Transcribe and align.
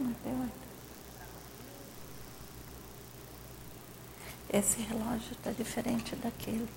58. 0.00 0.50
Esse 4.52 4.80
relógio 4.80 5.32
está 5.32 5.52
diferente 5.52 6.16
daquele. 6.16 6.68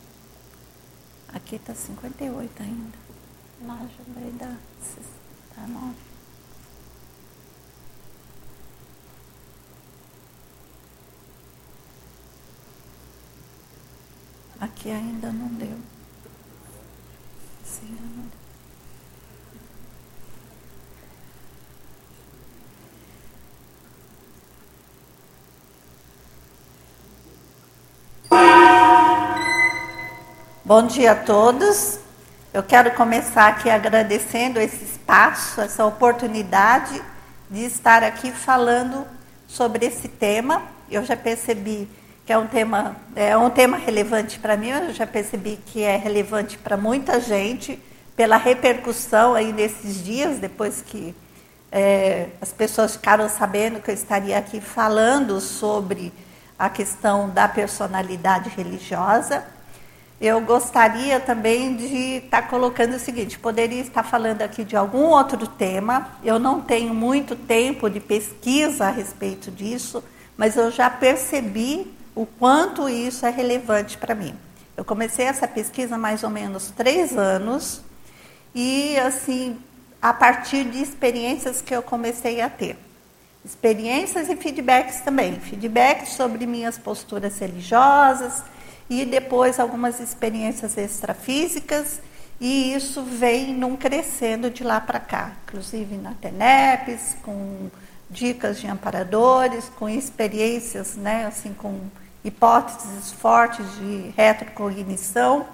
Aqui 1.29 1.55
está 1.55 1.73
58 1.73 2.61
ainda. 2.61 2.97
Lá 3.65 3.77
já 3.77 4.13
vai 4.13 4.31
dar 4.31 4.57
tá 5.55 5.65
9. 5.65 5.95
Aqui 14.59 14.91
ainda 14.91 15.31
não 15.31 15.47
deu. 15.47 15.92
Bom 30.65 30.87
dia 30.87 31.11
a 31.11 31.15
todos. 31.15 31.99
Eu 32.53 32.63
quero 32.63 32.91
começar 32.91 33.49
aqui 33.49 33.69
agradecendo 33.69 34.61
esse 34.61 34.81
espaço, 34.85 35.59
essa 35.59 35.83
oportunidade 35.83 37.03
de 37.49 37.65
estar 37.65 38.01
aqui 38.01 38.31
falando 38.31 39.05
sobre 39.45 39.85
esse 39.85 40.07
tema. 40.07 40.61
Eu 40.89 41.03
já 41.03 41.17
percebi 41.17 41.89
que 42.25 42.31
é 42.31 42.37
um 42.37 42.47
tema, 42.47 42.95
é 43.13 43.35
um 43.35 43.49
tema 43.49 43.75
relevante 43.75 44.39
para 44.39 44.55
mim, 44.55 44.69
eu 44.69 44.93
já 44.93 45.05
percebi 45.05 45.59
que 45.65 45.83
é 45.83 45.97
relevante 45.97 46.57
para 46.57 46.77
muita 46.77 47.19
gente, 47.19 47.77
pela 48.15 48.37
repercussão 48.37 49.33
aí 49.33 49.51
nesses 49.51 50.01
dias, 50.01 50.39
depois 50.39 50.81
que 50.81 51.13
é, 51.73 52.29
as 52.39 52.53
pessoas 52.53 52.93
ficaram 52.93 53.27
sabendo 53.27 53.81
que 53.81 53.91
eu 53.91 53.95
estaria 53.95 54.37
aqui 54.37 54.61
falando 54.61 55.41
sobre 55.41 56.13
a 56.57 56.69
questão 56.69 57.29
da 57.29 57.49
personalidade 57.49 58.47
religiosa. 58.47 59.43
Eu 60.23 60.39
gostaria 60.39 61.19
também 61.19 61.75
de 61.75 61.85
estar 62.23 62.43
colocando 62.43 62.95
o 62.95 62.99
seguinte: 62.99 63.37
poderia 63.37 63.81
estar 63.81 64.03
falando 64.03 64.41
aqui 64.41 64.63
de 64.63 64.73
algum 64.73 65.07
outro 65.07 65.45
tema. 65.45 66.11
Eu 66.23 66.39
não 66.39 66.61
tenho 66.61 66.93
muito 66.93 67.35
tempo 67.35 67.89
de 67.89 67.99
pesquisa 67.99 68.85
a 68.85 68.89
respeito 68.89 69.51
disso, 69.51 70.01
mas 70.37 70.55
eu 70.55 70.71
já 70.71 70.89
percebi 70.89 71.93
o 72.15 72.25
quanto 72.25 72.87
isso 72.87 73.25
é 73.25 73.29
relevante 73.29 73.97
para 73.97 74.15
mim. 74.15 74.33
Eu 74.77 74.85
comecei 74.85 75.25
essa 75.25 75.45
pesquisa 75.45 75.95
há 75.95 75.97
mais 75.97 76.23
ou 76.23 76.29
menos 76.29 76.71
três 76.71 77.17
anos 77.17 77.81
e, 78.55 78.97
assim, 78.99 79.57
a 80.01 80.13
partir 80.13 80.63
de 80.63 80.81
experiências 80.81 81.61
que 81.61 81.75
eu 81.75 81.83
comecei 81.83 82.39
a 82.39 82.49
ter. 82.49 82.77
Experiências 83.43 84.29
e 84.29 84.37
feedbacks 84.37 85.01
também. 85.01 85.37
Feedbacks 85.37 86.13
sobre 86.13 86.45
minhas 86.45 86.77
posturas 86.77 87.37
religiosas, 87.39 88.41
e 88.89 89.05
depois 89.05 89.59
algumas 89.59 89.99
experiências 89.99 90.77
extrafísicas, 90.77 92.01
e 92.39 92.73
isso 92.73 93.03
vem 93.03 93.53
num 93.53 93.75
crescendo 93.75 94.49
de 94.49 94.63
lá 94.63 94.81
para 94.81 94.99
cá, 94.99 95.31
inclusive 95.45 95.95
na 95.97 96.13
TENEPES, 96.13 97.15
com 97.23 97.69
dicas 98.09 98.59
de 98.59 98.67
amparadores, 98.67 99.69
com 99.77 99.87
experiências, 99.87 100.95
né, 100.95 101.25
assim, 101.25 101.53
com 101.53 101.79
hipóteses 102.23 103.11
fortes 103.11 103.65
de 103.75 104.13
retrocognição. 104.15 105.45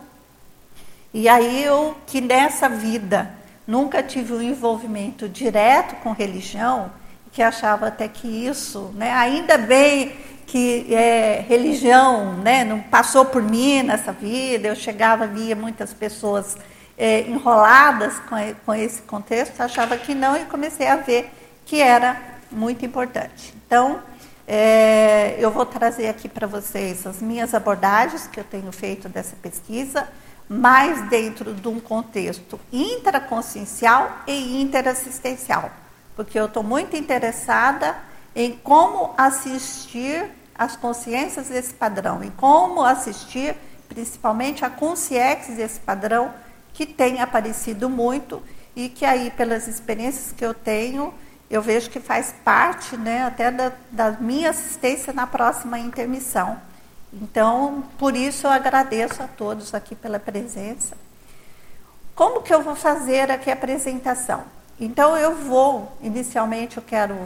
E 1.13 1.27
aí 1.27 1.63
eu, 1.63 1.95
que 2.05 2.21
nessa 2.21 2.67
vida 2.69 3.33
nunca 3.65 4.03
tive 4.03 4.33
um 4.33 4.41
envolvimento 4.41 5.29
direto 5.29 5.95
com 5.97 6.11
religião, 6.11 6.91
que 7.31 7.41
achava 7.41 7.87
até 7.87 8.07
que 8.07 8.27
isso, 8.27 8.91
né, 8.95 9.11
ainda 9.11 9.57
bem 9.57 10.15
que 10.49 10.91
é, 10.91 11.45
religião 11.47 12.33
né, 12.37 12.63
não 12.63 12.79
passou 12.79 13.23
por 13.23 13.41
mim 13.41 13.83
nessa 13.83 14.11
vida, 14.11 14.67
eu 14.67 14.75
chegava, 14.75 15.27
via 15.27 15.55
muitas 15.55 15.93
pessoas 15.93 16.57
é, 16.97 17.21
enroladas 17.21 18.17
com, 18.27 18.35
com 18.65 18.73
esse 18.73 19.03
contexto, 19.03 19.61
achava 19.61 19.95
que 19.95 20.15
não 20.15 20.35
e 20.35 20.45
comecei 20.45 20.87
a 20.87 20.95
ver 20.95 21.31
que 21.67 21.79
era 21.79 22.19
muito 22.51 22.83
importante. 22.83 23.53
Então, 23.65 24.01
é, 24.47 25.35
eu 25.37 25.51
vou 25.51 25.67
trazer 25.67 26.07
aqui 26.07 26.27
para 26.27 26.47
vocês 26.47 27.05
as 27.05 27.21
minhas 27.21 27.53
abordagens 27.53 28.25
que 28.25 28.39
eu 28.39 28.43
tenho 28.43 28.71
feito 28.71 29.07
dessa 29.07 29.35
pesquisa, 29.35 30.09
mais 30.49 31.07
dentro 31.09 31.53
de 31.53 31.67
um 31.67 31.79
contexto 31.79 32.59
intraconsciencial 32.73 34.23
e 34.25 34.59
interassistencial, 34.59 35.69
porque 36.15 36.39
eu 36.39 36.45
estou 36.47 36.63
muito 36.63 36.97
interessada 36.97 37.95
em 38.35 38.53
como 38.53 39.13
assistir 39.15 40.38
as 40.59 40.75
consciências 40.75 41.47
desse 41.47 41.73
padrão 41.73 42.21
e 42.21 42.29
como 42.31 42.83
assistir 42.83 43.55
principalmente 43.87 44.65
a 44.65 44.69
consciência 44.69 45.55
desse 45.55 45.79
padrão 45.79 46.33
que 46.73 46.85
tem 46.85 47.21
aparecido 47.21 47.89
muito 47.89 48.43
e 48.75 48.89
que 48.89 49.05
aí 49.05 49.31
pelas 49.31 49.69
experiências 49.69 50.33
que 50.33 50.45
eu 50.45 50.53
tenho 50.53 51.13
eu 51.49 51.61
vejo 51.61 51.89
que 51.89 51.99
faz 51.99 52.35
parte 52.43 52.95
né, 52.97 53.23
até 53.23 53.49
da, 53.49 53.71
da 53.89 54.11
minha 54.11 54.51
assistência 54.51 55.11
na 55.11 55.25
próxima 55.25 55.79
intermissão. 55.79 56.61
Então, 57.11 57.83
por 57.97 58.15
isso 58.15 58.45
eu 58.45 58.51
agradeço 58.51 59.23
a 59.23 59.27
todos 59.27 59.73
aqui 59.73 59.95
pela 59.95 60.19
presença. 60.19 60.95
Como 62.13 62.43
que 62.43 62.53
eu 62.53 62.61
vou 62.61 62.75
fazer 62.75 63.31
aqui 63.31 63.49
a 63.49 63.53
apresentação? 63.53 64.43
Então, 64.79 65.17
eu 65.17 65.35
vou, 65.35 65.91
inicialmente, 66.03 66.77
eu 66.77 66.83
quero 66.83 67.17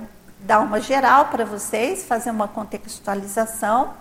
dar 0.44 0.60
uma 0.60 0.80
geral 0.80 1.26
para 1.26 1.46
vocês, 1.46 2.04
fazer 2.04 2.32
uma 2.32 2.48
contextualização. 2.48 3.94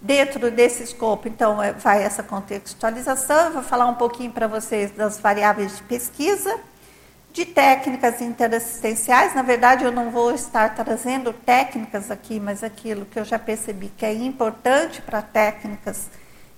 Dentro 0.00 0.48
desse 0.52 0.84
escopo, 0.84 1.26
então, 1.26 1.60
é, 1.60 1.72
vai 1.72 2.04
essa 2.04 2.22
contextualização. 2.22 3.46
Eu 3.46 3.52
vou 3.54 3.62
falar 3.64 3.86
um 3.86 3.96
pouquinho 3.96 4.30
para 4.30 4.46
vocês 4.46 4.92
das 4.92 5.18
variáveis 5.18 5.76
de 5.76 5.82
pesquisa, 5.82 6.56
de 7.32 7.44
técnicas 7.44 8.20
interassistenciais. 8.20 9.34
Na 9.34 9.42
verdade, 9.42 9.84
eu 9.84 9.90
não 9.90 10.12
vou 10.12 10.32
estar 10.32 10.72
trazendo 10.72 11.32
técnicas 11.32 12.12
aqui, 12.12 12.38
mas 12.38 12.62
aquilo 12.62 13.06
que 13.06 13.18
eu 13.18 13.24
já 13.24 13.40
percebi 13.40 13.88
que 13.88 14.06
é 14.06 14.14
importante 14.14 15.02
para 15.02 15.20
técnicas 15.20 16.08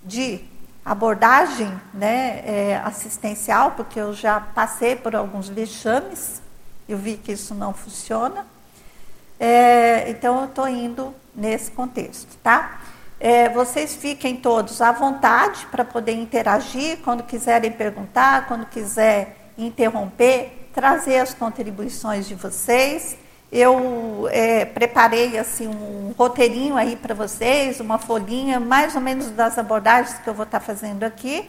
de 0.04 0.44
abordagem 0.84 1.72
né, 1.94 2.42
é, 2.44 2.80
assistencial, 2.84 3.70
porque 3.70 3.98
eu 3.98 4.12
já 4.12 4.38
passei 4.38 4.96
por 4.96 5.16
alguns 5.16 5.48
vexames, 5.48 6.42
eu 6.86 6.98
vi 6.98 7.16
que 7.16 7.32
isso 7.32 7.54
não 7.54 7.72
funciona. 7.72 8.44
É, 9.40 10.10
então, 10.10 10.40
eu 10.40 10.44
estou 10.44 10.68
indo 10.68 11.14
nesse 11.34 11.70
contexto, 11.70 12.36
tá? 12.42 12.82
É, 13.18 13.48
vocês 13.48 13.96
fiquem 13.96 14.36
todos 14.36 14.82
à 14.82 14.92
vontade 14.92 15.66
para 15.70 15.82
poder 15.82 16.12
interagir, 16.12 16.98
quando 17.02 17.22
quiserem 17.22 17.72
perguntar, 17.72 18.46
quando 18.46 18.66
quiser 18.66 19.50
interromper, 19.56 20.68
trazer 20.74 21.18
as 21.18 21.32
contribuições 21.32 22.28
de 22.28 22.34
vocês. 22.34 23.16
Eu 23.50 24.28
é, 24.30 24.66
preparei 24.66 25.38
assim 25.38 25.68
um 25.68 26.14
roteirinho 26.16 26.76
aí 26.76 26.94
para 26.94 27.14
vocês, 27.14 27.80
uma 27.80 27.98
folhinha 27.98 28.60
mais 28.60 28.94
ou 28.94 29.00
menos 29.00 29.30
das 29.30 29.58
abordagens 29.58 30.18
que 30.18 30.28
eu 30.28 30.34
vou 30.34 30.44
estar 30.44 30.60
tá 30.60 30.64
fazendo 30.64 31.02
aqui 31.02 31.48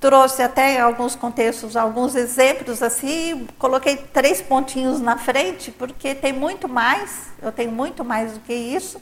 trouxe 0.00 0.42
até 0.42 0.76
em 0.76 0.80
alguns 0.80 1.14
contextos 1.14 1.76
alguns 1.76 2.14
exemplos 2.14 2.82
assim, 2.82 3.46
coloquei 3.58 3.96
três 3.96 4.40
pontinhos 4.40 4.98
na 4.98 5.18
frente, 5.18 5.70
porque 5.70 6.14
tem 6.14 6.32
muito 6.32 6.66
mais, 6.66 7.26
eu 7.42 7.52
tenho 7.52 7.70
muito 7.70 8.02
mais 8.02 8.32
do 8.32 8.40
que 8.40 8.54
isso, 8.54 9.00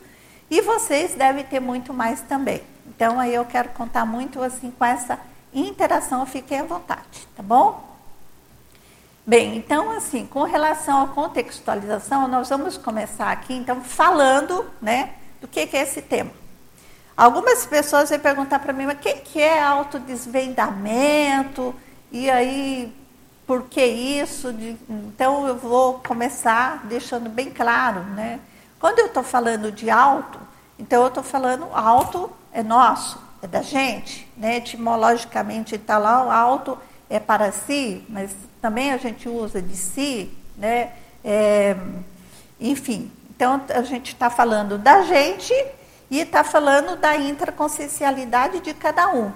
e 0.51 0.61
vocês 0.61 1.15
devem 1.15 1.45
ter 1.45 1.61
muito 1.61 1.95
mais 1.95 2.21
também. 2.23 2.63
Então 2.85 3.21
aí 3.21 3.33
eu 3.33 3.45
quero 3.45 3.69
contar 3.71 4.05
muito 4.05 4.43
assim 4.43 4.73
com 4.73 4.85
essa 4.85 5.21
interação, 5.55 6.27
fiquem 6.27 6.59
à 6.59 6.65
vontade, 6.65 7.29
tá 7.37 7.43
bom? 7.43 7.87
Bem, 9.25 9.57
então 9.57 9.93
assim, 9.93 10.27
com 10.27 10.43
relação 10.43 11.05
à 11.05 11.09
contextualização, 11.09 12.27
nós 12.27 12.49
vamos 12.49 12.77
começar 12.77 13.31
aqui 13.31 13.55
então 13.55 13.83
falando, 13.83 14.69
né, 14.83 15.11
do 15.41 15.47
que, 15.47 15.65
que 15.67 15.77
é 15.77 15.83
esse 15.83 16.03
tema. 16.03 16.48
Algumas 17.19 17.67
pessoas 17.67 18.09
vêm 18.11 18.21
perguntar 18.21 18.61
para 18.61 18.73
mim, 18.73 18.87
mas 18.87 18.97
o 18.97 19.01
que, 19.01 19.41
é 19.41 19.61
autodesvendamento? 19.61 21.75
E 22.13 22.31
aí, 22.31 22.95
por 23.45 23.65
que 23.65 23.85
isso? 23.85 24.55
Então, 24.89 25.49
eu 25.49 25.57
vou 25.57 25.95
começar 25.95 26.87
deixando 26.87 27.29
bem 27.29 27.51
claro, 27.51 28.05
né? 28.05 28.39
Quando 28.79 29.01
eu 29.01 29.07
estou 29.07 29.25
falando 29.25 29.73
de 29.73 29.91
auto, 29.91 30.39
então 30.79 31.03
eu 31.03 31.09
estou 31.09 31.25
falando 31.25 31.67
auto 31.73 32.31
é 32.53 32.63
nosso, 32.63 33.21
é 33.43 33.49
da 33.49 33.63
gente, 33.63 34.31
né? 34.37 34.59
Etimologicamente 34.59 35.75
está 35.75 35.99
lá, 35.99 36.25
o 36.25 36.31
auto 36.31 36.79
é 37.11 37.19
para 37.19 37.51
si, 37.51 38.05
mas 38.09 38.31
também 38.63 38.93
a 38.93 38.97
gente 38.97 39.29
usa 39.29 39.61
de 39.61 39.77
si, 39.77 40.31
né? 40.57 40.93
É, 41.25 41.77
enfim, 42.61 43.11
então 43.35 43.61
a 43.75 43.83
gente 43.83 44.13
está 44.13 44.31
falando 44.31 44.79
da 44.79 45.03
gente 45.03 45.53
e 46.11 46.21
está 46.21 46.43
falando 46.43 46.97
da 46.97 47.17
intraconsciencialidade 47.17 48.61
de 48.61 48.73
cada 48.75 49.09
um. 49.13 49.33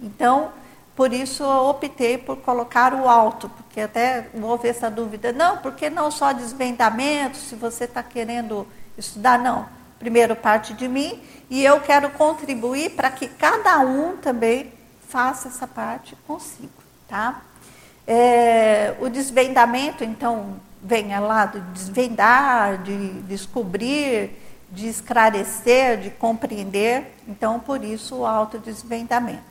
Então, 0.00 0.52
por 0.96 1.12
isso 1.12 1.42
eu 1.42 1.66
optei 1.66 2.18
por 2.18 2.38
colocar 2.38 2.92
o 2.92 3.08
alto, 3.08 3.48
porque 3.48 3.80
até 3.80 4.28
houve 4.42 4.68
essa 4.68 4.90
dúvida, 4.90 5.32
não, 5.32 5.58
porque 5.58 5.88
não 5.88 6.10
só 6.10 6.32
desvendamento, 6.32 7.36
se 7.36 7.54
você 7.54 7.84
está 7.84 8.02
querendo 8.02 8.66
estudar, 8.96 9.38
não. 9.38 9.68
Primeiro 9.98 10.34
parte 10.36 10.74
de 10.74 10.88
mim 10.88 11.22
e 11.50 11.64
eu 11.64 11.80
quero 11.80 12.10
contribuir 12.10 12.90
para 12.90 13.10
que 13.10 13.26
cada 13.26 13.78
um 13.80 14.16
também 14.16 14.72
faça 15.08 15.48
essa 15.48 15.66
parte 15.66 16.16
consigo, 16.26 16.70
tá? 17.08 17.42
É, 18.06 18.94
o 19.00 19.08
desvendamento, 19.08 20.02
então, 20.02 20.56
vem 20.82 21.18
lá 21.18 21.46
do 21.46 21.60
desvendar, 21.72 22.82
de 22.82 23.10
descobrir, 23.22 24.30
de 24.70 24.88
esclarecer, 24.88 25.98
de 26.00 26.10
compreender. 26.10 27.14
Então, 27.26 27.58
por 27.58 27.82
isso, 27.82 28.16
o 28.16 28.26
autodesvendamento. 28.26 29.42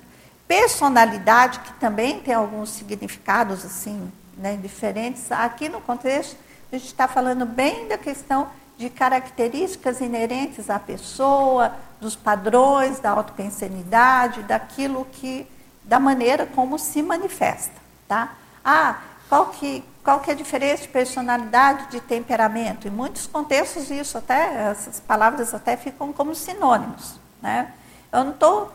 Personalidade, 0.48 1.60
que 1.60 1.74
também 1.74 2.20
tem 2.20 2.34
alguns 2.34 2.70
significados 2.70 3.66
assim, 3.66 4.12
né, 4.38 4.58
diferentes. 4.62 5.32
Aqui 5.32 5.68
no 5.68 5.82
contexto, 5.82 6.38
a 6.72 6.78
gente 6.78 6.88
está 6.88 7.08
falando 7.08 7.46
bem 7.46 7.88
da 7.88 7.98
questão 7.98 8.48
de 8.78 8.90
características 8.90 10.00
inerentes 10.02 10.70
à 10.70 10.80
pessoa, 10.80 11.74
dos 12.00 12.16
padrões 12.16 13.00
da 13.00 13.10
autopensanidade, 13.10 14.44
daquilo 14.44 15.06
que, 15.12 15.48
da 15.84 16.00
maneira 16.00 16.46
como 16.46 16.78
se 16.78 17.02
manifesta, 17.02 17.74
tá? 18.08 18.34
Ah, 18.64 19.00
qual 19.28 19.48
que, 19.48 19.84
qual 20.08 20.22
que 20.22 20.30
é 20.30 20.34
a 20.34 20.38
diferença 20.38 20.84
de 20.84 20.88
personalidade, 20.88 21.92
de 21.92 22.00
temperamento? 22.00 22.88
Em 22.88 22.92
muitos 22.92 23.28
contextos 23.28 23.92
isso 23.92 24.18
até, 24.18 24.70
essas 24.72 25.02
palavras 25.02 25.54
até 25.54 25.76
ficam 25.76 26.14
como 26.14 26.34
sinônimos. 26.34 27.20
Né? 27.42 27.74
Eu 28.10 28.24
não 28.24 28.32
estou 28.32 28.72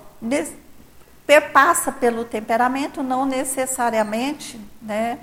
perpassa 1.27 1.91
pelo 1.91 2.27
temperamento, 2.27 3.03
não 3.03 3.25
necessariamente 3.25 4.61
né, 4.83 5.21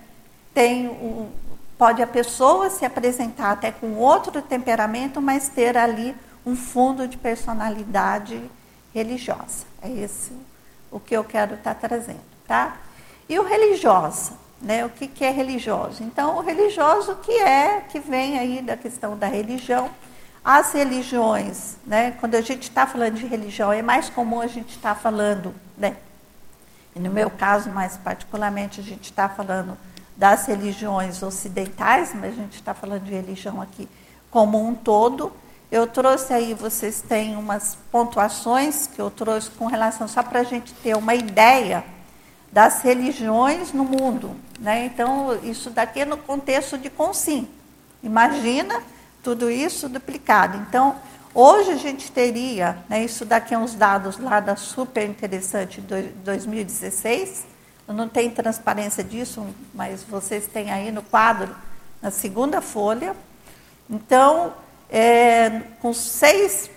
tem 0.52 0.88
o, 0.88 1.30
pode 1.78 2.02
a 2.02 2.08
pessoa 2.08 2.72
se 2.72 2.84
apresentar 2.84 3.52
até 3.52 3.72
com 3.72 3.94
outro 3.94 4.42
temperamento, 4.42 5.22
mas 5.22 5.48
ter 5.48 5.78
ali 5.78 6.16
um 6.44 6.56
fundo 6.56 7.08
de 7.08 7.18
personalidade 7.18 8.50
religiosa. 8.96 9.64
É 9.80 9.92
esse 9.92 10.32
o 10.90 11.00
que 11.00 11.16
eu 11.16 11.24
quero 11.24 11.54
estar 11.54 11.76
tá 11.76 11.88
trazendo, 11.88 12.26
tá? 12.48 12.78
E 13.30 13.38
o 13.38 13.44
religiosa, 13.44 14.49
né? 14.62 14.86
O 14.86 14.90
que, 14.90 15.08
que 15.08 15.24
é 15.24 15.32
religioso? 15.32 16.04
Então, 16.04 16.38
o 16.38 16.42
religioso 16.42 17.16
que 17.16 17.32
é, 17.32 17.82
que 17.82 18.00
vem 18.00 18.38
aí 18.38 18.62
da 18.62 18.76
questão 18.76 19.18
da 19.18 19.28
religião. 19.28 19.90
As 20.44 20.72
religiões, 20.72 21.76
né? 21.86 22.12
quando 22.20 22.36
a 22.36 22.42
gente 22.42 22.64
está 22.64 22.88
falando 22.88 23.16
de 23.16 23.26
religião, 23.26 23.72
é 23.74 23.82
mais 23.82 24.10
comum 24.10 24.40
a 24.40 24.48
gente 24.48 24.70
estar 24.70 24.96
tá 24.96 25.00
falando, 25.00 25.54
né? 25.78 25.98
E 26.96 27.00
no 27.00 27.12
meu 27.12 27.30
caso, 27.30 27.70
mais 27.70 27.98
particularmente, 27.98 28.80
a 28.80 28.84
gente 28.84 29.04
está 29.04 29.28
falando 29.28 29.78
das 30.16 30.48
religiões 30.48 31.22
ocidentais, 31.22 32.14
mas 32.14 32.33
a 32.33 32.42
gente 32.42 32.56
está 32.56 32.74
falando 32.74 33.04
de 33.04 33.12
religião 33.12 33.62
aqui 33.62 33.88
como 34.31 34.66
um 34.66 34.74
todo. 34.74 35.31
Eu 35.72 35.86
trouxe 35.86 36.33
aí, 36.33 36.54
vocês 36.54 37.02
têm 37.02 37.36
umas 37.36 37.78
pontuações 37.92 38.88
que 38.88 39.00
eu 39.00 39.12
trouxe 39.12 39.52
com 39.52 39.68
relação, 39.68 40.07
só 40.07 40.24
para 40.24 40.40
a 40.40 40.44
gente 40.44 40.74
ter 40.76 40.95
uma 40.95 41.14
ideia 41.14 41.83
das 42.52 42.82
religiões 42.82 43.72
no 43.74 43.84
mundo. 43.84 44.36
Né? 44.60 44.86
Então, 44.86 45.40
isso 45.44 45.70
daqui 45.70 46.02
é 46.02 46.06
no 46.06 46.18
contexto 46.18 46.78
de 46.78 46.90
Consim. 46.90 47.48
Imagina 48.02 48.82
tudo 49.24 49.50
isso 49.50 49.90
duplicado. 49.90 50.58
Então, 50.58 50.96
hoje 51.34 51.72
a 51.72 51.76
gente 51.76 52.12
teria, 52.12 52.78
né, 52.90 53.04
isso 53.04 53.26
daqui 53.26 53.54
é 53.54 53.58
uns 53.58 53.74
dados 53.74 54.18
lá 54.18 54.40
da 54.40 54.56
super 54.56 55.08
interessante 55.08 55.82
2016. 55.82 57.46
Eu 57.88 57.94
não 57.94 58.08
tenho 58.08 58.32
transparência 58.32 59.04
disso, 59.04 59.46
mas 59.74 60.04
vocês 60.04 60.48
têm 60.48 60.72
aí 60.72 60.92
no 60.92 61.02
quadro, 61.02 61.56
na 62.02 62.12
segunda 62.12 62.62
folha. 62.62 63.16
Então, 63.90 64.54
é, 64.90 65.62
com 65.82 65.94
6, 65.94 66.70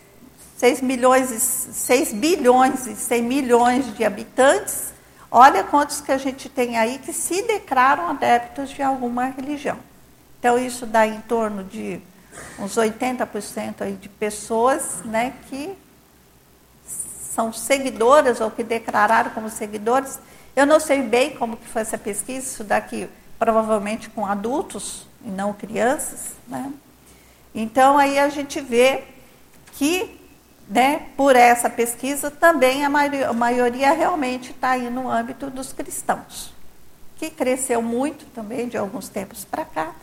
6 0.56 0.80
milhões, 0.80 1.28
6 1.28 2.12
bilhões 2.12 2.86
e 2.86 2.96
100 2.96 3.22
milhões 3.22 3.96
de 3.96 4.04
habitantes, 4.04 4.91
Olha 5.34 5.64
quantos 5.64 6.02
que 6.02 6.12
a 6.12 6.18
gente 6.18 6.46
tem 6.50 6.76
aí 6.76 6.98
que 6.98 7.10
se 7.10 7.40
declaram 7.44 8.06
adeptos 8.06 8.68
de 8.68 8.82
alguma 8.82 9.24
religião. 9.24 9.78
Então, 10.38 10.58
isso 10.58 10.84
dá 10.84 11.06
em 11.06 11.22
torno 11.22 11.64
de 11.64 11.98
uns 12.58 12.74
80% 12.74 13.80
aí 13.80 13.94
de 13.94 14.10
pessoas 14.10 15.02
né, 15.06 15.32
que 15.48 15.74
são 16.84 17.50
seguidoras 17.50 18.42
ou 18.42 18.50
que 18.50 18.62
declararam 18.62 19.30
como 19.30 19.48
seguidores. 19.48 20.18
Eu 20.54 20.66
não 20.66 20.78
sei 20.78 21.00
bem 21.00 21.34
como 21.34 21.56
que 21.56 21.66
foi 21.66 21.80
essa 21.80 21.96
pesquisa, 21.96 22.46
isso 22.46 22.62
daqui 22.62 23.08
provavelmente 23.38 24.10
com 24.10 24.26
adultos 24.26 25.06
e 25.24 25.30
não 25.30 25.54
crianças. 25.54 26.32
Né? 26.46 26.70
Então, 27.54 27.96
aí 27.96 28.18
a 28.18 28.28
gente 28.28 28.60
vê 28.60 29.04
que 29.72 30.20
né, 30.72 31.08
por 31.18 31.36
essa 31.36 31.68
pesquisa, 31.68 32.30
também 32.30 32.82
a 32.82 32.88
maioria, 32.88 33.92
realmente 33.92 34.52
está 34.52 34.70
aí 34.70 34.88
no 34.88 35.10
âmbito 35.10 35.50
dos 35.50 35.70
cristãos, 35.70 36.50
que 37.16 37.28
cresceu 37.28 37.82
muito 37.82 38.24
também 38.26 38.68
de 38.68 38.78
alguns 38.78 39.06
tempos 39.08 39.44
para 39.44 39.66
cá. 39.66 39.94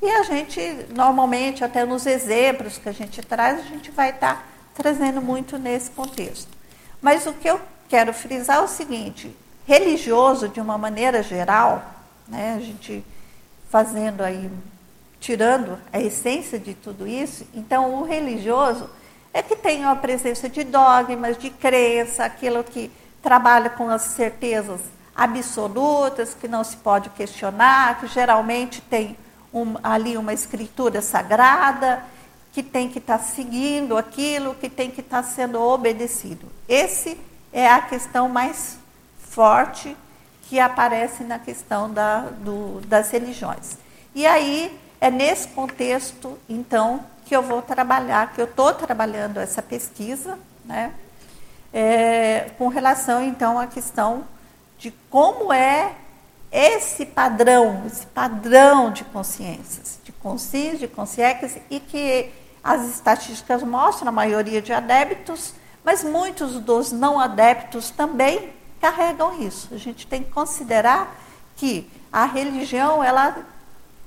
E 0.00 0.08
a 0.08 0.22
gente, 0.22 0.60
normalmente, 0.94 1.64
até 1.64 1.84
nos 1.84 2.06
exemplos 2.06 2.78
que 2.78 2.88
a 2.88 2.92
gente 2.92 3.20
traz, 3.20 3.58
a 3.58 3.62
gente 3.62 3.90
vai 3.90 4.10
estar 4.10 4.36
tá 4.36 4.44
trazendo 4.74 5.20
muito 5.20 5.58
nesse 5.58 5.90
contexto. 5.90 6.50
Mas 7.00 7.26
o 7.26 7.32
que 7.32 7.50
eu 7.50 7.60
quero 7.88 8.14
frisar 8.14 8.58
é 8.58 8.60
o 8.60 8.68
seguinte: 8.68 9.34
religioso, 9.66 10.48
de 10.48 10.60
uma 10.60 10.78
maneira 10.78 11.20
geral, 11.20 11.84
né, 12.28 12.54
a 12.56 12.60
gente 12.60 13.04
fazendo 13.68 14.22
aí, 14.22 14.48
tirando 15.18 15.78
a 15.92 16.00
essência 16.00 16.60
de 16.60 16.74
tudo 16.74 17.08
isso, 17.08 17.44
então 17.54 17.94
o 17.94 18.04
religioso 18.04 18.88
é 19.32 19.42
que 19.42 19.56
tem 19.56 19.84
a 19.84 19.94
presença 19.94 20.48
de 20.48 20.64
dogmas, 20.64 21.38
de 21.38 21.50
crença, 21.50 22.24
aquilo 22.24 22.62
que 22.62 22.90
trabalha 23.22 23.70
com 23.70 23.88
as 23.88 24.02
certezas 24.02 24.80
absolutas, 25.14 26.34
que 26.34 26.48
não 26.48 26.64
se 26.64 26.76
pode 26.76 27.10
questionar, 27.10 28.00
que 28.00 28.06
geralmente 28.06 28.80
tem 28.80 29.16
um, 29.52 29.74
ali 29.82 30.16
uma 30.16 30.32
escritura 30.32 31.00
sagrada, 31.00 32.04
que 32.52 32.62
tem 32.62 32.88
que 32.88 32.98
estar 32.98 33.18
tá 33.18 33.24
seguindo 33.24 33.96
aquilo, 33.96 34.54
que 34.54 34.68
tem 34.68 34.90
que 34.90 35.00
estar 35.00 35.22
tá 35.22 35.28
sendo 35.28 35.60
obedecido. 35.60 36.46
Esse 36.68 37.18
é 37.52 37.68
a 37.68 37.80
questão 37.80 38.28
mais 38.28 38.78
forte 39.18 39.96
que 40.48 40.60
aparece 40.60 41.24
na 41.24 41.38
questão 41.38 41.90
da, 41.90 42.20
do, 42.20 42.80
das 42.86 43.10
religiões. 43.10 43.78
E 44.14 44.26
aí 44.26 44.78
é 45.00 45.10
nesse 45.10 45.48
contexto, 45.48 46.38
então, 46.48 47.04
que 47.32 47.36
eu 47.36 47.42
vou 47.42 47.62
trabalhar, 47.62 48.30
que 48.34 48.42
eu 48.42 48.44
estou 48.44 48.74
trabalhando 48.74 49.40
essa 49.40 49.62
pesquisa, 49.62 50.38
né, 50.66 50.92
é, 51.72 52.50
com 52.58 52.68
relação 52.68 53.24
então 53.24 53.58
à 53.58 53.66
questão 53.66 54.24
de 54.76 54.90
como 55.08 55.50
é 55.50 55.94
esse 56.52 57.06
padrão, 57.06 57.84
esse 57.86 58.04
padrão 58.04 58.92
de 58.92 59.02
consciências, 59.04 59.98
de 60.04 60.12
consciência, 60.12 60.86
de 60.86 60.88
consciência, 60.88 61.62
e 61.70 61.80
que 61.80 62.30
as 62.62 62.86
estatísticas 62.90 63.62
mostram 63.62 64.10
a 64.10 64.12
maioria 64.12 64.60
de 64.60 64.74
adeptos, 64.74 65.54
mas 65.82 66.04
muitos 66.04 66.60
dos 66.60 66.92
não 66.92 67.18
adeptos 67.18 67.88
também 67.88 68.52
carregam 68.78 69.40
isso. 69.40 69.72
A 69.72 69.78
gente 69.78 70.06
tem 70.06 70.22
que 70.22 70.30
considerar 70.30 71.16
que 71.56 71.90
a 72.12 72.26
religião 72.26 73.02
ela 73.02 73.34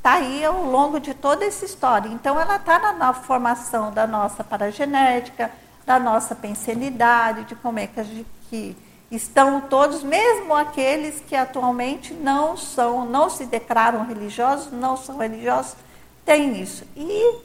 está 0.06 0.18
aí 0.18 0.46
ao 0.46 0.64
longo 0.64 1.00
de 1.00 1.16
toda 1.16 1.44
essa 1.44 1.66
história. 1.66 2.08
Então, 2.10 2.40
ela 2.40 2.58
está 2.58 2.94
na, 2.94 3.12
formação 3.12 3.92
da 3.92 4.06
nossa 4.06 4.44
paragenética, 4.44 5.50
da 5.84 5.98
nossa 5.98 6.36
pensenidade, 6.36 7.46
de 7.46 7.56
como 7.56 7.80
é 7.80 7.88
que, 7.88 8.00
a 8.00 8.06
que 8.48 8.78
estão 9.10 9.62
todos, 9.62 10.04
mesmo 10.04 10.54
aqueles 10.54 11.20
que 11.22 11.36
atualmente 11.36 12.14
não 12.14 12.56
são, 12.56 13.04
não 13.04 13.32
se 13.32 13.48
declaram 13.48 14.06
religiosos, 14.06 14.72
não 14.72 14.96
são 14.96 15.18
religiosos, 15.18 15.76
têm 16.24 16.62
isso. 16.62 16.86
E 16.96 17.40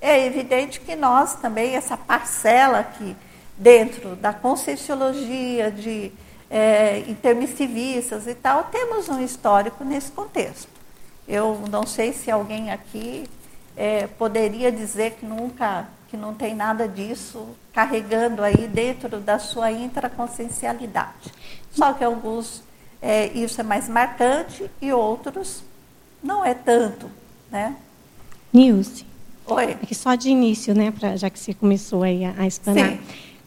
é 0.00 0.26
evidente 0.26 0.80
que 0.80 0.96
nós 0.96 1.34
também, 1.34 1.76
essa 1.76 1.96
parcela 1.96 2.80
aqui, 2.80 3.16
dentro 3.56 4.16
da 4.16 4.32
conscienciologia, 4.32 5.70
de 5.70 6.10
é, 6.50 7.04
intermissivistas 7.06 8.26
e 8.26 8.34
tal, 8.34 8.64
temos 8.64 9.08
um 9.08 9.22
histórico 9.22 9.84
nesse 9.84 10.10
contexto. 10.10 10.69
Eu 11.30 11.62
não 11.70 11.86
sei 11.86 12.12
se 12.12 12.28
alguém 12.28 12.72
aqui 12.72 13.24
é, 13.76 14.08
poderia 14.08 14.72
dizer 14.72 15.12
que 15.12 15.24
nunca, 15.24 15.86
que 16.08 16.16
não 16.16 16.34
tem 16.34 16.56
nada 16.56 16.88
disso 16.88 17.46
carregando 17.72 18.42
aí 18.42 18.66
dentro 18.66 19.20
da 19.20 19.38
sua 19.38 19.70
intraconsciencialidade. 19.70 21.32
Só 21.70 21.92
que 21.92 22.02
alguns 22.02 22.64
é, 23.00 23.28
isso 23.28 23.60
é 23.60 23.64
mais 23.64 23.88
marcante 23.88 24.68
e 24.82 24.92
outros 24.92 25.62
não 26.20 26.44
é 26.44 26.52
tanto, 26.52 27.08
né? 27.48 27.76
Nilce. 28.52 29.06
Oi. 29.46 29.72
Aqui 29.74 29.94
só 29.94 30.16
de 30.16 30.30
início, 30.30 30.74
né, 30.74 30.90
pra, 30.90 31.16
já 31.16 31.30
que 31.30 31.38
você 31.38 31.54
começou 31.54 32.02
aí 32.02 32.24
a, 32.24 32.34
a 32.38 32.46
explanar. 32.48 32.90
Sim. 32.90 33.00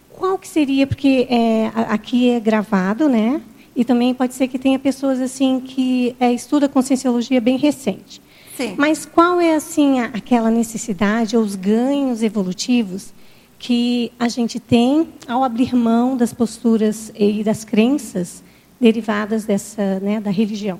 Qual 0.09 0.37
que 0.37 0.47
seria, 0.47 0.87
porque 0.87 1.27
é, 1.29 1.69
aqui 1.89 2.29
é 2.29 2.39
gravado, 2.39 3.09
né? 3.09 3.41
E 3.75 3.83
também 3.83 4.13
pode 4.13 4.33
ser 4.35 4.47
que 4.47 4.59
tenha 4.59 4.77
pessoas 4.77 5.19
assim 5.19 5.59
que 5.59 6.15
é, 6.19 6.31
estuda 6.31 6.69
conscienciologia 6.69 7.41
bem 7.41 7.57
recente. 7.57 8.21
Sim. 8.55 8.75
Mas 8.77 9.03
qual 9.05 9.41
é 9.41 9.55
assim 9.55 9.99
a- 9.99 10.11
aquela 10.13 10.51
necessidade 10.51 11.35
ou 11.35 11.41
os 11.43 11.55
ganhos 11.55 12.21
evolutivos 12.21 13.11
que 13.57 14.11
a 14.19 14.27
gente 14.27 14.59
tem 14.59 15.09
ao 15.27 15.43
abrir 15.43 15.75
mão 15.75 16.15
das 16.15 16.33
posturas 16.33 17.11
e 17.17 17.43
das 17.43 17.63
crenças 17.63 18.43
derivadas 18.79 19.45
dessa, 19.45 19.99
né, 20.01 20.19
da 20.19 20.29
religião? 20.29 20.79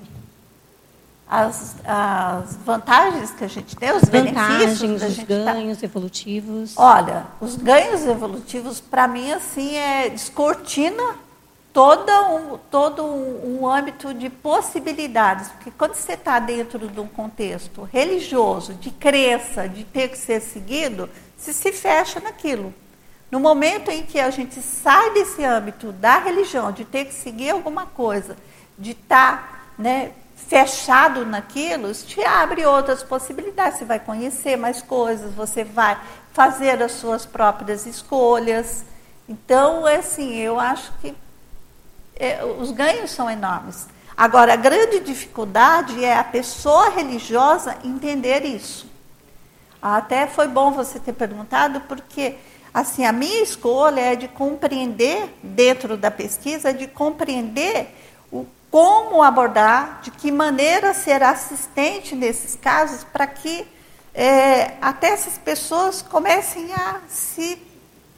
As, 1.28 1.74
as 1.84 2.54
vantagens 2.64 3.30
que 3.32 3.42
a 3.42 3.48
gente 3.48 3.74
tem, 3.74 3.90
os 3.96 4.04
benefícios 4.04 4.80
Vantagens, 4.82 5.00
da 5.00 5.06
os 5.08 5.16
tá- 5.16 5.24
ganhos 5.24 5.82
evolutivos. 5.82 6.74
Olha, 6.76 7.24
os 7.40 7.56
ganhos 7.56 8.06
evolutivos, 8.06 8.78
para 8.78 9.08
mim, 9.08 9.32
assim, 9.32 9.74
é 9.74 10.10
descortina 10.10 11.02
toda 11.74 12.28
um, 12.28 12.56
todo 12.70 13.04
um, 13.04 13.58
um 13.58 13.68
âmbito 13.68 14.14
de 14.14 14.30
possibilidades. 14.30 15.48
Porque 15.48 15.72
quando 15.72 15.94
você 15.94 16.12
está 16.12 16.38
dentro 16.38 16.86
de 16.86 17.00
um 17.00 17.08
contexto 17.08 17.82
religioso, 17.82 18.74
de 18.74 18.92
crença, 18.92 19.68
de 19.68 19.82
ter 19.82 20.08
que 20.08 20.16
ser 20.16 20.40
seguido, 20.40 21.10
se 21.36 21.52
se 21.52 21.72
fecha 21.72 22.20
naquilo. 22.20 22.72
No 23.28 23.40
momento 23.40 23.90
em 23.90 24.04
que 24.04 24.20
a 24.20 24.30
gente 24.30 24.62
sai 24.62 25.12
desse 25.14 25.44
âmbito 25.44 25.90
da 25.90 26.18
religião, 26.18 26.70
de 26.70 26.84
ter 26.84 27.06
que 27.06 27.14
seguir 27.14 27.50
alguma 27.50 27.86
coisa, 27.86 28.36
de 28.78 28.92
estar 28.92 29.72
né, 29.76 30.12
fechado 30.36 31.26
naquilo, 31.26 31.90
isso 31.90 32.06
te 32.06 32.22
abre 32.22 32.64
outras 32.64 33.02
possibilidades. 33.02 33.78
Você 33.78 33.84
vai 33.84 33.98
conhecer 33.98 34.56
mais 34.56 34.80
coisas, 34.80 35.34
você 35.34 35.64
vai 35.64 35.98
fazer 36.32 36.80
as 36.80 36.92
suas 36.92 37.26
próprias 37.26 37.84
escolhas. 37.84 38.84
Então, 39.28 39.88
é 39.88 39.96
assim, 39.96 40.36
eu 40.36 40.60
acho 40.60 40.92
que 41.00 41.12
é, 42.16 42.44
os 42.44 42.70
ganhos 42.70 43.10
são 43.10 43.30
enormes. 43.30 43.86
Agora, 44.16 44.52
a 44.52 44.56
grande 44.56 45.00
dificuldade 45.00 46.04
é 46.04 46.16
a 46.16 46.24
pessoa 46.24 46.90
religiosa 46.90 47.76
entender 47.84 48.44
isso. 48.44 48.86
Até 49.82 50.26
foi 50.26 50.46
bom 50.48 50.70
você 50.70 50.98
ter 50.98 51.12
perguntado, 51.12 51.80
porque 51.82 52.36
assim 52.72 53.04
a 53.04 53.12
minha 53.12 53.42
escolha 53.42 54.00
é 54.00 54.16
de 54.16 54.28
compreender 54.28 55.28
dentro 55.42 55.96
da 55.96 56.10
pesquisa, 56.10 56.72
de 56.72 56.86
compreender 56.86 57.88
o, 58.32 58.46
como 58.70 59.22
abordar, 59.22 60.00
de 60.02 60.10
que 60.10 60.30
maneira 60.32 60.94
ser 60.94 61.22
assistente 61.22 62.14
nesses 62.14 62.56
casos, 62.56 63.04
para 63.04 63.26
que 63.26 63.66
é, 64.14 64.74
até 64.80 65.08
essas 65.08 65.36
pessoas 65.36 66.00
comecem 66.00 66.72
a 66.72 67.00
se 67.08 67.60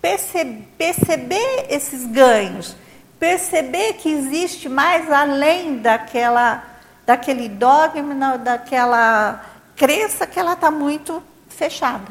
perce- 0.01 0.63
perceber 0.77 1.67
esses 1.71 2.07
ganhos, 2.07 2.77
perceber 3.19 3.95
que 3.95 4.09
existe 4.09 4.69
mais 4.69 5.11
além 5.11 5.79
daquela, 5.79 6.65
daquele 7.05 7.49
dogma, 7.49 8.37
daquela 8.39 9.45
crença 9.75 10.27
que 10.27 10.39
ela 10.39 10.53
está 10.55 10.71
muito 10.71 11.23
fechada. 11.49 12.07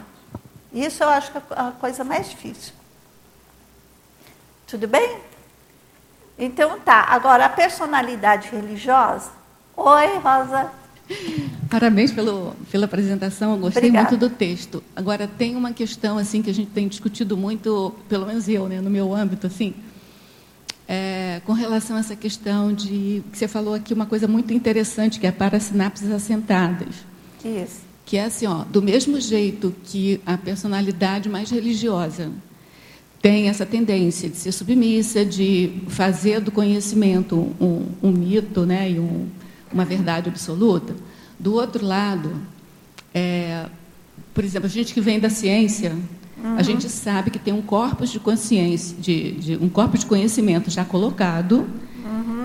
Isso 0.74 1.04
eu 1.04 1.10
acho 1.10 1.32
que 1.32 1.38
é 1.38 1.42
a 1.56 1.72
coisa 1.80 2.04
mais 2.04 2.30
difícil. 2.30 2.74
Tudo 4.68 4.88
bem? 4.88 5.18
Então 6.38 6.80
tá. 6.80 7.06
Agora 7.10 7.46
a 7.46 7.50
personalidade 7.50 8.50
religiosa. 8.50 9.32
Oi, 9.78 10.18
Rosa. 10.18 10.72
Parabéns 11.70 12.12
pelo, 12.12 12.56
pela 12.72 12.86
apresentação, 12.86 13.52
eu 13.52 13.58
gostei 13.58 13.84
Obrigada. 13.84 14.10
muito 14.10 14.20
do 14.20 14.30
texto. 14.30 14.84
Agora, 14.96 15.28
tem 15.28 15.56
uma 15.56 15.72
questão 15.72 16.18
assim 16.18 16.42
que 16.42 16.50
a 16.50 16.54
gente 16.54 16.72
tem 16.72 16.88
discutido 16.88 17.38
muito, 17.38 17.94
pelo 18.10 18.26
menos 18.26 18.48
eu, 18.50 18.68
né, 18.68 18.82
no 18.82 18.90
meu 18.90 19.14
âmbito, 19.14 19.46
assim, 19.46 19.74
é, 20.88 21.42
com 21.46 21.54
relação 21.54 21.98
a 21.98 22.00
essa 22.00 22.16
questão 22.16 22.74
de 22.74 23.24
que 23.32 23.38
você 23.38 23.48
falou 23.48 23.74
aqui 23.74 23.94
uma 23.94 24.06
coisa 24.06 24.28
muito 24.28 24.54
interessante, 24.54 25.20
que 25.20 25.28
é 25.28 25.32
para 25.32 25.60
sinapses 25.60 26.12
assentadas. 26.12 26.96
Isso. 27.44 27.82
Que 28.06 28.18
é 28.18 28.26
assim, 28.26 28.46
ó, 28.46 28.64
do 28.64 28.82
mesmo 28.82 29.20
jeito 29.20 29.74
que 29.86 30.22
a 30.26 30.38
personalidade 30.38 31.28
mais 31.28 31.50
religiosa 31.50 32.32
tem 33.22 33.50
essa 33.50 33.66
tendência 33.66 34.30
de 34.30 34.38
ser 34.38 34.52
submissa, 34.52 35.26
de 35.26 35.82
fazer 35.88 36.40
do 36.40 36.52
conhecimento 36.52 37.36
um, 37.60 37.88
um 38.04 38.12
mito 38.12 38.68
né, 38.68 38.92
e 38.92 39.00
um, 39.00 39.28
uma 39.74 39.84
verdade 39.84 40.30
absoluta. 40.30 40.96
Do 41.40 41.56
outro 41.56 41.84
lado, 41.84 42.32
é, 43.12 43.66
por 44.32 44.44
exemplo, 44.44 44.68
a 44.68 44.70
gente 44.70 44.94
que 44.94 45.02
vem 45.02 45.20
da 45.20 45.30
ciência, 45.30 45.96
a 46.58 46.62
gente 46.62 46.90
sabe 46.90 47.32
que 47.32 47.40
tem 47.40 47.54
um 47.54 47.62
corpus 47.62 48.10
de 48.12 48.20
consciência, 48.20 48.96
de, 49.00 49.32
de- 49.32 49.58
um 49.58 49.68
corpo 49.70 49.98
de 49.98 50.06
conhecimento 50.06 50.70
já 50.70 50.86
colocado, 50.86 51.66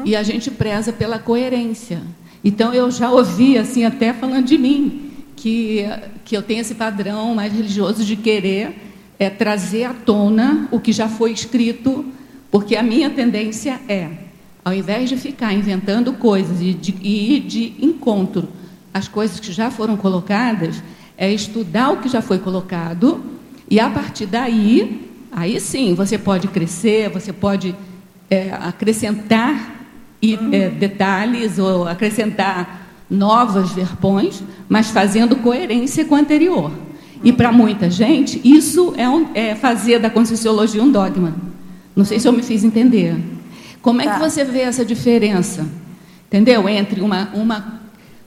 e 0.04 0.16
a 0.16 0.22
gente 0.22 0.50
preza 0.50 0.92
pela 0.92 1.18
coerência. 1.18 2.00
Então 2.42 2.72
eu 2.72 2.90
já 2.90 3.10
ouvi 3.10 3.58
assim 3.58 3.84
até 3.84 4.12
falando 4.14 4.46
de 4.46 4.56
mim 4.56 5.10
que 5.36 5.84
que 6.24 6.36
eu 6.36 6.42
tenho 6.42 6.60
esse 6.60 6.74
padrão 6.74 7.34
mais 7.34 7.52
religioso 7.52 8.04
de 8.04 8.16
querer 8.16 8.76
é, 9.18 9.28
trazer 9.28 9.84
à 9.84 9.92
tona 9.92 10.68
o 10.70 10.80
que 10.80 10.92
já 10.92 11.08
foi 11.08 11.32
escrito, 11.32 12.04
porque 12.50 12.76
a 12.76 12.82
minha 12.82 13.10
tendência 13.10 13.78
é, 13.88 14.08
ao 14.64 14.72
invés 14.72 15.08
de 15.10 15.16
ficar 15.16 15.52
inventando 15.52 16.12
coisas 16.14 16.60
e 16.62 16.72
de, 16.72 16.94
e 17.02 17.36
ir 17.36 17.40
de 17.40 17.74
encontro 17.84 18.48
às 18.94 19.06
coisas 19.08 19.38
que 19.38 19.52
já 19.52 19.70
foram 19.70 19.96
colocadas, 19.96 20.82
é 21.18 21.30
estudar 21.32 21.90
o 21.90 21.98
que 21.98 22.08
já 22.08 22.22
foi 22.22 22.38
colocado 22.38 23.22
e 23.70 23.78
a 23.78 23.88
partir 23.88 24.26
daí, 24.26 25.08
aí 25.30 25.60
sim, 25.60 25.94
você 25.94 26.18
pode 26.18 26.48
crescer, 26.48 27.08
você 27.08 27.32
pode 27.32 27.74
é, 28.28 28.50
acrescentar 28.52 29.86
e, 30.20 30.38
é, 30.52 30.68
detalhes 30.68 31.58
ou 31.58 31.86
acrescentar 31.88 32.88
novos 33.08 33.72
verpões, 33.72 34.42
mas 34.68 34.90
fazendo 34.90 35.36
coerência 35.36 36.04
com 36.04 36.14
o 36.14 36.18
anterior. 36.18 36.70
E 37.22 37.32
para 37.32 37.52
muita 37.52 37.90
gente, 37.90 38.40
isso 38.44 38.94
é, 38.96 39.08
um- 39.08 39.28
é 39.34 39.54
fazer 39.54 39.98
da 39.98 40.08
Conscienciologia 40.10 40.82
um 40.82 40.90
dogma. 40.90 41.34
Não 41.94 42.04
sei 42.04 42.18
se 42.18 42.26
eu 42.26 42.32
me 42.32 42.42
fiz 42.42 42.64
entender. 42.64 43.16
Como 43.82 44.00
é 44.00 44.04
Tá. 44.04 44.14
que 44.14 44.20
você 44.20 44.44
vê 44.44 44.60
essa 44.60 44.84
diferença? 44.84 45.66
Entendeu? 46.26 46.68
Entre 46.68 47.00
uma, 47.00 47.28
uma, 47.34 47.80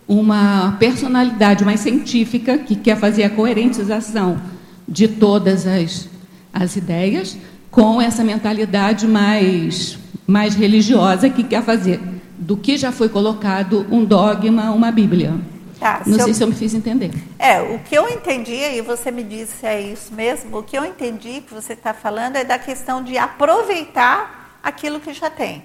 uma 0.07 0.75
personalidade 0.79 1.63
mais 1.63 1.79
científica, 1.79 2.57
que 2.57 2.75
quer 2.75 2.97
fazer 2.97 3.23
a 3.23 3.29
coerentização 3.29 4.37
de 4.87 5.07
todas 5.07 5.65
as, 5.65 6.09
as 6.53 6.75
ideias, 6.75 7.37
com 7.71 8.01
essa 8.01 8.23
mentalidade 8.23 9.07
mais, 9.07 9.97
mais 10.27 10.55
religiosa, 10.55 11.29
que 11.29 11.43
quer 11.43 11.63
fazer 11.63 11.99
do 12.37 12.57
que 12.57 12.77
já 12.77 12.91
foi 12.91 13.09
colocado 13.09 13.85
um 13.89 14.03
dogma, 14.03 14.71
uma 14.71 14.91
Bíblia. 14.91 15.33
Tá, 15.79 16.01
Não 16.05 16.13
se 16.17 16.23
sei 16.23 16.31
eu- 16.31 16.35
se 16.35 16.43
eu 16.43 16.47
me 16.47 16.55
fiz 16.55 16.73
entender. 16.73 17.11
É, 17.39 17.61
o 17.61 17.79
que 17.79 17.95
eu 17.95 18.07
entendi, 18.09 18.53
e 18.53 18.81
você 18.81 19.11
me 19.11 19.23
disse 19.23 19.57
se 19.59 19.65
é 19.65 19.81
isso 19.81 20.13
mesmo, 20.13 20.57
o 20.57 20.63
que 20.63 20.77
eu 20.77 20.85
entendi 20.85 21.41
que 21.41 21.53
você 21.53 21.73
está 21.73 21.93
falando 21.93 22.35
é 22.37 22.43
da 22.43 22.57
questão 22.59 23.03
de 23.03 23.17
aproveitar 23.17 24.59
aquilo 24.63 24.99
que 24.99 25.13
já 25.13 25.29
tem. 25.29 25.63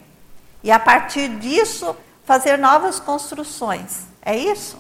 E 0.63 0.71
a 0.73 0.79
partir 0.79 1.29
disso, 1.39 1.95
fazer 2.25 2.57
novas 2.59 2.99
construções. 2.99 4.07
É 4.23 4.37
isso? 4.37 4.77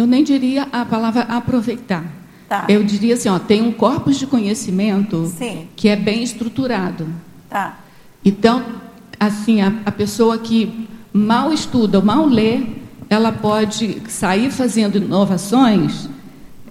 Eu 0.00 0.06
nem 0.06 0.24
diria 0.24 0.66
a 0.72 0.82
palavra 0.82 1.22
aproveitar. 1.24 2.02
Tá. 2.48 2.64
Eu 2.70 2.82
diria 2.82 3.12
assim, 3.12 3.28
ó, 3.28 3.38
tem 3.38 3.60
um 3.60 3.70
corpus 3.70 4.18
de 4.18 4.26
conhecimento 4.26 5.26
Sim. 5.26 5.68
que 5.76 5.90
é 5.90 5.94
bem 5.94 6.22
estruturado. 6.22 7.06
Tá. 7.50 7.78
Então, 8.24 8.64
assim, 9.18 9.60
a, 9.60 9.74
a 9.84 9.92
pessoa 9.92 10.38
que 10.38 10.88
mal 11.12 11.52
estuda 11.52 12.00
mal 12.00 12.24
lê, 12.24 12.62
ela 13.10 13.30
pode 13.30 14.00
sair 14.08 14.50
fazendo 14.50 14.96
inovações 14.96 16.08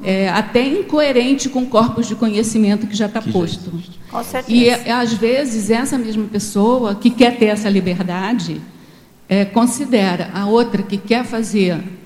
é, 0.04 0.28
até 0.30 0.68
incoerente 0.68 1.50
com 1.50 1.62
o 1.62 1.68
corpus 1.68 2.08
de 2.08 2.16
conhecimento 2.16 2.88
que 2.88 2.96
já 2.96 3.06
está 3.06 3.22
posto. 3.22 3.72
Com 4.10 4.24
certeza. 4.24 4.58
E 4.58 4.70
é, 4.70 4.92
às 4.92 5.14
vezes 5.14 5.70
essa 5.70 6.00
mesma 6.00 6.26
pessoa 6.26 6.96
que 6.96 7.12
quer 7.12 7.38
ter 7.38 7.46
essa 7.46 7.70
liberdade 7.70 8.60
é, 9.30 9.46
considera 9.46 10.32
a 10.34 10.48
outra 10.48 10.82
que 10.82 10.98
quer 10.98 11.24
fazer 11.24 11.99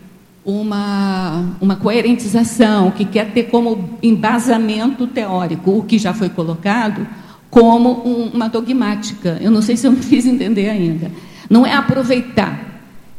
uma, 0.45 1.55
uma 1.61 1.75
coerentização, 1.75 2.91
que 2.91 3.05
quer 3.05 3.31
ter 3.31 3.43
como 3.43 3.97
embasamento 4.01 5.07
teórico 5.07 5.71
o 5.79 5.83
que 5.83 5.97
já 5.97 6.13
foi 6.13 6.29
colocado, 6.29 7.07
como 7.49 8.01
um- 8.05 8.31
uma 8.33 8.49
dogmática. 8.49 9.37
Eu 9.41 9.51
não 9.51 9.61
sei 9.61 9.77
se 9.77 9.87
eu 9.87 9.91
me 9.91 10.01
fiz 10.01 10.25
entender 10.25 10.69
ainda. 10.69 11.11
Não 11.49 11.65
é 11.65 11.73
aproveitar, 11.73 12.59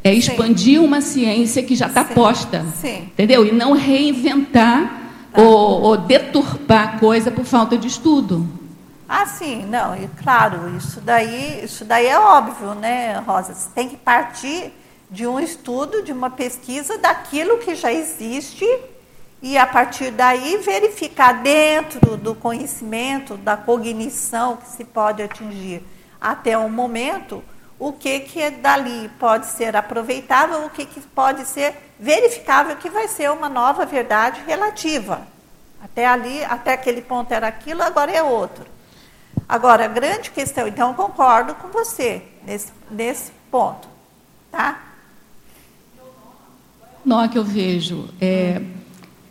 é 0.03 0.13
expandir 0.13 0.83
uma 0.83 1.01
ciência 1.01 1.63
que 1.63 1.75
já 1.75 1.87
está 1.87 2.05
posta. 2.05 2.65
Sim. 2.81 3.05
Entendeu? 3.13 3.47
E 3.47 3.53
não 3.53 3.73
reinventar 3.73 5.03
ou, 5.37 5.83
ou 5.83 5.97
deturpar 5.97 6.95
a 6.97 6.99
coisa 6.99 7.31
por 7.31 7.45
falta 7.45 7.77
de 7.79 7.87
estudo. 7.89 8.47
Ah, 9.09 9.27
sim, 9.27 9.65
não, 9.67 9.95
e 9.95 10.09
claro, 10.23 10.75
isso 10.77 11.01
daí, 11.01 11.61
isso 11.63 11.85
daí 11.85 12.07
é 12.07 12.19
óbvio, 12.19 12.75
né, 12.75 13.19
Rosa? 13.27 13.55
Você 13.55 13.69
tem 13.75 13.89
que 13.89 13.97
partir 13.97 14.73
de 15.15 15.29
um 15.29 15.39
estudo, 15.39 16.03
de 16.03 16.13
uma 16.13 16.29
pesquisa 16.29 16.99
daquilo 16.99 17.59
que 17.59 17.77
já 17.77 17.93
existe 17.93 18.67
e 19.41 19.57
a 19.57 19.65
partir 19.65 20.11
daí 20.11 20.57
verificar 20.57 21.41
dentro 21.41 22.17
do 22.17 22.35
conhecimento, 22.35 23.37
da 23.37 23.57
cognição 23.57 24.57
que 24.57 24.69
se 24.71 24.85
pode 24.85 25.23
atingir 25.23 25.85
até 26.21 26.59
o 26.59 26.69
momento, 26.69 27.45
o 27.79 27.93
que, 27.93 28.21
que 28.21 28.51
dali 28.51 29.09
pode 29.21 29.47
ser 29.47 29.77
aproveitável, 29.77 30.65
o 30.65 30.71
que, 30.71 30.85
que 30.85 31.01
pode 31.01 31.45
ser 31.45 31.77
verificável, 32.01 32.75
que 32.77 32.91
vai 32.91 33.07
ser 33.07 33.31
uma 33.31 33.49
nova 33.49 33.87
verdade 33.87 34.43
relativa. 34.45 35.29
Até 35.81 36.07
ali, 36.07 36.43
até 36.45 36.73
aquele 36.73 37.03
ponto 37.03 37.31
era 37.31 37.47
aquilo, 37.47 37.83
agora 37.83 38.11
é 38.11 38.23
outro. 38.23 38.67
Agora, 39.49 39.85
a 39.85 39.89
grande 39.89 40.33
questão, 40.33 40.67
então 40.67 40.93
concordo 40.95 41.55
com 41.55 41.69
você 41.69 42.23
nesse, 42.45 42.73
nesse 42.91 43.31
ponto. 43.49 43.87
Tá? 44.51 44.81
Nó 47.05 47.29
que 47.29 47.39
eu 47.39 47.45
vejo 47.45 48.09
é 48.21 48.61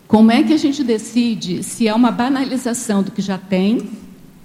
como 0.08 0.32
é 0.32 0.44
que 0.44 0.54
a 0.54 0.58
gente 0.58 0.84
decide 0.84 1.64
se 1.64 1.88
é 1.88 1.94
uma 1.94 2.12
banalização 2.12 3.02
do 3.02 3.12
que 3.12 3.22
já 3.22 3.38
tem 3.38 3.90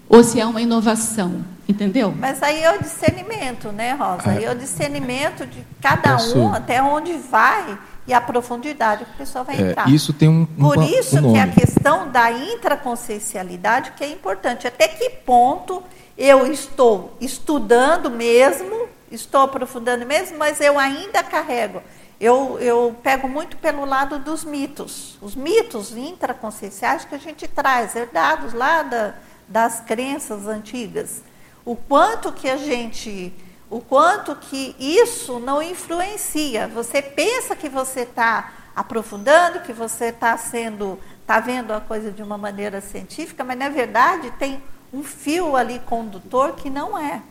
ou 0.08 0.24
se 0.24 0.40
é 0.40 0.46
uma 0.46 0.62
inovação, 0.62 1.44
entendeu? 1.68 2.14
Mas 2.18 2.42
aí 2.42 2.62
é 2.62 2.74
o 2.74 2.82
discernimento, 2.82 3.70
né, 3.70 3.92
Rosa? 3.92 4.30
Aí 4.30 4.44
é 4.44 4.50
o 4.50 4.56
discernimento 4.56 5.46
de 5.46 5.62
cada 5.80 6.16
um, 6.34 6.54
até 6.54 6.82
onde 6.82 7.12
vai 7.12 7.78
e 8.06 8.14
a 8.14 8.20
profundidade 8.20 9.04
que 9.04 9.10
a 9.10 9.16
pessoa 9.18 9.44
vai 9.44 9.56
é, 9.56 9.70
entrar. 9.70 9.90
Isso 9.90 10.14
tem 10.14 10.30
um, 10.30 10.48
um 10.56 10.70
Por 10.70 10.82
isso 10.82 11.18
um 11.18 11.34
que 11.34 11.38
a 11.38 11.48
questão 11.48 12.10
da 12.10 12.32
intraconsciencialidade 12.32 13.92
que 13.92 14.02
é 14.02 14.10
importante. 14.10 14.66
Até 14.66 14.88
que 14.88 15.10
ponto 15.10 15.82
eu 16.16 16.50
estou 16.50 17.14
estudando 17.20 18.10
mesmo, 18.10 18.88
estou 19.12 19.42
aprofundando 19.42 20.06
mesmo, 20.06 20.38
mas 20.38 20.58
eu 20.62 20.78
ainda 20.78 21.22
carrego. 21.22 21.82
Eu, 22.20 22.58
eu 22.58 22.96
pego 23.00 23.28
muito 23.28 23.56
pelo 23.58 23.84
lado 23.84 24.18
dos 24.18 24.44
mitos. 24.44 25.16
Os 25.22 25.36
mitos 25.36 25.96
intraconscienciais 25.96 27.04
que 27.04 27.14
a 27.14 27.18
gente 27.18 27.46
traz, 27.46 27.94
herdados 27.94 28.52
lá 28.52 28.82
da, 28.82 29.14
das 29.46 29.80
crenças 29.80 30.46
antigas. 30.48 31.22
O 31.64 31.76
quanto 31.76 32.32
que 32.32 32.50
a 32.50 32.56
gente, 32.56 33.32
o 33.70 33.80
quanto 33.80 34.34
que 34.34 34.74
isso 34.78 35.38
não 35.38 35.62
influencia. 35.62 36.66
Você 36.68 37.00
pensa 37.00 37.54
que 37.54 37.68
você 37.68 38.00
está 38.00 38.52
aprofundando, 38.74 39.60
que 39.60 39.72
você 39.72 40.06
está 40.06 40.36
sendo, 40.38 40.98
está 41.20 41.40
vendo 41.40 41.72
a 41.72 41.80
coisa 41.80 42.10
de 42.10 42.22
uma 42.22 42.38
maneira 42.38 42.80
científica, 42.80 43.44
mas 43.44 43.58
na 43.58 43.68
verdade 43.68 44.30
tem 44.38 44.62
um 44.92 45.02
fio 45.02 45.56
ali 45.56 45.78
condutor 45.80 46.52
que 46.54 46.70
não 46.70 46.96
é. 46.96 47.22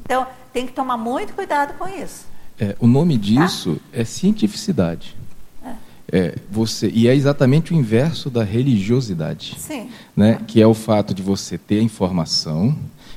Então 0.00 0.26
tem 0.52 0.66
que 0.66 0.72
tomar 0.72 0.96
muito 0.96 1.34
cuidado 1.34 1.74
com 1.74 1.88
isso. 1.88 2.27
É, 2.60 2.74
o 2.80 2.86
nome 2.86 3.16
disso 3.16 3.80
é 3.92 4.04
cientificidade. 4.04 5.16
É, 6.10 6.36
você 6.50 6.90
e 6.92 7.06
é 7.06 7.14
exatamente 7.14 7.74
o 7.74 7.76
inverso 7.76 8.30
da 8.30 8.42
religiosidade, 8.42 9.56
Sim. 9.58 9.90
né? 10.16 10.40
Que 10.46 10.62
é 10.62 10.66
o 10.66 10.72
fato 10.72 11.12
de 11.12 11.20
você 11.20 11.58
ter 11.58 11.80
a 11.80 11.82
informação 11.82 12.74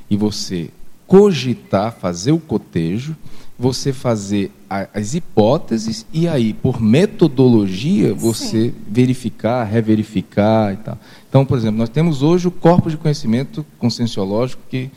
e 0.09 0.17
você 0.17 0.69
cogitar, 1.07 1.93
fazer 1.93 2.33
o 2.33 2.37
cotejo, 2.37 3.15
você 3.57 3.93
fazer 3.93 4.51
a, 4.69 4.89
as 4.93 5.13
hipóteses 5.13 6.05
e 6.11 6.27
aí 6.27 6.51
por 6.51 6.81
metodologia 6.81 8.13
você 8.13 8.71
Sim. 8.71 8.73
verificar, 8.89 9.63
reverificar 9.63 10.73
e 10.73 10.77
tal. 10.77 10.97
Então, 11.29 11.45
por 11.45 11.57
exemplo, 11.57 11.77
nós 11.77 11.89
temos 11.89 12.21
hoje 12.21 12.49
o 12.49 12.51
corpo 12.51 12.89
de 12.89 12.97
conhecimento 12.97 13.65
conscienciológico 13.79 14.61
que 14.69 14.91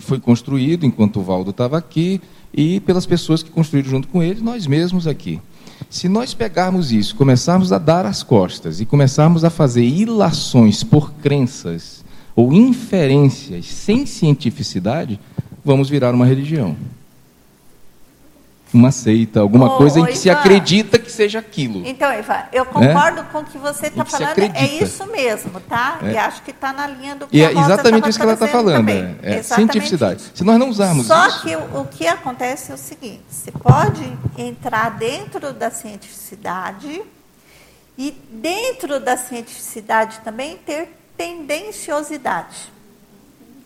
foi 0.00 0.20
construído 0.20 0.84
enquanto 0.84 1.18
o 1.18 1.22
Valdo 1.22 1.50
estava 1.50 1.78
aqui 1.78 2.20
e 2.52 2.80
pelas 2.80 3.06
pessoas 3.06 3.42
que 3.42 3.50
construíram 3.50 3.90
junto 3.90 4.08
com 4.08 4.22
ele, 4.22 4.40
nós 4.40 4.66
mesmos 4.66 5.06
aqui. 5.06 5.40
Se 5.90 6.08
nós 6.08 6.34
pegarmos 6.34 6.92
isso, 6.92 7.14
começarmos 7.14 7.72
a 7.72 7.78
dar 7.78 8.04
as 8.04 8.22
costas 8.22 8.80
e 8.80 8.86
começarmos 8.86 9.44
a 9.44 9.50
fazer 9.50 9.84
ilações 9.84 10.82
por 10.82 11.12
crenças 11.14 12.04
ou 12.34 12.52
inferências 12.52 13.66
sem 13.66 14.04
cientificidade, 14.04 15.18
vamos 15.64 15.88
virar 15.88 16.14
uma 16.14 16.26
religião. 16.26 16.76
Uma 18.72 18.92
seita, 18.92 19.40
alguma 19.40 19.74
oh, 19.74 19.78
coisa 19.78 19.98
em 19.98 20.04
que 20.04 20.10
Ivan, 20.10 20.20
se 20.20 20.30
acredita 20.30 20.98
que 20.98 21.10
seja 21.10 21.38
aquilo. 21.38 21.86
Então, 21.86 22.12
Ivan, 22.12 22.42
eu 22.52 22.64
né? 22.64 22.70
concordo 22.70 23.24
com 23.24 23.38
o 23.38 23.44
que 23.44 23.56
você 23.56 23.86
está 23.86 24.04
falando. 24.04 24.38
É 24.38 24.66
isso 24.66 25.06
mesmo, 25.06 25.58
tá? 25.60 25.98
É. 26.02 26.12
E 26.12 26.16
acho 26.18 26.42
que 26.42 26.50
está 26.50 26.72
na 26.72 26.86
linha 26.86 27.14
do 27.16 27.26
que 27.26 27.36
e 27.36 27.42
é 27.42 27.50
exatamente 27.50 28.10
isso 28.10 28.18
que 28.18 28.24
ela 28.24 28.34
está 28.34 28.46
falando. 28.46 28.88
É, 28.88 29.38
é 29.38 29.42
cientificidade. 29.42 30.22
Se 30.34 30.44
nós 30.44 30.58
não 30.58 30.68
usarmos 30.68 31.06
Só 31.06 31.26
isso. 31.28 31.38
Só 31.38 31.42
que 31.42 31.56
o, 31.56 31.80
o 31.80 31.84
que 31.86 32.06
acontece 32.06 32.70
é 32.70 32.74
o 32.74 32.78
seguinte: 32.78 33.22
você 33.30 33.50
pode 33.50 34.18
entrar 34.36 34.90
dentro 34.90 35.52
da 35.52 35.70
cientificidade 35.70 37.02
e 37.96 38.10
dentro 38.30 39.00
da 39.00 39.16
cientificidade 39.16 40.20
também 40.22 40.56
ter 40.58 40.94
tendenciosidade, 41.16 42.72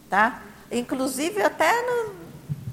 tá? 0.09 0.41
Inclusive 0.71 1.43
até 1.43 1.71
no, 1.83 2.22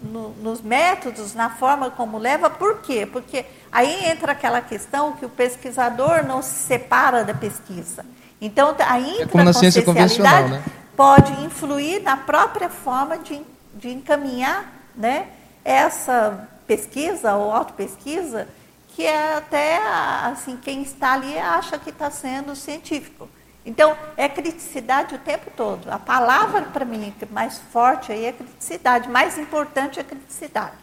no, 0.01 0.29
nos 0.41 0.61
métodos, 0.61 1.33
na 1.33 1.49
forma 1.49 1.91
como 1.91 2.17
leva, 2.17 2.49
por 2.49 2.81
quê? 2.81 3.05
Porque 3.05 3.45
aí 3.71 4.09
entra 4.09 4.31
aquela 4.31 4.61
questão 4.61 5.13
que 5.13 5.25
o 5.25 5.29
pesquisador 5.29 6.25
não 6.25 6.41
se 6.41 6.55
separa 6.67 7.23
da 7.23 7.33
pesquisa. 7.33 8.05
Então, 8.41 8.75
a 8.79 8.99
intraconsciencialidade 8.99 10.47
é 10.47 10.57
né? 10.57 10.63
pode 10.95 11.31
influir 11.43 12.01
na 12.01 12.15
própria 12.15 12.69
forma 12.69 13.17
de, 13.17 13.41
de 13.75 13.89
encaminhar 13.89 14.73
né, 14.95 15.27
essa 15.63 16.47
pesquisa 16.65 17.35
ou 17.35 17.51
autopesquisa, 17.51 18.47
que 18.89 19.05
é 19.05 19.37
até 19.37 19.79
assim, 20.25 20.57
quem 20.57 20.81
está 20.81 21.13
ali 21.13 21.37
acha 21.37 21.77
que 21.77 21.89
está 21.89 22.09
sendo 22.09 22.55
científico. 22.55 23.27
Então, 23.69 23.95
é 24.17 24.27
criticidade 24.27 25.13
o 25.13 25.19
tempo 25.19 25.51
todo. 25.55 25.91
A 25.91 25.99
palavra, 25.99 26.63
para 26.63 26.83
mim, 26.83 27.13
mais 27.29 27.59
forte 27.71 28.11
aí 28.11 28.25
é 28.25 28.31
criticidade. 28.31 29.07
Mais 29.07 29.37
importante 29.37 29.99
é 29.99 30.03
criticidade. 30.03 30.73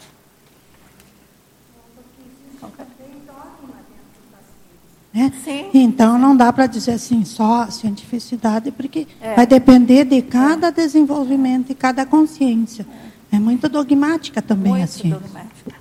Né? 5.12 5.32
Sim. 5.42 5.70
Então, 5.74 6.16
não 6.16 6.36
dá 6.36 6.52
para 6.52 6.68
dizer 6.68 6.92
assim, 6.92 7.24
só 7.24 7.68
cientificidade, 7.68 8.70
porque 8.70 9.08
é. 9.20 9.34
vai 9.34 9.48
depender 9.48 10.04
de 10.04 10.22
cada 10.22 10.70
desenvolvimento 10.70 11.72
e 11.72 11.74
cada 11.74 12.06
consciência. 12.06 12.86
É, 13.32 13.36
é 13.36 13.38
muito 13.40 13.68
dogmática 13.68 14.40
também 14.40 14.74
muito 14.74 14.84
a 14.84 14.86
ciência. 14.86 15.18
Dogmática. 15.18 15.74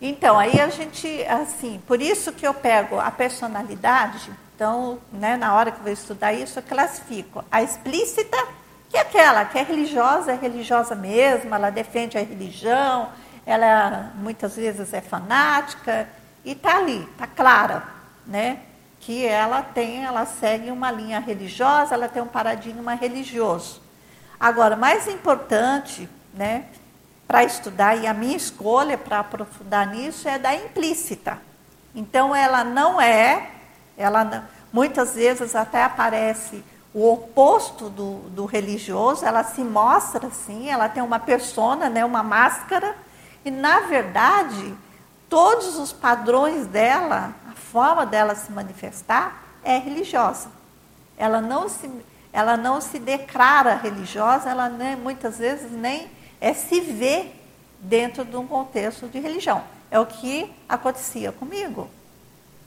Então, 0.00 0.38
aí 0.38 0.58
a 0.58 0.70
gente, 0.70 1.06
assim, 1.24 1.78
por 1.86 2.00
isso 2.00 2.32
que 2.32 2.46
eu 2.46 2.54
pego 2.54 2.98
a 2.98 3.10
personalidade 3.10 4.30
então, 4.58 4.98
né, 5.12 5.36
na 5.36 5.54
hora 5.54 5.70
que 5.70 5.78
eu 5.78 5.84
vou 5.84 5.92
estudar 5.92 6.32
isso, 6.32 6.58
eu 6.58 6.62
classifico 6.64 7.44
a 7.48 7.62
explícita, 7.62 8.36
que 8.90 8.96
é 8.96 9.02
aquela 9.02 9.44
que 9.44 9.56
é 9.56 9.62
religiosa, 9.62 10.32
é 10.32 10.34
religiosa 10.34 10.96
mesmo, 10.96 11.54
ela 11.54 11.70
defende 11.70 12.18
a 12.18 12.20
religião, 12.20 13.08
ela 13.46 14.10
muitas 14.16 14.56
vezes 14.56 14.92
é 14.92 15.00
fanática, 15.00 16.08
e 16.44 16.50
está 16.50 16.78
ali, 16.78 17.08
está 17.12 17.24
clara, 17.24 17.84
né? 18.26 18.58
Que 18.98 19.24
ela 19.24 19.62
tem, 19.62 20.04
ela 20.04 20.26
segue 20.26 20.72
uma 20.72 20.90
linha 20.90 21.20
religiosa, 21.20 21.94
ela 21.94 22.08
tem 22.08 22.20
um 22.20 22.26
paradigma 22.26 22.94
religioso. 22.94 23.80
Agora, 24.40 24.74
mais 24.74 25.06
importante, 25.06 26.08
né, 26.34 26.64
para 27.28 27.44
estudar, 27.44 27.94
e 27.94 28.08
a 28.08 28.12
minha 28.12 28.36
escolha 28.36 28.98
para 28.98 29.20
aprofundar 29.20 29.86
nisso 29.86 30.28
é 30.28 30.36
da 30.36 30.52
implícita. 30.52 31.38
Então, 31.94 32.34
ela 32.34 32.64
não 32.64 33.00
é 33.00 33.52
ela 33.98 34.48
muitas 34.72 35.14
vezes 35.14 35.54
até 35.54 35.82
aparece 35.82 36.64
o 36.94 37.12
oposto 37.12 37.90
do, 37.90 38.20
do 38.30 38.46
religioso, 38.46 39.24
ela 39.24 39.44
se 39.44 39.60
mostra 39.60 40.28
assim, 40.28 40.70
ela 40.70 40.88
tem 40.88 41.02
uma 41.02 41.18
persona, 41.18 41.90
né, 41.90 42.04
uma 42.04 42.22
máscara, 42.22 42.96
e 43.44 43.50
na 43.50 43.80
verdade, 43.80 44.74
todos 45.28 45.76
os 45.76 45.92
padrões 45.92 46.66
dela, 46.66 47.34
a 47.50 47.54
forma 47.54 48.06
dela 48.06 48.34
se 48.34 48.50
manifestar 48.50 49.42
é 49.62 49.76
religiosa. 49.76 50.48
Ela 51.16 51.40
não 51.40 51.68
se, 51.68 51.90
ela 52.32 52.56
não 52.56 52.80
se 52.80 52.98
declara 52.98 53.74
religiosa, 53.74 54.48
ela 54.48 54.68
nem, 54.68 54.96
muitas 54.96 55.38
vezes 55.38 55.70
nem 55.70 56.10
é, 56.40 56.54
se 56.54 56.80
vê 56.80 57.32
dentro 57.80 58.24
de 58.24 58.36
um 58.36 58.46
contexto 58.46 59.06
de 59.08 59.18
religião. 59.18 59.62
É 59.90 59.98
o 59.98 60.06
que 60.06 60.52
acontecia 60.68 61.32
comigo. 61.32 61.88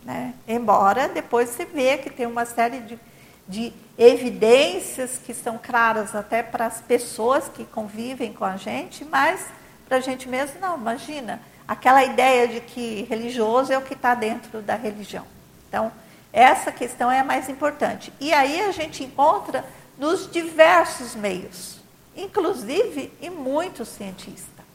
Né? 0.04 0.34
Embora 0.48 1.08
depois 1.08 1.50
se 1.50 1.66
vê 1.66 1.98
que 1.98 2.10
tem 2.10 2.26
uma 2.26 2.46
série 2.46 2.80
de, 2.80 3.00
de 3.48 3.74
evidências 3.98 5.20
que 5.24 5.34
são 5.34 5.60
claras 5.62 6.16
até 6.16 6.42
para 6.42 6.66
as 6.66 6.82
pessoas 6.82 7.48
que 7.48 7.66
convivem 7.66 8.34
com 8.34 8.46
a 8.46 8.58
gente, 8.58 9.06
mas 9.06 9.46
para 9.88 9.98
a 9.98 10.02
gente 10.02 10.28
mesmo 10.28 10.60
não. 10.60 10.76
Imagina, 10.76 11.42
aquela 11.68 12.04
ideia 12.04 12.48
de 12.48 12.62
que 12.62 13.04
religioso 13.04 13.72
é 13.72 13.78
o 13.78 13.82
que 13.82 13.94
está 13.94 14.16
dentro 14.16 14.62
da 14.62 14.76
religião. 14.76 15.26
Então, 15.68 15.92
essa 16.34 16.72
questão 16.72 17.12
é 17.12 17.20
a 17.20 17.24
mais 17.24 17.50
importante. 17.50 18.12
E 18.20 18.34
aí 18.34 18.62
a 18.62 18.72
gente 18.72 19.04
encontra 19.04 19.66
nos 19.98 20.30
diversos 20.32 21.14
meios, 21.14 21.78
inclusive 22.16 23.14
em 23.22 23.30
muitos 23.30 23.90
cientistas, 23.90 24.66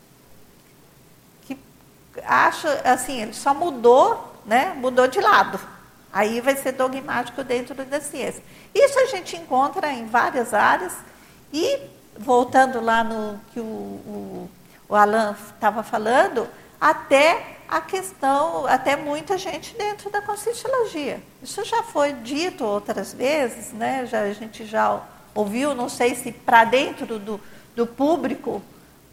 que 1.42 1.58
acha 2.24 2.68
assim, 2.84 3.22
ele 3.22 3.34
só 3.34 3.52
mudou 3.52 4.35
né, 4.46 4.74
mudou 4.76 5.06
de 5.08 5.20
lado. 5.20 5.58
Aí 6.12 6.40
vai 6.40 6.56
ser 6.56 6.72
dogmático 6.72 7.44
dentro 7.44 7.74
da 7.74 8.00
ciência. 8.00 8.42
Isso 8.74 8.98
a 8.98 9.06
gente 9.06 9.36
encontra 9.36 9.92
em 9.92 10.06
várias 10.06 10.54
áreas. 10.54 10.94
E, 11.52 11.78
voltando 12.18 12.80
lá 12.80 13.04
no 13.04 13.38
que 13.52 13.60
o, 13.60 13.62
o, 13.62 14.50
o 14.88 14.94
Alan 14.94 15.36
estava 15.54 15.82
falando, 15.82 16.48
até 16.80 17.56
a 17.68 17.80
questão, 17.80 18.66
até 18.66 18.96
muita 18.96 19.36
gente 19.36 19.74
dentro 19.76 20.08
da 20.08 20.22
conscienciologia. 20.22 21.20
Isso 21.42 21.64
já 21.64 21.82
foi 21.82 22.12
dito 22.12 22.64
outras 22.64 23.12
vezes, 23.12 23.72
né? 23.72 24.06
já, 24.06 24.20
a 24.20 24.32
gente 24.32 24.64
já 24.64 25.02
ouviu, 25.34 25.74
não 25.74 25.88
sei 25.88 26.14
se 26.14 26.32
para 26.32 26.64
dentro 26.64 27.18
do, 27.18 27.40
do 27.74 27.86
público, 27.86 28.62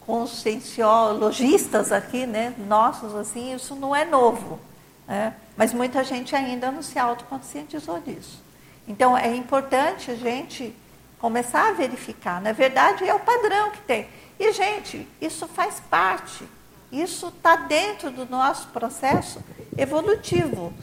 conscienciologistas 0.06 1.92
aqui, 1.92 2.26
né, 2.26 2.54
nossos, 2.68 3.16
assim, 3.16 3.54
isso 3.54 3.76
não 3.76 3.96
é 3.96 4.06
novo. 4.06 4.60
Né? 5.08 5.34
Mas 5.56 5.74
muita 5.74 6.04
gente 6.04 6.36
ainda 6.36 6.72
não 6.72 6.82
se 6.82 6.98
autoconscientizou 6.98 8.00
disso. 8.00 8.42
Então, 8.88 9.18
é 9.18 9.36
importante 9.36 10.12
a 10.12 10.16
gente 10.16 10.76
começar 11.20 11.70
a 11.70 11.72
verificar. 11.72 12.42
Na 12.42 12.52
verdade, 12.52 13.08
é 13.08 13.14
o 13.14 13.20
padrão 13.20 13.72
que 13.72 13.82
tem. 13.82 14.08
E, 14.40 14.52
gente, 14.52 15.08
isso 15.22 15.48
faz 15.48 15.80
parte. 15.90 16.44
Isso 16.92 17.28
está 17.28 17.56
dentro 17.56 18.12
do 18.12 18.26
nosso 18.26 18.68
processo 18.68 19.42
evolutivo. 19.78 20.74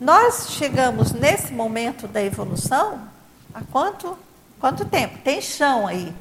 Nós 0.00 0.50
chegamos 0.50 1.12
nesse 1.12 1.52
momento 1.52 2.06
da 2.06 2.22
evolução 2.22 3.08
há 3.54 3.62
quanto, 3.72 4.16
quanto 4.60 4.84
tempo? 4.84 5.18
Tem 5.24 5.40
chão 5.40 5.86
aí. 5.86 6.14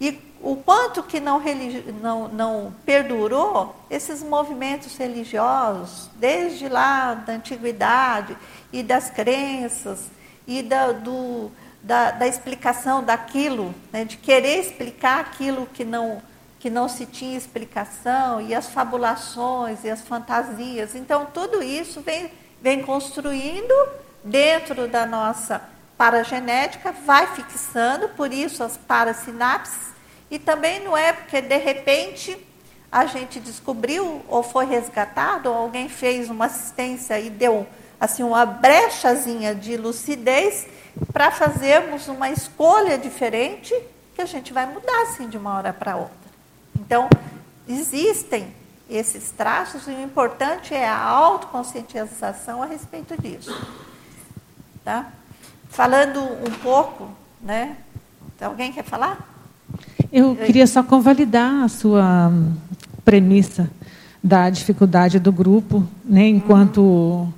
E 0.00 0.12
o 0.46 0.54
quanto 0.54 1.02
que 1.02 1.18
não, 1.18 1.42
não, 2.00 2.28
não 2.28 2.74
perdurou 2.84 3.74
esses 3.90 4.22
movimentos 4.22 4.96
religiosos, 4.96 6.08
desde 6.14 6.68
lá 6.68 7.14
da 7.14 7.32
antiguidade, 7.32 8.38
e 8.72 8.80
das 8.80 9.10
crenças, 9.10 10.04
e 10.46 10.62
da, 10.62 10.92
do, 10.92 11.50
da, 11.82 12.12
da 12.12 12.28
explicação 12.28 13.02
daquilo, 13.02 13.74
né, 13.92 14.04
de 14.04 14.16
querer 14.18 14.60
explicar 14.60 15.18
aquilo 15.18 15.66
que 15.66 15.84
não, 15.84 16.22
que 16.60 16.70
não 16.70 16.88
se 16.88 17.06
tinha 17.06 17.36
explicação, 17.36 18.40
e 18.40 18.54
as 18.54 18.68
fabulações 18.68 19.82
e 19.82 19.90
as 19.90 20.02
fantasias. 20.02 20.94
Então, 20.94 21.26
tudo 21.26 21.60
isso 21.60 22.02
vem, 22.02 22.30
vem 22.62 22.84
construindo 22.84 23.74
dentro 24.22 24.86
da 24.86 25.04
nossa 25.04 25.60
paragenética, 25.98 26.92
vai 26.92 27.26
fixando, 27.34 28.10
por 28.10 28.32
isso 28.32 28.62
as 28.62 28.76
parasinapses 28.76 29.95
e 30.30 30.38
também 30.38 30.82
não 30.82 30.96
é 30.96 31.12
porque 31.12 31.40
de 31.40 31.56
repente 31.56 32.36
a 32.90 33.06
gente 33.06 33.40
descobriu 33.40 34.22
ou 34.28 34.42
foi 34.42 34.66
resgatado, 34.66 35.48
ou 35.48 35.54
alguém 35.54 35.88
fez 35.88 36.30
uma 36.30 36.46
assistência 36.46 37.18
e 37.20 37.30
deu 37.30 37.66
assim 38.00 38.22
uma 38.22 38.44
brechazinha 38.46 39.54
de 39.54 39.76
lucidez 39.76 40.66
para 41.12 41.30
fazermos 41.30 42.08
uma 42.08 42.30
escolha 42.30 42.96
diferente 42.96 43.74
que 44.14 44.22
a 44.22 44.26
gente 44.26 44.52
vai 44.52 44.66
mudar 44.66 45.02
assim 45.02 45.28
de 45.28 45.36
uma 45.36 45.54
hora 45.56 45.72
para 45.72 45.96
outra. 45.96 46.16
Então, 46.78 47.08
existem 47.68 48.54
esses 48.88 49.30
traços 49.30 49.86
e 49.88 49.90
o 49.90 50.02
importante 50.02 50.72
é 50.74 50.88
a 50.88 50.98
autoconscientização 50.98 52.62
a 52.62 52.66
respeito 52.66 53.20
disso. 53.20 53.54
Tá? 54.84 55.10
Falando 55.68 56.22
um 56.22 56.50
pouco, 56.62 57.10
né? 57.40 57.76
Alguém 58.40 58.72
quer 58.72 58.84
falar? 58.84 59.35
Eu 60.12 60.36
queria 60.36 60.66
só 60.66 60.82
convalidar 60.82 61.64
a 61.64 61.68
sua 61.68 62.32
premissa 63.04 63.70
da 64.22 64.50
dificuldade 64.50 65.18
do 65.18 65.30
grupo, 65.30 65.86
né, 66.04 66.28
enquanto 66.28 67.28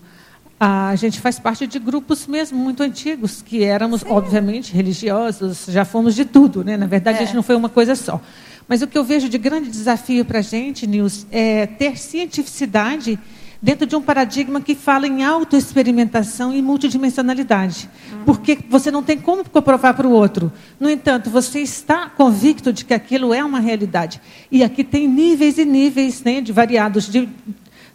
a 0.59 0.95
gente 0.97 1.21
faz 1.21 1.39
parte 1.39 1.67
de 1.67 1.79
grupos 1.79 2.27
mesmo 2.27 2.59
muito 2.59 2.83
antigos, 2.83 3.43
que 3.43 3.63
éramos, 3.63 4.01
Sim. 4.01 4.09
obviamente, 4.11 4.73
religiosos, 4.73 5.67
já 5.69 5.85
fomos 5.85 6.15
de 6.15 6.25
tudo, 6.25 6.65
né? 6.65 6.77
na 6.77 6.87
verdade, 6.87 7.19
é. 7.19 7.23
a 7.23 7.25
gente 7.25 7.37
não 7.37 7.43
foi 7.43 7.55
uma 7.55 7.69
coisa 7.69 7.95
só. 7.95 8.21
Mas 8.67 8.83
o 8.83 8.87
que 8.87 8.99
eu 8.99 9.05
vejo 9.05 9.29
de 9.29 9.39
grande 9.39 9.71
desafio 9.71 10.25
para 10.25 10.41
a 10.41 10.43
gente, 10.43 10.87
Nils, 10.87 11.27
é 11.31 11.67
ter 11.67 11.97
cientificidade 11.97 13.19
dentro 13.61 13.87
de 13.87 13.97
um 13.97 14.03
paradigma 14.03 14.61
que 14.61 14.75
fala 14.75 15.07
em 15.07 15.25
autoexperimentação 15.25 16.55
e 16.55 16.63
multidimensionalidade. 16.63 17.91
Uhum. 18.13 18.25
Porque 18.25 18.59
você 18.69 18.91
não 18.91 19.03
tem 19.03 19.19
como 19.19 19.49
comprovar 19.49 19.95
para 19.95 20.07
o 20.07 20.13
outro. 20.13 20.53
No 20.79 20.89
entanto, 20.89 21.29
você 21.29 21.61
está 21.61 22.09
convicto 22.09 22.73
de 22.73 22.85
que 22.85 22.95
aquilo 22.95 23.35
é 23.35 23.45
uma 23.45 23.59
realidade. 23.59 24.21
E 24.51 24.63
aqui 24.63 24.85
tem 24.85 25.09
níveis 25.09 25.59
e 25.59 25.65
níveis 25.65 26.23
né, 26.23 26.41
de 26.41 26.53
variados, 26.53 27.09
de, 27.09 27.29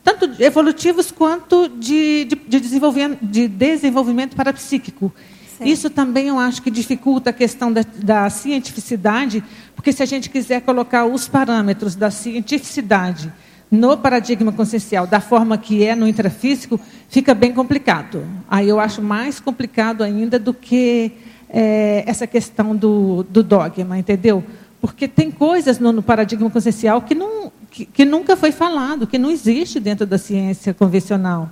tanto 0.04 0.30
evolutivos 0.44 1.12
quanto 1.12 1.70
de, 1.70 2.26
de, 2.26 2.36
de, 2.36 2.60
desenvolvimento, 2.60 3.26
de 3.26 3.48
desenvolvimento 3.48 4.36
parapsíquico. 4.36 5.14
Sim. 5.58 5.66
Isso 5.66 5.90
também 5.90 6.28
eu 6.28 6.40
acho 6.40 6.62
que 6.62 6.70
dificulta 6.70 7.30
a 7.30 7.34
questão 7.34 7.72
da, 7.72 7.86
da 8.04 8.30
cientificidade, 8.30 9.42
porque 9.76 9.94
se 9.94 10.04
a 10.04 10.06
gente 10.06 10.30
quiser 10.30 10.62
colocar 10.62 11.06
os 11.06 11.30
parâmetros 11.30 11.96
da 11.96 12.12
cientificidade 12.12 13.32
no 13.74 13.98
paradigma 13.98 14.52
consciencial, 14.52 15.08
da 15.08 15.20
forma 15.20 15.58
que 15.58 15.84
é 15.84 15.96
no 15.96 16.08
intrafísico, 16.08 16.80
fica 17.10 17.34
bem 17.34 17.52
complicado. 17.52 18.24
Aí 18.48 18.70
eu 18.70 18.80
acho 18.80 19.02
mais 19.02 19.40
complicado 19.40 20.04
ainda 20.04 20.38
do 20.38 20.54
que 20.54 21.14
é, 21.50 22.04
essa 22.06 22.28
questão 22.28 22.76
do, 22.76 23.24
do, 23.24 23.42
dogma, 23.42 23.98
entendeu? 23.98 24.44
Porque 24.80 25.08
tem 25.08 25.32
coisas 25.32 25.80
no, 25.80 25.92
no 25.92 26.04
paradigma 26.04 26.52
consciencial 26.52 27.02
que, 27.02 27.16
não, 27.16 27.52
que, 27.72 27.88
que, 27.88 28.06
nunca 28.06 28.38
foi 28.38 28.52
falado, 28.52 29.08
que 29.08 29.18
não 29.18 29.32
existe 29.32 29.80
dentro 29.80 30.06
da 30.06 30.20
ciência 30.20 30.72
convencional. 30.72 31.50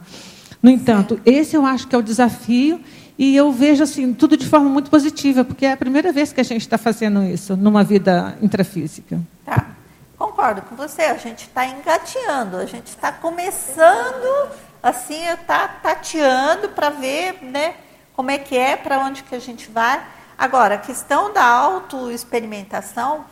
No 0.62 0.70
entanto, 0.70 1.20
esse 1.26 1.58
eu 1.58 1.66
acho 1.66 1.88
que 1.88 1.96
é 1.96 1.98
o 1.98 2.04
desafio 2.04 2.80
e 3.18 3.36
eu 3.36 3.52
vejo 3.52 3.82
assim 3.82 4.14
tudo 4.14 4.38
de 4.38 4.46
forma 4.46 4.70
muito 4.70 4.92
positiva, 4.92 5.44
porque 5.44 5.66
é 5.66 5.72
a 5.72 5.78
primeira 5.78 6.12
vez 6.12 6.32
que 6.32 6.40
a 6.40 6.44
gente 6.44 6.62
está 6.62 6.78
fazendo 6.78 7.24
isso 7.24 7.58
numa 7.58 7.84
vida 7.84 8.38
intrafísica. 8.44 9.20
Tá. 9.44 9.81
Concordo 10.22 10.62
com 10.62 10.76
você, 10.76 11.02
a 11.02 11.18
gente 11.18 11.48
está 11.48 11.66
engateando, 11.66 12.58
a 12.58 12.66
gente 12.68 12.86
está 12.90 13.12
começando, 13.12 14.52
assim, 14.84 15.26
está 15.26 15.68
tateando 15.68 16.70
para 16.70 16.92
ver 16.92 17.44
né, 17.44 17.74
como 18.16 18.30
é 18.30 18.38
que 18.38 18.56
é, 18.56 18.76
para 18.76 19.00
onde 19.00 19.24
que 19.24 19.34
a 19.34 19.40
gente 19.40 19.72
vai. 19.72 20.00
Agora, 20.38 20.76
a 20.76 20.78
questão 20.78 21.34
da 21.34 21.44
autoexperimentação 21.44 23.26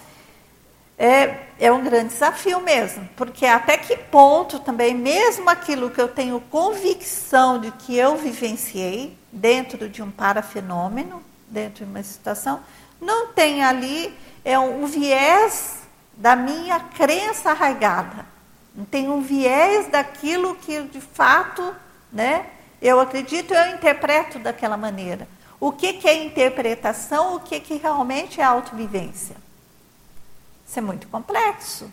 é, 0.97 1.41
é 1.59 1.71
um 1.71 1.83
grande 1.83 2.09
desafio 2.09 2.59
mesmo, 2.59 3.07
porque 3.15 3.45
até 3.45 3.77
que 3.77 3.95
ponto 3.95 4.57
também, 4.57 4.95
mesmo 4.95 5.47
aquilo 5.47 5.91
que 5.91 6.01
eu 6.01 6.07
tenho 6.07 6.41
convicção 6.49 7.61
de 7.61 7.69
que 7.69 7.95
eu 7.95 8.17
vivenciei 8.17 9.15
dentro 9.31 9.87
de 9.87 10.01
um 10.01 10.09
parafenômeno, 10.09 11.21
dentro 11.47 11.85
de 11.85 11.91
uma 11.91 12.01
situação, 12.01 12.61
não 12.99 13.27
tem 13.27 13.63
ali 13.63 14.11
é 14.43 14.57
um 14.57 14.87
viés 14.87 15.78
da 16.19 16.35
minha 16.35 16.81
crença 16.81 17.51
arraigada. 17.51 18.25
Tem 18.91 19.09
um 19.09 19.21
viés 19.21 19.87
daquilo 19.87 20.53
que 20.55 20.81
de 20.83 20.99
fato, 20.99 21.73
né, 22.11 22.45
eu 22.81 22.99
acredito, 22.99 23.53
eu 23.53 23.73
interpreto 23.73 24.37
daquela 24.37 24.75
maneira. 24.75 25.27
O 25.61 25.71
que, 25.71 25.93
que 25.93 26.07
é 26.07 26.23
interpretação, 26.23 27.35
o 27.35 27.39
que, 27.39 27.59
que 27.61 27.75
realmente 27.77 28.41
é 28.41 28.43
autovivência? 28.43 29.37
Isso 30.67 30.77
é 30.77 30.81
muito 30.81 31.07
complexo. 31.07 31.91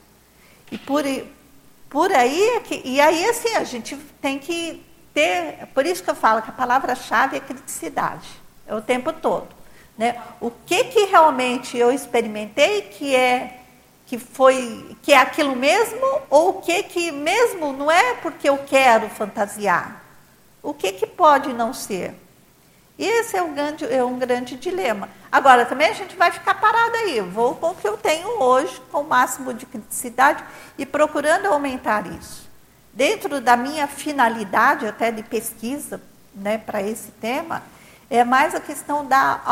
E 0.70 0.76
por, 0.76 1.04
por 1.88 2.12
aí, 2.12 2.42
é 2.56 2.60
que, 2.60 2.82
e 2.84 3.00
aí 3.00 3.24
assim, 3.28 3.54
a 3.54 3.64
gente 3.64 3.96
tem 4.20 4.40
que 4.40 4.84
ter, 5.14 5.68
por 5.72 5.86
isso 5.86 6.02
que 6.02 6.10
eu 6.10 6.16
falo 6.16 6.42
que 6.42 6.50
a 6.50 6.52
palavra-chave 6.52 7.36
é 7.36 7.40
criticidade, 7.40 8.28
é 8.66 8.74
o 8.74 8.82
tempo 8.82 9.12
todo. 9.12 9.48
Né? 9.96 10.20
O 10.40 10.50
que, 10.50 10.84
que 10.84 11.04
realmente 11.06 11.78
eu 11.78 11.92
experimentei 11.92 12.82
que 12.82 13.14
é 13.14 13.62
que 14.06 14.18
foi 14.18 14.96
que 15.02 15.12
é 15.12 15.18
aquilo 15.18 15.54
mesmo 15.56 16.22
ou 16.30 16.50
o 16.50 16.62
que 16.62 16.84
que 16.84 17.10
mesmo 17.10 17.72
não 17.72 17.90
é 17.90 18.14
porque 18.14 18.48
eu 18.48 18.58
quero 18.58 19.08
fantasiar? 19.10 20.02
O 20.62 20.72
que 20.72 20.92
que 20.92 21.06
pode 21.06 21.52
não 21.52 21.74
ser? 21.74 22.14
Esse 22.98 23.36
é 23.36 23.42
um 23.42 23.52
grande, 23.52 23.84
é 23.84 24.02
um 24.02 24.18
grande 24.18 24.56
dilema. 24.56 25.10
Agora, 25.30 25.66
também 25.66 25.88
a 25.88 25.92
gente 25.92 26.16
vai 26.16 26.30
ficar 26.30 26.54
parado 26.54 26.96
aí. 26.96 27.20
Vou 27.20 27.54
com 27.54 27.70
o 27.70 27.74
que 27.74 27.86
eu 27.86 27.98
tenho 27.98 28.40
hoje, 28.40 28.80
com 28.90 29.02
o 29.02 29.08
máximo 29.08 29.52
de 29.52 29.66
criticidade 29.66 30.42
e 30.78 30.86
procurando 30.86 31.46
aumentar 31.46 32.06
isso. 32.06 32.48
Dentro 32.94 33.38
da 33.40 33.54
minha 33.54 33.86
finalidade, 33.86 34.86
até 34.86 35.10
de 35.10 35.22
pesquisa 35.22 36.00
né, 36.34 36.56
para 36.56 36.80
esse 36.82 37.10
tema, 37.12 37.62
é 38.08 38.24
mais 38.24 38.54
a 38.54 38.60
questão 38.60 39.04
da, 39.04 39.42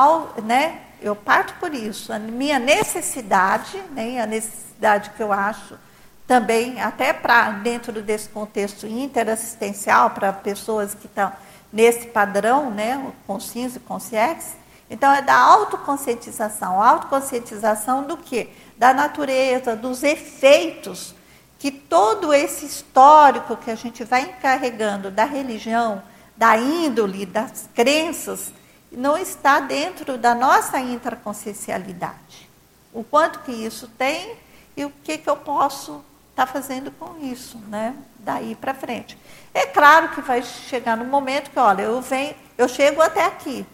né, 0.42 0.80
eu 1.04 1.14
parto 1.14 1.54
por 1.60 1.74
isso. 1.74 2.12
A 2.12 2.18
minha 2.18 2.58
necessidade, 2.58 3.76
né, 3.90 4.20
a 4.20 4.26
necessidade 4.26 5.10
que 5.10 5.22
eu 5.22 5.32
acho 5.32 5.78
também, 6.26 6.80
até 6.80 7.12
para 7.12 7.50
dentro 7.50 8.00
desse 8.00 8.28
contexto 8.30 8.86
interassistencial, 8.86 10.10
para 10.10 10.32
pessoas 10.32 10.94
que 10.94 11.06
estão 11.06 11.30
nesse 11.72 12.06
padrão, 12.06 12.70
né, 12.70 13.12
com 13.26 13.38
CINS 13.38 13.76
e 13.76 13.80
com 13.80 14.00
CIEX, 14.00 14.56
então 14.88 15.12
é 15.12 15.20
da 15.20 15.36
autoconscientização. 15.36 16.82
Autoconscientização 16.82 18.04
do 18.04 18.16
quê? 18.16 18.48
Da 18.78 18.94
natureza, 18.94 19.76
dos 19.76 20.02
efeitos 20.02 21.14
que 21.58 21.70
todo 21.70 22.34
esse 22.34 22.66
histórico 22.66 23.56
que 23.56 23.70
a 23.70 23.74
gente 23.74 24.04
vai 24.04 24.20
encarregando 24.20 25.10
da 25.10 25.24
religião, 25.24 26.02
da 26.36 26.58
índole, 26.58 27.24
das 27.24 27.70
crenças, 27.74 28.52
não 28.96 29.16
está 29.16 29.60
dentro 29.60 30.16
da 30.16 30.34
nossa 30.34 30.78
intraconsciencialidade. 30.78 32.48
O 32.92 33.02
quanto 33.02 33.40
que 33.40 33.52
isso 33.52 33.88
tem 33.98 34.36
e 34.76 34.84
o 34.84 34.90
que, 35.02 35.18
que 35.18 35.28
eu 35.28 35.36
posso 35.36 36.04
estar 36.30 36.46
tá 36.46 36.52
fazendo 36.52 36.90
com 36.90 37.18
isso, 37.24 37.58
né? 37.68 37.94
Daí 38.18 38.54
para 38.54 38.74
frente. 38.74 39.18
É 39.52 39.66
claro 39.66 40.08
que 40.10 40.20
vai 40.20 40.42
chegar 40.42 40.96
no 40.96 41.04
momento 41.04 41.50
que, 41.50 41.58
olha, 41.58 41.82
eu 41.82 42.00
venho, 42.00 42.34
eu 42.58 42.68
chego 42.68 43.00
até 43.00 43.24
aqui, 43.24 43.64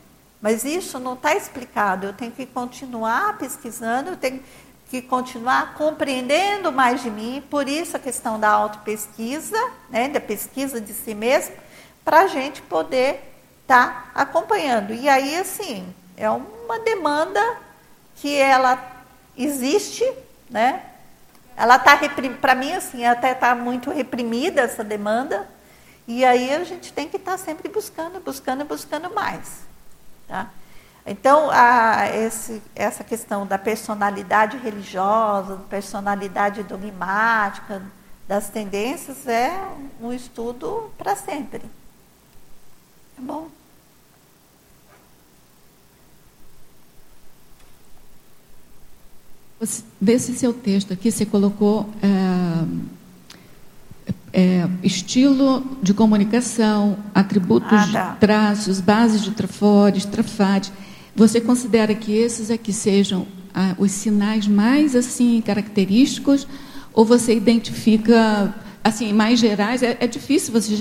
mas 0.40 0.64
isso 0.64 0.98
não 0.98 1.14
está 1.14 1.34
explicado. 1.34 2.06
Eu 2.06 2.12
tenho 2.12 2.32
que 2.32 2.46
continuar 2.46 3.38
pesquisando, 3.38 4.10
eu 4.10 4.16
tenho 4.16 4.42
que 4.90 5.00
continuar 5.00 5.74
compreendendo 5.74 6.72
mais 6.72 7.02
de 7.02 7.10
mim. 7.10 7.42
Por 7.48 7.68
isso 7.68 7.96
a 7.96 8.00
questão 8.00 8.38
da 8.38 8.50
autopesquisa, 8.50 9.58
né, 9.88 10.08
da 10.08 10.20
pesquisa 10.20 10.80
de 10.80 10.92
si 10.92 11.14
mesmo, 11.14 11.54
para 12.04 12.22
a 12.22 12.26
gente 12.26 12.60
poder 12.62 13.29
estar 13.70 14.12
tá 14.12 14.22
acompanhando. 14.22 14.92
E 14.92 15.08
aí, 15.08 15.36
assim, 15.36 15.94
é 16.16 16.28
uma 16.28 16.80
demanda 16.80 17.40
que 18.16 18.36
ela 18.36 18.78
existe, 19.38 20.04
né? 20.50 20.84
Ela 21.56 21.76
está 21.76 21.96
para 22.40 22.54
mim 22.54 22.72
assim, 22.72 23.04
até 23.04 23.32
está 23.32 23.54
muito 23.54 23.90
reprimida 23.90 24.62
essa 24.62 24.82
demanda. 24.82 25.46
E 26.06 26.24
aí 26.24 26.52
a 26.52 26.64
gente 26.64 26.92
tem 26.92 27.08
que 27.08 27.16
estar 27.16 27.32
tá 27.32 27.38
sempre 27.38 27.68
buscando, 27.68 28.18
buscando, 28.20 28.64
buscando 28.64 29.14
mais, 29.14 29.60
tá? 30.26 30.50
Então, 31.06 31.48
a, 31.50 32.08
esse, 32.14 32.62
essa 32.74 33.02
questão 33.02 33.46
da 33.46 33.56
personalidade 33.56 34.58
religiosa, 34.58 35.56
personalidade 35.68 36.62
dogmática, 36.62 37.82
das 38.28 38.48
tendências, 38.48 39.26
é 39.26 39.50
um 40.00 40.12
estudo 40.12 40.92
para 40.98 41.16
sempre. 41.16 41.62
É 43.18 43.20
bom. 43.20 43.48
Desse 50.00 50.32
seu 50.32 50.54
texto 50.54 50.94
aqui, 50.94 51.10
você 51.10 51.26
colocou 51.26 51.86
é, 52.02 52.64
é, 54.32 54.68
estilo 54.82 55.62
de 55.82 55.92
comunicação, 55.92 56.96
atributos, 57.14 57.70
ah, 57.70 57.88
tá. 57.92 58.16
traços, 58.18 58.80
bases 58.80 59.22
de 59.22 59.32
trafores, 59.32 60.06
trafades. 60.06 60.72
Você 61.14 61.42
considera 61.42 61.94
que 61.94 62.10
esses 62.12 62.50
aqui 62.50 62.72
sejam 62.72 63.26
ah, 63.54 63.74
os 63.76 63.90
sinais 63.90 64.46
mais 64.46 64.96
assim 64.96 65.42
característicos, 65.44 66.46
ou 66.94 67.04
você 67.04 67.34
identifica 67.34 68.54
assim, 68.82 69.12
mais 69.12 69.38
gerais, 69.38 69.82
é, 69.82 69.96
é 70.00 70.06
difícil 70.06 70.52
você 70.52 70.74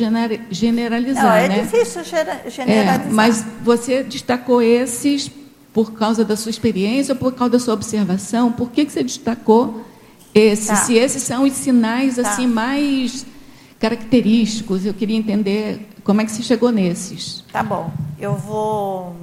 generalizar, 0.49 1.23
Não, 1.23 1.31
é 1.33 1.49
né? 1.49 1.61
difícil 1.63 2.01
generalizar. 2.05 3.07
É, 3.07 3.11
mas 3.11 3.45
você 3.61 4.03
destacou 4.03 4.61
esses 4.61 5.29
por 5.73 5.93
causa 5.93 6.25
da 6.25 6.35
sua 6.35 6.49
experiência 6.49 7.13
ou 7.13 7.19
por 7.19 7.33
causa 7.33 7.51
da 7.53 7.59
sua 7.59 7.73
observação? 7.73 8.51
Por 8.51 8.71
que, 8.71 8.85
que 8.85 8.91
você 8.91 9.03
destacou 9.03 9.85
esses? 10.33 10.67
Tá. 10.67 10.75
Se 10.75 10.95
esses 10.95 11.23
são 11.23 11.43
os 11.43 11.53
sinais 11.53 12.15
tá. 12.15 12.21
assim 12.21 12.47
mais 12.47 13.25
característicos, 13.79 14.85
eu 14.85 14.93
queria 14.93 15.17
entender 15.17 15.87
como 16.03 16.21
é 16.21 16.25
que 16.25 16.31
você 16.31 16.43
chegou 16.43 16.71
nesses. 16.71 17.43
Tá 17.51 17.63
bom, 17.63 17.91
eu 18.19 18.35
vou, 18.35 19.15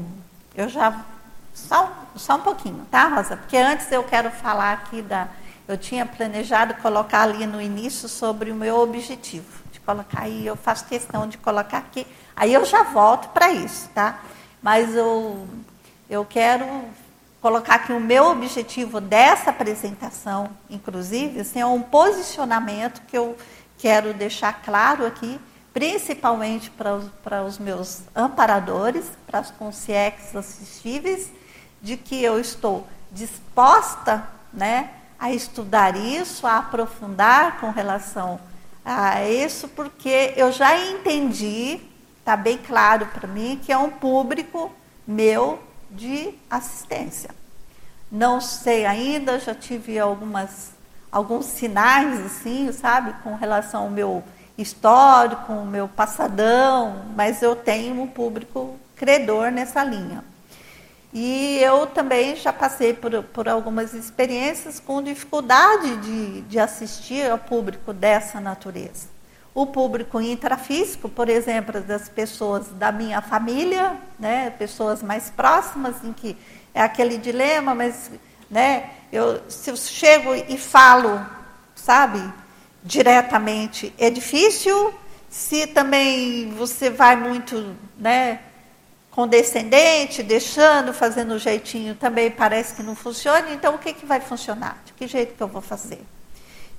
eu 0.56 0.68
já 0.68 1.04
só, 1.52 1.92
só 2.16 2.36
um 2.36 2.40
pouquinho, 2.40 2.86
tá, 2.90 3.08
Rosa? 3.08 3.36
Porque 3.36 3.56
antes 3.56 3.90
eu 3.90 4.02
quero 4.04 4.30
falar 4.30 4.72
aqui 4.72 5.02
da 5.02 5.28
eu 5.68 5.76
tinha 5.76 6.06
planejado 6.06 6.74
colocar 6.74 7.22
ali 7.22 7.44
no 7.44 7.60
início 7.60 8.08
sobre 8.08 8.52
o 8.52 8.54
meu 8.54 8.78
objetivo, 8.78 9.46
de 9.72 9.80
colocar 9.80 10.22
aí, 10.22 10.46
eu 10.46 10.54
faço 10.54 10.84
questão 10.84 11.26
de 11.26 11.38
colocar 11.38 11.78
aqui, 11.78 12.06
aí 12.36 12.54
eu 12.54 12.64
já 12.64 12.84
volto 12.84 13.28
para 13.30 13.50
isso, 13.50 13.88
tá? 13.92 14.20
Mas 14.62 14.94
eu, 14.94 15.46
eu 16.08 16.24
quero 16.24 16.66
colocar 17.40 17.76
aqui 17.76 17.92
o 17.92 18.00
meu 18.00 18.26
objetivo 18.26 19.00
dessa 19.00 19.50
apresentação, 19.50 20.50
inclusive, 20.68 21.40
assim, 21.40 21.60
é 21.60 21.66
um 21.66 21.82
posicionamento 21.82 23.02
que 23.06 23.16
eu 23.16 23.36
quero 23.78 24.14
deixar 24.14 24.62
claro 24.62 25.06
aqui, 25.06 25.40
principalmente 25.72 26.70
para 26.70 26.94
os, 26.94 27.10
os 27.46 27.58
meus 27.58 28.02
amparadores, 28.14 29.04
para 29.26 29.40
as 29.40 29.50
consciências 29.50 30.34
assistíveis, 30.34 31.30
de 31.82 31.96
que 31.96 32.22
eu 32.22 32.40
estou 32.40 32.86
disposta, 33.12 34.26
né, 34.52 34.90
a 35.18 35.32
estudar 35.32 35.96
isso, 35.96 36.46
a 36.46 36.58
aprofundar 36.58 37.60
com 37.60 37.70
relação 37.70 38.40
a 38.84 39.24
isso, 39.24 39.68
porque 39.68 40.32
eu 40.36 40.52
já 40.52 40.78
entendi, 40.78 41.80
está 42.18 42.36
bem 42.36 42.58
claro 42.58 43.06
para 43.06 43.28
mim, 43.28 43.60
que 43.64 43.72
é 43.72 43.78
um 43.78 43.90
público 43.90 44.72
meu 45.06 45.58
de 45.96 46.34
assistência. 46.50 47.30
Não 48.12 48.40
sei 48.40 48.86
ainda, 48.86 49.40
já 49.40 49.54
tive 49.54 49.98
algumas, 49.98 50.70
alguns 51.10 51.46
sinais, 51.46 52.24
assim, 52.24 52.70
sabe, 52.72 53.14
com 53.24 53.34
relação 53.34 53.84
ao 53.84 53.90
meu 53.90 54.22
histórico, 54.56 55.52
o 55.52 55.66
meu 55.66 55.88
passadão, 55.88 57.06
mas 57.16 57.42
eu 57.42 57.56
tenho 57.56 58.00
um 58.00 58.06
público 58.06 58.76
credor 58.94 59.50
nessa 59.50 59.82
linha. 59.82 60.22
E 61.12 61.58
eu 61.58 61.86
também 61.86 62.36
já 62.36 62.52
passei 62.52 62.92
por, 62.92 63.22
por 63.24 63.48
algumas 63.48 63.94
experiências 63.94 64.78
com 64.78 65.02
dificuldade 65.02 65.96
de, 65.96 66.42
de 66.42 66.58
assistir 66.58 67.30
ao 67.30 67.38
público 67.38 67.92
dessa 67.92 68.40
natureza. 68.40 69.15
O 69.56 69.64
público 69.64 70.20
intrafísico, 70.20 71.08
por 71.08 71.30
exemplo, 71.30 71.80
das 71.80 72.10
pessoas 72.10 72.68
da 72.72 72.92
minha 72.92 73.22
família, 73.22 73.96
né, 74.18 74.50
pessoas 74.50 75.02
mais 75.02 75.30
próximas, 75.30 76.04
em 76.04 76.12
que 76.12 76.36
é 76.74 76.82
aquele 76.82 77.16
dilema, 77.16 77.74
mas 77.74 78.10
né, 78.50 78.90
eu, 79.10 79.40
se 79.48 79.70
eu 79.70 79.76
chego 79.78 80.34
e 80.34 80.58
falo, 80.58 81.24
sabe, 81.74 82.22
diretamente, 82.84 83.94
é 83.96 84.10
difícil. 84.10 84.92
Se 85.30 85.66
também 85.66 86.50
você 86.50 86.90
vai 86.90 87.16
muito, 87.16 87.74
né, 87.96 88.40
condescendente, 89.10 90.22
deixando, 90.22 90.92
fazendo 90.92 91.32
o 91.32 91.38
jeitinho, 91.38 91.94
também 91.94 92.30
parece 92.30 92.74
que 92.74 92.82
não 92.82 92.94
funciona. 92.94 93.50
Então, 93.54 93.76
o 93.76 93.78
que, 93.78 93.94
que 93.94 94.04
vai 94.04 94.20
funcionar? 94.20 94.82
De 94.84 94.92
que 94.92 95.08
jeito 95.08 95.34
que 95.34 95.42
eu 95.42 95.48
vou 95.48 95.62
fazer? 95.62 96.04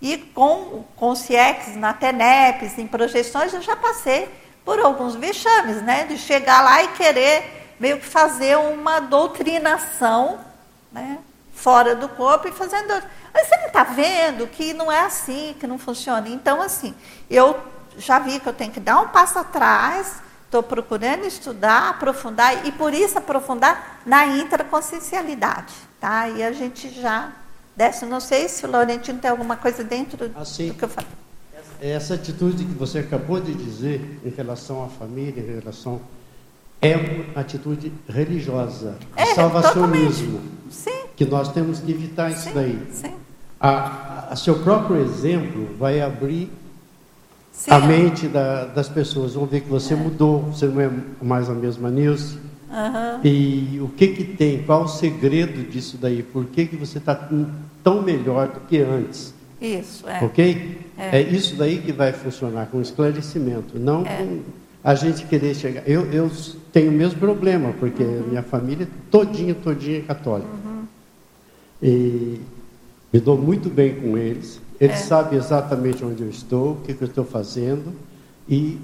E 0.02 0.18
com, 0.18 0.86
com 0.96 1.16
CIEX, 1.16 1.76
na 1.76 1.94
TENEPs, 1.94 2.78
em 2.78 2.88
projeções, 2.88 3.54
eu 3.54 3.62
já 3.62 3.76
passei 3.76 4.30
por 4.64 4.80
alguns 4.80 5.16
vexames, 5.16 5.82
né? 5.82 6.06
De 6.06 6.18
chegar 6.18 6.62
lá 6.62 6.84
e 6.84 6.90
querer 6.90 7.76
meio 7.80 8.00
que 8.00 8.06
fazer 8.06 8.58
uma 8.58 9.00
doutrinação 9.00 10.40
né? 10.92 11.20
fora 11.54 11.96
do 11.96 12.08
corpo 12.10 12.48
e 12.48 12.52
fazendo. 12.52 12.94
Mas 13.34 13.48
você 13.48 13.58
não 13.58 13.68
está 13.68 13.84
vendo 13.84 14.48
que 14.48 14.74
não 14.74 14.92
é 14.92 15.02
assim, 15.02 15.56
que 15.60 15.66
não 15.66 15.78
funciona. 15.78 16.28
Então, 16.30 16.62
assim, 16.62 16.94
eu 17.30 17.60
já 17.98 18.20
vi 18.20 18.40
que 18.40 18.48
eu 18.48 18.54
tenho 18.54 18.72
que 18.72 18.80
dar 18.80 19.00
um 19.00 19.08
passo 19.08 19.40
atrás 19.40 20.22
Estou 20.48 20.64
procurando 20.64 21.26
estudar, 21.26 21.90
aprofundar, 21.90 22.66
e 22.66 22.72
por 22.72 22.94
isso 22.94 23.18
aprofundar 23.18 24.00
na 24.06 24.26
intraconsciencialidade. 24.28 25.74
Tá? 26.00 26.30
E 26.30 26.42
a 26.42 26.54
gente 26.54 26.90
já 26.90 27.34
desce. 27.78 28.06
Não 28.06 28.20
sei 28.20 28.50
se 28.50 28.66
o 28.66 28.72
Laurentino 28.72 29.20
tem 29.20 29.30
alguma 29.30 29.56
coisa 29.56 29.84
dentro 29.84 30.32
assim, 30.36 30.70
do 30.70 30.74
que 30.74 30.84
eu 30.84 30.90
falei. 30.90 31.10
Essa 31.80 32.16
atitude 32.16 32.66
que 32.66 32.74
você 32.74 33.00
acabou 33.00 33.40
de 33.40 33.54
dizer 33.54 34.20
em 34.26 34.30
relação 34.30 34.84
à 34.84 34.88
família, 34.88 35.42
em 35.42 35.60
relação. 35.60 36.02
É 36.80 36.96
uma 36.96 37.42
atitude 37.42 37.92
religiosa, 38.08 38.96
é, 39.16 39.34
salvacionismo. 39.34 40.42
Sim. 40.70 41.06
Que 41.16 41.26
nós 41.26 41.52
temos 41.52 41.80
que 41.80 41.92
evitar 41.92 42.32
isso 42.32 42.44
sim, 42.44 42.54
daí. 42.54 42.88
Sim. 42.92 43.16
A, 43.60 44.28
a, 44.32 44.36
seu 44.36 44.60
próprio 44.60 45.02
exemplo 45.02 45.76
vai 45.80 46.00
abrir 46.00 46.52
Sim. 47.52 47.72
a 47.72 47.80
mente 47.80 48.28
da, 48.28 48.66
das 48.66 48.88
pessoas. 48.88 49.34
Vão 49.34 49.48
ver 49.48 49.62
que 49.62 49.70
você 49.70 49.96
é. 49.96 49.98
mudou, 49.98 50.42
você 50.44 50.68
não 50.68 50.80
é 50.80 50.92
mais 51.20 51.50
a 51.50 51.54
mesma 51.54 51.90
Nilce. 51.90 52.38
Uhum. 52.70 53.22
E 53.24 53.80
o 53.82 53.88
que 53.90 54.08
que 54.08 54.24
tem? 54.24 54.64
Qual 54.64 54.84
o 54.84 54.88
segredo 54.88 55.70
disso 55.70 55.98
daí? 55.98 56.22
Por 56.22 56.46
que, 56.46 56.66
que 56.66 56.76
você 56.76 56.98
está 56.98 57.16
tão 57.84 58.02
melhor 58.02 58.50
do 58.50 58.60
que 58.62 58.80
antes? 58.80 59.34
Isso, 59.62 60.08
é. 60.08 60.24
Ok? 60.24 60.78
É. 60.98 61.18
é 61.18 61.22
isso 61.22 61.56
daí 61.56 61.80
que 61.80 61.92
vai 61.92 62.14
funcionar, 62.14 62.68
com 62.68 62.82
esclarecimento, 62.82 63.80
não 63.80 64.06
é. 64.06 64.18
com 64.18 64.40
a 64.84 64.96
gente 64.96 65.26
querer 65.26 65.56
chegar. 65.56 65.84
Eu, 65.88 66.12
eu 66.12 66.30
tenho 66.72 66.90
o 66.90 66.94
mesmo 66.94 67.20
problema, 67.20 67.74
porque 67.80 68.04
uhum. 68.04 68.28
minha 68.28 68.44
família 68.44 68.84
é 68.84 68.88
todinha, 69.10 69.56
todinha 69.56 70.02
católica. 70.02 70.50
Uhum. 70.66 70.84
E 71.82 72.42
me 73.12 73.20
dou 73.20 73.38
muito 73.38 73.70
bem 73.70 73.96
com 73.96 74.18
eles. 74.18 74.62
Ele 74.80 74.94
é. 74.94 74.96
sabe 74.96 75.36
exatamente 75.36 76.06
onde 76.06 76.22
eu 76.22 76.30
estou, 76.30 76.74
o 76.74 76.76
que, 76.82 76.94
que 76.94 77.04
eu 77.04 77.08
estou 77.08 77.26
fazendo, 77.26 77.94
e, 78.48 78.78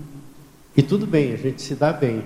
e 0.76 0.82
tudo 0.82 1.06
bem, 1.06 1.34
a 1.34 1.38
gente 1.38 1.62
se 1.62 1.76
dá 1.76 1.94
bem. 1.94 2.24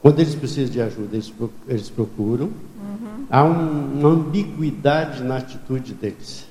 Quando 0.00 0.20
eles 0.20 0.34
precisam 0.34 0.70
de 0.70 0.80
ajuda, 0.80 1.16
eles, 1.16 1.32
eles 1.66 1.90
procuram. 1.90 2.46
Uhum. 2.46 3.26
Há 3.28 3.44
um, 3.44 3.98
uma 3.98 4.08
ambiguidade 4.10 5.22
na 5.22 5.38
atitude 5.38 5.92
deles. 5.94 6.46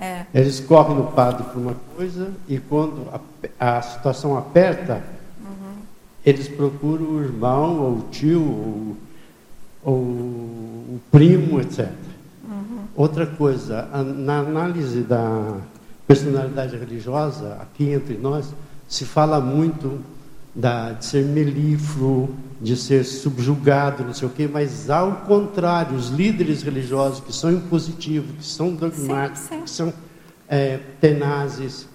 É. 0.00 0.26
Eles 0.34 0.60
correm 0.60 0.96
no 0.96 1.04
padre 1.04 1.44
por 1.44 1.60
uma 1.60 1.76
coisa, 1.96 2.32
e 2.48 2.58
quando 2.58 3.06
a, 3.60 3.78
a 3.78 3.82
situação 3.82 4.36
aperta, 4.36 5.02
uhum. 5.40 5.76
eles 6.24 6.48
procuram 6.48 7.04
o 7.04 7.22
irmão, 7.22 7.80
ou 7.80 7.92
o 7.98 8.08
tio, 8.10 8.42
ou, 8.42 8.96
ou 9.82 9.94
o 9.94 11.00
primo, 11.10 11.60
etc. 11.60 11.88
Uhum. 12.48 12.78
Outra 12.96 13.26
coisa, 13.26 13.88
na 14.04 14.40
análise 14.40 15.02
da 15.02 15.56
personalidade 16.06 16.76
religiosa, 16.76 17.58
aqui 17.60 17.90
entre 17.90 18.16
nós, 18.16 18.52
se 18.88 19.04
fala 19.04 19.40
muito 19.40 20.00
da, 20.54 20.92
de 20.92 21.04
ser 21.04 21.24
melífluo, 21.24 22.34
de 22.60 22.76
ser 22.76 23.04
subjugado, 23.04 24.04
não 24.04 24.12
sei 24.12 24.26
o 24.26 24.30
quê, 24.30 24.48
mas 24.52 24.90
ao 24.90 25.12
contrário, 25.26 25.96
os 25.96 26.08
líderes 26.08 26.62
religiosos 26.62 27.20
que 27.20 27.32
são 27.32 27.52
impositivos, 27.52 28.30
que 28.36 28.44
são 28.44 28.74
dogmáticos, 28.74 29.42
sim, 29.42 29.56
sim. 29.56 29.62
que 29.62 29.70
são 29.70 29.92
é, 30.48 30.80
tenazes 31.00 31.86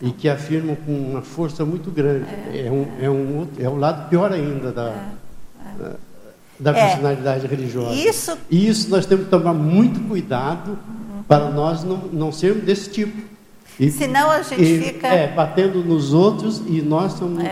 e 0.00 0.10
que 0.10 0.28
afirmam 0.28 0.76
com 0.76 0.92
uma 0.92 1.22
força 1.22 1.64
muito 1.64 1.90
grande, 1.90 2.26
é, 2.52 2.66
é 2.66 2.70
um, 2.70 2.86
é, 3.00 3.10
um, 3.10 3.48
é 3.58 3.68
o 3.68 3.76
lado 3.76 4.08
pior 4.08 4.32
ainda 4.32 4.70
da, 4.70 4.90
é, 4.90 4.94
é. 4.94 5.78
da, 5.78 6.72
da 6.72 6.78
é. 6.78 6.88
personalidade 6.88 7.46
religiosa. 7.46 7.94
Isso... 7.94 8.38
E 8.48 8.68
isso 8.68 8.90
nós 8.90 9.06
temos 9.06 9.24
que 9.24 9.30
tomar 9.30 9.54
muito 9.54 10.00
cuidado 10.08 10.70
uhum. 10.70 11.22
para 11.26 11.50
nós 11.50 11.82
não, 11.82 11.96
não 12.12 12.32
sermos 12.32 12.64
desse 12.64 12.90
tipo. 12.90 13.32
E, 13.78 13.90
Senão 13.90 14.30
a 14.30 14.42
gente 14.42 14.62
e, 14.62 14.82
fica. 14.82 15.08
É, 15.08 15.28
batendo 15.28 15.82
nos 15.82 16.12
outros 16.12 16.62
e 16.66 16.80
nós 16.82 17.12
somos. 17.14 17.42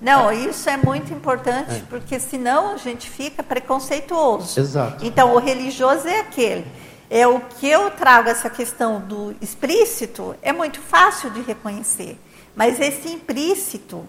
Não, 0.00 0.30
isso 0.32 0.70
é 0.70 0.76
muito 0.76 1.12
importante, 1.12 1.74
é. 1.74 1.82
porque 1.88 2.20
senão 2.20 2.72
a 2.72 2.76
gente 2.76 3.10
fica 3.10 3.42
preconceituoso. 3.42 4.58
Exato. 4.58 5.04
Então, 5.04 5.34
o 5.34 5.38
religioso 5.38 6.06
é 6.06 6.20
aquele. 6.20 6.66
É 7.10 7.26
o 7.26 7.40
que 7.40 7.66
eu 7.68 7.90
trago 7.90 8.28
essa 8.28 8.48
questão 8.48 9.00
do 9.00 9.34
explícito, 9.40 10.36
é 10.42 10.52
muito 10.52 10.80
fácil 10.80 11.30
de 11.30 11.40
reconhecer. 11.40 12.18
Mas 12.54 12.78
esse 12.80 13.08
implícito, 13.08 14.04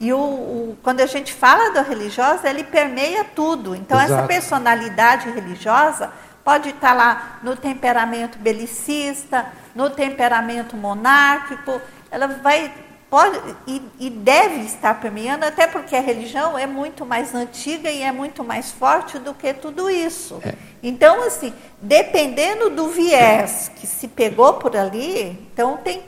e 0.00 0.12
o, 0.12 0.18
o 0.18 0.78
quando 0.82 1.00
a 1.00 1.06
gente 1.06 1.32
fala 1.32 1.70
da 1.70 1.82
religiosa, 1.82 2.48
ele 2.48 2.64
permeia 2.64 3.24
tudo. 3.24 3.74
Então, 3.74 3.98
Exato. 3.98 4.14
essa 4.14 4.26
personalidade 4.26 5.30
religiosa 5.30 6.10
pode 6.44 6.70
estar 6.70 6.92
lá 6.92 7.38
no 7.42 7.56
temperamento 7.56 8.38
belicista, 8.38 9.46
no 9.74 9.88
temperamento 9.90 10.76
monárquico, 10.76 11.80
ela 12.10 12.26
vai 12.26 12.72
pode 13.12 13.38
e, 13.66 13.82
e, 14.00 14.08
deve 14.08 14.62
estar 14.62 14.98
permeando, 14.98 15.44
até 15.44 15.66
porque 15.66 15.94
a 15.94 16.00
religião 16.00 16.58
é 16.58 16.66
muito 16.66 17.04
mais 17.04 17.34
antiga 17.34 17.90
e 17.90 18.00
é 18.00 18.10
muito 18.10 18.42
mais 18.42 18.72
forte 18.72 19.18
do 19.18 19.34
que 19.34 19.52
tudo 19.52 19.90
isso. 19.90 20.40
É. 20.42 20.54
Então, 20.82 21.22
assim, 21.22 21.52
dependendo 21.82 22.70
do 22.70 22.88
viés 22.88 23.70
que 23.76 23.86
se 23.86 24.08
pegou 24.08 24.54
por 24.54 24.74
ali, 24.74 25.38
então 25.52 25.76
tem, 25.76 26.04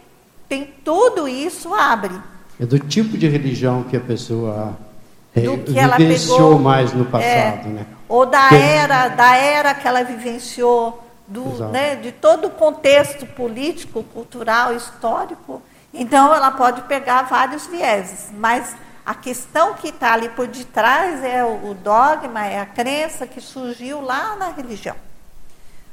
tem 0.48 0.72
tudo 0.82 1.28
isso 1.28 1.74
abre. 1.74 2.18
É 2.58 2.64
do 2.64 2.78
tipo 2.78 3.18
de 3.18 3.28
religião 3.28 3.82
que 3.82 3.98
a 3.98 4.00
pessoa 4.00 4.74
é, 5.36 5.42
do 5.42 5.58
que 5.58 5.78
ela 5.78 5.98
vivenciou 5.98 6.58
mais 6.58 6.94
no 6.94 7.04
passado, 7.04 7.66
é, 7.66 7.68
né? 7.68 7.86
Ou 8.08 8.24
da 8.24 8.48
era, 8.50 9.08
da 9.08 9.36
era 9.36 9.74
que 9.74 9.86
ela 9.86 10.02
vivenciou 10.02 11.06
do, 11.28 11.68
né, 11.68 11.96
de 11.96 12.12
todo 12.12 12.46
o 12.46 12.50
contexto 12.50 13.26
político, 13.26 14.02
cultural, 14.04 14.74
histórico. 14.74 15.60
Então, 15.94 16.34
ela 16.34 16.50
pode 16.50 16.82
pegar 16.82 17.22
vários 17.22 17.66
vieses, 17.66 18.28
mas 18.32 18.76
a 19.06 19.14
questão 19.14 19.74
que 19.74 19.88
está 19.88 20.12
ali 20.12 20.28
por 20.28 20.48
detrás 20.48 21.22
é 21.22 21.44
o 21.44 21.72
dogma, 21.72 22.44
é 22.44 22.58
a 22.58 22.66
crença 22.66 23.26
que 23.26 23.40
surgiu 23.40 24.00
lá 24.00 24.34
na 24.34 24.48
religião. 24.48 24.96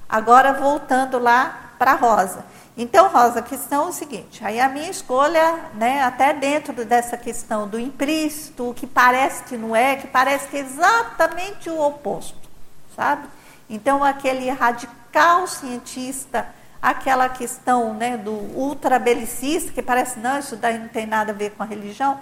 Agora, 0.10 0.54
voltando 0.54 1.20
lá 1.20 1.72
para 1.78 1.94
Rosa. 1.94 2.44
Então, 2.76 3.10
Rosa, 3.10 3.40
a 3.40 3.44
questão 3.44 3.86
é 3.86 3.90
o 3.90 3.94
seguinte: 3.94 4.44
aí 4.44 4.60
a 4.60 4.68
minha 4.68 4.90
escolha, 4.90 5.70
né, 5.76 6.02
até 6.04 6.34
dentro 6.34 6.84
dessa 6.84 7.16
questão 7.16 7.68
do 7.68 7.80
implícito, 7.80 8.72
o 8.72 8.74
que 8.74 8.88
parece 8.88 9.44
que 9.44 9.56
não 9.56 9.76
é, 9.76 9.98
que 9.98 10.08
parece 10.08 10.48
que 10.48 10.58
é 10.58 10.62
exatamente 10.62 11.70
o 11.70 11.80
oposto, 11.80 12.50
sabe? 12.96 13.28
Então, 13.70 14.04
aquele 14.04 14.50
radical 14.50 15.02
radical 15.12 15.46
cientista, 15.46 16.48
aquela 16.82 17.30
questão 17.30 17.94
né, 17.94 18.18
do 18.18 18.32
ultrabelicista, 18.32 19.72
que 19.72 19.82
parece, 19.82 20.20
não, 20.20 20.40
isso 20.40 20.56
daí 20.56 20.80
não 20.80 20.88
tem 20.88 21.06
nada 21.06 21.32
a 21.32 21.36
ver 21.36 21.52
com 21.52 21.62
a 21.62 21.66
religião, 21.66 22.20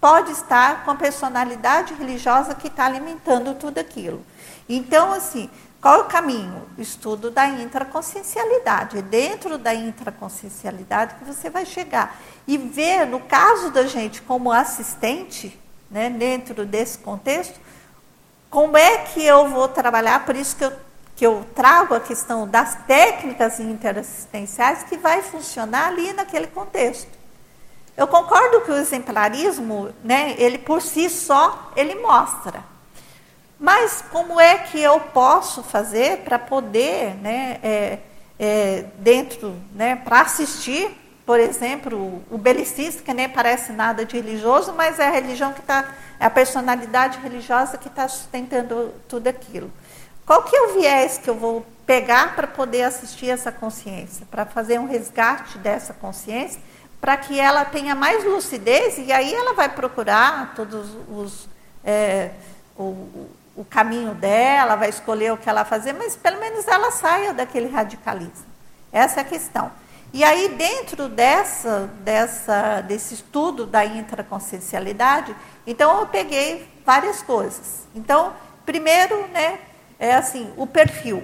pode 0.00 0.30
estar 0.32 0.84
com 0.84 0.92
a 0.92 0.94
personalidade 0.94 1.94
religiosa 1.94 2.54
que 2.54 2.68
está 2.68 2.86
alimentando 2.86 3.54
tudo 3.54 3.78
aquilo. 3.78 4.24
Então, 4.68 5.12
assim, 5.12 5.50
qual 5.80 5.96
é 5.96 5.98
o 6.02 6.04
caminho? 6.04 6.62
Estudo 6.78 7.28
da 7.28 7.46
intraconsciencialidade. 7.48 8.98
É 8.98 9.02
dentro 9.02 9.58
da 9.58 9.74
intraconsciencialidade 9.74 11.16
que 11.16 11.24
você 11.24 11.50
vai 11.50 11.66
chegar. 11.66 12.16
E 12.46 12.56
ver, 12.56 13.04
no 13.06 13.18
caso 13.18 13.70
da 13.70 13.84
gente 13.86 14.22
como 14.22 14.52
assistente, 14.52 15.58
né, 15.90 16.08
dentro 16.08 16.64
desse 16.64 16.98
contexto, 16.98 17.58
como 18.48 18.76
é 18.76 18.98
que 18.98 19.24
eu 19.24 19.48
vou 19.48 19.66
trabalhar, 19.66 20.24
por 20.24 20.36
isso 20.36 20.54
que 20.54 20.64
eu 20.64 20.72
que 21.16 21.26
eu 21.26 21.46
trago 21.54 21.94
a 21.94 22.00
questão 22.00 22.48
das 22.48 22.74
técnicas 22.86 23.60
interassistenciais 23.60 24.84
que 24.84 24.96
vai 24.96 25.22
funcionar 25.22 25.88
ali 25.88 26.12
naquele 26.12 26.46
contexto. 26.46 27.10
Eu 27.96 28.06
concordo 28.06 28.62
que 28.62 28.70
o 28.70 28.76
exemplarismo, 28.76 29.90
né, 30.02 30.34
ele 30.38 30.58
por 30.58 30.80
si 30.80 31.10
só, 31.10 31.70
ele 31.76 31.94
mostra. 31.96 32.64
Mas 33.58 34.02
como 34.10 34.40
é 34.40 34.58
que 34.58 34.80
eu 34.80 34.98
posso 34.98 35.62
fazer 35.62 36.18
para 36.18 36.38
poder, 36.38 37.14
né, 37.16 37.60
é, 37.62 37.98
é, 38.38 38.84
dentro, 38.96 39.54
né, 39.74 39.94
para 39.94 40.22
assistir, 40.22 40.98
por 41.24 41.38
exemplo, 41.38 42.22
o 42.30 42.36
belicista, 42.36 43.02
que 43.02 43.14
nem 43.14 43.28
parece 43.28 43.72
nada 43.72 44.04
de 44.04 44.16
religioso, 44.16 44.72
mas 44.72 44.98
é 44.98 45.06
a 45.06 45.10
religião 45.10 45.52
que 45.52 45.60
está, 45.60 45.94
é 46.18 46.24
a 46.24 46.30
personalidade 46.30 47.20
religiosa 47.20 47.78
que 47.78 47.88
está 47.88 48.08
sustentando 48.08 48.92
tudo 49.06 49.28
aquilo. 49.28 49.70
Qual 50.26 50.42
que 50.42 50.54
é 50.54 50.62
o 50.62 50.74
viés 50.74 51.18
que 51.18 51.28
eu 51.28 51.34
vou 51.34 51.66
pegar 51.84 52.34
para 52.34 52.46
poder 52.46 52.82
assistir 52.82 53.28
essa 53.28 53.50
consciência, 53.50 54.26
para 54.30 54.46
fazer 54.46 54.78
um 54.78 54.86
resgate 54.86 55.58
dessa 55.58 55.92
consciência, 55.92 56.60
para 57.00 57.16
que 57.16 57.38
ela 57.38 57.64
tenha 57.64 57.94
mais 57.94 58.24
lucidez 58.24 58.96
e 58.98 59.12
aí 59.12 59.34
ela 59.34 59.54
vai 59.54 59.68
procurar 59.68 60.54
todos 60.54 60.88
os 61.08 61.48
é, 61.84 62.30
o, 62.78 63.28
o 63.56 63.64
caminho 63.68 64.14
dela, 64.14 64.76
vai 64.76 64.88
escolher 64.88 65.32
o 65.32 65.36
que 65.36 65.48
ela 65.48 65.64
fazer, 65.64 65.92
mas 65.92 66.16
pelo 66.16 66.38
menos 66.38 66.66
ela 66.66 66.90
saia 66.90 67.34
daquele 67.34 67.68
radicalismo. 67.68 68.46
Essa 68.92 69.20
é 69.20 69.22
a 69.22 69.26
questão. 69.26 69.70
E 70.12 70.22
aí, 70.22 70.50
dentro 70.50 71.08
dessa, 71.08 71.90
dessa, 72.00 72.82
desse 72.82 73.14
estudo 73.14 73.64
da 73.64 73.84
intraconsciencialidade, 73.84 75.34
então 75.66 76.00
eu 76.00 76.06
peguei 76.06 76.68
várias 76.84 77.22
coisas. 77.22 77.88
Então, 77.94 78.34
primeiro, 78.66 79.26
né, 79.28 79.58
é 80.02 80.14
assim, 80.14 80.52
o 80.56 80.66
perfil. 80.66 81.22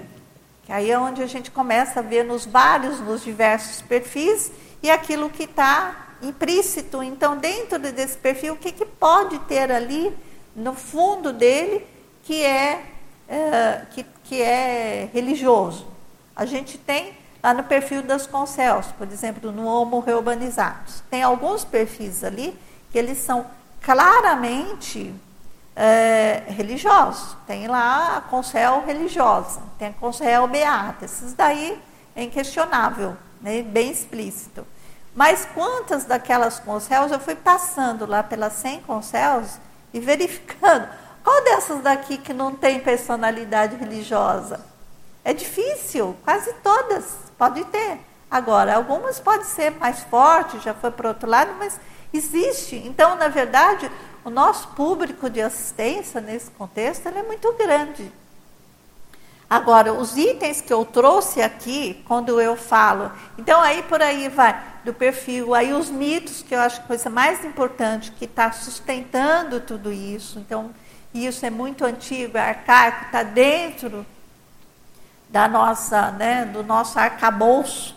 Que 0.63 0.71
aí 0.71 0.89
é 0.89 0.97
onde 0.97 1.21
a 1.21 1.27
gente 1.27 1.51
começa 1.51 1.99
a 1.99 2.01
ver 2.01 2.23
nos 2.23 2.45
vários, 2.45 3.01
nos 3.01 3.21
diversos 3.21 3.81
perfis 3.81 4.53
e 4.81 4.89
aquilo 4.89 5.29
que 5.29 5.43
está 5.43 6.15
implícito. 6.21 7.03
Então, 7.03 7.35
dentro 7.35 7.77
desse 7.77 8.17
perfil, 8.17 8.53
o 8.53 8.57
que, 8.57 8.71
que 8.71 8.85
pode 8.85 9.37
ter 9.39 9.69
ali 9.69 10.15
no 10.55 10.73
fundo 10.73 11.33
dele 11.33 11.85
que 12.23 12.41
é, 12.41 12.85
é, 13.27 13.81
que, 13.91 14.05
que 14.23 14.41
é 14.41 15.09
religioso? 15.13 15.85
A 16.33 16.45
gente 16.45 16.77
tem 16.77 17.17
lá 17.43 17.53
no 17.53 17.65
perfil 17.65 18.01
das 18.01 18.25
concels, 18.25 18.85
por 18.97 19.11
exemplo, 19.11 19.51
no 19.51 19.65
Homo 19.65 19.99
Reubanizados. 19.99 21.03
Tem 21.09 21.21
alguns 21.21 21.65
perfis 21.65 22.23
ali 22.23 22.57
que 22.89 22.97
eles 22.97 23.17
são 23.17 23.45
claramente 23.81 25.13
é, 25.79 26.43
religiosos. 26.49 27.37
Tem 27.47 27.67
lá 27.69 28.17
a 28.17 28.21
concel 28.21 28.83
religiosa, 28.85 29.61
tem 29.77 29.87
a 29.87 29.93
concel 29.93 30.45
beata. 30.45 31.05
Esses 31.05 31.33
daí 31.33 31.81
é 32.13 32.23
inquestionável, 32.23 33.15
né, 33.41 33.61
bem 33.61 33.89
explícito. 33.89 34.67
Mas 35.15 35.47
quantas 35.53 36.03
daquelas 36.03 36.59
concels 36.59 37.13
eu 37.13 37.19
fui 37.19 37.35
passando 37.35 38.05
lá 38.05 38.21
pelas 38.21 38.53
100 38.53 38.81
concels 38.81 39.57
e 39.93 39.99
verificando 40.01 40.87
qual 41.23 41.43
dessas 41.43 41.81
daqui 41.81 42.17
que 42.17 42.33
não 42.33 42.53
tem 42.53 42.79
personalidade 42.79 43.75
religiosa? 43.75 44.65
É 45.23 45.33
difícil, 45.33 46.15
quase 46.23 46.51
todas 46.63 47.15
pode 47.37 47.63
ter. 47.65 47.99
Agora, 48.29 48.75
algumas 48.75 49.19
podem 49.19 49.45
ser 49.45 49.71
mais 49.71 50.01
fortes, 50.01 50.61
já 50.61 50.73
foi 50.73 50.91
para 50.91 51.09
outro 51.09 51.29
lado, 51.29 51.51
mas 51.57 51.79
existe. 52.13 52.75
Então, 52.85 53.15
na 53.15 53.27
verdade, 53.27 53.89
o 54.23 54.29
nosso 54.29 54.67
público 54.69 55.29
de 55.29 55.41
assistência 55.41 56.19
nesse 56.19 56.51
contexto 56.51 57.07
é 57.07 57.23
muito 57.23 57.51
grande. 57.53 58.11
Agora, 59.49 59.93
os 59.93 60.15
itens 60.15 60.61
que 60.61 60.71
eu 60.71 60.85
trouxe 60.85 61.41
aqui, 61.41 62.03
quando 62.07 62.39
eu 62.39 62.55
falo, 62.55 63.11
então 63.37 63.59
aí 63.59 63.81
por 63.81 63.99
aí 63.99 64.29
vai 64.29 64.63
do 64.85 64.93
perfil, 64.93 65.55
aí 65.55 65.73
os 65.73 65.89
mitos, 65.89 66.43
que 66.43 66.53
eu 66.53 66.59
acho 66.59 66.77
que 66.77 66.83
a 66.83 66.87
coisa 66.87 67.09
mais 67.09 67.43
importante, 67.43 68.11
que 68.11 68.25
está 68.25 68.51
sustentando 68.51 69.59
tudo 69.59 69.91
isso. 69.91 70.37
Então, 70.37 70.71
isso 71.13 71.43
é 71.45 71.49
muito 71.49 71.83
antigo, 71.83 72.37
é 72.37 72.49
arcaico, 72.49 73.05
está 73.05 73.23
dentro 73.23 74.05
da 75.29 75.47
nossa, 75.47 76.11
né, 76.11 76.45
do 76.45 76.63
nosso 76.63 76.99
arcabouço, 76.99 77.95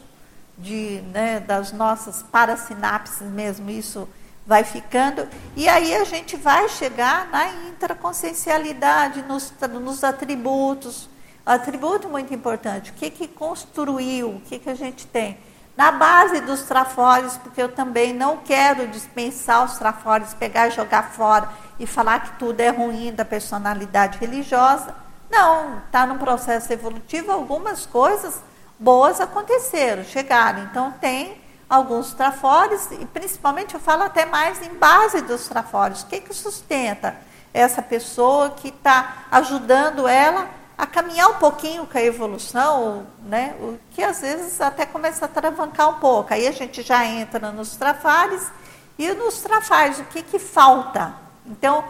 de, 0.56 1.02
né, 1.12 1.40
das 1.40 1.72
nossas 1.72 2.22
parasinapses 2.22 3.26
mesmo, 3.28 3.70
isso 3.70 4.08
vai 4.46 4.64
ficando. 4.64 5.28
E 5.56 5.68
aí 5.68 5.94
a 5.94 6.04
gente 6.04 6.36
vai 6.36 6.68
chegar 6.68 7.28
na 7.28 7.48
intraconsciencialidade, 7.68 9.22
nos, 9.22 9.52
nos 9.80 10.04
atributos. 10.04 11.08
Atributo 11.44 12.08
muito 12.08 12.32
importante. 12.32 12.90
O 12.90 12.94
que, 12.94 13.10
que 13.10 13.28
construiu? 13.28 14.36
O 14.36 14.40
que, 14.40 14.58
que 14.58 14.70
a 14.70 14.74
gente 14.74 15.06
tem? 15.06 15.38
Na 15.76 15.90
base 15.90 16.40
dos 16.42 16.62
trafores, 16.62 17.36
porque 17.38 17.62
eu 17.62 17.72
também 17.72 18.12
não 18.12 18.38
quero 18.38 18.86
dispensar 18.88 19.64
os 19.64 19.78
trafores, 19.78 20.34
pegar 20.34 20.68
e 20.68 20.70
jogar 20.70 21.10
fora 21.12 21.48
e 21.78 21.86
falar 21.86 22.20
que 22.20 22.38
tudo 22.38 22.60
é 22.60 22.68
ruim 22.68 23.12
da 23.12 23.24
personalidade 23.24 24.18
religiosa. 24.18 24.94
Não, 25.30 25.78
está 25.78 26.06
num 26.06 26.18
processo 26.18 26.70
evolutivo, 26.72 27.32
algumas 27.32 27.86
coisas 27.86 28.42
boas 28.78 29.20
aconteceram, 29.20 30.04
chegaram. 30.04 30.64
Então 30.64 30.92
tem 31.00 31.40
alguns 31.72 32.12
trafores, 32.12 32.90
e 32.90 33.06
principalmente 33.06 33.72
eu 33.72 33.80
falo 33.80 34.02
até 34.02 34.26
mais 34.26 34.60
em 34.60 34.74
base 34.74 35.22
dos 35.22 35.48
trafores. 35.48 36.02
O 36.02 36.06
que, 36.06 36.20
que 36.20 36.34
sustenta 36.34 37.16
essa 37.54 37.80
pessoa 37.80 38.50
que 38.50 38.68
está 38.68 39.24
ajudando 39.30 40.06
ela 40.06 40.50
a 40.76 40.86
caminhar 40.86 41.30
um 41.30 41.34
pouquinho 41.34 41.86
com 41.86 41.96
a 41.96 42.02
evolução, 42.02 43.06
né? 43.22 43.54
o 43.58 43.78
que 43.90 44.02
às 44.02 44.20
vezes 44.20 44.60
até 44.60 44.84
começa 44.84 45.24
a 45.24 45.28
travancar 45.28 45.88
um 45.88 45.94
pouco. 45.94 46.34
Aí 46.34 46.46
a 46.46 46.52
gente 46.52 46.82
já 46.82 47.06
entra 47.06 47.50
nos 47.50 47.74
trafares, 47.74 48.50
e 48.98 49.10
nos 49.14 49.40
trafares, 49.40 49.98
o 49.98 50.04
que, 50.04 50.22
que 50.22 50.38
falta? 50.38 51.14
Então, 51.46 51.82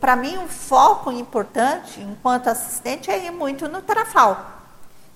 para 0.00 0.16
mim, 0.16 0.38
um 0.38 0.48
foco 0.48 1.12
importante, 1.12 2.00
enquanto 2.00 2.48
assistente, 2.48 3.10
é 3.10 3.26
ir 3.26 3.30
muito 3.30 3.68
no 3.68 3.82
trafal. 3.82 4.61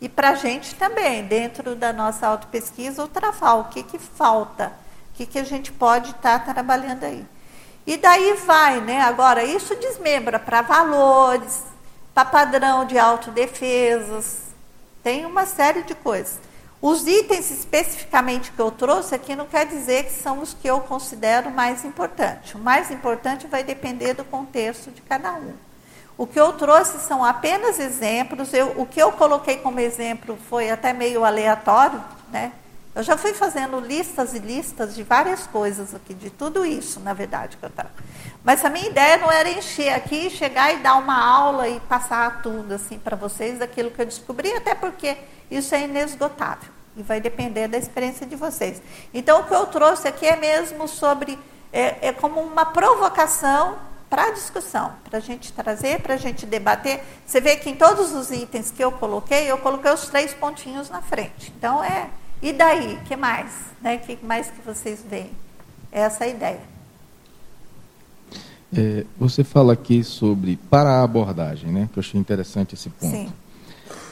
E 0.01 0.09
para 0.09 0.31
a 0.31 0.35
gente 0.35 0.75
também, 0.75 1.25
dentro 1.25 1.75
da 1.75 1.93
nossa 1.93 2.27
autopesquisa, 2.27 3.03
o 3.03 3.09
trafal, 3.09 3.61
o 3.61 3.65
que, 3.65 3.83
que 3.83 3.99
falta? 3.99 4.73
O 5.13 5.17
que, 5.17 5.27
que 5.27 5.39
a 5.39 5.45
gente 5.45 5.73
pode 5.73 6.11
estar 6.11 6.45
tá 6.45 6.53
trabalhando 6.53 7.05
aí? 7.05 7.25
E 7.87 7.97
daí 7.97 8.35
vai, 8.35 8.81
né? 8.81 9.01
Agora, 9.01 9.45
isso 9.45 9.75
desmembra 9.77 10.39
para 10.39 10.61
valores, 10.61 11.63
para 12.13 12.25
padrão 12.25 12.85
de 12.85 12.99
autodefesas, 12.99 14.47
tem 15.03 15.25
uma 15.25 15.47
série 15.47 15.83
de 15.83 15.95
coisas. 15.95 16.41
Os 16.83 17.07
itens 17.07 17.51
especificamente 17.51 18.51
que 18.51 18.59
eu 18.59 18.71
trouxe 18.71 19.15
aqui 19.15 19.37
não 19.37 19.47
quer 19.47 19.67
dizer 19.67 20.05
que 20.05 20.13
são 20.13 20.41
os 20.41 20.53
que 20.53 20.67
eu 20.67 20.81
considero 20.81 21.51
mais 21.51 21.85
importantes. 21.85 22.55
O 22.55 22.59
mais 22.59 22.91
importante 22.91 23.47
vai 23.47 23.63
depender 23.63 24.15
do 24.15 24.25
contexto 24.25 24.91
de 24.91 25.01
cada 25.03 25.33
um. 25.35 25.55
O 26.19 26.27
que 26.27 26.41
eu 26.41 26.53
trouxe 26.55 26.99
são 27.01 27.25
apenas 27.25 27.79
exemplos. 27.79 28.53
Eu, 28.53 28.73
o 28.81 28.87
que 28.87 29.01
eu 29.01 29.13
coloquei 29.13 29.59
como 29.59 29.79
exemplo 29.81 30.39
foi 30.49 30.71
até 30.71 30.93
meio 30.93 31.25
aleatório, 31.25 32.03
né? 32.33 32.53
Eu 32.95 33.03
já 33.03 33.15
fui 33.19 33.35
fazendo 33.35 33.79
listas 33.79 34.33
e 34.33 34.39
listas 34.39 34.95
de 34.95 35.03
várias 35.03 35.47
coisas 35.47 35.95
aqui, 35.95 36.15
de 36.15 36.31
tudo 36.31 36.65
isso, 36.65 36.99
na 37.01 37.13
verdade, 37.13 37.59
que 37.59 37.63
eu 37.63 37.69
tava. 37.69 37.91
Mas 38.43 38.65
a 38.65 38.71
minha 38.71 38.89
ideia 38.89 39.19
não 39.19 39.31
era 39.31 39.51
encher 39.51 39.93
aqui, 39.93 40.31
chegar 40.31 40.73
e 40.73 40.79
dar 40.79 40.97
uma 40.97 41.23
aula 41.23 41.69
e 41.69 41.79
passar 41.81 42.41
tudo 42.41 42.73
assim 42.73 42.99
para 42.99 43.15
vocês 43.15 43.59
daquilo 43.59 43.91
que 43.91 44.01
eu 44.01 44.07
descobri, 44.07 44.51
até 44.55 44.75
porque 44.75 45.15
isso 45.51 45.75
é 45.75 45.83
inesgotável 45.83 46.71
e 46.97 47.03
vai 47.03 47.21
depender 47.21 47.69
da 47.69 47.77
experiência 47.77 48.27
de 48.27 48.35
vocês. 48.35 48.81
Então, 49.13 49.41
o 49.41 49.45
que 49.45 49.53
eu 49.53 49.67
trouxe 49.67 50.09
aqui 50.09 50.27
é 50.27 50.37
mesmo 50.37 50.89
sobre, 50.89 51.39
é, 51.71 52.09
é 52.09 52.13
como 52.15 52.41
uma 52.41 52.65
provocação 52.65 53.77
para 54.17 54.29
a 54.29 54.31
discussão, 54.31 54.93
para 55.05 55.19
a 55.19 55.21
gente 55.21 55.53
trazer, 55.53 56.01
para 56.01 56.15
a 56.15 56.17
gente 56.17 56.47
debater. 56.47 57.03
Você 57.27 57.39
vê 57.39 57.55
que 57.57 57.69
em 57.69 57.77
todos 57.77 58.15
os 58.15 58.31
itens 58.31 58.71
que 58.71 58.83
eu 58.83 58.91
coloquei, 58.91 59.51
eu 59.51 59.59
coloquei 59.59 59.93
os 59.93 60.09
três 60.09 60.33
pontinhos 60.33 60.89
na 60.89 61.03
frente. 61.03 61.53
Então 61.59 61.85
é, 61.85 62.09
e 62.41 62.51
daí? 62.51 62.99
que 63.05 63.15
mais? 63.15 63.53
Né? 63.83 63.99
que 63.99 64.17
mais 64.25 64.49
que 64.49 64.63
vocês 64.63 65.05
veem? 65.07 65.31
É 65.93 66.01
essa 66.01 66.25
a 66.25 66.29
ideia. 66.29 66.63
É, 68.75 69.05
você 69.19 69.45
fala 69.45 69.75
aqui 69.75 70.03
sobre 70.03 70.59
para 70.71 70.93
a 70.93 71.03
abordagem, 71.03 71.71
né? 71.71 71.87
Que 71.93 71.99
eu 71.99 72.01
achei 72.01 72.19
interessante 72.19 72.75
esse 72.75 72.89
ponto. 72.89 73.15
Sim. 73.15 73.31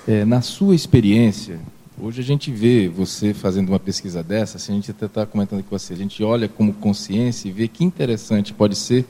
É, 0.07 0.23
na 0.27 0.43
sua 0.43 0.75
experiência, 0.75 1.59
hoje 1.99 2.21
a 2.21 2.25
gente 2.25 2.53
vê 2.53 2.89
você 2.89 3.33
fazendo 3.33 3.71
uma 3.71 3.81
pesquisa 3.81 4.23
dessa, 4.23 4.59
assim, 4.59 4.73
a 4.73 4.75
gente 4.75 4.91
até 4.91 5.07
está 5.07 5.25
comentando 5.25 5.65
com 5.65 5.79
você, 5.79 5.95
a 5.95 5.97
gente 5.97 6.23
olha 6.23 6.47
como 6.47 6.75
consciência 6.75 7.49
e 7.49 7.53
vê 7.53 7.67
que 7.69 7.83
interessante 7.83 8.53
pode 8.53 8.77
ser 8.77 9.07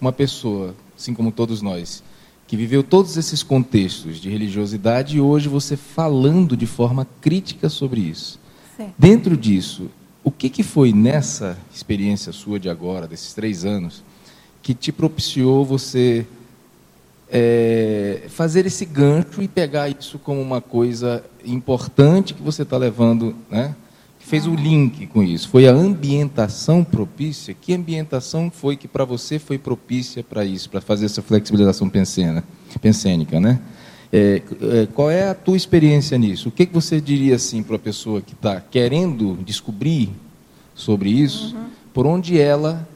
uma 0.00 0.12
pessoa, 0.12 0.74
assim 0.96 1.12
como 1.12 1.30
todos 1.30 1.60
nós, 1.60 2.02
que 2.46 2.56
viveu 2.56 2.82
todos 2.82 3.16
esses 3.16 3.42
contextos 3.42 4.18
de 4.18 4.28
religiosidade 4.28 5.16
e 5.16 5.20
hoje 5.20 5.48
você 5.48 5.76
falando 5.76 6.56
de 6.56 6.66
forma 6.66 7.06
crítica 7.20 7.68
sobre 7.68 8.00
isso. 8.00 8.40
Sim. 8.76 8.92
Dentro 8.98 9.36
disso, 9.36 9.88
o 10.24 10.30
que, 10.30 10.48
que 10.48 10.62
foi 10.62 10.92
nessa 10.92 11.56
experiência 11.72 12.32
sua 12.32 12.58
de 12.58 12.68
agora, 12.68 13.06
desses 13.06 13.34
três 13.34 13.64
anos, 13.64 14.02
que 14.62 14.74
te 14.74 14.90
propiciou 14.90 15.64
você 15.64 16.26
é, 17.30 18.24
fazer 18.28 18.66
esse 18.66 18.84
gancho 18.84 19.40
e 19.40 19.48
pegar 19.48 19.88
isso 19.88 20.18
como 20.18 20.40
uma 20.40 20.60
coisa 20.60 21.24
importante 21.44 22.34
que 22.34 22.42
você 22.42 22.62
está 22.62 22.76
levando, 22.76 23.34
né? 23.48 23.74
Fez 24.30 24.46
o 24.46 24.54
link 24.54 25.08
com 25.08 25.24
isso. 25.24 25.48
Foi 25.48 25.68
a 25.68 25.72
ambientação 25.72 26.84
propícia. 26.84 27.52
Que 27.52 27.74
ambientação 27.74 28.48
foi 28.48 28.76
que 28.76 28.86
para 28.86 29.04
você 29.04 29.40
foi 29.40 29.58
propícia 29.58 30.22
para 30.22 30.44
isso, 30.44 30.70
para 30.70 30.80
fazer 30.80 31.06
essa 31.06 31.20
flexibilização 31.20 31.88
pensena, 31.88 32.44
pensênica, 32.80 33.40
né? 33.40 33.58
É, 34.12 34.40
é, 34.62 34.86
qual 34.94 35.10
é 35.10 35.28
a 35.28 35.34
tua 35.34 35.56
experiência 35.56 36.16
nisso? 36.16 36.48
O 36.48 36.52
que, 36.52 36.64
que 36.64 36.72
você 36.72 37.00
diria 37.00 37.34
assim 37.34 37.60
para 37.60 37.74
a 37.74 37.78
pessoa 37.78 38.22
que 38.22 38.34
está 38.34 38.60
querendo 38.60 39.36
descobrir 39.44 40.10
sobre 40.76 41.10
isso? 41.10 41.56
Uhum. 41.56 41.66
Por 41.92 42.06
onde 42.06 42.40
ela 42.40 42.88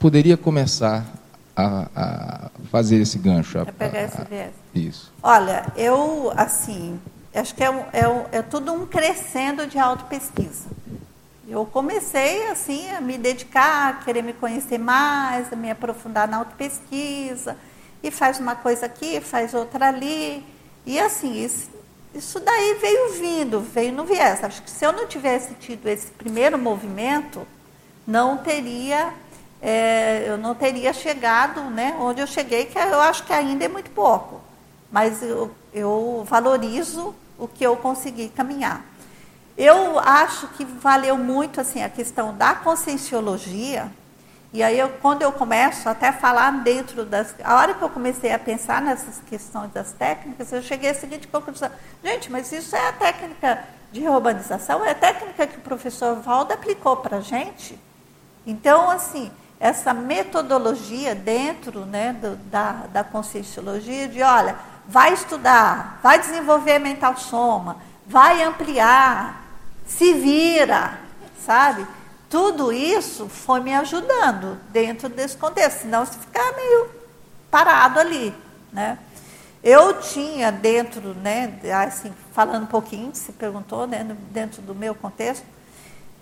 poderia 0.00 0.36
começar 0.36 1.06
a, 1.54 1.88
a 1.94 2.50
fazer 2.72 3.00
esse 3.00 3.18
gancho? 3.18 3.58
A, 3.58 3.62
a 3.62 3.66
pegar 3.66 4.02
esse 4.02 4.24
viés. 4.28 4.52
Isso. 4.74 5.12
Olha, 5.22 5.72
eu 5.76 6.32
assim 6.36 6.98
acho 7.38 7.54
que 7.54 7.62
é, 7.62 7.68
é, 7.68 8.38
é 8.38 8.42
tudo 8.42 8.72
um 8.72 8.86
crescendo 8.86 9.66
de 9.66 9.78
autopesquisa. 9.78 10.68
Eu 11.48 11.66
comecei 11.66 12.46
assim 12.48 12.88
a 12.90 13.00
me 13.00 13.18
dedicar, 13.18 13.88
a 13.88 13.92
querer 14.04 14.22
me 14.22 14.32
conhecer 14.32 14.78
mais, 14.78 15.52
a 15.52 15.56
me 15.56 15.70
aprofundar 15.70 16.28
na 16.28 16.36
autopesquisa, 16.36 17.56
e 18.02 18.10
faz 18.10 18.38
uma 18.38 18.54
coisa 18.54 18.86
aqui, 18.86 19.20
faz 19.20 19.52
outra 19.52 19.88
ali. 19.88 20.44
E 20.86 20.98
assim, 20.98 21.44
isso, 21.44 21.68
isso 22.14 22.38
daí 22.40 22.74
veio 22.80 23.12
vindo, 23.14 23.60
veio 23.60 23.92
no 23.92 24.04
viés. 24.04 24.42
Acho 24.44 24.62
que 24.62 24.70
se 24.70 24.84
eu 24.84 24.92
não 24.92 25.06
tivesse 25.06 25.54
tido 25.54 25.88
esse 25.88 26.06
primeiro 26.12 26.56
movimento, 26.56 27.46
não 28.06 28.38
teria, 28.38 29.12
é, 29.60 30.24
eu 30.26 30.38
não 30.38 30.54
teria 30.54 30.92
chegado 30.92 31.62
né, 31.64 31.96
onde 32.00 32.20
eu 32.20 32.26
cheguei, 32.26 32.66
que 32.66 32.78
eu 32.78 33.00
acho 33.00 33.24
que 33.24 33.32
ainda 33.32 33.64
é 33.64 33.68
muito 33.68 33.90
pouco. 33.90 34.40
Mas 34.90 35.22
eu, 35.22 35.50
eu 35.72 36.24
valorizo 36.28 37.14
o 37.38 37.48
que 37.48 37.64
eu 37.64 37.76
consegui 37.76 38.28
caminhar. 38.28 38.84
Eu 39.56 39.98
acho 39.98 40.48
que 40.48 40.64
valeu 40.64 41.16
muito 41.18 41.60
assim 41.60 41.82
a 41.82 41.88
questão 41.88 42.34
da 42.36 42.54
conscienciologia. 42.54 43.90
E 44.52 44.62
aí, 44.62 44.78
eu, 44.78 44.88
quando 45.00 45.22
eu 45.22 45.30
começo 45.30 45.88
até 45.88 46.08
a 46.08 46.12
falar 46.12 46.50
dentro 46.62 47.04
das. 47.04 47.34
A 47.44 47.56
hora 47.56 47.74
que 47.74 47.82
eu 47.82 47.88
comecei 47.88 48.32
a 48.32 48.38
pensar 48.38 48.82
nessas 48.82 49.20
questões 49.28 49.70
das 49.70 49.92
técnicas, 49.92 50.52
eu 50.52 50.62
cheguei 50.62 50.90
à 50.90 50.94
seguinte 50.94 51.28
conclusão: 51.28 51.70
gente, 52.02 52.32
mas 52.32 52.50
isso 52.50 52.74
é 52.74 52.88
a 52.88 52.92
técnica 52.92 53.62
de 53.92 54.08
urbanização, 54.08 54.84
é 54.84 54.90
a 54.90 54.94
técnica 54.94 55.46
que 55.46 55.58
o 55.58 55.60
professor 55.60 56.16
Valdo 56.16 56.52
aplicou 56.52 56.96
para 56.96 57.18
a 57.18 57.20
gente. 57.20 57.78
Então, 58.46 58.90
assim, 58.90 59.30
essa 59.58 59.92
metodologia 59.92 61.14
dentro 61.14 61.84
né, 61.84 62.14
do, 62.14 62.36
da, 62.50 62.72
da 62.92 63.04
conscienciologia 63.04 64.08
de, 64.08 64.22
olha, 64.22 64.56
vai 64.90 65.14
estudar, 65.14 66.00
vai 66.02 66.18
desenvolver 66.18 66.80
mental 66.80 67.16
soma, 67.16 67.76
vai 68.04 68.42
ampliar, 68.42 69.44
se 69.86 70.14
vira, 70.14 70.98
sabe? 71.46 71.86
Tudo 72.28 72.72
isso 72.72 73.28
foi 73.28 73.60
me 73.60 73.72
ajudando 73.72 74.58
dentro 74.70 75.08
desse 75.08 75.36
contexto, 75.36 75.82
senão 75.82 76.04
você 76.04 76.18
ficar 76.18 76.52
meio 76.56 76.88
parado 77.48 78.00
ali, 78.00 78.34
né? 78.72 78.98
Eu 79.62 80.00
tinha 80.00 80.50
dentro, 80.50 81.14
né, 81.14 81.60
assim, 81.86 82.12
falando 82.32 82.64
um 82.64 82.66
pouquinho, 82.66 83.14
se 83.14 83.30
perguntou, 83.32 83.86
né, 83.86 84.04
dentro 84.30 84.60
do 84.60 84.74
meu 84.74 84.94
contexto, 84.94 85.44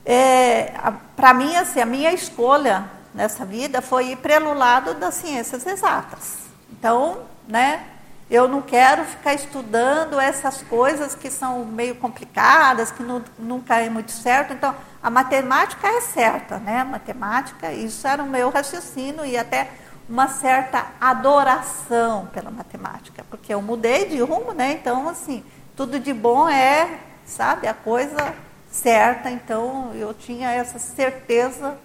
é, 0.04 0.74
para 1.16 1.32
mim, 1.32 1.56
assim, 1.56 1.80
a 1.80 1.86
minha 1.86 2.12
escolha 2.12 2.84
nessa 3.14 3.46
vida 3.46 3.80
foi 3.80 4.08
ir 4.08 4.16
pelo 4.16 4.52
lado 4.52 4.92
das 4.94 5.14
ciências 5.14 5.64
exatas. 5.66 6.38
Então, 6.70 7.22
né, 7.46 7.84
eu 8.30 8.46
não 8.46 8.60
quero 8.60 9.04
ficar 9.04 9.32
estudando 9.32 10.20
essas 10.20 10.60
coisas 10.62 11.14
que 11.14 11.30
são 11.30 11.64
meio 11.64 11.94
complicadas, 11.94 12.90
que 12.90 13.02
não, 13.02 13.22
nunca 13.38 13.80
é 13.80 13.88
muito 13.88 14.12
certo. 14.12 14.52
Então, 14.52 14.74
a 15.02 15.08
matemática 15.08 15.88
é 15.88 16.00
certa, 16.02 16.58
né? 16.58 16.80
A 16.80 16.84
matemática, 16.84 17.72
isso 17.72 18.06
era 18.06 18.22
o 18.22 18.26
meu 18.26 18.50
raciocínio 18.50 19.24
e 19.24 19.36
até 19.36 19.70
uma 20.08 20.28
certa 20.28 20.86
adoração 21.00 22.26
pela 22.26 22.50
matemática, 22.50 23.24
porque 23.30 23.52
eu 23.52 23.62
mudei 23.62 24.06
de 24.06 24.20
rumo, 24.20 24.52
né? 24.52 24.72
Então, 24.72 25.08
assim, 25.08 25.42
tudo 25.74 25.98
de 25.98 26.12
bom 26.12 26.48
é, 26.48 26.98
sabe, 27.24 27.66
a 27.66 27.74
coisa 27.74 28.34
certa. 28.70 29.30
Então, 29.30 29.92
eu 29.94 30.12
tinha 30.12 30.50
essa 30.50 30.78
certeza 30.78 31.78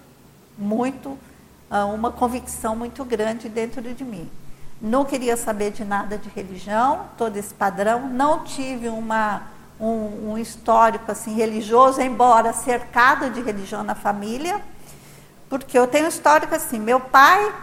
muito, 0.57 1.17
ah, 1.69 1.85
uma 1.85 2.11
convicção 2.11 2.75
muito 2.75 3.05
grande 3.05 3.47
dentro 3.47 3.81
de 3.81 4.03
mim. 4.03 4.29
Não 4.83 5.05
queria 5.05 5.37
saber 5.37 5.71
de 5.71 5.85
nada 5.85 6.17
de 6.17 6.27
religião, 6.27 7.05
todo 7.17 7.37
esse 7.37 7.53
padrão. 7.53 8.09
Não 8.09 8.43
tive 8.43 8.89
uma, 8.89 9.43
um, 9.79 10.31
um 10.31 10.37
histórico 10.37 11.09
assim 11.09 11.33
religioso, 11.33 12.01
embora 12.01 12.51
cercado 12.51 13.29
de 13.29 13.41
religião 13.41 13.81
na 13.81 13.95
família, 13.95 14.61
porque 15.49 15.79
eu 15.79 15.87
tenho 15.87 16.03
um 16.03 16.09
histórico 16.09 16.53
assim. 16.53 16.79
Meu 16.79 16.99
pai 16.99 17.55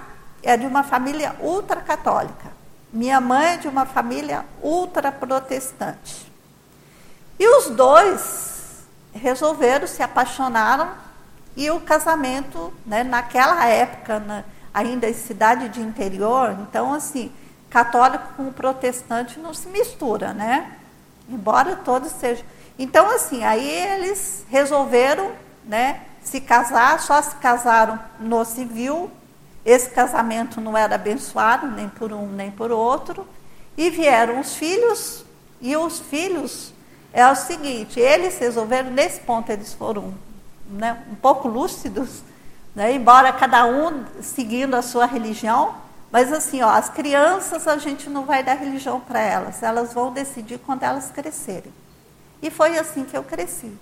é 0.43 0.57
de 0.57 0.65
uma 0.65 0.83
família 0.83 1.37
ultracatólica. 1.41 2.53
Minha 2.91 3.21
mãe 3.21 3.49
é 3.49 3.57
de 3.59 3.69
uma 3.69 3.85
família 3.85 4.47
ultraprotestante. 4.63 6.33
E 7.39 7.47
os 7.47 7.69
dois 7.69 8.87
resolveram, 9.13 9.87
se 9.87 10.03
apaixonaram 10.03 10.89
e 11.55 11.71
o 11.71 11.81
casamento, 11.83 12.73
né, 12.87 13.05
naquela 13.05 13.67
época, 13.67 14.19
na, 14.21 14.43
ainda 14.73 15.09
em 15.09 15.15
cidade 15.15 15.69
de 15.69 15.81
interior, 15.81 16.57
então 16.63 16.93
assim, 16.93 17.33
católico 17.69 18.25
com 18.37 18.53
protestante 18.53 19.39
não 19.39 19.53
se 19.55 19.69
mistura, 19.69 20.33
né? 20.33 20.73
Embora 21.29 21.77
todos 21.77 22.13
sejam. 22.13 22.45
Então 22.79 23.09
assim, 23.15 23.45
aí 23.45 23.69
eles 23.69 24.45
resolveram, 24.49 25.33
né, 25.65 26.03
se 26.23 26.41
casar, 26.41 27.01
só 27.01 27.21
se 27.23 27.35
casaram 27.37 27.99
no 28.19 28.45
civil. 28.45 29.11
Esse 29.65 29.91
casamento 29.91 30.61
não 30.61 30.77
era 30.77 30.95
abençoado 30.95 31.67
nem 31.67 31.89
por 31.89 32.13
um 32.13 32.27
nem 32.27 32.51
por 32.51 32.71
outro. 32.71 33.27
E 33.77 33.91
vieram 33.91 34.41
os 34.41 34.55
filhos, 34.55 35.25
e 35.61 35.77
os 35.77 36.01
filhos 36.01 36.73
é 37.13 37.29
o 37.29 37.35
seguinte, 37.35 37.99
eles 37.99 38.39
resolveram, 38.39 38.91
nesse 38.91 39.21
ponto 39.21 39.51
eles 39.51 39.75
foram 39.75 40.15
né, 40.69 41.03
um 41.11 41.15
pouco 41.17 41.49
lúcidos, 41.49 42.23
né, 42.75 42.93
embora 42.93 43.33
cada 43.33 43.67
um 43.67 44.05
seguindo 44.23 44.75
a 44.75 44.83
sua 44.83 45.07
religião, 45.07 45.75
mas 46.11 46.33
assim, 46.33 46.63
ó, 46.63 46.71
as 46.71 46.89
crianças 46.89 47.69
a 47.69 47.77
gente 47.77 48.11
não 48.11 48.25
vai 48.25 48.43
dar 48.43 48.55
religião 48.55 49.01
para 49.01 49.21
elas, 49.21 49.63
elas 49.63 49.93
vão 49.93 50.13
decidir 50.13 50.59
quando 50.59 50.83
elas 50.83 51.11
crescerem. 51.11 51.73
E 52.43 52.51
foi 52.51 52.79
assim 52.79 53.05
que 53.05 53.17
eu 53.17 53.23
cresci. 53.23 53.73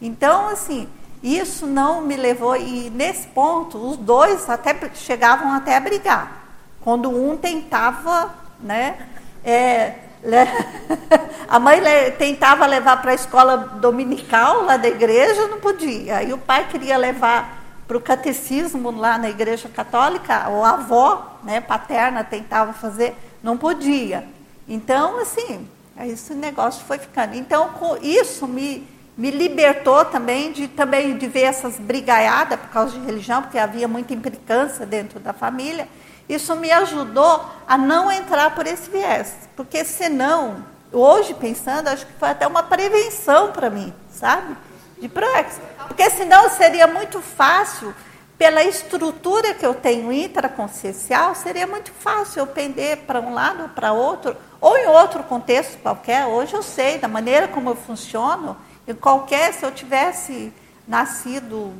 Então, 0.00 0.48
assim, 0.48 0.88
isso 1.22 1.66
não 1.66 2.00
me 2.00 2.16
levou, 2.16 2.56
e 2.56 2.90
nesse 2.90 3.26
ponto, 3.28 3.78
os 3.78 3.96
dois 3.96 4.48
até 4.48 4.76
chegavam 4.94 5.52
até 5.52 5.76
a 5.76 5.80
brigar. 5.80 6.44
Quando 6.82 7.10
um 7.10 7.36
tentava, 7.36 8.34
né, 8.60 9.08
é, 9.44 9.94
a 11.48 11.58
mãe 11.58 11.80
tentava 12.18 12.66
levar 12.66 13.00
para 13.02 13.12
a 13.12 13.14
escola 13.14 13.56
dominical 13.56 14.62
lá 14.64 14.76
da 14.76 14.88
igreja, 14.88 15.46
não 15.48 15.60
podia. 15.60 16.18
Aí 16.18 16.32
o 16.32 16.38
pai 16.38 16.68
queria 16.68 16.96
levar 16.96 17.63
para 17.86 17.96
o 17.96 18.00
catecismo 18.00 18.90
lá 18.90 19.18
na 19.18 19.28
igreja 19.28 19.68
católica, 19.68 20.34
a 20.34 20.70
avó 20.70 21.38
né, 21.42 21.60
paterna 21.60 22.24
tentava 22.24 22.72
fazer, 22.72 23.14
não 23.42 23.56
podia. 23.56 24.26
Então, 24.66 25.20
assim, 25.20 25.68
esse 26.02 26.34
negócio 26.34 26.84
foi 26.86 26.98
ficando. 26.98 27.34
Então, 27.34 27.70
isso 28.02 28.48
me, 28.48 28.88
me 29.16 29.30
libertou 29.30 30.04
também 30.04 30.50
de, 30.52 30.66
também 30.68 31.16
de 31.18 31.26
ver 31.26 31.42
essas 31.42 31.78
brigaiadas 31.78 32.58
por 32.58 32.70
causa 32.70 32.98
de 32.98 33.04
religião, 33.04 33.42
porque 33.42 33.58
havia 33.58 33.86
muita 33.86 34.14
implicância 34.14 34.86
dentro 34.86 35.20
da 35.20 35.32
família. 35.32 35.86
Isso 36.28 36.56
me 36.56 36.72
ajudou 36.72 37.44
a 37.66 37.76
não 37.76 38.10
entrar 38.10 38.54
por 38.54 38.66
esse 38.66 38.90
viés, 38.90 39.34
porque 39.54 39.84
senão, 39.84 40.64
hoje 40.90 41.34
pensando, 41.34 41.88
acho 41.88 42.06
que 42.06 42.12
foi 42.14 42.30
até 42.30 42.46
uma 42.46 42.62
prevenção 42.62 43.52
para 43.52 43.68
mim, 43.68 43.92
sabe? 44.10 44.56
De 44.98 45.08
proex. 45.08 45.60
Porque 45.88 46.08
senão 46.10 46.48
seria 46.50 46.86
muito 46.86 47.20
fácil, 47.20 47.94
pela 48.38 48.62
estrutura 48.64 49.54
que 49.54 49.64
eu 49.64 49.74
tenho 49.74 50.12
intraconsciencial, 50.12 51.34
seria 51.34 51.66
muito 51.66 51.92
fácil 51.92 52.40
eu 52.40 52.46
pender 52.46 52.98
para 52.98 53.20
um 53.20 53.32
lado 53.32 53.62
ou 53.62 53.68
para 53.68 53.92
outro, 53.92 54.36
ou 54.60 54.76
em 54.76 54.86
outro 54.86 55.22
contexto 55.22 55.78
qualquer. 55.78 56.26
Hoje 56.26 56.54
eu 56.54 56.62
sei, 56.62 56.98
da 56.98 57.08
maneira 57.08 57.46
como 57.48 57.70
eu 57.70 57.76
funciono, 57.76 58.56
em 58.88 58.94
qualquer, 58.94 59.52
se 59.52 59.64
eu 59.64 59.70
tivesse 59.70 60.52
nascido 60.86 61.72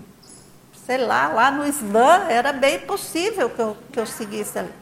sei 0.86 0.98
lá, 0.98 1.28
lá 1.28 1.50
no 1.50 1.66
Islã, 1.66 2.26
era 2.28 2.52
bem 2.52 2.80
possível 2.80 3.48
que 3.48 3.60
eu, 3.60 3.76
que 3.90 3.98
eu 3.98 4.06
seguisse 4.06 4.58
ali. 4.58 4.72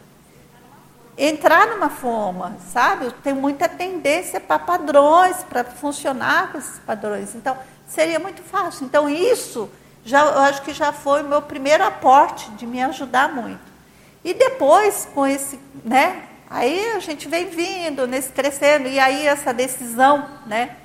Entrar 1.16 1.66
numa 1.68 1.91
forma, 1.91 2.57
sabe? 2.72 3.05
Eu 3.07 3.12
tenho 3.12 3.37
muita 3.37 3.68
tendência 3.68 4.41
para 4.41 4.59
padrões, 4.59 5.37
para 5.45 5.62
funcionar 5.62 6.51
com 6.51 6.59
esses 6.59 6.78
padrões. 6.80 7.35
Então, 7.35 7.57
seria 7.93 8.18
muito 8.18 8.43
fácil. 8.43 8.84
Então, 8.84 9.09
isso, 9.09 9.70
já, 10.05 10.20
eu 10.24 10.40
acho 10.40 10.62
que 10.62 10.72
já 10.72 10.93
foi 10.93 11.22
o 11.22 11.28
meu 11.28 11.43
primeiro 11.43 11.84
aporte 11.84 12.51
de 12.53 12.66
me 12.66 12.82
ajudar 12.82 13.32
muito. 13.32 13.72
E 14.24 14.34
depois, 14.34 15.09
com 15.14 15.26
esse, 15.26 15.59
né? 15.84 16.24
Aí 16.49 16.93
a 16.95 16.99
gente 16.99 17.28
vem 17.28 17.49
vindo, 17.49 18.07
nesse 18.07 18.30
crescendo, 18.30 18.88
e 18.88 18.99
aí 18.99 19.26
essa 19.26 19.53
decisão, 19.53 20.28
né? 20.47 20.76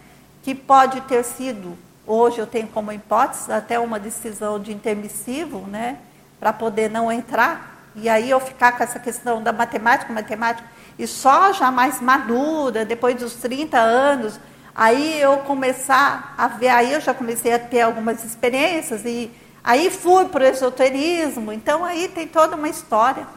Que 0.44 0.56
pode 0.56 1.02
ter 1.02 1.24
sido 1.24 1.78
Hoje 2.10 2.40
eu 2.40 2.48
tenho 2.48 2.70
como 2.70 2.90
hipótese 2.94 3.52
até 3.52 3.78
uma 3.78 4.00
decisão 4.00 4.58
de 4.58 4.72
intermissivo, 4.72 5.68
né, 5.68 5.98
para 6.40 6.54
poder 6.54 6.90
não 6.90 7.12
entrar. 7.12 7.90
E 7.94 8.08
aí 8.08 8.30
eu 8.30 8.40
ficar 8.40 8.78
com 8.78 8.82
essa 8.82 8.98
questão 8.98 9.44
da 9.44 9.52
matemática, 9.52 10.14
matemática, 10.14 10.66
e 10.98 11.06
só 11.06 11.52
já 11.52 11.70
mais 11.70 12.00
madura, 12.00 12.86
depois 12.86 13.18
dos 13.18 13.34
30 13.34 13.78
anos, 13.78 14.40
aí 14.78 15.20
eu 15.20 15.40
começar 15.40 16.36
a 16.38 16.48
ver, 16.48 16.70
aí 16.70 16.94
eu 16.94 17.02
já 17.02 17.14
comecei 17.14 17.52
a 17.52 17.60
ter 17.60 17.82
algumas 17.82 18.24
experiências, 18.24 19.04
e 19.04 19.32
aí 19.64 19.90
fui 19.90 20.26
para 20.26 20.44
o 20.44 20.48
esoterismo, 20.48 21.52
então 21.52 21.84
aí 21.84 22.08
tem 22.08 22.28
toda 22.28 22.56
uma 22.56 22.70
história 22.70 23.28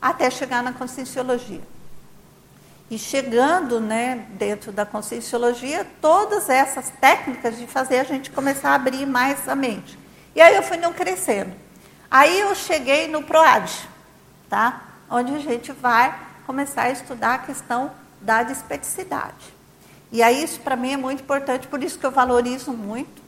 até 0.00 0.30
chegar 0.30 0.62
na 0.62 0.72
conscienciologia. 0.72 1.62
E 2.90 2.98
chegando 2.98 3.80
né, 3.80 4.26
dentro 4.30 4.70
da 4.70 4.84
conscienciologia, 4.84 5.86
todas 6.00 6.50
essas 6.50 6.90
técnicas 7.00 7.56
de 7.56 7.66
fazer 7.66 8.00
a 8.00 8.04
gente 8.04 8.30
começar 8.30 8.70
a 8.70 8.74
abrir 8.74 9.06
mais 9.06 9.48
a 9.48 9.54
mente. 9.54 9.98
E 10.34 10.40
aí 10.40 10.54
eu 10.54 10.62
fui 10.62 10.76
não 10.76 10.92
crescendo. 10.92 11.52
Aí 12.10 12.40
eu 12.40 12.54
cheguei 12.54 13.08
no 13.08 13.22
PROAD, 13.22 13.88
tá? 14.48 14.90
onde 15.10 15.34
a 15.34 15.38
gente 15.40 15.72
vai 15.72 16.16
começar 16.46 16.82
a 16.82 16.90
estudar 16.90 17.34
a 17.34 17.38
questão 17.38 17.90
da 18.20 18.42
despeticidade. 18.42 19.59
E 20.12 20.22
aí 20.22 20.42
isso 20.42 20.60
para 20.60 20.76
mim 20.76 20.92
é 20.92 20.96
muito 20.96 21.22
importante, 21.22 21.68
por 21.68 21.82
isso 21.82 21.98
que 21.98 22.04
eu 22.04 22.10
valorizo 22.10 22.72
muito. 22.72 23.20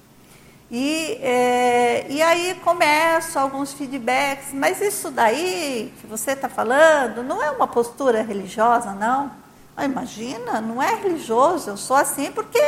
E, 0.70 1.18
é, 1.20 2.06
e 2.08 2.22
aí 2.22 2.58
começo 2.64 3.38
alguns 3.38 3.74
feedbacks, 3.74 4.54
mas 4.54 4.80
isso 4.80 5.10
daí 5.10 5.92
que 6.00 6.06
você 6.06 6.32
está 6.32 6.48
falando 6.48 7.22
não 7.22 7.42
é 7.42 7.50
uma 7.50 7.68
postura 7.68 8.22
religiosa, 8.22 8.92
não? 8.92 9.30
Ah, 9.76 9.84
imagina, 9.84 10.62
não 10.62 10.82
é 10.82 10.94
religioso, 10.94 11.70
eu 11.70 11.76
sou 11.76 11.94
assim 11.96 12.32
porque, 12.32 12.58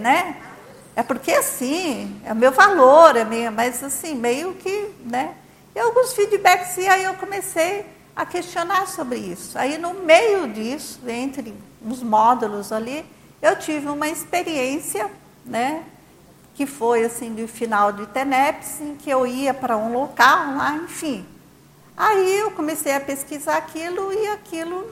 né? 0.00 0.36
É 0.96 1.02
porque 1.02 1.32
assim, 1.32 2.20
é 2.24 2.32
meu 2.32 2.50
valor, 2.50 3.14
é 3.14 3.24
minha, 3.24 3.50
mas 3.50 3.84
assim, 3.84 4.14
meio 4.14 4.54
que, 4.54 4.90
né? 5.04 5.34
E 5.74 5.78
alguns 5.78 6.14
feedbacks, 6.14 6.78
e 6.78 6.88
aí 6.88 7.04
eu 7.04 7.14
comecei 7.14 7.84
a 8.16 8.26
questionar 8.26 8.88
sobre 8.88 9.18
isso. 9.18 9.58
Aí 9.58 9.78
no 9.78 9.94
meio 9.94 10.48
disso, 10.48 10.98
entre 11.06 11.54
os 11.86 12.02
módulos 12.02 12.72
ali, 12.72 13.04
eu 13.42 13.56
tive 13.56 13.88
uma 13.88 14.08
experiência, 14.08 15.10
né? 15.44 15.84
Que 16.54 16.66
foi 16.66 17.04
assim, 17.04 17.34
do 17.34 17.48
final 17.48 17.92
de 17.92 18.06
TENEPS, 18.06 18.80
em 18.80 18.96
que 18.96 19.08
eu 19.08 19.26
ia 19.26 19.54
para 19.54 19.76
um 19.76 19.92
local 19.92 20.56
lá, 20.56 20.74
enfim. 20.76 21.26
Aí 21.96 22.38
eu 22.38 22.50
comecei 22.52 22.94
a 22.94 23.00
pesquisar 23.00 23.56
aquilo 23.56 24.12
e 24.12 24.26
aquilo 24.28 24.86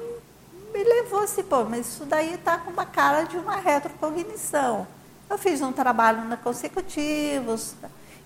me 0.72 0.84
levou 0.84 1.22
assim, 1.22 1.42
pô, 1.42 1.64
mas 1.64 1.86
isso 1.86 2.05
daí 2.05 2.34
está 2.34 2.59
com 2.59 2.70
uma 2.70 2.86
cara 2.86 3.24
de 3.24 3.36
uma 3.36 3.57
retrocognição. 3.57 4.86
Eu 5.28 5.36
fiz 5.38 5.61
um 5.61 5.72
trabalho 5.72 6.24
na 6.24 6.36
consecutivos. 6.36 7.74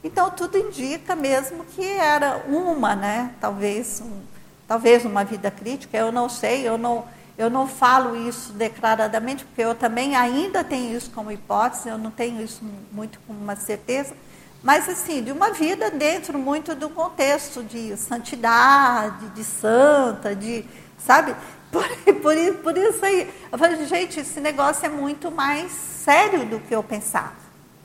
Então, 0.04 0.30
tudo 0.30 0.58
indica 0.58 1.14
mesmo 1.14 1.64
que 1.64 1.84
era 1.84 2.44
uma, 2.48 2.94
né? 2.94 3.32
Talvez, 3.40 4.00
um, 4.00 4.20
talvez 4.66 5.04
uma 5.04 5.24
vida 5.24 5.50
crítica, 5.50 5.96
eu 5.96 6.10
não 6.10 6.28
sei, 6.28 6.66
eu 6.66 6.76
não, 6.76 7.04
eu 7.42 7.50
não 7.50 7.66
falo 7.66 8.16
isso 8.28 8.52
declaradamente, 8.52 9.44
porque 9.44 9.62
eu 9.62 9.74
também 9.74 10.14
ainda 10.14 10.62
tenho 10.62 10.96
isso 10.96 11.10
como 11.10 11.32
hipótese, 11.32 11.88
eu 11.88 11.98
não 11.98 12.10
tenho 12.10 12.40
isso 12.40 12.62
muito 12.92 13.18
como 13.26 13.40
uma 13.40 13.56
certeza, 13.56 14.14
mas 14.62 14.88
assim, 14.88 15.24
de 15.24 15.32
uma 15.32 15.50
vida 15.50 15.90
dentro 15.90 16.38
muito 16.38 16.74
do 16.76 16.88
contexto 16.88 17.64
de 17.64 17.96
santidade, 17.96 19.28
de 19.30 19.42
santa, 19.42 20.36
de, 20.36 20.64
sabe? 20.98 21.34
Por, 21.72 21.88
por, 22.20 22.34
por 22.62 22.76
isso 22.76 23.02
aí, 23.02 23.32
eu 23.50 23.56
falei, 23.56 23.86
gente, 23.86 24.20
esse 24.20 24.38
negócio 24.40 24.84
é 24.84 24.90
muito 24.90 25.30
mais 25.30 25.72
sério 25.72 26.44
do 26.44 26.60
que 26.60 26.74
eu 26.74 26.82
pensava. 26.82 27.32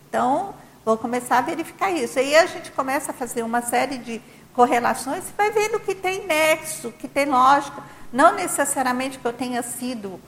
Então, 0.10 0.54
vou 0.84 0.98
começar 0.98 1.38
a 1.38 1.42
verificar 1.42 1.90
isso. 1.90 2.20
Aí 2.20 2.36
a 2.36 2.46
gente 2.48 2.70
começa 2.74 3.12
a 3.12 3.14
fazer 3.14 3.44
uma 3.44 3.62
série 3.62 3.98
de 3.98 4.22
correlações 4.54 5.30
e 5.30 5.32
vai 5.38 5.52
vendo 5.52 5.80
que 5.80 5.96
tem 5.96 6.28
nexo, 6.28 6.92
que 7.00 7.08
tem 7.08 7.28
lógica. 7.28 7.82
Não 8.12 8.34
necessariamente 8.36 9.20
que 9.20 9.26
eu 9.26 9.34
tenha 9.34 9.62
sido 9.62 10.20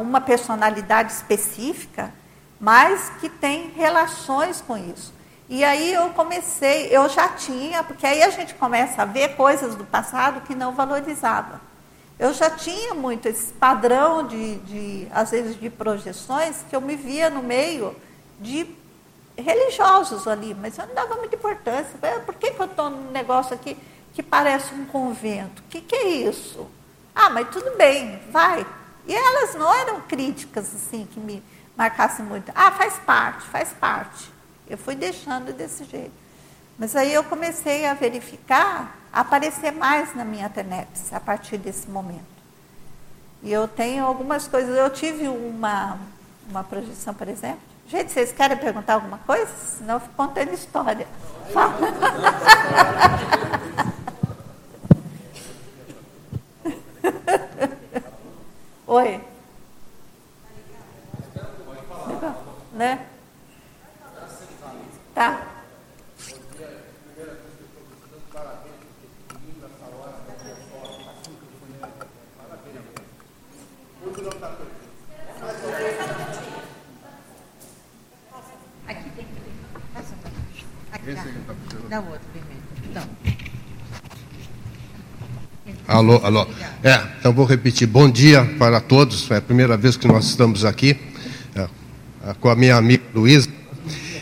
uma 0.00 0.20
personalidade 0.20 1.12
específica, 1.12 2.12
mas 2.60 3.10
que 3.20 3.28
tem 3.28 3.70
relações 3.70 4.60
com 4.60 4.76
isso. 4.76 5.14
E 5.48 5.62
aí 5.62 5.92
eu 5.92 6.10
comecei, 6.10 6.88
eu 6.90 7.08
já 7.08 7.28
tinha, 7.28 7.84
porque 7.84 8.06
aí 8.06 8.22
a 8.22 8.30
gente 8.30 8.54
começa 8.54 9.02
a 9.02 9.04
ver 9.04 9.36
coisas 9.36 9.76
do 9.76 9.84
passado 9.84 10.40
que 10.40 10.54
não 10.54 10.72
valorizava. 10.72 11.60
Eu 12.18 12.32
já 12.32 12.50
tinha 12.50 12.94
muito 12.94 13.26
esse 13.26 13.52
padrão 13.52 14.26
de, 14.26 14.56
de 14.60 15.08
às 15.12 15.30
vezes, 15.30 15.58
de 15.60 15.70
projeções, 15.70 16.64
que 16.68 16.74
eu 16.74 16.80
me 16.80 16.96
via 16.96 17.30
no 17.30 17.42
meio 17.42 17.94
de 18.40 18.66
religiosos 19.36 20.26
ali, 20.26 20.54
mas 20.54 20.78
eu 20.78 20.86
não 20.86 20.94
dava 20.94 21.14
muita 21.16 21.36
importância. 21.36 21.92
Por 22.24 22.34
que, 22.34 22.52
que 22.52 22.60
eu 22.60 22.66
estou 22.66 22.90
num 22.90 23.10
negócio 23.10 23.54
aqui 23.54 23.76
que 24.14 24.22
parece 24.22 24.74
um 24.74 24.86
convento? 24.86 25.62
O 25.62 25.68
que, 25.68 25.80
que 25.80 25.94
é 25.94 26.08
isso? 26.08 26.66
Ah, 27.18 27.30
mas 27.30 27.48
tudo 27.48 27.74
bem, 27.78 28.20
vai. 28.30 28.66
E 29.06 29.14
elas 29.14 29.54
não 29.54 29.72
eram 29.72 30.02
críticas 30.02 30.66
assim 30.74 31.08
que 31.10 31.18
me 31.18 31.42
marcassem 31.74 32.22
muito. 32.22 32.52
Ah, 32.54 32.70
faz 32.72 32.98
parte, 32.98 33.46
faz 33.46 33.70
parte. 33.72 34.30
Eu 34.68 34.76
fui 34.76 34.94
deixando 34.94 35.50
desse 35.54 35.84
jeito. 35.84 36.12
Mas 36.78 36.94
aí 36.94 37.14
eu 37.14 37.24
comecei 37.24 37.86
a 37.86 37.94
verificar, 37.94 38.98
a 39.10 39.20
aparecer 39.20 39.72
mais 39.72 40.14
na 40.14 40.26
minha 40.26 40.50
TENEPS 40.50 41.10
a 41.14 41.18
partir 41.18 41.56
desse 41.56 41.88
momento. 41.88 42.36
E 43.42 43.50
eu 43.50 43.66
tenho 43.66 44.04
algumas 44.04 44.46
coisas. 44.46 44.76
Eu 44.76 44.90
tive 44.90 45.26
uma, 45.26 45.98
uma 46.50 46.62
projeção, 46.64 47.14
por 47.14 47.28
exemplo. 47.28 47.60
Gente, 47.88 48.12
vocês 48.12 48.30
querem 48.30 48.58
perguntar 48.58 48.94
alguma 48.94 49.18
coisa? 49.18 49.50
Senão 49.56 49.94
eu 49.94 50.00
fico 50.00 50.14
contando 50.14 50.52
história. 50.52 51.06
Fala. 51.54 51.76
Oi. 58.86 59.20
Né? 62.72 63.06
Tá. 65.14 65.56
Aqui 78.88 79.10
tem 79.10 79.24
que 79.24 79.32
Aqui, 80.92 81.04
Dá 81.88 82.00
outro 82.00 82.18
primeiro. 82.20 82.25
Não. 82.25 82.25
Alô, 85.88 86.20
alô. 86.24 86.44
É, 86.82 87.00
então 87.20 87.32
vou 87.32 87.46
repetir. 87.46 87.86
Bom 87.86 88.10
dia 88.10 88.44
para 88.58 88.80
todos. 88.80 89.30
É 89.30 89.36
a 89.36 89.40
primeira 89.40 89.76
vez 89.76 89.96
que 89.96 90.08
nós 90.08 90.24
estamos 90.24 90.64
aqui 90.64 90.96
é, 91.54 91.68
com 92.40 92.48
a 92.48 92.56
minha 92.56 92.74
amiga 92.74 93.04
Luísa. 93.14 93.48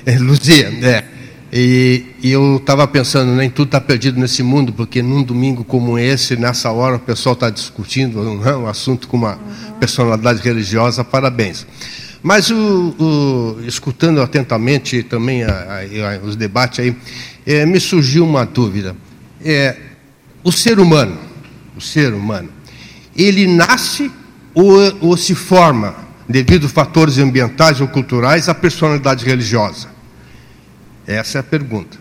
É, 0.05 0.19
Luzia, 0.19 0.69
é. 0.83 1.05
E, 1.51 2.05
e 2.23 2.31
eu 2.31 2.57
estava 2.57 2.87
pensando, 2.87 3.33
nem 3.33 3.49
tudo 3.49 3.69
está 3.69 3.81
perdido 3.81 4.21
nesse 4.21 4.43
mundo, 4.43 4.75
porque 4.75 5.01
num 5.01 5.23
domingo 5.23 5.65
como 5.65 5.99
esse, 5.99 6.37
nessa 6.37 6.71
hora, 6.71 6.97
o 6.97 7.01
pessoal 7.01 7.33
está 7.33 7.49
discutindo 7.49 8.21
um, 8.21 8.43
um, 8.43 8.67
assunto 8.67 9.09
com 9.09 9.17
uma 9.17 9.39
personalidade 9.81 10.43
religiosa, 10.43 11.03
parabéns. 11.03 11.67
Mas 12.23 12.51
o, 12.51 12.57
o, 12.99 13.57
escutando 13.67 14.21
atentamente 14.21 15.03
também 15.03 15.45
a, 15.45 15.51
a, 15.51 16.17
a, 16.17 16.19
os 16.25 16.37
debates 16.37 16.81
aí, 16.81 16.95
é, 17.47 17.65
me 17.65 17.81
surgiu 17.81 18.25
uma 18.27 18.45
dúvida. 18.45 18.95
É, 19.43 19.77
o 20.43 20.53
ser 20.53 20.79
humano, 20.79 21.17
o 21.77 21.81
ser 21.81 22.13
humano, 22.13 22.51
ele 23.17 23.47
nasce 23.47 24.11
ou, 24.55 24.79
ou 25.01 25.17
se 25.17 25.35
forma 25.35 25.95
devido 26.29 26.67
a 26.67 26.71
fatores 26.71 27.19
ambientais 27.19 27.81
ou 27.81 27.89
culturais 27.89 28.49
à 28.49 28.55
personalidade 28.55 29.25
religiosa? 29.25 29.89
Essa 31.07 31.39
é 31.39 31.41
a 31.41 31.45
pergunta. 31.45 31.99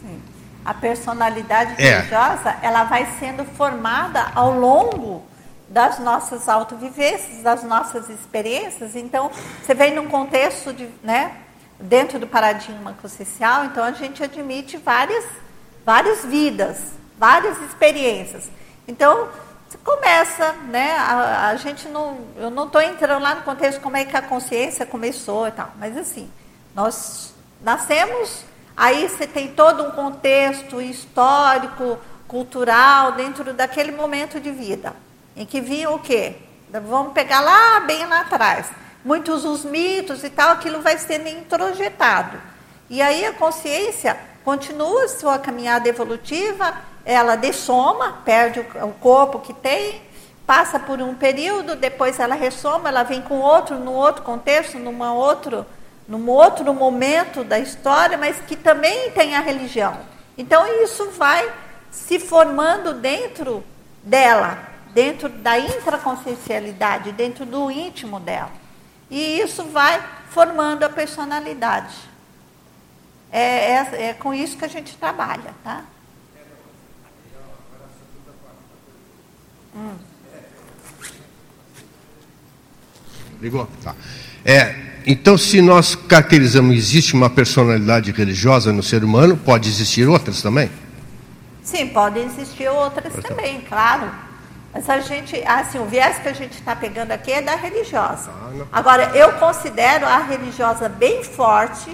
Sim. 0.00 0.20
A 0.64 0.72
personalidade 0.72 1.74
é. 1.78 1.98
religiosa, 1.98 2.56
ela 2.62 2.84
vai 2.84 3.06
sendo 3.18 3.44
formada 3.44 4.30
ao 4.34 4.58
longo 4.58 5.22
das 5.68 6.00
nossas 6.00 6.48
autovivências, 6.48 7.42
das 7.42 7.62
nossas 7.62 8.08
experiências. 8.08 8.96
Então, 8.96 9.30
você 9.62 9.74
vem 9.74 9.94
num 9.94 10.08
contexto 10.08 10.72
de, 10.72 10.88
né, 11.02 11.32
dentro 11.78 12.18
do 12.18 12.26
paradigma 12.26 12.96
social, 13.00 13.66
então 13.66 13.84
a 13.84 13.92
gente 13.92 14.22
admite 14.22 14.76
várias, 14.78 15.24
várias 15.86 16.24
vidas, 16.24 16.78
várias 17.18 17.56
experiências. 17.62 18.50
Então, 18.90 19.28
começa, 19.84 20.52
né? 20.68 20.96
A, 20.96 21.48
a 21.50 21.56
gente 21.56 21.88
não, 21.88 22.18
eu 22.36 22.50
não 22.50 22.66
estou 22.66 22.80
entrando 22.80 23.22
lá 23.22 23.36
no 23.36 23.42
contexto 23.42 23.80
como 23.80 23.96
é 23.96 24.04
que 24.04 24.16
a 24.16 24.22
consciência 24.22 24.84
começou 24.84 25.46
e 25.46 25.52
tal, 25.52 25.70
mas 25.78 25.96
assim, 25.96 26.28
nós 26.74 27.32
nascemos, 27.62 28.44
aí 28.76 29.08
você 29.08 29.28
tem 29.28 29.52
todo 29.52 29.84
um 29.84 29.92
contexto 29.92 30.80
histórico, 30.80 31.98
cultural 32.26 33.12
dentro 33.12 33.54
daquele 33.54 33.92
momento 33.92 34.40
de 34.40 34.50
vida, 34.50 34.92
em 35.36 35.46
que 35.46 35.60
vinha 35.60 35.88
o 35.90 36.00
quê? 36.00 36.36
Vamos 36.68 37.12
pegar 37.12 37.40
lá 37.40 37.80
bem 37.80 38.06
lá 38.06 38.20
atrás. 38.22 38.66
Muitos 39.04 39.44
os 39.44 39.64
mitos 39.64 40.24
e 40.24 40.30
tal, 40.30 40.50
aquilo 40.50 40.82
vai 40.82 40.98
sendo 40.98 41.28
introjetado. 41.28 42.38
E 42.88 43.00
aí 43.00 43.24
a 43.24 43.32
consciência 43.32 44.16
continua 44.44 45.08
sua 45.08 45.38
caminhada 45.38 45.88
evolutiva, 45.88 46.74
ela 47.04 47.36
dessoma, 47.36 48.18
perde 48.24 48.60
o 48.60 48.92
corpo 49.00 49.38
que 49.40 49.52
tem, 49.52 50.02
passa 50.46 50.78
por 50.78 51.00
um 51.00 51.14
período, 51.14 51.76
depois 51.76 52.18
ela 52.18 52.34
ressoma, 52.34 52.88
ela 52.88 53.02
vem 53.02 53.22
com 53.22 53.40
outro, 53.40 53.78
num 53.78 53.94
outro 53.94 54.22
contexto, 54.22 54.78
numa 54.78 55.12
outro 55.12 55.66
num 56.10 56.28
outro 56.28 56.74
momento 56.74 57.44
da 57.44 57.60
história, 57.60 58.18
mas 58.18 58.40
que 58.40 58.56
também 58.56 59.12
tem 59.12 59.36
a 59.36 59.40
religião. 59.40 59.96
Então 60.36 60.66
isso 60.82 61.08
vai 61.10 61.48
se 61.88 62.18
formando 62.18 62.94
dentro 62.94 63.62
dela, 64.02 64.58
dentro 64.92 65.28
da 65.28 65.56
intraconsciencialidade, 65.56 67.12
dentro 67.12 67.46
do 67.46 67.70
íntimo 67.70 68.18
dela. 68.18 68.50
E 69.08 69.38
isso 69.40 69.62
vai 69.66 70.02
formando 70.30 70.82
a 70.82 70.88
personalidade. 70.88 71.94
É, 73.30 73.70
é, 73.70 74.08
é 74.08 74.14
com 74.14 74.34
isso 74.34 74.56
que 74.56 74.64
a 74.64 74.68
gente 74.68 74.96
trabalha, 74.96 75.54
tá? 75.62 75.84
Hum. 79.74 79.94
Ligou? 83.40 83.68
Tá. 83.82 83.94
É, 84.44 84.74
então, 85.06 85.38
se 85.38 85.62
nós 85.62 85.94
caracterizamos 85.94 86.76
existe 86.76 87.14
uma 87.14 87.30
personalidade 87.30 88.12
religiosa 88.12 88.72
no 88.72 88.82
ser 88.82 89.02
humano, 89.02 89.36
pode 89.36 89.68
existir 89.68 90.06
outras 90.06 90.42
também? 90.42 90.70
Sim, 91.62 91.88
podem 91.88 92.24
existir 92.24 92.68
outras 92.68 93.12
também, 93.22 93.60
claro. 93.62 94.10
Mas 94.72 94.88
a 94.88 95.00
gente, 95.00 95.36
assim, 95.46 95.78
o 95.78 95.86
viés 95.86 96.18
que 96.18 96.28
a 96.28 96.32
gente 96.32 96.52
está 96.52 96.76
pegando 96.76 97.12
aqui 97.12 97.32
é 97.32 97.42
da 97.42 97.56
religiosa. 97.56 98.30
Ah, 98.30 98.66
Agora, 98.72 99.16
eu 99.16 99.32
considero 99.34 100.06
a 100.06 100.18
religiosa 100.18 100.88
bem 100.88 101.24
forte 101.24 101.90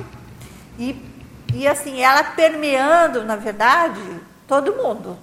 e, 0.79 0.95
e 1.55 1.67
assim, 1.67 2.01
ela 2.03 2.23
permeando, 2.23 3.25
na 3.25 3.37
verdade, 3.37 4.01
todo 4.47 4.75
mundo. 4.75 5.17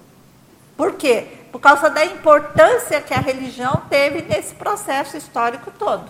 Por 0.76 0.94
quê? 0.94 1.26
Por 1.54 1.60
causa 1.60 1.88
da 1.88 2.04
importância 2.04 3.00
que 3.00 3.14
a 3.14 3.20
religião 3.20 3.80
teve 3.88 4.22
nesse 4.22 4.56
processo 4.56 5.16
histórico 5.16 5.70
todo. 5.78 6.02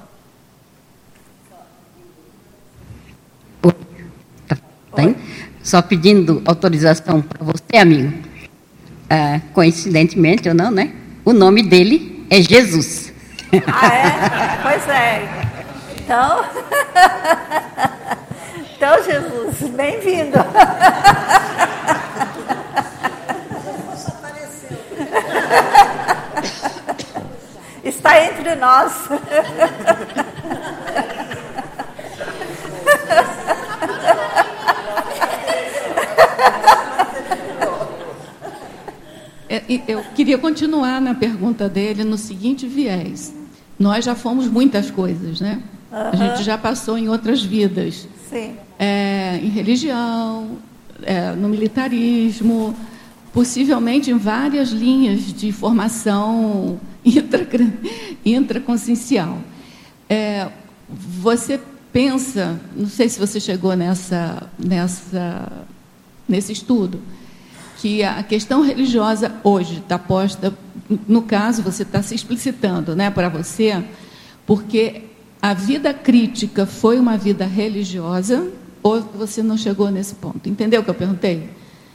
Tá 4.48 4.56
Só 5.62 5.82
pedindo 5.82 6.42
autorização 6.46 7.20
para 7.20 7.44
você, 7.44 7.76
amigo. 7.76 8.26
Ah, 9.10 9.38
coincidentemente 9.52 10.48
ou 10.48 10.54
não, 10.54 10.70
né? 10.70 10.94
O 11.26 11.34
nome 11.34 11.62
dele 11.62 12.26
é 12.30 12.40
Jesus. 12.40 13.12
Ah, 13.66 13.94
é? 13.94 14.62
Pois 14.62 14.88
é. 14.88 15.28
Então, 15.98 16.44
então 18.78 19.04
Jesus, 19.04 19.70
bem-vindo. 19.72 20.38
Está 28.04 28.22
entre 28.22 28.54
nós. 28.56 29.08
Eu 39.88 40.02
queria 40.14 40.36
continuar 40.36 41.00
na 41.00 41.14
pergunta 41.14 41.66
dele 41.66 42.04
no 42.04 42.18
seguinte 42.18 42.66
viés. 42.66 43.34
Nós 43.78 44.04
já 44.04 44.14
fomos 44.14 44.48
muitas 44.48 44.90
coisas, 44.90 45.40
né? 45.40 45.62
Uhum. 45.90 45.98
A 45.98 46.14
gente 46.14 46.42
já 46.42 46.58
passou 46.58 46.98
em 46.98 47.08
outras 47.08 47.42
vidas. 47.42 48.06
Sim. 48.28 48.54
É, 48.78 49.40
em 49.42 49.48
religião, 49.48 50.58
é, 51.02 51.32
no 51.32 51.48
militarismo, 51.48 52.76
possivelmente 53.32 54.10
em 54.10 54.18
várias 54.18 54.68
linhas 54.68 55.32
de 55.32 55.50
formação 55.52 56.78
intra, 57.04 57.46
intraconsciencial. 58.24 59.38
É, 60.08 60.48
você 60.88 61.60
pensa, 61.92 62.58
não 62.74 62.88
sei 62.88 63.08
se 63.08 63.18
você 63.18 63.38
chegou 63.38 63.76
nessa, 63.76 64.50
nessa, 64.58 65.66
nesse 66.28 66.52
estudo, 66.52 67.00
que 67.78 68.02
a 68.02 68.22
questão 68.22 68.62
religiosa 68.62 69.34
hoje 69.44 69.78
está 69.78 69.98
posta, 69.98 70.52
no 71.06 71.22
caso, 71.22 71.62
você 71.62 71.82
está 71.82 72.02
se 72.02 72.14
explicitando 72.14 72.96
né, 72.96 73.10
para 73.10 73.28
você, 73.28 73.82
porque 74.46 75.02
a 75.40 75.54
vida 75.54 75.92
crítica 75.92 76.66
foi 76.66 76.98
uma 76.98 77.16
vida 77.16 77.44
religiosa 77.44 78.50
ou 78.82 79.00
você 79.00 79.42
não 79.42 79.56
chegou 79.56 79.90
nesse 79.90 80.14
ponto? 80.14 80.48
Entendeu 80.48 80.80
o 80.80 80.84
que 80.84 80.90
eu 80.90 80.94
perguntei? 80.94 81.50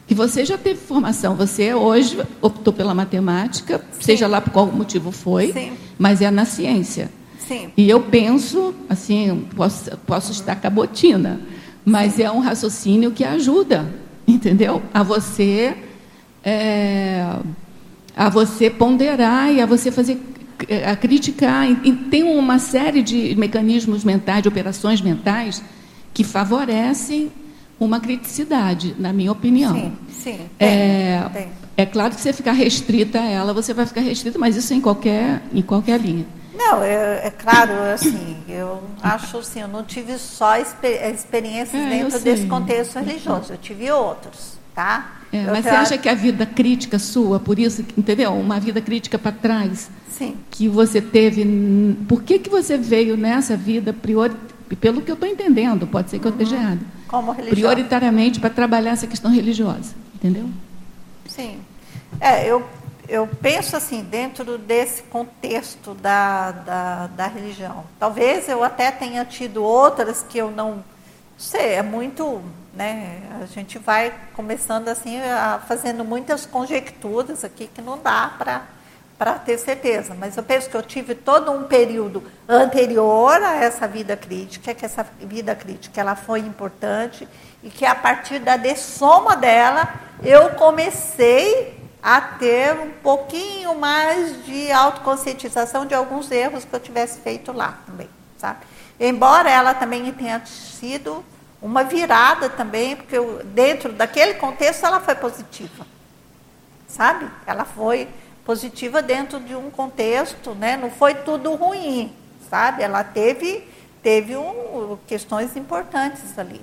Que 0.09 0.15
você 0.15 0.43
já 0.43 0.57
teve 0.57 0.79
formação, 0.79 1.35
você 1.35 1.71
hoje 1.71 2.19
optou 2.41 2.73
pela 2.73 2.95
matemática, 2.95 3.77
Sim. 3.91 4.01
seja 4.01 4.27
lá 4.27 4.41
por 4.41 4.51
qual 4.51 4.65
motivo 4.65 5.11
foi, 5.11 5.53
Sim. 5.53 5.73
mas 5.99 6.19
é 6.19 6.31
na 6.31 6.45
ciência. 6.45 7.11
Sim. 7.47 7.69
E 7.77 7.87
eu 7.87 8.01
penso, 8.01 8.73
assim, 8.89 9.45
posso, 9.55 9.95
posso 10.07 10.31
estar 10.31 10.55
cabotina, 10.55 11.39
mas 11.85 12.13
Sim. 12.13 12.23
é 12.23 12.31
um 12.31 12.39
raciocínio 12.39 13.11
que 13.11 13.23
ajuda, 13.23 13.87
entendeu? 14.27 14.81
A 14.91 15.03
você, 15.03 15.77
é, 16.43 17.23
a 18.17 18.29
você 18.29 18.67
ponderar 18.67 19.53
e 19.53 19.61
a 19.61 19.67
você 19.67 19.91
fazer 19.91 20.19
a 20.87 20.95
criticar. 20.95 21.69
E 21.85 21.93
tem 21.93 22.23
uma 22.23 22.57
série 22.57 23.03
de 23.03 23.35
mecanismos 23.35 24.03
mentais, 24.03 24.41
de 24.41 24.49
operações 24.49 25.01
mentais 25.01 25.63
que 26.15 26.23
favorecem 26.23 27.31
uma 27.79 27.99
criticidade, 27.99 28.95
na 28.99 29.13
minha 29.13 29.31
opinião. 29.31 29.73
Sim, 29.73 29.97
sim. 30.09 30.49
É, 30.59 31.23
tem, 31.31 31.49
é 31.77 31.85
claro 31.85 32.13
que 32.13 32.19
você 32.19 32.33
ficar 32.33 32.51
restrita 32.51 33.19
a 33.19 33.25
ela, 33.25 33.53
você 33.53 33.73
vai 33.73 33.85
ficar 33.85 34.01
restrita, 34.01 34.37
mas 34.37 34.55
isso 34.57 34.73
em 34.73 34.81
qualquer, 34.81 35.41
em 35.53 35.61
qualquer 35.61 35.99
linha. 35.99 36.25
Não, 36.53 36.83
é, 36.83 37.27
é 37.27 37.31
claro, 37.31 37.71
assim, 37.93 38.35
eu 38.49 38.83
acho 39.01 39.37
assim, 39.37 39.61
eu 39.61 39.67
não 39.69 39.81
tive 39.81 40.17
só 40.17 40.57
exper 40.57 41.09
experiências 41.09 41.81
é, 41.81 41.89
dentro 41.89 42.19
desse 42.19 42.47
contexto 42.47 42.99
religioso, 42.99 43.53
eu 43.53 43.57
tive 43.57 43.89
outros, 43.89 44.59
tá? 44.75 45.19
É, 45.31 45.43
mas 45.43 45.63
você 45.63 45.69
acha 45.69 45.97
que 45.97 46.09
a 46.09 46.13
vida 46.13 46.45
crítica 46.45 46.99
sua, 46.99 47.39
por 47.39 47.57
isso, 47.57 47.85
entendeu? 47.97 48.33
Uma 48.33 48.59
vida 48.59 48.81
crítica 48.81 49.17
para 49.17 49.31
trás, 49.31 49.89
Sim. 50.09 50.35
que 50.51 50.67
você 50.67 50.99
teve, 50.99 51.45
por 52.09 52.23
que, 52.23 52.39
que 52.39 52.49
você 52.49 52.77
veio 52.77 53.15
nessa 53.15 53.55
vida 53.55 53.93
priori, 53.93 54.35
pelo 54.75 55.01
que 55.01 55.11
eu 55.11 55.15
estou 55.15 55.27
entendendo, 55.27 55.87
pode 55.87 56.09
ser 56.09 56.19
que 56.19 56.27
eu 56.27 56.31
esteja 56.31 56.55
uhum. 56.55 56.61
errado. 56.61 56.79
Como 57.07 57.31
religiosa. 57.31 57.55
Prioritariamente 57.55 58.39
para 58.39 58.49
trabalhar 58.49 58.91
essa 58.91 59.07
questão 59.07 59.31
religiosa, 59.31 59.95
entendeu? 60.15 60.49
Sim. 61.27 61.59
É, 62.19 62.45
eu, 62.45 62.65
eu 63.07 63.27
penso 63.27 63.75
assim, 63.75 64.03
dentro 64.03 64.57
desse 64.57 65.03
contexto 65.03 65.93
da, 65.95 66.51
da, 66.51 67.07
da 67.07 67.27
religião. 67.27 67.83
Talvez 67.99 68.47
eu 68.47 68.63
até 68.63 68.91
tenha 68.91 69.25
tido 69.25 69.63
outras 69.63 70.23
que 70.27 70.37
eu 70.37 70.51
não 70.51 70.83
sei, 71.37 71.73
é 71.73 71.81
muito, 71.81 72.41
né? 72.75 73.21
A 73.41 73.45
gente 73.45 73.79
vai 73.79 74.13
começando 74.33 74.89
assim, 74.89 75.19
a, 75.19 75.59
fazendo 75.67 76.03
muitas 76.03 76.45
conjecturas 76.45 77.43
aqui 77.43 77.69
que 77.73 77.81
não 77.81 77.97
dá 77.97 78.35
para 78.37 78.67
para 79.19 79.33
ter 79.33 79.57
certeza, 79.57 80.15
mas 80.17 80.37
eu 80.37 80.43
penso 80.43 80.69
que 80.69 80.77
eu 80.77 80.81
tive 80.81 81.13
todo 81.13 81.51
um 81.51 81.63
período 81.63 82.23
anterior 82.47 83.43
a 83.43 83.57
essa 83.57 83.85
vida 83.85 84.15
crítica, 84.15 84.73
que 84.73 84.85
essa 84.85 85.05
vida 85.19 85.53
crítica 85.53 85.99
ela 85.99 86.15
foi 86.15 86.39
importante 86.39 87.27
e 87.61 87.69
que 87.69 87.85
a 87.85 87.93
partir 87.93 88.39
da 88.39 88.55
dessoma 88.55 89.35
dela 89.35 89.93
eu 90.23 90.51
comecei 90.51 91.77
a 92.01 92.21
ter 92.21 92.73
um 92.79 92.91
pouquinho 93.03 93.75
mais 93.75 94.45
de 94.45 94.71
autoconscientização 94.71 95.85
de 95.85 95.93
alguns 95.93 96.31
erros 96.31 96.63
que 96.63 96.73
eu 96.73 96.79
tivesse 96.79 97.19
feito 97.19 97.51
lá 97.51 97.77
também, 97.85 98.09
sabe? 98.37 98.59
Embora 98.97 99.49
ela 99.51 99.73
também 99.73 100.09
tenha 100.13 100.41
sido 100.45 101.25
uma 101.61 101.83
virada 101.83 102.49
também, 102.49 102.95
porque 102.95 103.17
eu, 103.17 103.41
dentro 103.43 103.91
daquele 103.91 104.35
contexto 104.35 104.85
ela 104.85 105.01
foi 105.01 105.15
positiva, 105.15 105.85
sabe? 106.87 107.29
Ela 107.45 107.65
foi 107.65 108.07
positiva 108.49 108.99
dentro 108.99 109.39
de 109.39 109.53
um 109.53 109.69
contexto, 109.69 110.55
né? 110.55 110.75
Não 110.75 110.89
foi 110.89 111.13
tudo 111.13 111.53
ruim, 111.53 112.11
sabe? 112.49 112.81
Ela 112.81 113.03
teve 113.03 113.63
teve 114.01 114.35
um, 114.35 114.97
questões 115.05 115.55
importantes 115.55 116.35
ali. 116.35 116.59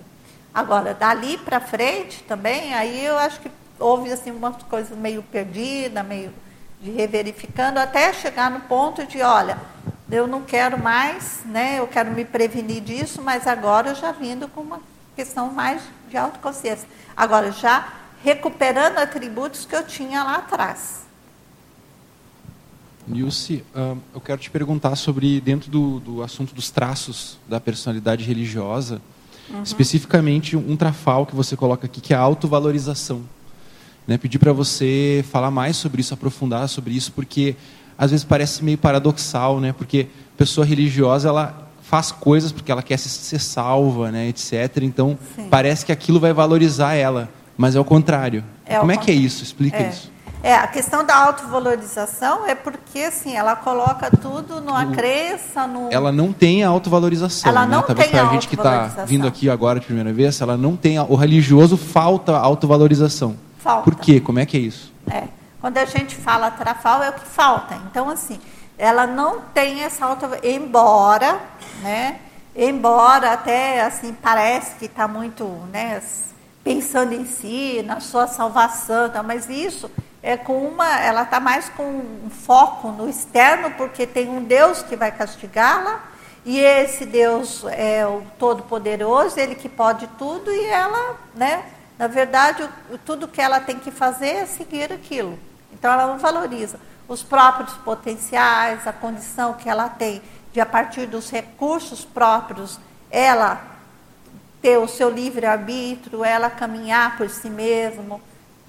Agora, 0.52 0.94
dali 0.94 1.38
para 1.38 1.60
frente 1.60 2.24
também, 2.24 2.74
aí 2.74 3.04
eu 3.04 3.16
acho 3.16 3.38
que 3.38 3.48
houve 3.78 4.10
assim 4.10 4.32
umas 4.32 4.60
coisas 4.64 4.98
meio 4.98 5.22
perdidas, 5.22 6.04
meio 6.04 6.34
de 6.82 6.90
reverificando, 6.90 7.78
até 7.78 8.12
chegar 8.12 8.50
no 8.50 8.62
ponto 8.62 9.06
de, 9.06 9.22
olha, 9.22 9.56
eu 10.10 10.26
não 10.26 10.42
quero 10.42 10.76
mais, 10.82 11.42
né? 11.44 11.78
Eu 11.78 11.86
quero 11.86 12.10
me 12.10 12.24
prevenir 12.24 12.82
disso, 12.82 13.22
mas 13.22 13.46
agora 13.46 13.90
eu 13.90 13.94
já 13.94 14.10
vindo 14.10 14.48
com 14.48 14.60
uma 14.60 14.80
questão 15.14 15.52
mais 15.52 15.82
de 16.08 16.16
autoconsciência. 16.16 16.88
Agora 17.16 17.52
já 17.52 17.86
recuperando 18.24 18.98
atributos 18.98 19.64
que 19.64 19.76
eu 19.76 19.86
tinha 19.86 20.24
lá 20.24 20.38
atrás. 20.38 21.05
Nilce, 23.06 23.62
uh, 23.74 23.96
eu 24.14 24.20
quero 24.20 24.40
te 24.40 24.50
perguntar 24.50 24.96
sobre, 24.96 25.40
dentro 25.40 25.70
do, 25.70 26.00
do 26.00 26.22
assunto 26.22 26.54
dos 26.54 26.70
traços 26.70 27.38
da 27.48 27.60
personalidade 27.60 28.24
religiosa, 28.24 29.00
uhum. 29.48 29.62
especificamente 29.62 30.56
um 30.56 30.76
trafal 30.76 31.24
que 31.24 31.34
você 31.34 31.56
coloca 31.56 31.86
aqui, 31.86 32.00
que 32.00 32.12
é 32.12 32.16
a 32.16 32.20
autovalorização. 32.20 33.22
Né? 34.06 34.18
Pedir 34.18 34.38
para 34.38 34.52
você 34.52 35.24
falar 35.30 35.50
mais 35.50 35.76
sobre 35.76 36.00
isso, 36.00 36.14
aprofundar 36.14 36.68
sobre 36.68 36.94
isso, 36.94 37.12
porque 37.12 37.54
às 37.96 38.10
vezes 38.10 38.24
parece 38.24 38.64
meio 38.64 38.78
paradoxal, 38.78 39.60
né? 39.60 39.72
porque 39.72 40.08
a 40.34 40.38
pessoa 40.38 40.66
religiosa 40.66 41.28
ela 41.28 41.66
faz 41.86 42.10
coisas 42.10 42.50
porque 42.50 42.72
ela 42.72 42.82
quer 42.82 42.98
ser 42.98 43.38
salva, 43.38 44.10
né, 44.10 44.28
etc. 44.28 44.82
Então 44.82 45.16
Sim. 45.36 45.46
parece 45.48 45.86
que 45.86 45.92
aquilo 45.92 46.18
vai 46.18 46.32
valorizar 46.32 46.94
ela, 46.94 47.30
mas 47.56 47.76
é 47.76 47.80
o 47.80 47.84
contrário. 47.84 48.42
É 48.64 48.78
Como 48.78 48.90
é 48.90 48.96
que 48.96 49.08
é 49.10 49.14
isso? 49.14 49.44
Explica 49.44 49.76
é. 49.76 49.90
isso. 49.90 50.10
É, 50.46 50.54
a 50.54 50.68
questão 50.68 51.04
da 51.04 51.16
autovalorização 51.16 52.46
é 52.46 52.54
porque, 52.54 53.00
assim, 53.00 53.34
ela 53.34 53.56
coloca 53.56 54.08
tudo 54.12 54.60
numa 54.60 54.86
crença, 54.92 55.66
no... 55.66 55.88
Ela 55.90 56.12
não 56.12 56.32
tem 56.32 56.62
a 56.62 56.68
autovalorização. 56.68 57.50
Ela 57.50 57.66
não 57.66 57.80
né? 57.80 57.84
Talvez 57.84 58.10
para 58.12 58.22
a 58.22 58.32
gente 58.32 58.46
que 58.46 58.54
está 58.54 58.86
vindo 59.04 59.26
aqui 59.26 59.50
agora 59.50 59.80
de 59.80 59.86
primeira 59.86 60.12
vez, 60.12 60.40
ela 60.40 60.56
não 60.56 60.76
tem... 60.76 60.98
A... 60.98 61.02
O 61.02 61.16
religioso 61.16 61.76
falta 61.76 62.36
autovalorização. 62.38 63.36
Falta. 63.58 63.82
Por 63.82 63.96
quê? 63.96 64.20
Como 64.20 64.38
é 64.38 64.46
que 64.46 64.56
é 64.56 64.60
isso? 64.60 64.92
É. 65.10 65.24
Quando 65.60 65.78
a 65.78 65.84
gente 65.84 66.14
fala 66.14 66.48
trafal, 66.48 67.02
é 67.02 67.10
o 67.10 67.14
que 67.14 67.26
falta. 67.26 67.76
Então, 67.90 68.08
assim, 68.08 68.38
ela 68.78 69.04
não 69.04 69.40
tem 69.52 69.82
essa 69.82 70.06
auto... 70.06 70.28
Embora, 70.44 71.40
né? 71.82 72.20
Embora 72.54 73.32
até, 73.32 73.82
assim, 73.82 74.14
parece 74.22 74.76
que 74.76 74.84
está 74.84 75.08
muito, 75.08 75.44
né? 75.72 76.00
Pensando 76.62 77.14
em 77.14 77.26
si, 77.26 77.82
na 77.84 77.98
sua 77.98 78.28
salvação, 78.28 79.10
tá? 79.10 79.24
mas 79.24 79.50
isso 79.50 79.90
é 80.26 80.36
com 80.36 80.58
uma, 80.58 80.98
ela 80.98 81.22
está 81.22 81.38
mais 81.38 81.68
com 81.68 81.84
um 81.84 82.28
foco 82.28 82.88
no 82.88 83.08
externo, 83.08 83.70
porque 83.76 84.04
tem 84.04 84.28
um 84.28 84.42
Deus 84.42 84.82
que 84.82 84.96
vai 84.96 85.12
castigá-la, 85.12 86.02
e 86.44 86.58
esse 86.58 87.06
Deus 87.06 87.64
é 87.70 88.04
o 88.04 88.24
Todo-Poderoso, 88.36 89.38
ele 89.38 89.54
que 89.54 89.68
pode 89.68 90.08
tudo, 90.18 90.50
e 90.50 90.64
ela, 90.64 91.16
né, 91.32 91.64
na 91.96 92.08
verdade, 92.08 92.68
tudo 93.04 93.28
que 93.28 93.40
ela 93.40 93.60
tem 93.60 93.78
que 93.78 93.92
fazer 93.92 94.30
é 94.30 94.46
seguir 94.46 94.92
aquilo. 94.92 95.38
Então 95.72 95.92
ela 95.92 96.08
não 96.08 96.18
valoriza 96.18 96.80
os 97.06 97.22
próprios 97.22 97.74
potenciais, 97.74 98.84
a 98.84 98.92
condição 98.92 99.54
que 99.54 99.68
ela 99.68 99.88
tem 99.88 100.20
de, 100.52 100.60
a 100.60 100.66
partir 100.66 101.06
dos 101.06 101.30
recursos 101.30 102.04
próprios, 102.04 102.80
ela 103.12 103.60
ter 104.60 104.76
o 104.76 104.88
seu 104.88 105.08
livre-arbítrio, 105.08 106.24
ela 106.24 106.50
caminhar 106.50 107.16
por 107.16 107.30
si 107.30 107.48
mesma 107.48 108.20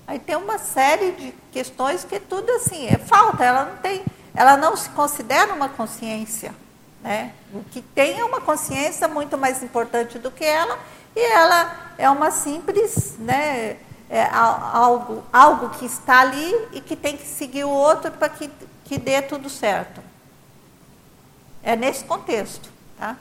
Aí 0.07 0.19
tem 0.19 0.37
uma 0.37 0.57
série 0.57 1.11
de 1.11 1.33
questões 1.51 2.05
que 2.05 2.17
tudo 2.17 2.49
assim, 2.53 2.87
é 2.87 2.97
falta, 2.97 3.43
ela 3.43 3.65
não 3.65 3.75
tem, 3.77 4.03
ela 4.33 4.55
não 4.55 4.77
se 4.77 4.89
considera 4.91 5.53
uma 5.53 5.67
consciência. 5.67 6.55
Né? 7.03 7.33
O 7.53 7.61
que 7.65 7.81
tem 7.81 8.17
é 8.17 8.23
uma 8.23 8.39
consciência 8.39 9.05
muito 9.09 9.37
mais 9.37 9.61
importante 9.61 10.17
do 10.17 10.31
que 10.31 10.45
ela, 10.45 10.79
e 11.13 11.19
ela 11.19 11.93
é 11.97 12.09
uma 12.09 12.31
simples, 12.31 13.17
né, 13.19 13.77
é 14.09 14.23
algo, 14.31 15.23
algo 15.33 15.69
que 15.71 15.85
está 15.85 16.21
ali 16.21 16.53
e 16.71 16.79
que 16.79 16.95
tem 16.95 17.17
que 17.17 17.25
seguir 17.25 17.65
o 17.65 17.69
outro 17.69 18.09
para 18.11 18.29
que, 18.29 18.49
que 18.85 18.97
dê 18.97 19.21
tudo 19.21 19.49
certo. 19.49 20.01
É 21.61 21.75
nesse 21.75 22.05
contexto. 22.05 22.69
Tá? 22.97 23.17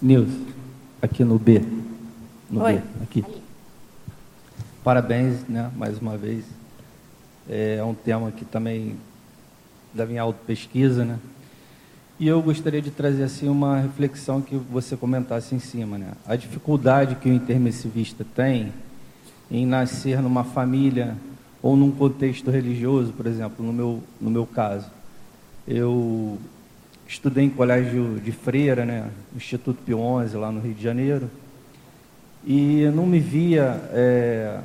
Nilson, 0.00 0.46
aqui 1.02 1.24
no 1.24 1.38
B. 1.38 1.62
No 2.48 2.62
Oi. 2.62 2.76
B, 2.76 2.82
aqui. 3.02 3.45
Parabéns, 4.86 5.40
né, 5.48 5.68
mais 5.74 5.98
uma 5.98 6.16
vez. 6.16 6.44
É 7.48 7.82
um 7.82 7.92
tema 7.92 8.30
que 8.30 8.44
também 8.44 8.94
da 9.92 10.06
minha 10.06 10.22
auto-pesquisa, 10.22 11.04
né? 11.04 11.18
E 12.20 12.28
eu 12.28 12.40
gostaria 12.40 12.80
de 12.80 12.92
trazer 12.92 13.24
assim 13.24 13.48
uma 13.48 13.80
reflexão 13.80 14.40
que 14.40 14.54
você 14.54 14.96
comentasse 14.96 15.56
em 15.56 15.58
cima, 15.58 15.98
né? 15.98 16.12
A 16.24 16.36
dificuldade 16.36 17.16
que 17.16 17.28
o 17.28 17.32
intermissivista 17.32 18.24
tem 18.32 18.72
em 19.50 19.66
nascer 19.66 20.22
numa 20.22 20.44
família 20.44 21.16
ou 21.60 21.76
num 21.76 21.90
contexto 21.90 22.48
religioso, 22.48 23.12
por 23.12 23.26
exemplo, 23.26 23.66
no 23.66 23.72
meu 23.72 24.00
no 24.20 24.30
meu 24.30 24.46
caso. 24.46 24.88
Eu 25.66 26.38
estudei 27.08 27.42
em 27.42 27.50
colégio 27.50 28.20
de 28.20 28.30
freira, 28.30 28.84
né, 28.84 29.10
Instituto 29.34 29.82
Pio 29.82 29.98
XI, 30.28 30.36
lá 30.36 30.52
no 30.52 30.60
Rio 30.60 30.74
de 30.74 30.82
Janeiro, 30.84 31.28
e 32.46 32.88
não 32.94 33.04
me 33.04 33.18
via 33.18 33.80
é, 33.92 34.60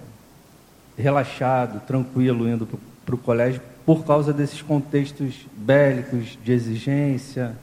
relaxado, 1.02 1.82
tranquilo, 1.86 2.48
indo 2.48 2.68
para 3.06 3.16
o 3.16 3.18
colégio 3.18 3.62
por 3.86 4.06
causa 4.06 4.32
desses 4.32 4.62
contextos 4.62 5.46
bélicos, 5.58 6.38
de 6.44 6.52
exigência, 6.52 7.56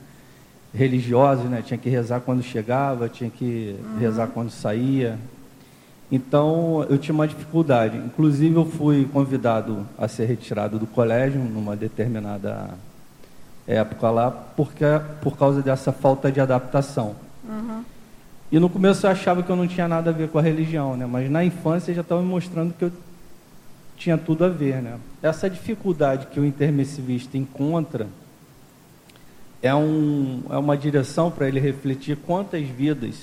religiosos, 0.75 1.45
né? 1.45 1.63
Tinha 1.65 1.79
que 1.79 1.89
rezar 1.89 2.21
quando 2.21 2.43
chegava, 2.43 3.09
tinha 3.09 3.31
que 3.31 3.77
uhum. 3.79 3.99
rezar 3.99 4.27
quando 4.29 4.51
saía. 4.51 5.19
Então, 6.11 6.85
eu 6.89 6.99
tinha 6.99 7.15
uma 7.15 7.29
dificuldade. 7.29 7.97
Inclusive, 7.99 8.57
eu 8.57 8.65
fui 8.65 9.09
convidado 9.13 9.87
a 9.97 10.09
ser 10.09 10.27
retirado 10.27 10.79
do 10.79 10.87
colégio 10.87 11.41
numa 11.41 11.77
determinada 11.77 12.71
época 13.67 14.11
lá, 14.11 14.31
porque, 14.31 14.85
por 15.21 15.37
causa 15.37 15.63
dessa 15.63 15.93
falta 15.93 16.33
de 16.33 16.41
adaptação. 16.41 17.15
Uhum. 17.47 17.85
E 18.51 18.59
no 18.59 18.71
começo 18.71 19.07
eu 19.07 19.11
achava 19.11 19.43
que 19.43 19.51
eu 19.51 19.57
não 19.57 19.69
tinha 19.69 19.87
nada 19.87 20.09
a 20.09 20.13
ver 20.13 20.29
com 20.31 20.39
a 20.39 20.43
religião, 20.43 20.97
né? 20.97 21.05
mas 21.05 21.31
na 21.31 21.45
infância 21.45 21.93
já 21.93 22.01
estava 22.01 22.23
me 22.23 22.29
mostrando 22.29 22.73
que 22.73 22.87
eu 22.87 22.93
tinha 23.99 24.17
tudo 24.17 24.45
a 24.45 24.49
ver. 24.49 24.81
Né? 24.81 24.99
Essa 25.23 25.51
dificuldade 25.51 26.27
que 26.27 26.39
o 26.39 26.45
intermissivista 26.45 27.37
encontra 27.37 28.07
é, 29.63 29.75
um, 29.75 30.43
é 30.49 30.57
uma 30.57 30.77
direção 30.77 31.31
para 31.31 31.49
ele 31.49 31.59
refletir 31.59 32.17
quantas 32.17 32.67
vidas 32.67 33.17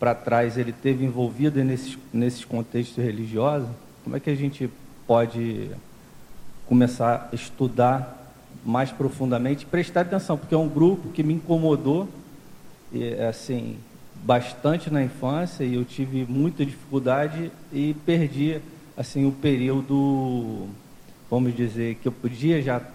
para 0.00 0.14
trás 0.14 0.56
ele 0.56 0.72
teve 0.72 1.04
envolvido 1.04 1.62
nesses, 1.62 1.96
nesses 2.12 2.44
contextos 2.44 3.02
religiosos. 3.02 3.68
Como 4.02 4.16
é 4.16 4.20
que 4.20 4.30
a 4.30 4.34
gente 4.34 4.68
pode 5.06 5.70
começar 6.66 7.28
a 7.30 7.34
estudar 7.34 8.18
mais 8.64 8.90
profundamente, 8.90 9.66
prestar 9.66 10.02
atenção, 10.02 10.38
porque 10.38 10.54
é 10.54 10.58
um 10.58 10.68
grupo 10.68 11.10
que 11.10 11.22
me 11.22 11.34
incomodou, 11.34 12.08
e, 12.92 13.14
assim, 13.14 13.76
bastante 14.22 14.90
na 14.90 15.02
infância 15.02 15.64
e 15.64 15.74
eu 15.74 15.84
tive 15.84 16.24
muita 16.28 16.64
dificuldade 16.64 17.50
e 17.72 17.94
perdi 18.06 18.60
assim 18.96 19.26
o 19.26 19.32
período, 19.32 20.68
vamos 21.30 21.54
dizer, 21.54 21.96
que 21.96 22.08
eu 22.08 22.12
podia 22.12 22.60
já 22.62 22.76
estar 22.76 22.90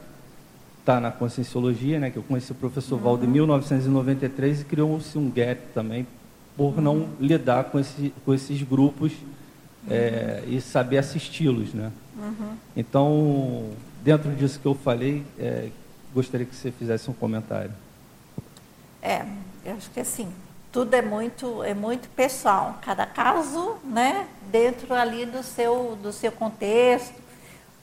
tá 0.85 0.99
na 0.99 1.11
conscienciologia, 1.11 1.99
né, 1.99 2.09
que 2.09 2.17
eu 2.17 2.23
conheci 2.23 2.51
o 2.51 2.55
professor 2.55 2.95
uhum. 2.95 3.03
Valdo 3.03 3.25
em 3.25 3.29
1993 3.29 4.61
e 4.61 4.65
criou-se 4.65 5.17
um 5.17 5.29
gap 5.29 5.61
também 5.73 6.07
por 6.55 6.81
não 6.81 6.95
uhum. 6.95 7.09
lidar 7.19 7.65
com, 7.65 7.79
esse, 7.79 8.13
com 8.25 8.33
esses 8.33 8.61
grupos 8.63 9.11
é, 9.89 10.43
e 10.47 10.59
saber 10.59 10.97
assisti-los, 10.97 11.73
né? 11.73 11.91
Uhum. 12.17 12.57
Então, 12.75 13.69
dentro 14.03 14.33
disso 14.35 14.59
que 14.59 14.65
eu 14.65 14.73
falei, 14.73 15.23
é, 15.39 15.69
gostaria 16.13 16.45
que 16.45 16.55
você 16.55 16.71
fizesse 16.71 17.09
um 17.09 17.13
comentário. 17.13 17.71
É, 19.01 19.25
eu 19.63 19.75
acho 19.75 19.89
que 19.91 19.99
assim, 19.99 20.27
tudo 20.71 20.93
é 20.93 21.01
muito, 21.01 21.63
é 21.63 21.73
muito 21.73 22.09
pessoal, 22.09 22.75
cada 22.81 23.05
caso, 23.05 23.77
né, 23.83 24.27
dentro 24.51 24.93
ali 24.93 25.25
do 25.25 25.43
seu, 25.43 25.97
do 26.01 26.11
seu 26.11 26.31
contexto, 26.31 27.15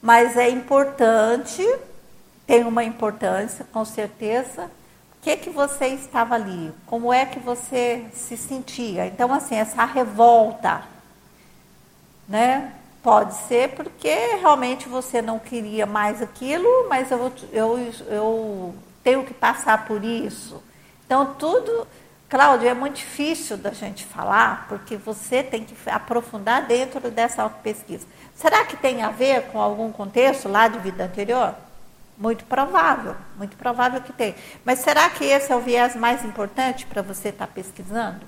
mas 0.01 0.37
é 0.37 0.49
importante, 0.49 1.63
tem 2.45 2.63
uma 2.63 2.83
importância, 2.83 3.65
com 3.71 3.83
certeza, 3.83 4.65
o 4.65 5.23
que, 5.23 5.35
que 5.37 5.49
você 5.49 5.87
estava 5.87 6.35
ali, 6.35 6.71
como 6.85 7.11
é 7.11 7.25
que 7.25 7.39
você 7.39 8.05
se 8.13 8.37
sentia. 8.37 9.07
Então, 9.07 9.33
assim, 9.33 9.55
essa 9.55 9.83
revolta, 9.83 10.83
né, 12.29 12.71
pode 13.01 13.35
ser 13.47 13.69
porque 13.69 14.35
realmente 14.39 14.87
você 14.87 15.21
não 15.21 15.37
queria 15.39 15.85
mais 15.85 16.21
aquilo, 16.21 16.87
mas 16.87 17.09
eu, 17.11 17.31
eu, 17.51 17.89
eu 18.07 18.75
tenho 19.03 19.23
que 19.23 19.33
passar 19.33 19.85
por 19.85 20.03
isso. 20.03 20.61
Então, 21.05 21.35
tudo 21.35 21.87
Cláudio, 22.27 22.67
é 22.67 22.73
muito 22.73 22.95
difícil 22.95 23.55
da 23.55 23.71
gente 23.71 24.03
falar, 24.03 24.65
porque 24.67 24.97
você 24.97 25.43
tem 25.43 25.63
que 25.63 25.75
aprofundar 25.89 26.65
dentro 26.65 27.11
dessa 27.11 27.47
pesquisa. 27.47 28.07
Será 28.33 28.65
que 28.65 28.75
tem 28.75 29.03
a 29.03 29.09
ver 29.11 29.43
com 29.43 29.61
algum 29.61 29.91
contexto 29.91 30.49
lá 30.49 30.67
de 30.67 30.79
vida 30.79 31.05
anterior? 31.05 31.53
Muito 32.17 32.43
provável, 32.45 33.15
muito 33.37 33.55
provável 33.55 34.01
que 34.01 34.11
tem. 34.11 34.33
Mas 34.63 34.79
será 34.79 35.09
que 35.09 35.23
esse 35.23 35.51
é 35.51 35.55
o 35.55 35.59
viés 35.59 35.95
mais 35.95 36.25
importante 36.25 36.85
para 36.87 37.01
você 37.01 37.29
estar 37.29 37.45
tá 37.45 37.53
pesquisando? 37.53 38.25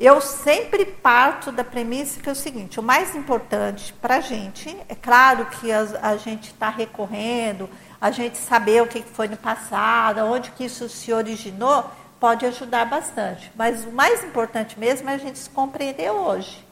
Eu 0.00 0.20
sempre 0.20 0.84
parto 0.84 1.52
da 1.52 1.62
premissa 1.62 2.20
que 2.20 2.28
é 2.28 2.32
o 2.32 2.36
seguinte: 2.36 2.80
o 2.80 2.82
mais 2.82 3.14
importante 3.14 3.92
para 4.00 4.16
a 4.16 4.20
gente, 4.20 4.74
é 4.88 4.94
claro 4.94 5.44
que 5.46 5.70
a, 5.70 5.80
a 6.02 6.16
gente 6.16 6.48
está 6.48 6.70
recorrendo, 6.70 7.68
a 8.00 8.10
gente 8.10 8.38
saber 8.38 8.82
o 8.82 8.86
que 8.86 9.02
foi 9.02 9.28
no 9.28 9.36
passado, 9.36 10.20
onde 10.20 10.50
que 10.52 10.64
isso 10.64 10.88
se 10.88 11.12
originou, 11.12 11.88
pode 12.22 12.46
ajudar 12.46 12.84
bastante. 12.84 13.50
Mas 13.56 13.84
o 13.84 13.90
mais 13.90 14.22
importante 14.22 14.78
mesmo 14.78 15.10
é 15.10 15.14
a 15.14 15.18
gente 15.18 15.40
se 15.40 15.50
compreender 15.50 16.08
hoje. 16.08 16.64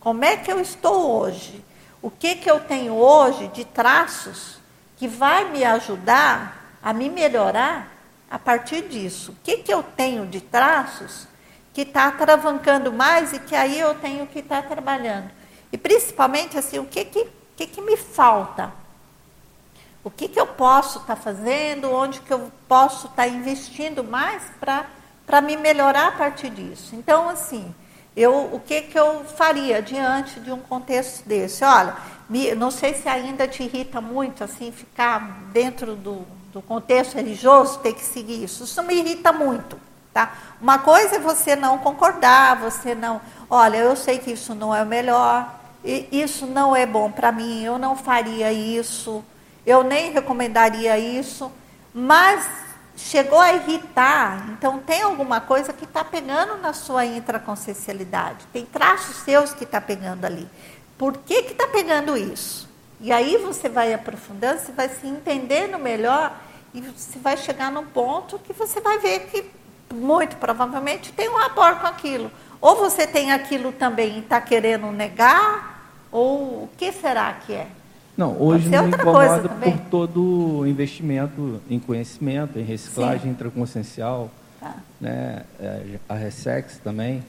Como 0.00 0.24
é 0.24 0.36
que 0.36 0.50
eu 0.50 0.58
estou 0.58 1.20
hoje? 1.20 1.64
O 2.02 2.10
que, 2.10 2.34
que 2.34 2.50
eu 2.50 2.58
tenho 2.58 2.94
hoje 2.94 3.46
de 3.54 3.64
traços 3.64 4.58
que 4.96 5.06
vai 5.06 5.52
me 5.52 5.62
ajudar 5.64 6.76
a 6.82 6.92
me 6.92 7.08
melhorar 7.08 7.92
a 8.28 8.40
partir 8.40 8.88
disso? 8.88 9.30
O 9.30 9.36
que, 9.44 9.58
que 9.58 9.72
eu 9.72 9.84
tenho 9.84 10.26
de 10.26 10.40
traços 10.40 11.28
que 11.72 11.82
está 11.82 12.10
travancando 12.10 12.92
mais 12.92 13.32
e 13.32 13.38
que 13.38 13.54
aí 13.54 13.78
eu 13.78 13.94
tenho 13.94 14.26
que 14.26 14.40
estar 14.40 14.62
tá 14.62 14.68
trabalhando? 14.68 15.30
E 15.70 15.78
principalmente 15.78 16.58
assim, 16.58 16.80
o 16.80 16.84
que, 16.84 17.04
que, 17.04 17.24
que, 17.56 17.68
que 17.68 17.80
me 17.80 17.96
falta? 17.96 18.72
O 20.04 20.10
que, 20.10 20.28
que 20.28 20.38
eu 20.38 20.46
posso 20.46 20.98
estar 20.98 21.16
tá 21.16 21.20
fazendo, 21.20 21.92
onde 21.92 22.20
que 22.20 22.32
eu 22.32 22.50
posso 22.68 23.06
estar 23.08 23.24
tá 23.24 23.28
investindo 23.28 24.04
mais 24.04 24.42
para 24.60 25.40
me 25.40 25.56
melhorar 25.56 26.08
a 26.08 26.12
partir 26.12 26.50
disso. 26.50 26.94
Então, 26.94 27.28
assim, 27.28 27.74
eu, 28.16 28.50
o 28.52 28.60
que, 28.60 28.82
que 28.82 28.98
eu 28.98 29.24
faria 29.24 29.82
diante 29.82 30.40
de 30.40 30.50
um 30.50 30.58
contexto 30.58 31.28
desse? 31.28 31.64
Olha, 31.64 31.96
me, 32.28 32.54
não 32.54 32.70
sei 32.70 32.94
se 32.94 33.08
ainda 33.08 33.46
te 33.46 33.62
irrita 33.62 34.00
muito, 34.00 34.42
assim, 34.42 34.72
ficar 34.72 35.42
dentro 35.52 35.94
do, 35.94 36.26
do 36.52 36.62
contexto 36.62 37.14
religioso, 37.14 37.78
ter 37.78 37.92
que 37.92 38.04
seguir 38.04 38.42
isso. 38.42 38.64
Isso 38.64 38.82
me 38.82 38.94
irrita 38.94 39.32
muito. 39.32 39.78
Tá? 40.12 40.32
Uma 40.60 40.78
coisa 40.78 41.16
é 41.16 41.18
você 41.18 41.54
não 41.54 41.78
concordar, 41.78 42.56
você 42.56 42.94
não. 42.94 43.20
Olha, 43.48 43.76
eu 43.76 43.94
sei 43.94 44.18
que 44.18 44.32
isso 44.32 44.54
não 44.54 44.74
é 44.74 44.82
o 44.82 44.86
melhor, 44.86 45.54
isso 45.84 46.46
não 46.46 46.74
é 46.74 46.86
bom 46.86 47.10
para 47.10 47.30
mim, 47.30 47.62
eu 47.62 47.78
não 47.78 47.94
faria 47.94 48.52
isso 48.52 49.22
eu 49.68 49.84
nem 49.84 50.12
recomendaria 50.12 50.98
isso, 50.98 51.52
mas 51.92 52.48
chegou 52.96 53.38
a 53.38 53.52
irritar, 53.52 54.48
então 54.50 54.78
tem 54.78 55.02
alguma 55.02 55.40
coisa 55.40 55.72
que 55.72 55.84
está 55.84 56.02
pegando 56.02 56.56
na 56.56 56.72
sua 56.72 57.04
intraconsciencialidade, 57.04 58.46
tem 58.52 58.64
traços 58.64 59.16
seus 59.16 59.52
que 59.52 59.64
está 59.64 59.80
pegando 59.80 60.24
ali. 60.24 60.48
Por 60.96 61.18
que 61.18 61.34
está 61.34 61.68
pegando 61.68 62.16
isso? 62.16 62.66
E 63.00 63.12
aí 63.12 63.36
você 63.36 63.68
vai 63.68 63.92
aprofundando, 63.92 64.58
você 64.60 64.72
vai 64.72 64.88
se 64.88 65.06
entendendo 65.06 65.78
melhor 65.78 66.34
e 66.72 66.80
você 66.80 67.18
vai 67.18 67.36
chegar 67.36 67.70
num 67.70 67.86
ponto 67.86 68.38
que 68.38 68.52
você 68.52 68.80
vai 68.80 68.98
ver 68.98 69.26
que 69.26 69.50
muito 69.94 70.36
provavelmente 70.36 71.12
tem 71.12 71.28
um 71.28 71.36
rapport 71.36 71.78
com 71.78 71.86
aquilo. 71.86 72.32
Ou 72.60 72.74
você 72.74 73.06
tem 73.06 73.32
aquilo 73.32 73.70
também 73.70 74.16
e 74.16 74.18
está 74.20 74.40
querendo 74.40 74.90
negar, 74.90 75.92
ou 76.10 76.64
o 76.64 76.70
que 76.76 76.90
será 76.90 77.32
que 77.34 77.52
é? 77.52 77.68
Não, 78.18 78.36
hoje 78.42 78.68
me 78.68 78.76
incomoda 78.76 79.48
por 79.48 79.78
todo 79.88 80.58
o 80.58 80.66
investimento 80.66 81.60
em 81.70 81.78
conhecimento, 81.78 82.58
em 82.58 82.64
reciclagem 82.64 83.20
Sim. 83.20 83.28
intraconsciencial, 83.28 84.28
tá. 84.58 84.74
né, 85.00 85.44
é, 85.60 85.98
a 86.08 86.14
Ressex 86.14 86.78
também. 86.82 87.22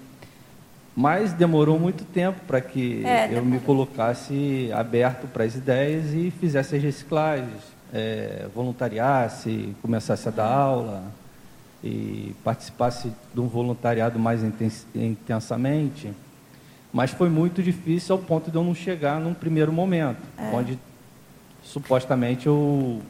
Mas 0.96 1.32
demorou 1.32 1.78
muito 1.78 2.04
tempo 2.04 2.40
para 2.48 2.60
que 2.60 3.06
é, 3.06 3.30
eu 3.32 3.46
me 3.46 3.60
colocasse 3.60 4.72
aberto 4.74 5.28
para 5.28 5.44
as 5.44 5.54
ideias 5.54 6.12
e 6.12 6.32
fizesse 6.32 6.76
as 6.76 6.82
reciclagens, 6.82 7.62
é, 7.94 8.48
voluntariasse, 8.56 9.76
começasse 9.84 10.28
a 10.28 10.32
dar 10.32 10.52
aula 10.52 11.04
e 11.84 12.36
participasse 12.44 13.14
de 13.32 13.40
um 13.40 13.48
voluntariado 13.48 14.18
mais 14.18 14.42
intensamente. 14.96 16.12
Mas 16.92 17.12
foi 17.12 17.30
muito 17.30 17.62
difícil 17.62 18.16
ao 18.16 18.22
ponto 18.22 18.50
de 18.50 18.58
eu 18.58 18.64
não 18.64 18.74
chegar 18.74 19.20
num 19.20 19.34
primeiro 19.34 19.72
momento, 19.72 20.22
é. 20.38 20.52
onde 20.54 20.80
supostamente 21.64 22.48
eu 22.48 23.02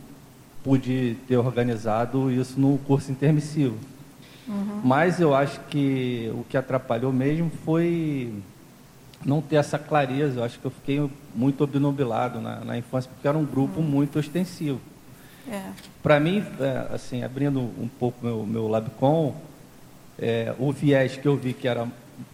pude 0.63 1.15
ter 1.27 1.37
organizado 1.37 2.31
isso 2.31 2.59
no 2.59 2.77
curso 2.79 3.11
intermissivo. 3.11 3.77
Uhum. 4.47 4.81
Mas 4.83 5.19
eu 5.19 5.33
acho 5.33 5.59
que 5.69 6.29
o 6.33 6.43
que 6.43 6.57
atrapalhou 6.57 7.13
mesmo 7.13 7.51
foi 7.63 8.33
não 9.25 9.41
ter 9.41 9.57
essa 9.57 9.77
clareza. 9.77 10.39
Eu 10.39 10.43
acho 10.43 10.59
que 10.59 10.65
eu 10.65 10.71
fiquei 10.71 11.09
muito 11.33 11.63
obnubilado 11.63 12.41
na, 12.41 12.59
na 12.65 12.77
infância, 12.77 13.09
porque 13.13 13.27
era 13.27 13.37
um 13.37 13.45
grupo 13.45 13.79
uhum. 13.79 13.85
muito 13.85 14.19
ostensivo. 14.19 14.81
É. 15.49 15.61
Para 16.03 16.19
mim, 16.19 16.43
é, 16.59 16.93
assim, 16.93 17.23
abrindo 17.23 17.59
um 17.59 17.89
pouco 17.99 18.25
meu, 18.25 18.45
meu 18.45 18.67
Labcom, 18.67 19.35
é, 20.17 20.53
o 20.59 20.71
viés 20.71 21.15
que 21.15 21.27
eu 21.27 21.35
vi 21.35 21.53
que 21.53 21.67
era 21.67 21.87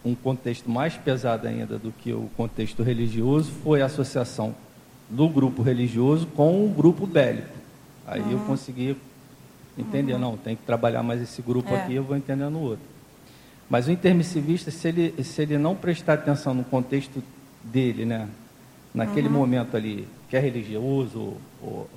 um 0.04 0.14
contexto 0.14 0.70
mais 0.70 0.96
pesado 0.96 1.46
ainda 1.46 1.78
do 1.78 1.92
que 1.92 2.12
o 2.12 2.30
contexto 2.36 2.82
religioso 2.82 3.50
foi 3.62 3.82
a 3.82 3.86
associação 3.86 4.54
do 5.08 5.28
grupo 5.28 5.62
religioso 5.62 6.26
com 6.26 6.64
o 6.64 6.68
grupo 6.68 7.06
bélico. 7.06 7.56
Aí 8.06 8.20
uhum. 8.20 8.32
eu 8.32 8.38
consegui 8.40 8.96
entender, 9.78 10.14
uhum. 10.14 10.18
não, 10.18 10.36
tem 10.36 10.56
que 10.56 10.62
trabalhar 10.62 11.02
mais 11.02 11.20
esse 11.20 11.42
grupo 11.42 11.72
é. 11.72 11.82
aqui, 11.82 11.94
eu 11.94 12.04
vou 12.04 12.16
entender 12.16 12.48
no 12.48 12.60
outro. 12.60 12.84
Mas 13.68 13.88
o 13.88 13.90
intermissivista, 13.90 14.70
se 14.70 14.88
ele, 14.88 15.24
se 15.24 15.42
ele 15.42 15.58
não 15.58 15.74
prestar 15.74 16.14
atenção 16.14 16.54
no 16.54 16.64
contexto 16.64 17.22
dele, 17.62 18.04
né, 18.04 18.28
naquele 18.94 19.26
uhum. 19.26 19.34
momento 19.34 19.76
ali, 19.76 20.06
que 20.28 20.36
é 20.36 20.40
religioso 20.40 21.34
ou, 21.62 21.90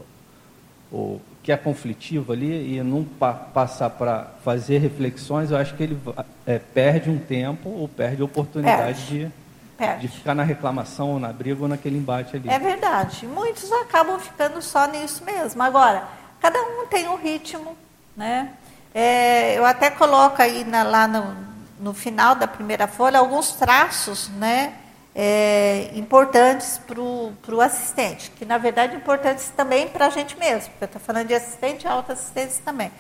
ou 0.92 1.22
que 1.42 1.52
é 1.52 1.58
conflitivo 1.58 2.34
ali, 2.34 2.76
e 2.76 2.84
não 2.84 3.04
pa 3.04 3.34
passar 3.34 3.90
para 3.90 4.28
fazer 4.44 4.80
reflexões, 4.80 5.52
eu 5.52 5.58
acho 5.58 5.74
que 5.76 5.84
ele 5.84 5.98
é, 6.46 6.60
perde 6.60 7.10
um 7.10 7.18
tempo 7.18 7.70
ou 7.70 7.88
perde 7.88 8.22
a 8.22 8.26
oportunidade 8.26 9.06
perde. 9.06 9.26
de 9.26 9.32
Perde. 9.78 10.02
de 10.02 10.08
ficar 10.10 10.36
na 10.36 10.44
reclamação, 10.44 11.12
ou 11.12 11.20
na 11.20 11.32
briga 11.32 11.62
ou 11.62 11.68
naquele 11.70 11.98
embate 11.98 12.36
ali. 12.36 12.50
É 12.50 12.60
verdade. 12.60 13.26
Muitos 13.26 13.72
acabam 13.72 14.20
ficando 14.20 14.62
só 14.62 14.86
nisso 14.88 15.24
mesmo. 15.24 15.64
Agora, 15.64 16.04
cada 16.42 16.60
um 16.62 16.86
tem 16.88 17.08
um 17.08 17.16
ritmo, 17.16 17.78
né? 18.16 18.52
É, 18.94 19.58
eu 19.58 19.66
até 19.66 19.90
coloco 19.90 20.42
aí 20.42 20.66
na, 20.66 20.84
lá 20.84 21.08
no, 21.08 21.36
no 21.80 21.94
final 21.94 22.36
da 22.36 22.48
primeira 22.48 22.88
folha 22.88 23.20
alguns 23.20 23.54
traços, 23.54 24.28
né? 24.30 24.74
É, 25.16 25.92
importantes 25.96 26.80
para 26.86 27.02
o 27.02 27.62
assistente, 27.62 28.32
que 28.32 28.46
na 28.46 28.58
verdade 28.58 28.96
importantes 28.96 29.50
também 29.50 29.88
para 29.88 30.06
a 30.06 30.10
gente 30.10 30.38
mesmo, 30.38 30.70
porque 30.70 30.84
eu 30.84 30.86
estou 30.86 31.02
falando 31.02 31.28
de 31.28 31.34
assistente 31.34 31.84
e 31.84 31.88
autoassistência 31.88 32.62
também. 32.64 32.92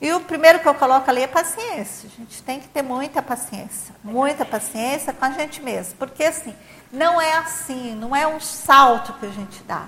E 0.00 0.12
o 0.12 0.20
primeiro 0.20 0.58
que 0.58 0.66
eu 0.66 0.74
coloco 0.74 1.08
ali 1.08 1.22
é 1.22 1.28
paciência. 1.28 2.10
A 2.12 2.18
gente 2.18 2.42
tem 2.42 2.58
que 2.58 2.66
ter 2.66 2.82
muita 2.82 3.22
paciência, 3.22 3.94
muita 4.02 4.44
paciência 4.44 5.12
com 5.12 5.24
a 5.24 5.30
gente 5.30 5.62
mesmo. 5.62 5.94
Porque 5.96 6.24
assim, 6.24 6.52
não 6.90 7.20
é 7.20 7.34
assim, 7.34 7.94
não 7.94 8.14
é 8.14 8.26
um 8.26 8.40
salto 8.40 9.12
que 9.14 9.26
a 9.26 9.30
gente 9.30 9.62
dá. 9.62 9.86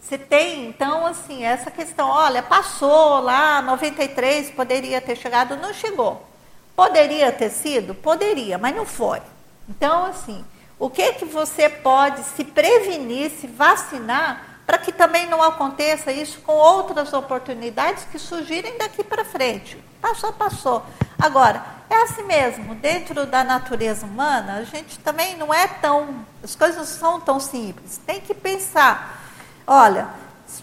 Você 0.00 0.16
tem, 0.18 0.68
então, 0.68 1.06
assim, 1.06 1.44
essa 1.44 1.70
questão, 1.70 2.08
olha, 2.08 2.42
passou 2.42 3.20
lá, 3.20 3.62
93, 3.62 4.50
poderia 4.50 5.00
ter 5.00 5.16
chegado, 5.16 5.56
não 5.56 5.72
chegou. 5.72 6.26
Poderia 6.74 7.30
ter 7.30 7.50
sido? 7.50 7.94
Poderia, 7.94 8.58
mas 8.58 8.74
não 8.74 8.84
foi. 8.84 9.22
Então, 9.68 10.06
assim, 10.06 10.44
o 10.82 10.90
que 10.90 11.12
que 11.12 11.24
você 11.24 11.68
pode 11.68 12.24
se 12.24 12.42
prevenir, 12.42 13.30
se 13.30 13.46
vacinar 13.46 14.58
para 14.66 14.78
que 14.78 14.90
também 14.90 15.28
não 15.28 15.40
aconteça 15.40 16.10
isso 16.10 16.40
com 16.40 16.54
outras 16.54 17.12
oportunidades 17.12 18.02
que 18.10 18.18
surgirem 18.18 18.76
daqui 18.76 19.04
para 19.04 19.24
frente. 19.24 19.78
Passou, 20.00 20.32
passou. 20.32 20.84
Agora, 21.20 21.64
é 21.88 22.02
assim 22.02 22.24
mesmo, 22.24 22.74
dentro 22.74 23.24
da 23.26 23.44
natureza 23.44 24.04
humana, 24.04 24.54
a 24.54 24.64
gente 24.64 24.98
também 24.98 25.36
não 25.36 25.54
é 25.54 25.68
tão. 25.68 26.26
As 26.42 26.56
coisas 26.56 26.78
não 26.78 26.84
são 26.84 27.20
tão 27.20 27.38
simples. 27.38 28.00
Tem 28.04 28.20
que 28.20 28.34
pensar. 28.34 29.22
Olha, 29.64 30.08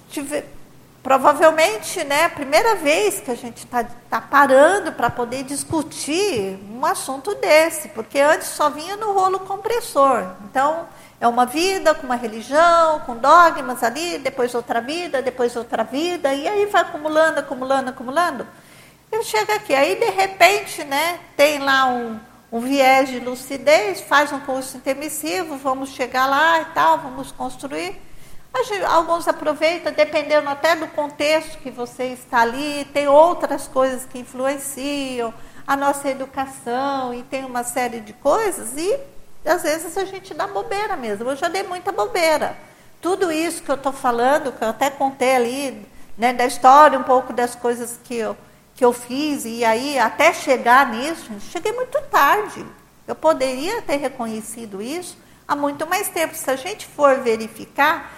tiver, 0.09 0.45
provavelmente, 1.01 2.03
né, 2.03 2.25
a 2.25 2.29
primeira 2.29 2.75
vez 2.75 3.19
que 3.19 3.31
a 3.31 3.35
gente 3.35 3.57
está 3.57 3.83
tá 3.83 4.19
parando 4.19 4.91
para 4.91 5.09
poder 5.09 5.43
discutir 5.43 6.59
um 6.71 6.85
assunto 6.85 7.33
desse, 7.35 7.89
porque 7.89 8.19
antes 8.19 8.47
só 8.47 8.69
vinha 8.69 8.97
no 8.97 9.13
rolo 9.13 9.39
compressor. 9.39 10.35
Então, 10.45 10.87
é 11.21 11.27
uma 11.27 11.45
vida 11.45 11.93
com 11.95 12.05
uma 12.05 12.15
religião, 12.15 12.99
com 13.01 13.15
dogmas 13.15 13.83
ali, 13.83 14.17
depois 14.17 14.53
outra 14.53 14.81
vida, 14.81 15.21
depois 15.21 15.55
outra 15.55 15.83
vida, 15.83 16.33
e 16.33 16.47
aí 16.47 16.65
vai 16.65 16.81
acumulando, 16.81 17.39
acumulando, 17.39 17.89
acumulando. 17.89 18.47
Eu 19.11 19.23
chego 19.23 19.51
aqui, 19.53 19.73
aí 19.73 19.95
de 19.95 20.09
repente, 20.09 20.83
né, 20.83 21.19
tem 21.35 21.59
lá 21.59 21.87
um, 21.87 22.19
um 22.51 22.59
viés 22.59 23.09
de 23.09 23.19
lucidez, 23.19 24.01
faz 24.01 24.31
um 24.31 24.39
curso 24.41 24.77
intermissivo, 24.77 25.57
vamos 25.57 25.89
chegar 25.89 26.25
lá 26.25 26.61
e 26.61 26.65
tal, 26.65 26.99
vamos 26.99 27.31
construir. 27.31 28.08
Alguns 28.87 29.27
aproveitam, 29.27 29.93
dependendo 29.93 30.49
até 30.49 30.75
do 30.75 30.87
contexto 30.87 31.57
que 31.59 31.71
você 31.71 32.05
está 32.05 32.41
ali, 32.41 32.85
tem 32.93 33.07
outras 33.07 33.67
coisas 33.67 34.05
que 34.05 34.19
influenciam 34.19 35.33
a 35.65 35.77
nossa 35.77 36.09
educação 36.09 37.13
e 37.13 37.23
tem 37.23 37.45
uma 37.45 37.63
série 37.63 38.01
de 38.01 38.11
coisas, 38.13 38.75
e 38.75 38.99
às 39.45 39.63
vezes 39.63 39.97
a 39.97 40.03
gente 40.03 40.33
dá 40.33 40.47
bobeira 40.47 40.97
mesmo. 40.97 41.29
Eu 41.29 41.35
já 41.35 41.47
dei 41.47 41.63
muita 41.63 41.91
bobeira. 41.91 42.57
Tudo 43.01 43.31
isso 43.31 43.61
que 43.63 43.69
eu 43.69 43.75
estou 43.75 43.93
falando, 43.93 44.51
que 44.51 44.63
eu 44.63 44.69
até 44.69 44.89
contei 44.89 45.35
ali, 45.35 45.87
né, 46.17 46.33
da 46.33 46.45
história, 46.45 46.99
um 46.99 47.03
pouco 47.03 47.31
das 47.31 47.55
coisas 47.55 47.99
que 48.03 48.15
eu, 48.15 48.35
que 48.75 48.83
eu 48.83 48.91
fiz, 48.91 49.45
e 49.45 49.63
aí 49.63 49.97
até 49.97 50.33
chegar 50.33 50.89
nisso, 50.89 51.31
cheguei 51.51 51.71
muito 51.71 52.01
tarde. 52.11 52.65
Eu 53.07 53.15
poderia 53.15 53.81
ter 53.81 53.97
reconhecido 53.97 54.81
isso 54.81 55.17
há 55.47 55.55
muito 55.55 55.87
mais 55.87 56.09
tempo. 56.09 56.35
Se 56.35 56.49
a 56.51 56.55
gente 56.55 56.85
for 56.85 57.19
verificar, 57.19 58.11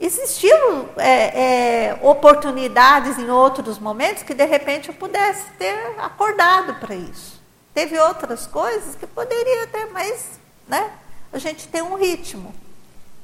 existiam 0.00 0.88
é, 0.96 1.88
é, 1.88 1.98
oportunidades 2.02 3.18
em 3.18 3.30
outros 3.30 3.78
momentos 3.78 4.22
que 4.22 4.34
de 4.34 4.44
repente 4.44 4.88
eu 4.88 4.94
pudesse 4.94 5.44
ter 5.58 5.94
acordado 5.98 6.74
para 6.74 6.94
isso. 6.94 7.42
Teve 7.72 7.98
outras 7.98 8.46
coisas 8.46 8.94
que 8.94 9.06
poderia 9.06 9.66
ter, 9.66 9.86
mas 9.92 10.38
né? 10.66 10.90
A 11.32 11.38
gente 11.38 11.68
tem 11.68 11.82
um 11.82 11.96
ritmo. 11.96 12.54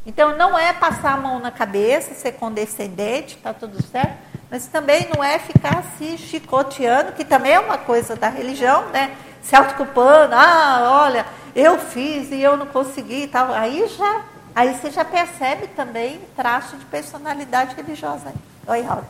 Então 0.04 0.36
não 0.36 0.58
é 0.58 0.72
passar 0.72 1.12
a 1.12 1.16
mão 1.16 1.38
na 1.38 1.50
cabeça, 1.50 2.14
ser 2.14 2.32
condescendente, 2.32 3.36
tá 3.36 3.52
tudo 3.52 3.82
certo, 3.82 4.16
mas 4.50 4.66
também 4.66 5.08
não 5.14 5.22
é 5.22 5.38
ficar 5.38 5.84
se 5.96 6.16
chicoteando, 6.16 7.12
que 7.12 7.24
também 7.24 7.52
é 7.52 7.60
uma 7.60 7.78
coisa 7.78 8.16
da 8.16 8.28
religião, 8.28 8.86
né? 8.88 9.14
Se 9.42 9.54
autoculpando, 9.54 10.34
ah, 10.34 11.04
olha, 11.04 11.26
eu 11.54 11.78
fiz 11.78 12.30
e 12.30 12.40
eu 12.40 12.56
não 12.56 12.66
consegui 12.66 13.24
e 13.24 13.28
tal. 13.28 13.52
Aí 13.52 13.86
já, 13.88 14.24
aí 14.55 14.74
você 14.74 14.90
já 14.90 15.05
percebe 15.05 15.68
também 15.68 16.20
traço 16.36 16.76
de 16.76 16.84
personalidade 16.86 17.74
religiosa. 17.74 18.32
Oi, 18.66 18.80
Raul. 18.82 19.05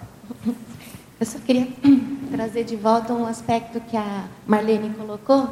Eu 1.20 1.26
só 1.26 1.38
queria 1.38 1.68
trazer 2.32 2.64
de 2.64 2.76
volta 2.76 3.12
um 3.12 3.26
aspecto 3.26 3.80
que 3.80 3.96
a 3.96 4.24
Marlene 4.46 4.90
colocou, 4.90 5.50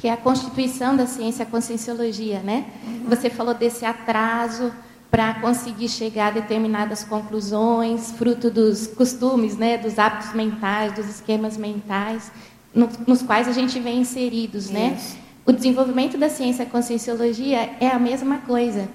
que 0.00 0.08
é 0.08 0.12
a 0.12 0.16
constituição 0.16 0.96
da 0.96 1.06
ciência 1.06 1.44
a 1.44 1.46
conscienciologia, 1.46 2.40
né? 2.40 2.66
Uhum. 2.86 3.04
Você 3.08 3.30
falou 3.30 3.54
desse 3.54 3.84
atraso 3.84 4.72
para 5.10 5.34
conseguir 5.34 5.88
chegar 5.88 6.26
a 6.26 6.30
determinadas 6.32 7.04
conclusões, 7.04 8.10
fruto 8.10 8.50
dos 8.50 8.88
costumes, 8.88 9.56
né, 9.56 9.78
dos 9.78 9.96
hábitos 9.96 10.32
mentais, 10.34 10.92
dos 10.92 11.08
esquemas 11.08 11.56
mentais, 11.56 12.32
no, 12.74 12.88
nos 13.06 13.22
quais 13.22 13.46
a 13.46 13.52
gente 13.52 13.78
vem 13.78 14.00
inseridos, 14.00 14.68
né? 14.68 14.98
O 15.46 15.52
desenvolvimento 15.52 16.18
da 16.18 16.28
ciência 16.28 16.66
conscienciologia 16.66 17.76
é 17.78 17.86
a 17.86 17.98
mesma 17.98 18.38
coisa. 18.38 18.88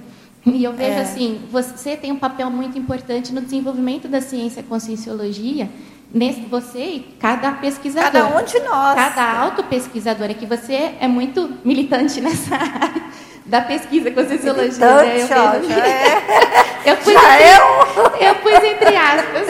E 0.55 0.63
eu 0.63 0.73
vejo 0.73 0.97
é. 0.97 1.01
assim, 1.01 1.41
você 1.51 1.95
tem 1.95 2.11
um 2.11 2.19
papel 2.19 2.49
muito 2.49 2.77
importante 2.77 3.33
no 3.33 3.41
desenvolvimento 3.41 4.07
da 4.07 4.21
ciência 4.21 4.61
a 4.61 4.63
conscienciologia, 4.63 5.69
Nesse, 6.11 6.41
você 6.41 6.79
e 6.79 7.15
cada 7.19 7.51
pesquisador. 7.51 8.11
Cada 8.11 8.39
um 8.39 8.43
de 8.43 8.59
nós. 8.61 8.95
Cada 8.95 9.41
autopesquisador. 9.41 10.31
É 10.31 10.33
que 10.33 10.47
você 10.47 10.95
é 10.99 11.07
muito 11.07 11.51
militante 11.63 12.19
nessa 12.21 12.55
área 12.55 13.03
da 13.45 13.61
pesquisa 13.61 14.09
com 14.09 14.27
sociologia. 14.27 14.85
Né? 14.85 15.21
Eu, 15.21 15.37
ó, 15.37 15.51
vejo... 15.51 15.79
é. 15.79 16.23
eu 16.91 16.97
pus 16.97 17.13
já 17.13 17.35
entre... 17.35 17.49
eu... 17.51 18.27
eu 18.27 18.35
pus 18.35 18.53
entre 18.53 18.95
aspas. 18.95 19.47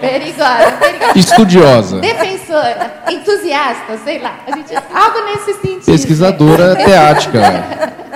perigosa, 0.00 0.72
perigosa. 0.78 1.18
Estudiosa. 1.18 1.98
Defensora, 2.00 3.02
entusiasta, 3.10 3.98
sei 4.04 4.20
lá. 4.20 4.38
A 4.46 4.56
gente, 4.56 4.74
algo 4.74 5.24
nesse 5.26 5.52
sentido. 5.60 5.84
Pesquisadora 5.84 6.76
teática 6.76 8.07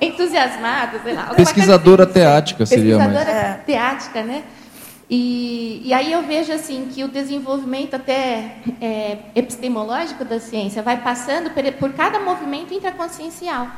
entusiasmada, 0.00 1.00
sei 1.02 1.14
lá. 1.14 1.34
Pesquisadora 1.34 2.04
assim. 2.04 2.12
teática 2.12 2.66
seria 2.66 2.96
Pesquisadora 2.96 3.24
mais. 3.24 3.46
É. 3.46 3.62
teática, 3.66 4.22
né? 4.22 4.44
E, 5.08 5.82
e, 5.84 5.94
aí 5.94 6.10
eu 6.10 6.22
vejo 6.22 6.52
assim 6.52 6.88
que 6.92 7.04
o 7.04 7.08
desenvolvimento 7.08 7.94
até 7.94 8.56
é, 8.80 9.18
epistemológico 9.36 10.24
da 10.24 10.40
ciência 10.40 10.82
vai 10.82 11.00
passando 11.00 11.50
por, 11.50 11.62
por 11.74 11.92
cada 11.92 12.18
movimento 12.18 12.74
intraconsciencial. 12.74 13.68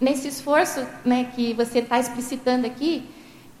Nesse 0.00 0.28
esforço 0.28 0.86
né, 1.04 1.26
que 1.34 1.54
você 1.54 1.80
está 1.80 1.98
explicitando 1.98 2.66
aqui, 2.66 3.04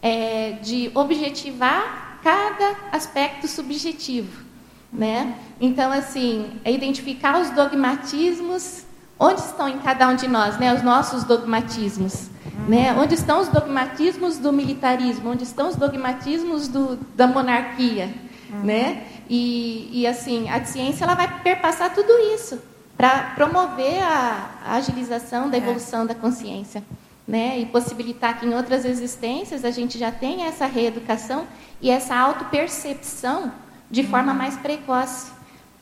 é, 0.00 0.52
de 0.62 0.90
objetivar 0.94 2.20
cada 2.22 2.76
aspecto 2.92 3.48
subjetivo. 3.48 4.44
Né? 4.92 5.34
Então, 5.60 5.90
assim, 5.90 6.60
é 6.64 6.70
identificar 6.70 7.40
os 7.40 7.50
dogmatismos 7.50 8.85
Onde 9.18 9.40
estão 9.40 9.68
em 9.68 9.78
cada 9.78 10.08
um 10.08 10.14
de 10.14 10.28
nós 10.28 10.58
né, 10.58 10.74
os 10.74 10.82
nossos 10.82 11.24
dogmatismos? 11.24 12.28
Né? 12.68 12.92
Onde 12.94 13.14
estão 13.14 13.40
os 13.40 13.48
dogmatismos 13.48 14.38
do 14.38 14.52
militarismo? 14.52 15.30
Onde 15.30 15.44
estão 15.44 15.68
os 15.68 15.76
dogmatismos 15.76 16.68
do, 16.68 16.96
da 17.14 17.26
monarquia? 17.26 18.12
Uhum. 18.50 18.60
Né? 18.64 19.04
E, 19.28 19.88
e, 19.92 20.06
assim, 20.06 20.48
a 20.48 20.64
ciência 20.64 21.04
ela 21.04 21.14
vai 21.14 21.40
perpassar 21.40 21.92
tudo 21.94 22.12
isso 22.34 22.60
para 22.96 23.34
promover 23.34 24.02
a, 24.02 24.50
a, 24.64 24.76
agilização 24.76 25.50
da 25.50 25.56
é. 25.56 25.60
evolução 25.60 26.02
é. 26.02 26.06
da 26.06 26.14
consciência. 26.14 26.82
Né? 27.26 27.58
E 27.58 27.66
possibilitar 27.66 28.38
que 28.38 28.46
em 28.46 28.54
outras 28.54 28.84
existências 28.84 29.64
a 29.64 29.70
gente 29.70 29.98
já 29.98 30.12
tenha 30.12 30.46
essa 30.46 30.66
reeducação 30.66 31.46
e 31.80 31.90
essa 31.90 32.16
autopercepção 32.16 33.52
de 33.90 34.04
forma 34.04 34.32
uhum. 34.32 34.38
mais 34.38 34.56
precoce. 34.56 35.35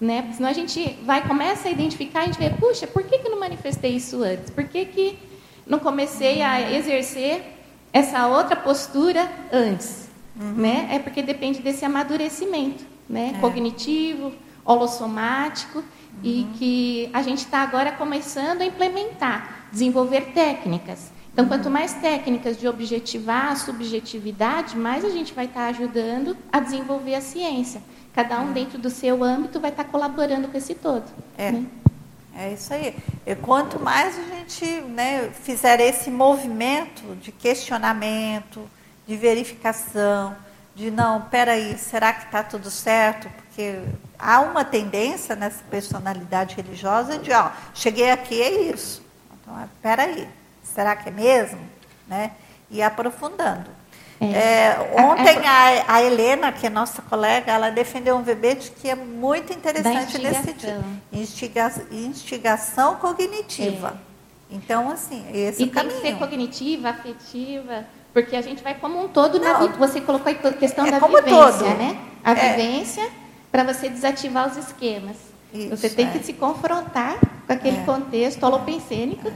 Né? 0.05 0.23
Porque 0.23 0.37
senão 0.37 0.51
a 0.51 0.53
gente 0.53 0.99
vai, 1.05 1.27
começa 1.27 1.69
a 1.69 1.71
identificar, 1.71 2.21
a 2.21 2.27
gente 2.27 2.39
vê, 2.39 2.51
puxa, 2.51 2.87
por 2.87 3.03
que, 3.05 3.19
que 3.19 3.29
não 3.29 3.41
manifestei 3.41 3.93
isso 3.93 4.23
antes? 4.23 4.51
Por 4.51 4.65
que, 4.65 4.85
que 4.85 5.19
não 5.67 5.79
comecei 5.79 6.43
a 6.43 6.73
exercer 6.73 7.43
essa 7.93 8.27
outra 8.27 8.57
postura 8.57 9.31
antes? 9.53 10.05
uhum. 10.39 10.53
né? 10.55 10.89
É 10.91 10.99
porque 10.99 11.23
depende 11.23 11.61
desse 11.61 11.85
amadurecimento, 11.85 12.85
né? 13.09 13.33
É. 13.37 13.41
Cognitivo, 13.41 14.33
holossomático 14.65 15.79
uhum. 15.79 15.85
e 16.23 16.47
que 16.59 17.11
a 17.13 17.23
gente 17.23 17.39
está 17.39 17.59
agora 17.59 17.93
começando 17.93 18.63
a 18.63 18.65
implementar, 18.65 19.69
desenvolver 19.71 20.33
técnicas. 20.33 21.13
Então, 21.33 21.47
quanto 21.47 21.69
mais 21.69 21.95
técnicas 21.95 22.57
de 22.57 22.69
objetivar 22.69 23.51
a 23.51 23.57
subjetividade, 23.57 24.77
mais 24.77 25.05
a 25.05 25.11
gente 25.11 25.35
vai 25.35 25.47
estar 25.47 25.63
tá 25.63 25.67
ajudando 25.67 26.37
a 26.53 26.61
desenvolver 26.61 27.17
a 27.17 27.21
ciência. 27.21 27.83
Cada 28.15 28.41
um 28.41 28.53
dentro 28.53 28.79
do 28.79 28.91
seu 28.91 29.25
âmbito 29.25 29.59
vai 29.59 29.71
estar 29.71 29.85
colaborando 29.85 30.49
com 30.49 30.57
esse 30.57 30.75
todo. 30.75 31.05
É. 31.37 31.51
Né? 31.51 31.67
É 32.37 32.53
isso 32.53 32.73
aí. 32.73 32.97
E 33.25 33.35
quanto 33.37 33.79
mais 33.79 34.19
a 34.19 34.23
gente 34.23 34.65
né, 34.83 35.31
fizer 35.43 35.81
esse 35.81 36.11
movimento 36.11 37.15
de 37.17 37.31
questionamento, 37.31 38.69
de 39.07 39.17
verificação, 39.17 40.37
de 40.75 40.91
não, 40.91 41.23
peraí, 41.23 41.79
será 41.79 42.13
que 42.13 42.25
está 42.27 42.43
tudo 42.43 42.71
certo? 42.71 43.29
Porque 43.31 43.81
há 44.19 44.41
uma 44.41 44.65
tendência 44.65 45.37
nessa 45.37 45.63
personalidade 45.71 46.57
religiosa 46.57 47.19
de, 47.19 47.33
ó, 47.33 47.51
cheguei 47.73 48.11
aqui, 48.11 48.43
é 48.43 48.71
isso. 48.73 49.01
Então, 49.41 49.69
peraí, 49.81 50.29
será 50.65 50.97
que 50.97 51.09
é 51.09 51.13
mesmo? 51.13 51.61
Né? 52.09 52.33
E 52.69 52.83
aprofundando. 52.83 53.71
É. 54.33 54.39
É, 54.39 55.03
ontem 55.03 55.39
a, 55.47 55.95
a, 55.95 56.03
Helena, 56.03 56.53
que 56.53 56.67
é 56.67 56.71
nossa 56.71 57.03
colega, 57.03 57.53
ela 57.53 57.71
defendeu 57.71 58.17
um 58.17 58.23
verbete 58.23 58.71
que 58.71 58.89
é 58.89 58.95
muito 58.95 59.53
interessante 59.53 60.19
nesse 60.19 60.43
sentido. 60.43 60.85
Instiga, 61.13 61.73
instigação 61.91 62.97
cognitiva. 62.97 63.99
É. 64.51 64.55
Então, 64.55 64.91
assim, 64.91 65.25
esse 65.33 65.63
e 65.63 65.65
é 65.65 65.69
o 65.69 65.71
caminho. 65.71 66.01
tem 66.01 66.03
que 66.03 66.09
ser 66.09 66.19
cognitiva, 66.19 66.91
afetiva, 66.91 67.85
porque 68.13 68.37
a 68.37 68.43
gente 68.43 68.63
vai 68.63 68.75
como 68.75 69.03
um 69.05 69.09
todo 69.09 69.41
na 69.41 69.55
vida. 69.55 69.75
Você 69.79 70.01
colocou 70.01 70.31
a 70.31 70.53
questão 70.53 70.87
é 70.87 70.93
da 70.93 70.99
vivência, 70.99 71.29
todo. 71.29 71.65
né? 71.65 71.99
A 72.23 72.33
é. 72.33 72.51
vivência 72.51 73.09
para 73.51 73.65
você 73.65 73.89
desativar 73.89 74.49
os 74.49 74.57
esquemas. 74.57 75.17
Isso, 75.53 75.77
você 75.77 75.89
tem 75.89 76.11
que 76.11 76.19
se 76.21 76.33
confrontar 76.33 77.19
com 77.47 77.53
aquele 77.53 77.85
contexto 77.85 78.43
holopensênico 78.43 79.31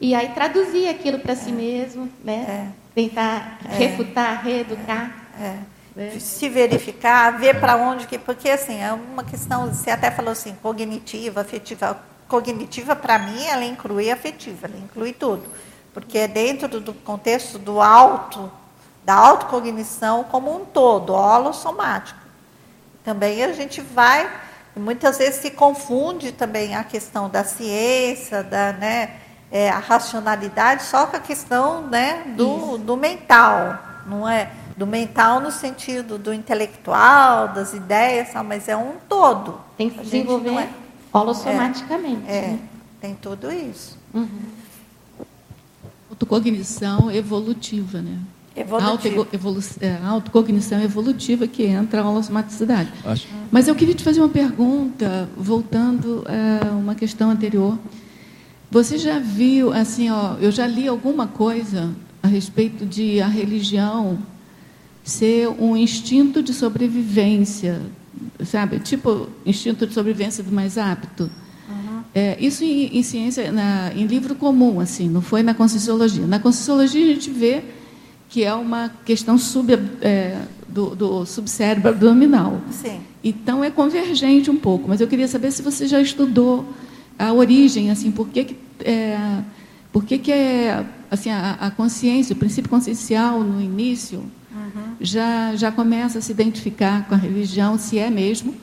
e 0.00 0.14
aí 0.14 0.28
traduzir 0.30 0.88
aquilo 0.88 1.18
para 1.20 1.34
si 1.34 1.50
mesmo, 1.50 2.10
né? 2.22 2.72
Tentar 2.96 3.58
é. 3.70 3.76
refutar, 3.76 4.42
reeducar. 4.42 5.14
É. 5.38 5.56
Né? 5.94 6.18
Se 6.18 6.48
verificar, 6.48 7.38
ver 7.38 7.60
para 7.60 7.76
onde 7.76 8.06
que. 8.06 8.18
Porque 8.18 8.48
assim, 8.48 8.80
é 8.80 8.90
uma 8.90 9.22
questão, 9.22 9.66
você 9.66 9.90
até 9.90 10.10
falou 10.10 10.32
assim, 10.32 10.56
cognitiva, 10.62 11.42
afetiva. 11.42 12.00
Cognitiva, 12.26 12.96
para 12.96 13.18
mim, 13.18 13.44
ela 13.44 13.64
inclui 13.64 14.10
afetiva, 14.10 14.66
ela 14.66 14.78
inclui 14.78 15.12
tudo. 15.12 15.44
Porque 15.92 16.18
é 16.18 16.26
dentro 16.26 16.80
do 16.80 16.92
contexto 16.92 17.58
do 17.58 17.80
auto, 17.80 18.50
da 19.04 19.14
autocognição 19.14 20.24
como 20.24 20.54
um 20.54 20.64
todo, 20.64 21.12
holossomático. 21.12 22.18
Também 23.04 23.44
a 23.44 23.52
gente 23.52 23.80
vai, 23.80 24.28
muitas 24.74 25.18
vezes 25.18 25.40
se 25.40 25.52
confunde 25.52 26.32
também 26.32 26.74
a 26.74 26.82
questão 26.82 27.28
da 27.28 27.44
ciência, 27.44 28.42
da, 28.42 28.72
né, 28.72 29.20
é, 29.50 29.68
a 29.68 29.78
racionalidade 29.78 30.82
só 30.84 31.06
com 31.06 31.16
a 31.16 31.20
questão 31.20 31.82
né, 31.86 32.24
do, 32.36 32.78
do 32.78 32.96
mental, 32.96 33.78
não 34.06 34.28
é? 34.28 34.50
Do 34.76 34.86
mental 34.86 35.40
no 35.40 35.50
sentido 35.50 36.18
do 36.18 36.34
intelectual, 36.34 37.48
das 37.48 37.72
ideias, 37.72 38.28
mas 38.44 38.68
é 38.68 38.76
um 38.76 38.94
todo. 39.08 39.58
Tem 39.76 39.88
que 39.88 40.00
desenvolver 40.00 40.50
é, 40.50 40.68
holossomaticamente. 41.12 42.22
É, 42.28 42.40
né? 42.42 42.58
tem 43.00 43.14
tudo 43.14 43.50
isso. 43.50 43.96
Uhum. 44.12 44.28
Autocognição 46.10 47.10
evolutiva, 47.10 48.02
né? 48.02 48.18
Evolutiva. 48.54 49.18
Auto 49.18 49.38
é, 49.80 49.98
autocognição 50.06 50.80
evolutiva 50.82 51.46
que 51.46 51.64
entra 51.64 52.00
a 52.00 52.08
holossomaticidade. 52.08 52.90
Acho. 53.04 53.28
Mas 53.50 53.68
eu 53.68 53.74
queria 53.74 53.94
te 53.94 54.02
fazer 54.02 54.20
uma 54.20 54.30
pergunta, 54.30 55.28
voltando 55.36 56.24
a 56.26 56.70
uma 56.70 56.94
questão 56.94 57.30
anterior. 57.30 57.78
Você 58.70 58.98
já 58.98 59.18
viu, 59.18 59.72
assim, 59.72 60.10
ó, 60.10 60.34
eu 60.40 60.50
já 60.50 60.66
li 60.66 60.88
alguma 60.88 61.26
coisa 61.26 61.94
a 62.22 62.26
respeito 62.26 62.84
de 62.84 63.20
a 63.20 63.28
religião 63.28 64.18
ser 65.04 65.48
um 65.48 65.76
instinto 65.76 66.42
de 66.42 66.52
sobrevivência, 66.52 67.80
sabe? 68.44 68.80
Tipo 68.80 69.28
instinto 69.44 69.86
de 69.86 69.94
sobrevivência 69.94 70.42
do 70.42 70.50
mais 70.50 70.76
apto. 70.76 71.30
Uhum. 71.68 72.02
É, 72.12 72.36
isso 72.40 72.64
em, 72.64 72.98
em 72.98 73.02
ciência, 73.02 73.52
na, 73.52 73.92
em 73.94 74.04
livro 74.04 74.34
comum, 74.34 74.80
assim, 74.80 75.08
não 75.08 75.22
foi 75.22 75.44
na 75.44 75.54
Conscienciologia. 75.54 76.26
Na 76.26 76.40
Conscienciologia 76.40 77.04
a 77.04 77.14
gente 77.14 77.30
vê 77.30 77.62
que 78.28 78.42
é 78.42 78.52
uma 78.52 78.90
questão 79.04 79.38
sub, 79.38 79.72
é, 80.00 80.36
do, 80.68 80.96
do 80.96 81.24
subcérebro 81.24 81.90
abdominal. 81.90 82.60
Sim. 82.70 83.00
Então 83.22 83.62
é 83.62 83.70
convergente 83.70 84.50
um 84.50 84.56
pouco, 84.56 84.88
mas 84.88 85.00
eu 85.00 85.06
queria 85.06 85.28
saber 85.28 85.52
se 85.52 85.62
você 85.62 85.86
já 85.86 86.00
estudou 86.00 86.66
a 87.18 87.32
origem, 87.32 87.90
assim, 87.90 88.10
por 88.10 88.28
que, 88.28 88.44
que, 88.44 88.56
é, 88.80 89.42
por 89.92 90.04
que, 90.04 90.18
que 90.18 90.32
é, 90.32 90.84
assim, 91.10 91.30
a, 91.30 91.52
a, 91.60 91.70
consciência, 91.70 92.34
o 92.34 92.36
princípio 92.36 92.68
consciencial 92.70 93.40
no 93.42 93.60
início, 93.60 94.18
uhum. 94.18 94.82
já, 95.00 95.54
já 95.56 95.72
começa 95.72 96.18
a 96.18 96.22
se 96.22 96.30
identificar 96.32 97.06
com 97.08 97.14
a 97.14 97.18
religião, 97.18 97.78
se 97.78 97.98
é 97.98 98.10
mesmo, 98.10 98.54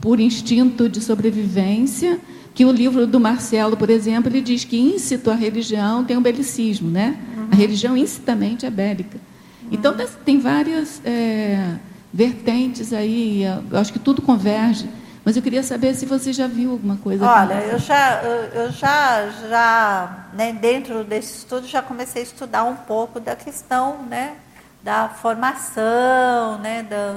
por 0.00 0.18
instinto 0.18 0.88
de 0.88 1.00
sobrevivência, 1.00 2.18
que 2.54 2.64
o 2.64 2.72
livro 2.72 3.06
do 3.06 3.20
Marcelo, 3.20 3.76
por 3.76 3.90
exemplo, 3.90 4.30
ele 4.30 4.40
diz 4.40 4.64
que 4.64 4.78
íncito 4.78 5.30
à 5.30 5.34
religião 5.34 6.04
tem 6.04 6.16
um 6.16 6.22
belicismo, 6.22 6.90
né? 6.90 7.16
Uhum. 7.36 7.48
A 7.52 7.54
religião 7.54 7.96
incitamente 7.96 8.66
é 8.66 8.70
bélica. 8.70 9.18
Uhum. 9.62 9.68
Então, 9.72 9.94
tem 10.24 10.40
várias 10.40 11.00
é, 11.04 11.76
vertentes 12.12 12.92
aí, 12.92 13.42
eu 13.70 13.78
acho 13.78 13.92
que 13.92 13.98
tudo 13.98 14.20
converge 14.20 14.88
mas 15.24 15.36
eu 15.36 15.42
queria 15.42 15.62
saber 15.62 15.94
se 15.94 16.06
você 16.06 16.32
já 16.32 16.46
viu 16.46 16.72
alguma 16.72 16.96
coisa. 16.96 17.26
Olha, 17.26 17.54
eu 17.54 17.78
já, 17.78 18.22
eu 18.22 18.70
já, 18.70 19.28
já 19.48 20.26
né, 20.32 20.52
dentro 20.52 21.04
desse 21.04 21.38
estudo, 21.38 21.66
já 21.66 21.82
comecei 21.82 22.22
a 22.22 22.24
estudar 22.24 22.64
um 22.64 22.76
pouco 22.76 23.20
da 23.20 23.36
questão 23.36 24.02
né, 24.04 24.36
da 24.82 25.08
formação, 25.08 26.58
né, 26.58 26.82
da, 26.82 27.16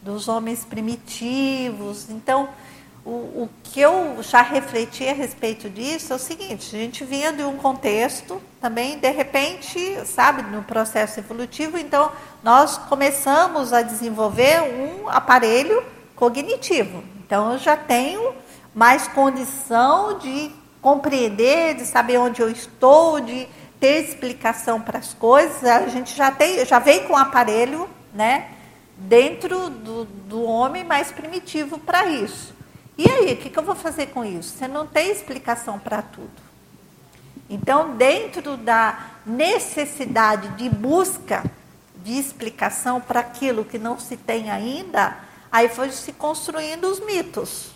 dos 0.00 0.28
homens 0.28 0.64
primitivos. 0.64 2.08
Então, 2.10 2.48
o, 3.04 3.10
o 3.10 3.50
que 3.64 3.80
eu 3.80 4.22
já 4.22 4.42
refleti 4.42 5.08
a 5.08 5.12
respeito 5.12 5.68
disso 5.68 6.12
é 6.12 6.16
o 6.16 6.20
seguinte: 6.20 6.76
a 6.76 6.78
gente 6.78 7.04
vinha 7.04 7.32
de 7.32 7.42
um 7.42 7.56
contexto 7.56 8.40
também, 8.60 8.98
de 8.98 9.10
repente, 9.10 10.06
sabe, 10.06 10.42
no 10.42 10.62
processo 10.62 11.18
evolutivo, 11.18 11.76
então 11.76 12.12
nós 12.44 12.78
começamos 12.78 13.72
a 13.72 13.82
desenvolver 13.82 14.62
um 14.62 15.08
aparelho 15.08 15.82
cognitivo. 16.14 17.02
Então 17.32 17.52
eu 17.52 17.58
já 17.58 17.78
tenho 17.78 18.34
mais 18.74 19.08
condição 19.08 20.18
de 20.18 20.50
compreender, 20.82 21.76
de 21.76 21.86
saber 21.86 22.18
onde 22.18 22.42
eu 22.42 22.50
estou, 22.50 23.20
de 23.20 23.48
ter 23.80 24.04
explicação 24.04 24.82
para 24.82 24.98
as 24.98 25.14
coisas. 25.14 25.64
A 25.64 25.88
gente 25.88 26.14
já 26.14 26.30
tem, 26.30 26.62
já 26.66 26.78
vem 26.78 27.04
com 27.04 27.14
o 27.14 27.16
aparelho, 27.16 27.88
né, 28.12 28.50
dentro 28.98 29.70
do, 29.70 30.04
do 30.04 30.42
homem 30.42 30.84
mais 30.84 31.10
primitivo 31.10 31.78
para 31.78 32.04
isso. 32.04 32.54
E 32.98 33.10
aí, 33.10 33.32
o 33.32 33.36
que, 33.38 33.48
que 33.48 33.58
eu 33.58 33.62
vou 33.62 33.76
fazer 33.76 34.08
com 34.08 34.22
isso? 34.22 34.58
Você 34.58 34.68
não 34.68 34.86
tem 34.86 35.10
explicação 35.10 35.78
para 35.78 36.02
tudo. 36.02 36.28
Então, 37.48 37.96
dentro 37.96 38.58
da 38.58 39.06
necessidade 39.24 40.48
de 40.48 40.68
busca 40.68 41.42
de 42.04 42.12
explicação 42.12 43.00
para 43.00 43.20
aquilo 43.20 43.64
que 43.64 43.78
não 43.78 43.98
se 43.98 44.18
tem 44.18 44.50
ainda, 44.50 45.31
Aí 45.52 45.68
foi 45.68 45.92
se 45.92 46.14
construindo 46.14 46.84
os 46.84 46.98
mitos. 46.98 47.72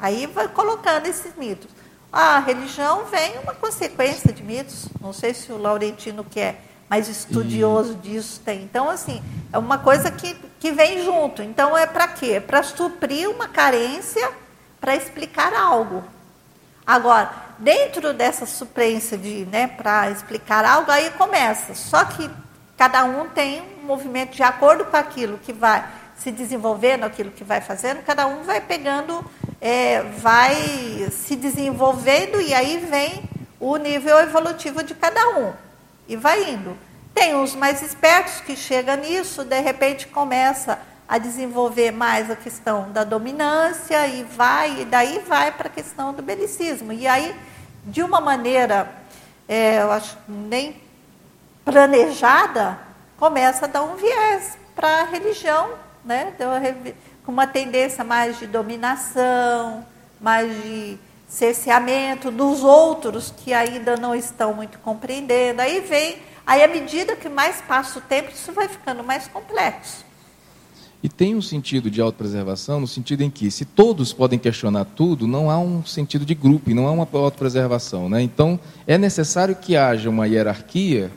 Aí 0.00 0.26
vai 0.26 0.48
colocando 0.48 1.06
esses 1.06 1.36
mitos. 1.36 1.68
A 2.10 2.38
religião 2.38 3.04
vem 3.04 3.38
uma 3.40 3.52
consequência 3.52 4.32
de 4.32 4.42
mitos. 4.42 4.88
Não 4.98 5.12
sei 5.12 5.34
se 5.34 5.52
o 5.52 5.58
Laurentino, 5.58 6.24
que 6.24 6.40
é 6.40 6.56
mais 6.88 7.06
estudioso 7.06 7.94
disso, 7.96 8.40
tem. 8.42 8.62
Então, 8.62 8.88
assim, 8.88 9.22
é 9.52 9.58
uma 9.58 9.76
coisa 9.76 10.10
que, 10.10 10.34
que 10.58 10.72
vem 10.72 11.04
junto. 11.04 11.42
Então, 11.42 11.76
é 11.76 11.86
para 11.86 12.08
quê? 12.08 12.36
É 12.36 12.40
para 12.40 12.62
suprir 12.62 13.28
uma 13.28 13.48
carência, 13.48 14.30
para 14.80 14.96
explicar 14.96 15.52
algo. 15.52 16.02
Agora, 16.86 17.30
dentro 17.58 18.14
dessa 18.14 18.46
suprência 18.46 19.18
de, 19.18 19.44
né, 19.44 19.66
para 19.66 20.10
explicar 20.10 20.64
algo, 20.64 20.90
aí 20.90 21.10
começa. 21.10 21.74
Só 21.74 22.02
que 22.06 22.30
cada 22.78 23.04
um 23.04 23.28
tem 23.28 23.60
um 23.82 23.86
movimento 23.86 24.34
de 24.34 24.42
acordo 24.42 24.86
com 24.86 24.96
aquilo 24.96 25.36
que 25.36 25.52
vai 25.52 25.86
se 26.18 26.30
desenvolvendo, 26.30 27.04
aquilo 27.04 27.30
que 27.30 27.44
vai 27.44 27.60
fazendo, 27.60 28.02
cada 28.04 28.26
um 28.26 28.42
vai 28.42 28.60
pegando, 28.60 29.24
é, 29.60 30.02
vai 30.02 31.08
se 31.10 31.36
desenvolvendo 31.36 32.40
e 32.40 32.52
aí 32.52 32.78
vem 32.78 33.22
o 33.60 33.76
nível 33.76 34.18
evolutivo 34.18 34.82
de 34.82 34.94
cada 34.94 35.38
um. 35.38 35.52
E 36.08 36.16
vai 36.16 36.50
indo. 36.50 36.76
Tem 37.14 37.34
uns 37.34 37.54
mais 37.54 37.82
espertos 37.82 38.40
que 38.40 38.56
chegam 38.56 38.96
nisso, 38.96 39.44
de 39.44 39.60
repente 39.60 40.06
começa 40.06 40.78
a 41.08 41.18
desenvolver 41.18 41.90
mais 41.90 42.30
a 42.30 42.36
questão 42.36 42.92
da 42.92 43.02
dominância 43.02 44.06
e 44.06 44.22
vai, 44.24 44.82
e 44.82 44.84
daí 44.84 45.20
vai 45.26 45.50
para 45.50 45.68
a 45.68 45.70
questão 45.70 46.12
do 46.12 46.22
belicismo. 46.22 46.92
E 46.92 47.06
aí, 47.06 47.34
de 47.84 48.02
uma 48.02 48.20
maneira, 48.20 48.92
é, 49.48 49.80
eu 49.80 49.90
acho 49.90 50.18
nem 50.28 50.76
planejada, 51.64 52.78
começa 53.16 53.64
a 53.64 53.68
dar 53.68 53.82
um 53.82 53.96
viés 53.96 54.58
para 54.74 55.00
a 55.00 55.04
religião, 55.04 55.70
né? 56.08 56.32
com 57.22 57.30
uma 57.30 57.46
tendência 57.46 58.02
mais 58.02 58.38
de 58.38 58.46
dominação, 58.46 59.84
mais 60.18 60.50
de 60.62 60.98
cerceamento 61.28 62.30
dos 62.30 62.64
outros 62.64 63.32
que 63.36 63.52
ainda 63.52 63.96
não 63.96 64.14
estão 64.14 64.54
muito 64.54 64.78
compreendendo. 64.78 65.60
Aí 65.60 65.80
vem, 65.80 66.16
aí 66.46 66.64
à 66.64 66.66
medida 66.66 67.14
que 67.14 67.28
mais 67.28 67.60
passa 67.60 67.98
o 67.98 68.02
tempo, 68.02 68.30
isso 68.32 68.50
vai 68.52 68.66
ficando 68.66 69.04
mais 69.04 69.28
complexo. 69.28 70.08
E 71.00 71.08
tem 71.08 71.36
um 71.36 71.42
sentido 71.42 71.90
de 71.90 72.00
autopreservação, 72.00 72.80
no 72.80 72.86
sentido 72.86 73.22
em 73.22 73.30
que, 73.30 73.50
se 73.50 73.64
todos 73.64 74.12
podem 74.12 74.38
questionar 74.38 74.84
tudo, 74.84 75.28
não 75.28 75.48
há 75.48 75.58
um 75.58 75.84
sentido 75.84 76.24
de 76.24 76.34
grupo 76.34 76.70
não 76.70 76.88
há 76.88 76.90
uma 76.90 77.06
autopreservação. 77.12 78.08
Né? 78.08 78.22
Então, 78.22 78.58
é 78.86 78.98
necessário 78.98 79.54
que 79.54 79.76
haja 79.76 80.10
uma 80.10 80.26
hierarquia 80.26 81.12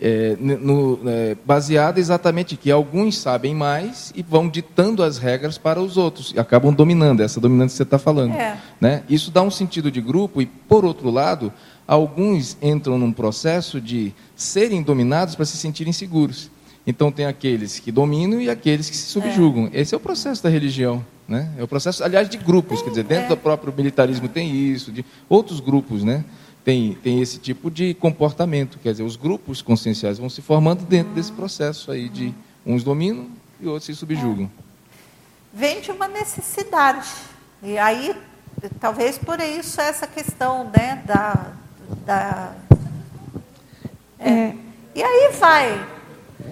é, 0.00 0.36
no, 0.40 0.98
é, 1.06 1.36
baseada 1.44 2.00
exatamente 2.00 2.56
que 2.56 2.70
alguns 2.70 3.18
sabem 3.18 3.54
mais 3.54 4.12
e 4.16 4.22
vão 4.22 4.48
ditando 4.48 5.02
as 5.02 5.18
regras 5.18 5.58
para 5.58 5.80
os 5.80 5.96
outros, 5.96 6.32
e 6.34 6.40
acabam 6.40 6.72
dominando, 6.72 7.20
essa 7.20 7.38
dominância 7.38 7.74
que 7.74 7.76
você 7.76 7.82
está 7.82 7.98
falando. 7.98 8.34
É. 8.34 8.58
Né? 8.80 9.02
Isso 9.08 9.30
dá 9.30 9.42
um 9.42 9.50
sentido 9.50 9.90
de 9.90 10.00
grupo, 10.00 10.40
e, 10.40 10.46
por 10.46 10.84
outro 10.84 11.10
lado, 11.10 11.52
alguns 11.86 12.56
entram 12.62 12.98
num 12.98 13.12
processo 13.12 13.80
de 13.80 14.14
serem 14.34 14.82
dominados 14.82 15.34
para 15.34 15.44
se 15.44 15.56
sentirem 15.56 15.92
seguros. 15.92 16.50
Então 16.86 17.12
tem 17.12 17.26
aqueles 17.26 17.78
que 17.78 17.92
dominam 17.92 18.40
e 18.40 18.48
aqueles 18.48 18.88
que 18.88 18.96
se 18.96 19.06
subjugam. 19.06 19.68
É. 19.72 19.80
Esse 19.80 19.94
é 19.94 19.96
o 19.96 20.00
processo 20.00 20.42
da 20.42 20.48
religião. 20.48 21.04
Né? 21.28 21.48
É 21.56 21.62
o 21.62 21.68
processo, 21.68 22.02
aliás, 22.02 22.28
de 22.28 22.38
grupos. 22.38 22.82
Quer 22.82 22.90
dizer, 22.90 23.04
dentro 23.04 23.26
é. 23.26 23.28
do 23.28 23.36
próprio 23.36 23.72
militarismo 23.76 24.28
tem 24.28 24.50
isso, 24.50 24.90
de 24.90 25.04
outros 25.28 25.60
grupos 25.60 26.02
né? 26.02 26.24
Tem, 26.64 26.94
tem 26.94 27.20
esse 27.20 27.38
tipo 27.38 27.70
de 27.70 27.94
comportamento. 27.94 28.78
Quer 28.78 28.92
dizer, 28.92 29.02
os 29.02 29.16
grupos 29.16 29.62
conscienciais 29.62 30.18
vão 30.18 30.28
se 30.28 30.42
formando 30.42 30.84
dentro 30.84 31.12
desse 31.12 31.32
processo 31.32 31.90
aí 31.90 32.08
de 32.08 32.34
uns 32.64 32.82
dominam 32.82 33.28
e 33.60 33.66
outros 33.66 33.86
se 33.86 33.94
subjugam. 33.94 34.44
É. 34.44 34.70
Vem 35.52 35.80
de 35.80 35.90
uma 35.90 36.06
necessidade. 36.06 37.08
E 37.62 37.76
aí, 37.78 38.14
talvez 38.78 39.18
por 39.18 39.40
isso 39.40 39.80
essa 39.80 40.06
questão 40.06 40.70
né, 40.76 41.02
da. 41.06 41.52
da 42.04 42.54
é. 44.18 44.54
E 44.94 45.02
aí 45.02 45.32
vai 45.38 45.86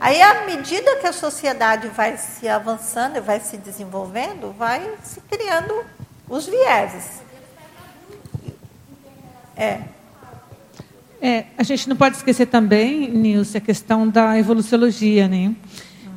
Aí, 0.01 0.23
à 0.23 0.47
medida 0.47 0.97
que 0.97 1.07
a 1.07 1.13
sociedade 1.13 1.89
vai 1.89 2.17
se 2.17 2.49
avançando, 2.49 3.21
vai 3.21 3.41
se 3.41 3.57
desenvolvendo, 3.57 4.53
vai 4.53 4.97
se 5.03 5.21
criando 5.23 5.85
os 6.29 6.47
vieses. 6.47 7.21
É. 9.57 9.81
É, 11.21 11.47
a 11.57 11.63
gente 11.63 11.89
não 11.89 11.97
pode 11.97 12.17
esquecer 12.17 12.47
também, 12.47 13.11
Nilce, 13.11 13.57
a 13.57 13.61
questão 13.61 14.09
da 14.09 14.39
evoluciologia, 14.39 15.27
né? 15.27 15.55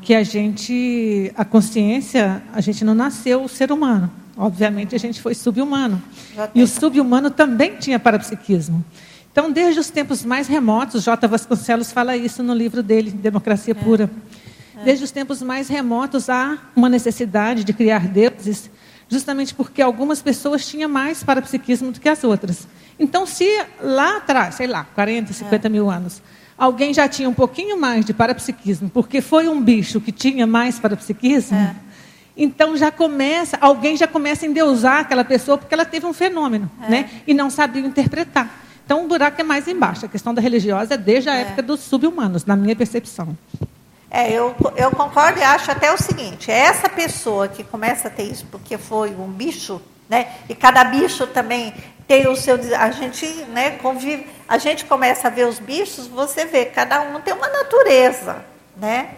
Que 0.02 0.14
a 0.14 0.24
gente, 0.24 1.32
a 1.36 1.44
consciência, 1.44 2.44
a 2.54 2.62
gente 2.62 2.86
não 2.86 2.94
nasceu 2.94 3.48
ser 3.48 3.72
humano. 3.72 4.12
Obviamente, 4.38 4.96
a 4.96 5.00
gente 5.00 5.22
foi 5.22 5.34
subhumano. 5.34 6.02
E 6.54 6.62
o 6.62 6.68
subhumano 6.68 7.30
também 7.30 7.76
tinha 7.78 8.00
parapsiquismo. 8.00 8.84
Então, 9.32 9.52
desde 9.52 9.80
os 9.80 9.90
tempos 9.90 10.26
mais 10.26 10.48
remotos, 10.48 11.04
J. 11.04 11.28
Vasconcelos 11.28 11.92
fala 11.92 12.18
isso 12.18 12.44
no 12.44 12.54
livro 12.54 12.84
dele, 12.84 13.12
Democracia 13.12 13.72
é. 13.72 13.84
Pura. 13.84 14.10
É. 14.78 14.84
Desde 14.84 15.06
os 15.06 15.12
tempos 15.12 15.42
mais 15.42 15.68
remotos 15.68 16.30
há 16.30 16.58
uma 16.76 16.90
necessidade 16.90 17.64
de 17.64 17.74
criar 17.74 18.08
deuses, 18.08 18.70
justamente 19.12 19.54
porque 19.54 19.82
algumas 19.82 20.22
pessoas 20.22 20.66
tinham 20.66 20.90
mais 20.90 21.22
parapsiquismo 21.22 21.92
do 21.92 22.00
que 22.00 22.08
as 22.08 22.24
outras. 22.24 22.66
Então, 22.98 23.26
se 23.26 23.46
lá 23.82 24.18
atrás, 24.18 24.56
sei 24.56 24.68
lá, 24.68 24.86
40, 24.96 25.34
50 25.34 25.68
é. 25.68 25.70
mil 25.70 25.92
anos, 25.92 26.22
alguém 26.58 26.94
já 26.94 27.10
tinha 27.10 27.28
um 27.28 27.34
pouquinho 27.34 27.78
mais 27.78 28.06
de 28.06 28.14
parapsiquismo, 28.14 28.90
porque 28.90 29.20
foi 29.20 29.50
um 29.50 29.62
bicho 29.62 30.00
que 30.00 30.14
tinha 30.14 30.48
mais 30.48 30.80
parapsiquismo, 30.80 31.58
é. 31.58 31.76
então 32.38 32.78
já 32.78 32.90
começa, 32.90 33.58
alguém 33.60 33.98
já 33.98 34.08
começa 34.08 34.46
a 34.46 34.50
endeusar 34.50 35.02
aquela 35.02 35.26
pessoa 35.26 35.58
porque 35.58 35.74
ela 35.74 35.84
teve 35.84 36.06
um 36.06 36.14
fenômeno, 36.14 36.72
é. 36.84 36.90
né? 36.90 37.10
E 37.28 37.34
não 37.34 37.50
sabia 37.50 37.82
interpretar. 37.82 38.64
Então 38.86 39.04
o 39.04 39.08
buraco 39.10 39.42
é 39.42 39.44
mais 39.44 39.68
embaixo. 39.68 40.06
A 40.06 40.10
questão 40.10 40.34
da 40.34 40.42
religiosa 40.42 40.94
é 40.94 40.98
desde 40.98 41.30
a 41.30 41.36
é. 41.36 41.42
época 41.42 41.62
dos 41.62 41.82
subhumanos, 41.82 42.46
na 42.46 42.56
minha 42.56 42.76
percepção. 42.76 43.38
É, 44.14 44.30
eu, 44.30 44.54
eu 44.76 44.92
concordo 44.92 45.40
e 45.40 45.44
acho 45.44 45.72
até 45.72 45.94
o 45.94 45.98
seguinte: 45.98 46.52
é 46.52 46.58
essa 46.58 46.90
pessoa 46.90 47.48
que 47.48 47.64
começa 47.64 48.10
a 48.10 48.12
ter 48.12 48.24
isso 48.24 48.46
porque 48.52 48.78
foi 48.78 49.12
um 49.12 49.32
bicho, 49.32 49.82
né? 50.10 50.36
E 50.50 50.54
cada 50.54 50.84
bicho 50.84 51.26
também 51.28 51.74
tem 52.06 52.28
o 52.28 52.36
seu. 52.36 52.60
A 52.78 52.92
gente, 52.92 53.26
né, 53.46 53.78
convive. 53.78 54.28
A 54.50 54.58
gente 54.58 54.84
começa 54.84 55.30
a 55.30 55.32
ver 55.32 55.48
os 55.48 55.60
bichos, 55.60 56.08
você 56.08 56.44
vê, 56.44 56.66
cada 56.66 57.00
um 57.00 57.22
tem 57.22 57.34
uma 57.34 57.48
natureza, 57.48 58.44
né? 58.76 59.12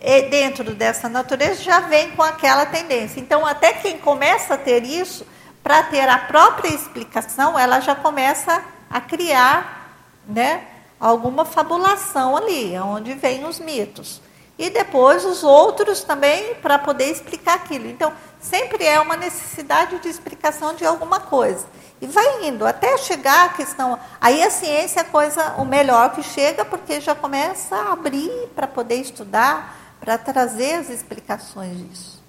E 0.00 0.22
dentro 0.28 0.72
dessa 0.76 1.08
natureza 1.08 1.60
já 1.64 1.80
vem 1.80 2.12
com 2.12 2.22
aquela 2.22 2.66
tendência. 2.66 3.18
Então, 3.18 3.44
até 3.44 3.72
quem 3.72 3.98
começa 3.98 4.54
a 4.54 4.58
ter 4.58 4.84
isso, 4.84 5.26
para 5.60 5.82
ter 5.82 6.08
a 6.08 6.18
própria 6.18 6.68
explicação, 6.68 7.58
ela 7.58 7.80
já 7.80 7.96
começa 7.96 8.62
a 8.88 9.00
criar 9.00 9.96
né, 10.28 10.62
alguma 11.00 11.44
fabulação 11.44 12.36
ali, 12.36 12.78
onde 12.78 13.14
vem 13.14 13.44
os 13.44 13.58
mitos. 13.58 14.20
E 14.58 14.70
depois 14.70 15.24
os 15.24 15.44
outros 15.44 16.02
também 16.02 16.54
para 16.56 16.78
poder 16.78 17.10
explicar 17.10 17.54
aquilo. 17.54 17.86
Então, 17.86 18.12
sempre 18.40 18.84
é 18.84 18.98
uma 18.98 19.16
necessidade 19.16 19.98
de 19.98 20.08
explicação 20.08 20.74
de 20.74 20.84
alguma 20.84 21.20
coisa. 21.20 21.66
E 22.00 22.06
vai 22.06 22.46
indo 22.46 22.66
até 22.66 22.96
chegar 22.98 23.46
a 23.46 23.48
questão. 23.50 23.98
Aí 24.20 24.42
a 24.42 24.50
ciência 24.50 25.00
é 25.00 25.02
a 25.02 25.04
coisa, 25.04 25.54
o 25.58 25.64
melhor 25.64 26.12
que 26.12 26.22
chega, 26.22 26.64
porque 26.64 27.00
já 27.00 27.14
começa 27.14 27.76
a 27.76 27.92
abrir 27.92 28.30
para 28.54 28.66
poder 28.66 28.96
estudar, 28.96 29.76
para 30.00 30.16
trazer 30.16 30.74
as 30.74 30.90
explicações 30.90 31.76
disso. 31.76 32.22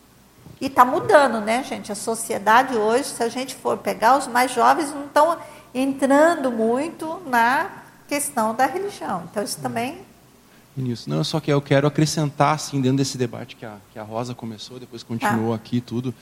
E 0.59 0.65
está 0.65 0.83
mudando, 0.83 1.39
né, 1.39 1.63
gente? 1.63 1.91
A 1.91 1.95
sociedade 1.95 2.75
hoje, 2.75 3.05
se 3.05 3.23
a 3.23 3.29
gente 3.29 3.55
for 3.55 3.77
pegar, 3.77 4.17
os 4.17 4.27
mais 4.27 4.51
jovens 4.51 4.91
não 4.91 5.05
estão 5.05 5.37
entrando 5.73 6.51
muito 6.51 7.21
na 7.25 7.69
questão 8.07 8.55
da 8.55 8.65
religião. 8.65 9.23
Então, 9.29 9.43
isso 9.43 9.61
também. 9.61 10.06
Isso. 10.77 11.09
Não, 11.09 11.23
só 11.23 11.39
que 11.39 11.51
eu 11.51 11.61
quero 11.61 11.87
acrescentar, 11.87 12.55
assim, 12.55 12.79
dentro 12.79 12.97
desse 12.97 13.17
debate 13.17 13.55
que 13.55 13.65
a, 13.65 13.77
que 13.91 13.97
a 13.97 14.03
Rosa 14.03 14.35
começou, 14.35 14.79
depois 14.79 15.01
continuou 15.03 15.53
ah. 15.53 15.55
aqui 15.55 15.81
tudo, 15.81 16.13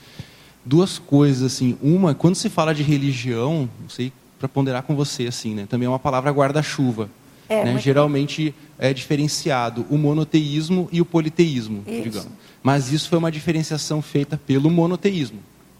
duas 0.64 0.98
coisas, 0.98 1.42
assim. 1.42 1.76
Uma, 1.82 2.14
quando 2.14 2.34
se 2.34 2.48
fala 2.48 2.74
de 2.74 2.82
religião, 2.82 3.68
não 3.80 3.88
sei 3.88 4.12
para 4.38 4.48
ponderar 4.48 4.82
com 4.82 4.94
você, 4.94 5.26
assim, 5.26 5.54
né? 5.54 5.66
Também 5.68 5.86
é 5.86 5.88
uma 5.88 5.98
palavra 5.98 6.30
guarda-chuva. 6.30 7.08
É, 7.48 7.64
né? 7.64 7.78
Geralmente 7.78 8.54
é 8.78 8.92
diferenciado 8.92 9.86
o 9.88 9.96
monoteísmo 9.96 10.88
e 10.90 11.00
o 11.00 11.04
politeísmo, 11.04 11.84
isso. 11.86 12.02
digamos. 12.02 12.28
Mas 12.62 12.92
isso 12.92 13.08
foi 13.08 13.18
uma 13.18 13.30
diferenciação 13.30 14.02
feita 14.02 14.36
pelo 14.36 14.68
monoteísmo. 14.68 15.38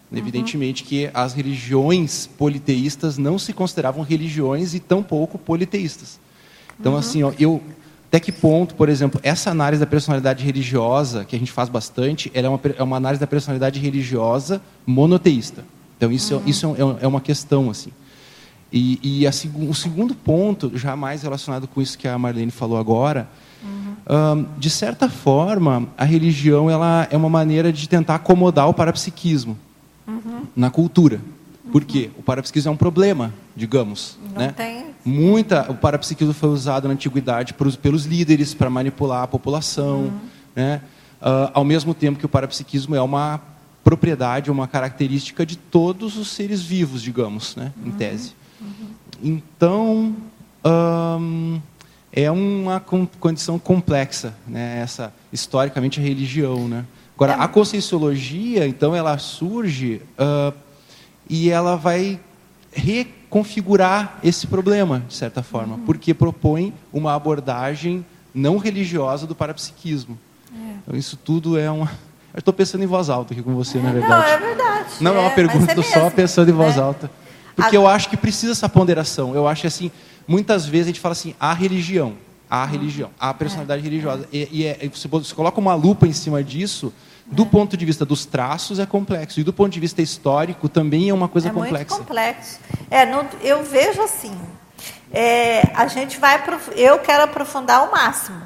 Uhum. 0.09 0.17
Evidentemente 0.17 0.83
que 0.83 1.09
as 1.13 1.33
religiões 1.33 2.25
politeístas 2.37 3.17
não 3.17 3.37
se 3.37 3.51
consideravam 3.51 4.03
religiões 4.03 4.73
e 4.73 4.79
tampouco 4.79 5.37
politeístas. 5.37 6.19
Então, 6.79 6.93
uhum. 6.93 6.99
assim, 6.99 7.23
ó, 7.23 7.33
eu, 7.37 7.61
até 8.07 8.21
que 8.21 8.31
ponto, 8.31 8.73
por 8.75 8.87
exemplo, 8.87 9.19
essa 9.21 9.51
análise 9.51 9.81
da 9.81 9.85
personalidade 9.85 10.43
religiosa, 10.43 11.25
que 11.25 11.35
a 11.35 11.39
gente 11.39 11.51
faz 11.51 11.67
bastante, 11.67 12.31
ela 12.33 12.47
é 12.47 12.49
uma, 12.49 12.59
é 12.77 12.83
uma 12.83 12.95
análise 12.95 13.19
da 13.19 13.27
personalidade 13.27 13.79
religiosa 13.79 14.61
monoteísta. 14.85 15.65
Então, 15.97 16.11
isso, 16.11 16.33
é, 16.33 16.37
uhum. 16.37 16.43
é, 16.45 16.49
isso 16.49 16.67
é, 16.67 17.03
é, 17.03 17.07
uma 17.07 17.19
questão, 17.19 17.69
assim. 17.69 17.91
E, 18.71 18.99
e 19.01 19.27
a, 19.27 19.29
o 19.29 19.73
segundo 19.73 20.15
ponto, 20.15 20.71
já 20.75 20.95
mais 20.95 21.23
relacionado 21.23 21.67
com 21.67 21.81
isso 21.81 21.97
que 21.97 22.07
a 22.07 22.17
Marlene 22.17 22.51
falou 22.51 22.77
agora, 22.77 23.27
uhum. 23.61 24.39
um, 24.39 24.45
de 24.57 24.69
certa 24.69 25.09
forma, 25.09 25.87
a 25.97 26.05
religião 26.05 26.69
ela 26.69 27.07
é 27.11 27.17
uma 27.17 27.29
maneira 27.29 27.73
de 27.73 27.89
tentar 27.89 28.15
acomodar 28.15 28.69
o 28.69 28.73
parapsiquismo 28.73 29.57
uhum. 30.07 30.43
na 30.55 30.69
cultura. 30.69 31.19
Por 31.73 31.83
quê? 31.83 32.09
O 32.17 32.23
parapsiquismo 32.23 32.69
é 32.69 32.73
um 32.73 32.77
problema, 32.77 33.33
digamos. 33.53 34.17
Não 34.33 34.41
né? 34.41 34.53
tem... 34.55 34.86
Muita, 35.07 35.71
o 35.71 35.73
parapsiquismo 35.73 36.33
foi 36.33 36.49
usado 36.49 36.85
na 36.89 36.93
antiguidade 36.93 37.53
pelos, 37.53 37.77
pelos 37.77 38.03
líderes 38.03 38.53
para 38.53 38.69
manipular 38.69 39.23
a 39.23 39.27
população. 39.27 39.99
Uhum. 39.99 40.19
Né? 40.53 40.81
Uh, 41.21 41.49
ao 41.53 41.63
mesmo 41.63 41.93
tempo 41.93 42.19
que 42.19 42.25
o 42.25 42.29
parapsiquismo 42.29 42.93
é 42.93 43.01
uma 43.01 43.39
propriedade, 43.85 44.51
uma 44.51 44.67
característica 44.67 45.45
de 45.45 45.55
todos 45.55 46.17
os 46.17 46.27
seres 46.27 46.61
vivos, 46.61 47.01
digamos, 47.01 47.55
né? 47.55 47.71
em 47.85 47.89
uhum. 47.89 47.95
tese. 47.95 48.33
Uhum. 48.59 48.87
Então, 49.23 50.15
é 52.11 52.29
uma 52.29 52.81
condição 52.81 53.57
complexa, 53.57 54.33
né? 54.45 54.81
essa, 54.81 55.13
historicamente, 55.31 56.01
a 56.01 56.03
religião. 56.03 56.67
Né? 56.67 56.83
Agora, 57.15 57.31
é. 57.31 57.35
a 57.39 57.47
conscienciologia, 57.47 58.67
então, 58.67 58.93
ela 58.93 59.17
surge 59.17 60.01
uh, 60.19 60.53
e 61.29 61.49
ela 61.49 61.77
vai 61.77 62.19
reconfigurar 62.71 64.19
esse 64.23 64.47
problema, 64.47 65.03
de 65.07 65.13
certa 65.13 65.41
forma, 65.43 65.75
uhum. 65.75 65.85
porque 65.85 66.13
propõe 66.13 66.73
uma 66.91 67.13
abordagem 67.13 68.05
não 68.33 68.57
religiosa 68.57 69.25
do 69.25 69.35
parapsiquismo. 69.35 70.17
É. 70.53 70.75
Então, 70.83 70.95
isso 70.95 71.17
tudo 71.17 71.57
é 71.57 71.69
uma. 71.69 71.91
Eu 72.33 72.39
estou 72.39 72.53
pensando 72.53 72.83
em 72.83 72.87
voz 72.87 73.09
alta 73.09 73.33
aqui 73.33 73.41
com 73.41 73.55
você, 73.55 73.79
na 73.79 73.91
verdade. 73.91 74.11
Não, 74.11 74.23
é 74.23 74.37
verdade. 74.37 74.89
Não 75.01 75.15
é, 75.15 75.19
uma 75.19 75.31
pergunta, 75.31 75.71
é 75.71 75.83
só 75.83 76.09
pensando 76.09 76.49
em 76.49 76.53
voz 76.53 76.75
né? 76.75 76.83
alta. 76.83 77.11
Porque 77.55 77.75
a... 77.75 77.79
eu 77.79 77.87
acho 77.87 78.09
que 78.09 78.15
precisa 78.15 78.51
essa 78.51 78.69
ponderação. 78.69 79.33
Eu 79.33 79.47
acho 79.47 79.65
assim, 79.65 79.91
muitas 80.27 80.65
vezes 80.65 80.85
a 80.85 80.89
gente 80.89 80.99
fala 80.99 81.13
assim, 81.13 81.33
a 81.39 81.51
religião. 81.53 82.13
a 82.47 82.63
religião, 82.65 83.09
a 83.19 83.33
personalidade 83.33 83.81
é. 83.81 83.83
religiosa. 83.83 84.27
E, 84.31 84.47
e 84.51 84.65
é, 84.65 84.89
você 84.93 85.09
coloca 85.33 85.59
uma 85.59 85.73
lupa 85.73 86.05
em 86.07 86.13
cima 86.13 86.43
disso, 86.43 86.93
do 87.27 87.43
é. 87.43 87.45
ponto 87.45 87.75
de 87.75 87.85
vista 87.85 88.05
dos 88.05 88.25
traços 88.25 88.79
é 88.79 88.85
complexo 88.85 89.39
e 89.39 89.43
do 89.43 89.51
ponto 89.51 89.71
de 89.71 89.79
vista 89.79 90.01
histórico 90.01 90.69
também 90.69 91.09
é 91.09 91.13
uma 91.13 91.27
coisa 91.27 91.49
é 91.49 91.51
complexa. 91.51 91.95
Muito 91.95 92.07
complexo. 92.07 92.59
É, 92.89 93.05
no, 93.05 93.25
eu 93.41 93.63
vejo 93.63 94.01
assim, 94.01 94.35
é, 95.11 95.61
a 95.75 95.87
gente 95.87 96.19
vai, 96.19 96.41
eu 96.75 96.99
quero 96.99 97.23
aprofundar 97.23 97.81
ao 97.81 97.91
máximo, 97.91 98.41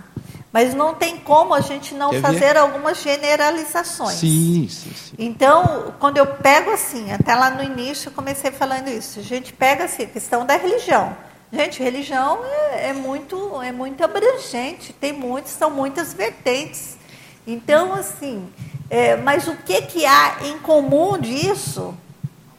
mas 0.51 0.73
não 0.73 0.95
tem 0.95 1.17
como 1.17 1.53
a 1.53 1.61
gente 1.61 1.93
não 1.93 2.09
Quer 2.09 2.21
fazer 2.21 2.39
ver? 2.39 2.57
algumas 2.57 3.01
generalizações. 3.01 4.15
Sim, 4.15 4.67
sim, 4.69 4.91
sim. 4.93 5.15
Então, 5.17 5.93
quando 5.99 6.17
eu 6.17 6.25
pego 6.25 6.71
assim, 6.71 7.11
até 7.11 7.35
lá 7.35 7.51
no 7.51 7.63
início 7.63 8.09
eu 8.09 8.13
comecei 8.13 8.51
falando 8.51 8.89
isso, 8.89 9.19
a 9.19 9.23
gente 9.23 9.53
pega 9.53 9.85
assim, 9.85 10.03
a 10.03 10.07
questão 10.07 10.45
da 10.45 10.57
religião. 10.57 11.15
Gente, 11.53 11.83
religião 11.83 12.39
é, 12.71 12.89
é 12.89 12.93
muito, 12.93 13.61
é 13.61 13.71
muito 13.71 14.03
abrangente, 14.03 14.93
tem 14.93 15.11
muitos, 15.13 15.51
são 15.51 15.69
muitas 15.69 16.13
vertentes. 16.13 16.97
Então, 17.45 17.93
assim, 17.93 18.47
é, 18.91 19.15
mas 19.15 19.47
o 19.47 19.55
que, 19.55 19.83
que 19.83 20.05
há 20.05 20.39
em 20.43 20.57
comum 20.57 21.17
disso 21.17 21.95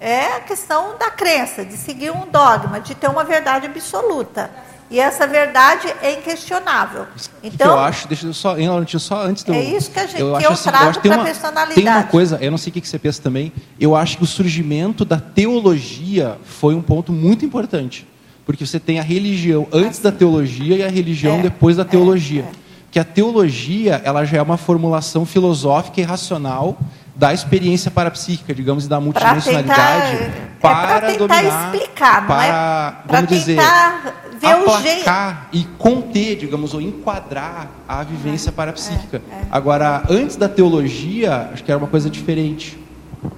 é 0.01 0.37
a 0.37 0.41
questão 0.41 0.97
da 0.99 1.11
crença, 1.11 1.63
de 1.63 1.77
seguir 1.77 2.11
um 2.11 2.27
dogma, 2.27 2.81
de 2.81 2.95
ter 2.95 3.07
uma 3.09 3.23
verdade 3.23 3.67
absoluta. 3.67 4.51
E 4.91 4.99
essa 4.99 5.27
verdade 5.27 5.95
é 6.03 6.15
inquestionável. 6.15 7.07
Então, 7.43 7.73
eu 7.73 7.79
acho, 7.79 8.09
deixa 8.09 8.27
eu 8.27 8.33
só, 8.33 8.57
só 8.99 9.23
antes 9.23 9.45
do. 9.45 9.53
É 9.53 9.63
isso 9.63 9.91
que, 9.91 10.01
a 10.01 10.07
gente, 10.07 10.21
eu, 10.21 10.37
que 10.39 10.45
eu 10.45 10.53
assim, 10.53 10.71
trago 10.71 11.01
para 11.01 11.15
a 11.17 11.25
personalidade. 11.25 11.75
Tem 11.75 11.87
uma 11.87 12.05
coisa, 12.05 12.39
eu 12.41 12.51
não 12.51 12.59
sei 12.59 12.71
o 12.71 12.75
que 12.75 12.89
você 12.89 12.99
pensa 12.99 13.21
também, 13.21 13.53
eu 13.79 13.95
acho 13.95 14.17
que 14.17 14.23
o 14.23 14.27
surgimento 14.27 15.05
da 15.05 15.21
teologia 15.21 16.39
foi 16.47 16.75
um 16.75 16.83
ponto 16.83 17.13
muito 17.13 17.45
importante. 17.45 18.09
Porque 18.47 18.67
você 18.67 18.81
tem 18.81 18.99
a 18.99 19.03
religião 19.03 19.69
antes 19.71 19.99
da 19.99 20.11
teologia 20.11 20.77
e 20.77 20.83
a 20.83 20.89
religião 20.89 21.41
é, 21.41 21.43
depois 21.43 21.77
da 21.77 21.85
teologia. 21.85 22.43
É, 22.43 22.59
é. 22.59 22.62
Que 22.93 23.01
a 23.01 23.05
teologia 23.05 24.01
ela 24.05 24.25
já 24.25 24.39
é 24.39 24.43
uma 24.43 24.57
formulação 24.57 25.27
filosófica 25.27 26.01
e 26.01 26.05
racional 26.05 26.79
da 27.15 27.33
experiência 27.33 27.91
parapsíquica, 27.91 28.55
digamos, 28.55 28.87
e 28.87 28.89
da 28.89 29.01
multidimensionalidade 29.01 30.17
é 30.17 30.49
para, 30.61 31.01
tentar 31.01 31.19
dominar, 31.19 31.75
explicar, 31.75 32.27
para, 32.27 33.05
é 33.05 33.13
vamos 33.13 33.29
dizer, 33.29 33.59
ver 34.41 34.47
aplacar 34.47 35.49
e 35.53 35.65
conter, 35.79 36.37
digamos, 36.37 36.73
ou 36.73 36.81
enquadrar 36.81 37.69
a 37.87 38.03
vivência 38.03 38.49
é, 38.49 38.53
parapsíquica. 38.53 39.21
É, 39.31 39.35
é. 39.35 39.47
Agora, 39.51 40.05
antes 40.09 40.37
da 40.37 40.49
teologia, 40.49 41.51
acho 41.53 41.65
que 41.65 41.71
era 41.71 41.79
uma 41.79 41.89
coisa 41.89 42.09
diferente. 42.09 42.79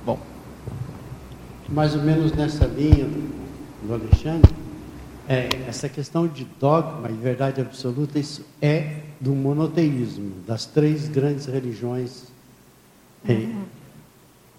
Bom. 0.04 0.18
Mais 1.68 1.94
ou 1.94 2.02
menos 2.02 2.32
nessa 2.32 2.66
linha 2.66 3.08
do 3.82 3.94
Alexandre, 3.94 4.52
é, 5.28 5.48
essa 5.66 5.88
questão 5.88 6.26
de 6.28 6.46
dogma 6.60 7.10
e 7.10 7.14
verdade 7.14 7.60
absoluta, 7.60 8.18
isso 8.18 8.44
é 8.60 8.98
do 9.24 9.34
monoteísmo, 9.34 10.32
das 10.46 10.66
três 10.66 11.08
grandes 11.08 11.46
religiões 11.46 12.34
Uhum. 13.26 13.64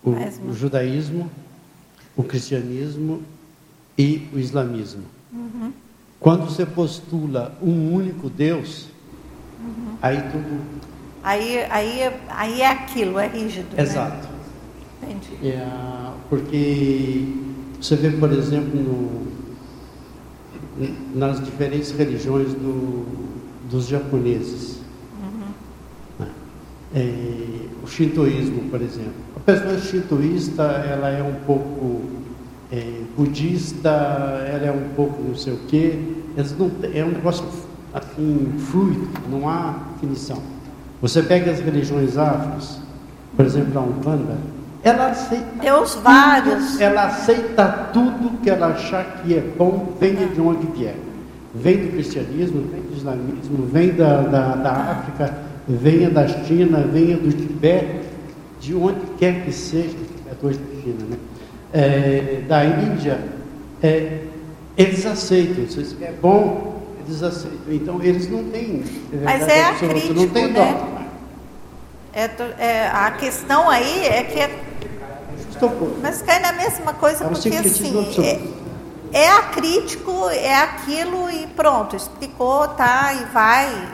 O, 0.04 0.50
o, 0.50 0.54
judaísmo, 0.56 1.30
o 2.16 2.24
cristianismo 2.24 3.22
e 3.96 4.28
o 4.34 4.40
islamismo. 4.40 5.04
Uhum. 5.32 5.72
Quando 6.20 6.46
você 6.46 6.66
postula 6.66 7.56
um 7.62 7.94
único 7.94 8.28
Deus, 8.28 8.88
uhum. 9.60 9.98
aí 10.02 10.20
tudo. 10.32 10.62
Aí, 11.24 11.60
aí, 11.70 12.14
aí 12.30 12.62
é 12.62 12.70
aquilo, 12.70 13.20
é 13.20 13.28
rígido. 13.28 13.76
Né? 13.76 13.84
Exato. 13.84 14.28
Né? 15.02 15.12
Entendi. 15.12 15.48
É, 15.48 16.12
porque 16.28 17.34
você 17.80 17.96
vê, 17.96 18.10
por 18.12 18.32
exemplo, 18.32 18.80
no, 18.80 19.26
nas 21.16 21.44
diferentes 21.44 21.92
religiões 21.92 22.50
do, 22.54 23.35
dos 23.70 23.88
japoneses. 23.88 24.80
Uhum. 25.22 26.26
É, 26.96 27.66
o 27.84 27.88
shintoísmo, 27.88 28.70
por 28.70 28.82
exemplo. 28.82 29.14
A 29.36 29.40
pessoa 29.40 29.78
shintoísta, 29.80 30.64
ela 30.64 31.10
é 31.10 31.22
um 31.22 31.36
pouco 31.46 32.02
é, 32.72 33.02
budista, 33.16 33.90
ela 33.90 34.66
é 34.66 34.72
um 34.72 34.96
pouco 34.96 35.22
não 35.22 35.36
sei 35.36 35.54
o 35.54 35.60
quê. 35.68 36.00
Eles 36.38 36.56
não, 36.58 36.72
é 36.94 37.04
um 37.04 37.12
negócio 37.12 37.46
assim, 37.94 38.54
fluido, 38.72 39.08
não 39.30 39.48
há 39.48 39.76
definição. 39.94 40.42
Você 41.02 41.22
pega 41.22 41.52
as 41.52 41.60
religiões 41.60 42.18
afros, 42.18 42.80
por 43.36 43.46
exemplo, 43.46 43.78
a 43.78 43.82
Umbanda, 43.82 44.38
ela 44.86 45.08
aceita. 45.08 45.46
Deus 45.60 45.96
vários. 45.96 46.80
Ela 46.80 47.06
aceita 47.06 47.68
tudo 47.92 48.40
que 48.44 48.50
ela 48.50 48.68
achar 48.68 49.24
que 49.24 49.34
é 49.34 49.42
bom, 49.42 49.94
venha 50.00 50.28
de 50.28 50.40
onde 50.40 50.68
vier. 50.68 50.96
Vem 51.56 51.86
do 51.86 51.92
cristianismo, 51.94 52.64
vem 52.72 52.82
islamismo, 53.06 53.66
vem 53.68 53.94
da, 53.94 54.22
da, 54.22 54.56
da 54.56 54.72
África 54.72 55.46
venha 55.68 56.10
da 56.10 56.28
China, 56.28 56.80
venha 56.92 57.18
do 57.18 57.32
Tibete, 57.32 58.02
de 58.60 58.76
onde 58.76 59.00
quer 59.18 59.44
que 59.44 59.52
seja, 59.52 59.96
é 60.28 60.46
hoje 60.46 60.60
da 60.60 60.82
China, 60.82 61.06
né? 61.10 61.18
É, 61.74 62.42
da 62.48 62.64
Índia, 62.64 63.20
é, 63.82 64.20
eles 64.78 65.06
aceitam, 65.06 65.68
se 65.68 65.98
é 66.02 66.14
bom, 66.22 66.82
eles 67.06 67.22
aceitam. 67.22 67.60
Então, 67.70 68.02
eles 68.02 68.30
não 68.30 68.44
têm. 68.46 68.84
Mas 69.24 69.48
é 69.48 69.66
acrítico, 69.66 70.14
não 70.14 70.28
tem 70.30 70.52
né? 70.52 71.08
É, 72.14 72.30
é, 72.60 72.88
a 72.88 73.12
questão 73.12 73.70
aí 73.70 74.06
é 74.06 74.24
que. 74.24 74.40
É, 74.40 74.50
mas 76.02 76.22
cai 76.22 76.40
na 76.40 76.54
mesma 76.54 76.94
coisa, 76.94 77.26
é 77.26 77.28
porque 77.28 77.50
assim. 77.50 77.94
É, 79.16 79.30
acrítico, 79.30 80.30
é 80.30 80.54
aquilo 80.62 81.32
e 81.32 81.48
pronto, 81.48 81.96
explicou, 81.96 82.68
tá, 82.68 83.14
e 83.14 83.24
vai 83.32 83.90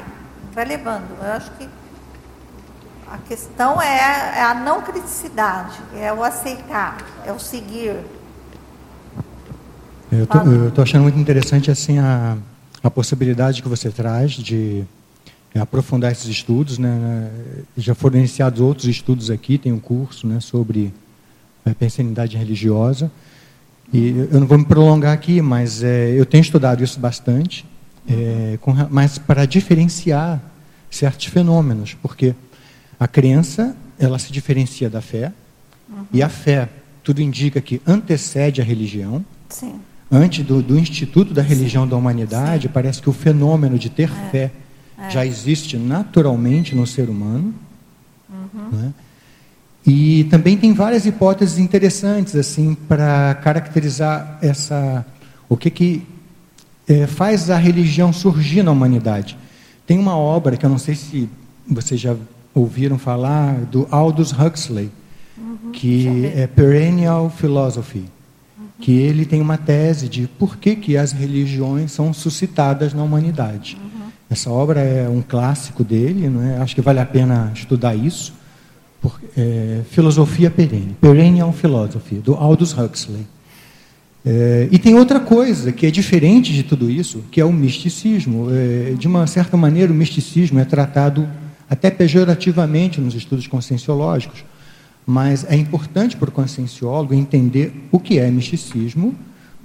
vai 0.52 0.65
levando. 0.65 1.06
Eu 1.22 1.34
acho 1.34 1.52
que 1.52 1.69
a 3.07 3.19
questão 3.19 3.80
é, 3.80 4.39
é 4.39 4.41
a 4.41 4.56
não 4.56 4.81
criticidade, 4.81 5.77
é 5.95 6.11
o 6.11 6.23
aceitar, 6.23 6.98
é 7.23 7.31
o 7.31 7.38
seguir. 7.38 7.98
Eu 10.11 10.69
estou 10.69 10.81
achando 10.81 11.03
muito 11.03 11.19
interessante 11.19 11.69
assim 11.69 11.99
a, 11.99 12.35
a 12.84 12.89
possibilidade 12.89 13.61
que 13.61 13.69
você 13.69 13.91
traz 13.91 14.31
de 14.31 14.84
é, 15.53 15.60
aprofundar 15.60 16.11
esses 16.11 16.26
estudos. 16.26 16.80
Né? 16.80 17.30
Já 17.77 17.93
foram 17.93 18.18
iniciados 18.18 18.60
outros 18.60 18.88
estudos 18.88 19.30
aqui, 19.30 19.60
tem 19.60 19.72
um 19.72 19.80
curso 19.80 20.26
né, 20.26 20.39
sobre 20.39 20.91
é, 21.64 21.76
pensanidade 21.76 22.35
religiosa. 22.38 23.11
E 23.94 24.28
eu 24.32 24.40
não 24.40 24.48
vou 24.48 24.58
me 24.58 24.66
prolongar 24.66 25.14
aqui, 25.14 25.42
mas 25.42 25.84
é, 25.84 26.12
eu 26.12 26.26
tenho 26.26 26.42
estudado 26.42 26.84
isso 26.84 27.00
bastante 27.00 27.66
é, 28.08 28.58
com, 28.62 28.74
mas 28.90 29.18
para 29.18 29.46
diferenciar 29.46 30.42
certos 30.90 31.28
fenômenos, 31.28 31.94
porque 31.94 32.36
a 33.00 33.08
crença 33.08 33.76
ela 34.00 34.18
se 34.18 34.32
diferencia 34.32 34.90
da 34.90 35.02
fé 35.02 35.32
uhum. 35.90 36.06
e 36.12 36.24
a 36.24 36.30
fé 36.30 36.70
tudo 37.04 37.22
indica 37.22 37.62
que 37.62 37.82
antecede 37.86 38.62
a 38.62 38.64
religião. 38.64 39.26
Sim. 39.50 39.80
Antes 40.12 40.46
do, 40.46 40.62
do 40.62 40.78
Instituto 40.78 41.34
da 41.34 41.42
Religião 41.42 41.86
Sim. 41.86 41.90
da 41.90 41.96
Humanidade, 41.96 42.68
Sim. 42.68 42.74
parece 42.74 43.02
que 43.02 43.10
o 43.10 43.14
fenômeno 43.14 43.80
de 43.80 43.90
ter 43.90 44.10
é. 44.10 44.30
fé 44.30 44.52
é. 44.98 45.10
já 45.10 45.26
existe 45.26 45.78
naturalmente 45.78 46.76
no 46.76 46.86
ser 46.86 47.10
humano. 47.10 47.54
Uhum. 48.30 48.70
Né? 48.72 48.94
E 49.86 50.26
também 50.26 50.58
tem 50.58 50.74
várias 50.74 51.06
hipóteses 51.06 51.58
interessantes 51.58 52.36
assim 52.36 52.76
para 52.76 53.36
caracterizar 53.36 54.38
essa 54.41 55.06
o 55.49 55.58
que 55.58 55.70
que 55.70 56.03
é, 56.88 57.08
faz 57.08 57.49
a 57.49 57.58
religião 57.58 58.14
surgir 58.14 58.64
na 58.64 58.72
humanidade. 58.72 59.38
Tem 59.86 59.98
uma 59.98 60.16
obra 60.16 60.56
que 60.56 60.66
eu 60.66 60.70
não 60.70 60.78
sei 60.78 60.95
se 60.95 61.30
vocês 61.68 61.99
já 61.99 62.16
ouviram 62.53 62.98
falar, 62.98 63.56
do 63.66 63.88
Aldous 63.90 64.32
Huxley, 64.32 64.91
uhum, 65.38 65.72
que 65.72 66.32
é 66.36 66.48
Perennial 66.48 67.30
Philosophy, 67.30 68.06
uhum. 68.58 68.66
que 68.80 68.91
ele 68.91 69.26
tem 69.26 69.41
uma 69.41 69.58
tese 69.58 70.10
de 70.10 70.28
por 70.28 70.58
que, 70.58 70.76
que 70.76 70.98
as 70.98 71.12
religiões 71.12 71.91
são 71.91 72.14
suscitadas 72.14 72.94
na 72.94 73.03
humanidade. 73.03 73.78
Uhum. 73.82 74.02
Essa 74.30 74.49
obra 74.49 74.82
é 74.82 75.10
um 75.10 75.22
clássico 75.22 75.84
dele, 75.84 76.30
não 76.30 76.44
é? 76.44 76.58
acho 76.58 76.76
que 76.76 76.82
vale 76.82 76.99
a 76.99 77.06
pena 77.06 77.52
estudar 77.53 77.95
isso. 77.95 78.34
Por, 79.02 79.19
é, 79.36 79.82
Filosofia 79.90 80.52
Perene, 80.52 80.95
Perennial 81.02 81.52
Philosophy, 81.52 82.15
do 82.15 82.36
Aldous 82.36 82.78
Huxley. 82.78 83.26
É, 84.23 84.69
e 84.72 84.78
tem 84.78 84.94
outra 84.94 85.19
coisa 85.19 85.72
que 85.72 85.88
é 85.88 85.91
diferente 85.91 86.53
de 86.53 86.61
tudo 86.61 86.90
isso, 86.90 87.23
que 87.32 87.41
é 87.41 87.45
o 87.45 87.52
misticismo. 87.52 88.48
É, 88.52 88.94
de 88.94 89.07
uma 89.07 89.26
certa 89.26 89.57
maneira, 89.57 89.91
o 89.91 89.95
misticismo 89.95 90.60
é 90.60 90.65
tratado 90.65 91.28
até 91.68 91.90
pejorativamente 91.90 93.02
nos 93.02 93.15
estudos 93.15 93.48
conscienciológicos, 93.48 94.44
mas 95.06 95.45
é 95.49 95.56
importante 95.56 96.15
para 96.15 96.30
o 96.30 96.32
conscienciólogo 96.32 97.14
entender 97.14 97.73
o 97.91 97.99
que 97.99 98.19
é 98.19 98.30
misticismo, 98.30 99.15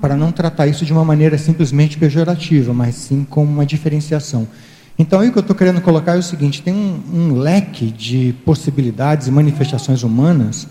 para 0.00 0.16
não 0.16 0.30
tratar 0.30 0.66
isso 0.66 0.84
de 0.84 0.92
uma 0.92 1.04
maneira 1.04 1.36
simplesmente 1.36 1.98
pejorativa, 1.98 2.72
mas 2.72 2.94
sim 2.94 3.26
com 3.28 3.42
uma 3.42 3.66
diferenciação. 3.66 4.46
Então, 4.98 5.20
aí 5.20 5.28
o 5.28 5.32
que 5.32 5.38
eu 5.38 5.42
estou 5.42 5.54
querendo 5.54 5.80
colocar 5.80 6.16
é 6.16 6.18
o 6.18 6.22
seguinte: 6.22 6.62
tem 6.62 6.74
um, 6.74 7.02
um 7.12 7.38
leque 7.38 7.86
de 7.90 8.34
possibilidades 8.44 9.26
e 9.26 9.30
manifestações 9.30 10.02
humanas 10.02 10.68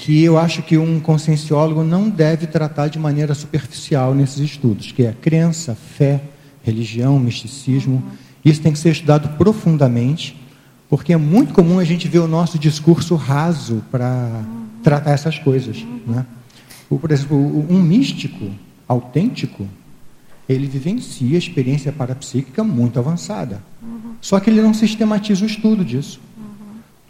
que 0.00 0.24
eu 0.24 0.38
acho 0.38 0.62
que 0.62 0.78
um 0.78 0.98
conscienciólogo 0.98 1.84
não 1.84 2.08
deve 2.08 2.46
tratar 2.46 2.88
de 2.88 2.98
maneira 2.98 3.34
superficial 3.34 4.14
nesses 4.14 4.38
estudos, 4.38 4.92
que 4.92 5.04
é 5.04 5.12
crença, 5.12 5.74
fé, 5.74 6.22
religião, 6.62 7.18
misticismo. 7.18 7.96
Uhum. 7.96 8.12
Isso 8.42 8.62
tem 8.62 8.72
que 8.72 8.78
ser 8.78 8.92
estudado 8.92 9.36
profundamente, 9.36 10.40
porque 10.88 11.12
é 11.12 11.18
muito 11.18 11.52
comum 11.52 11.78
a 11.78 11.84
gente 11.84 12.08
ver 12.08 12.20
o 12.20 12.26
nosso 12.26 12.58
discurso 12.58 13.14
raso 13.14 13.84
para 13.90 14.42
uhum. 14.42 14.66
tratar 14.82 15.10
essas 15.10 15.38
coisas. 15.38 15.84
Né? 16.06 16.24
Por 16.88 17.10
exemplo, 17.10 17.66
um 17.68 17.82
místico 17.82 18.50
autêntico, 18.88 19.68
ele 20.52 20.66
vivencia 20.66 21.38
experiência 21.38 21.92
parapsíquica 21.92 22.64
muito 22.64 22.98
avançada. 22.98 23.62
Uhum. 23.82 24.14
Só 24.20 24.40
que 24.40 24.50
ele 24.50 24.60
não 24.60 24.74
sistematiza 24.74 25.44
o 25.44 25.46
estudo 25.46 25.84
disso. 25.84 26.20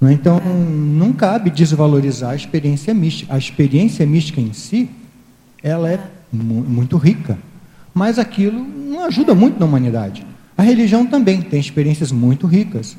Uhum. 0.02 0.10
Então, 0.10 0.40
não 0.40 1.12
cabe 1.12 1.50
desvalorizar 1.50 2.32
a 2.32 2.36
experiência 2.36 2.92
mística. 2.92 3.34
A 3.34 3.38
experiência 3.38 4.04
mística 4.04 4.40
em 4.40 4.52
si, 4.52 4.90
ela 5.62 5.90
é 5.90 6.00
muito 6.32 6.96
rica. 6.96 7.38
Mas 7.94 8.18
aquilo 8.18 8.62
não 8.62 9.04
ajuda 9.04 9.34
muito 9.34 9.58
na 9.58 9.66
humanidade. 9.66 10.24
A 10.56 10.62
religião 10.62 11.06
também 11.06 11.40
tem 11.40 11.58
experiências 11.58 12.12
muito 12.12 12.46
ricas, 12.46 12.96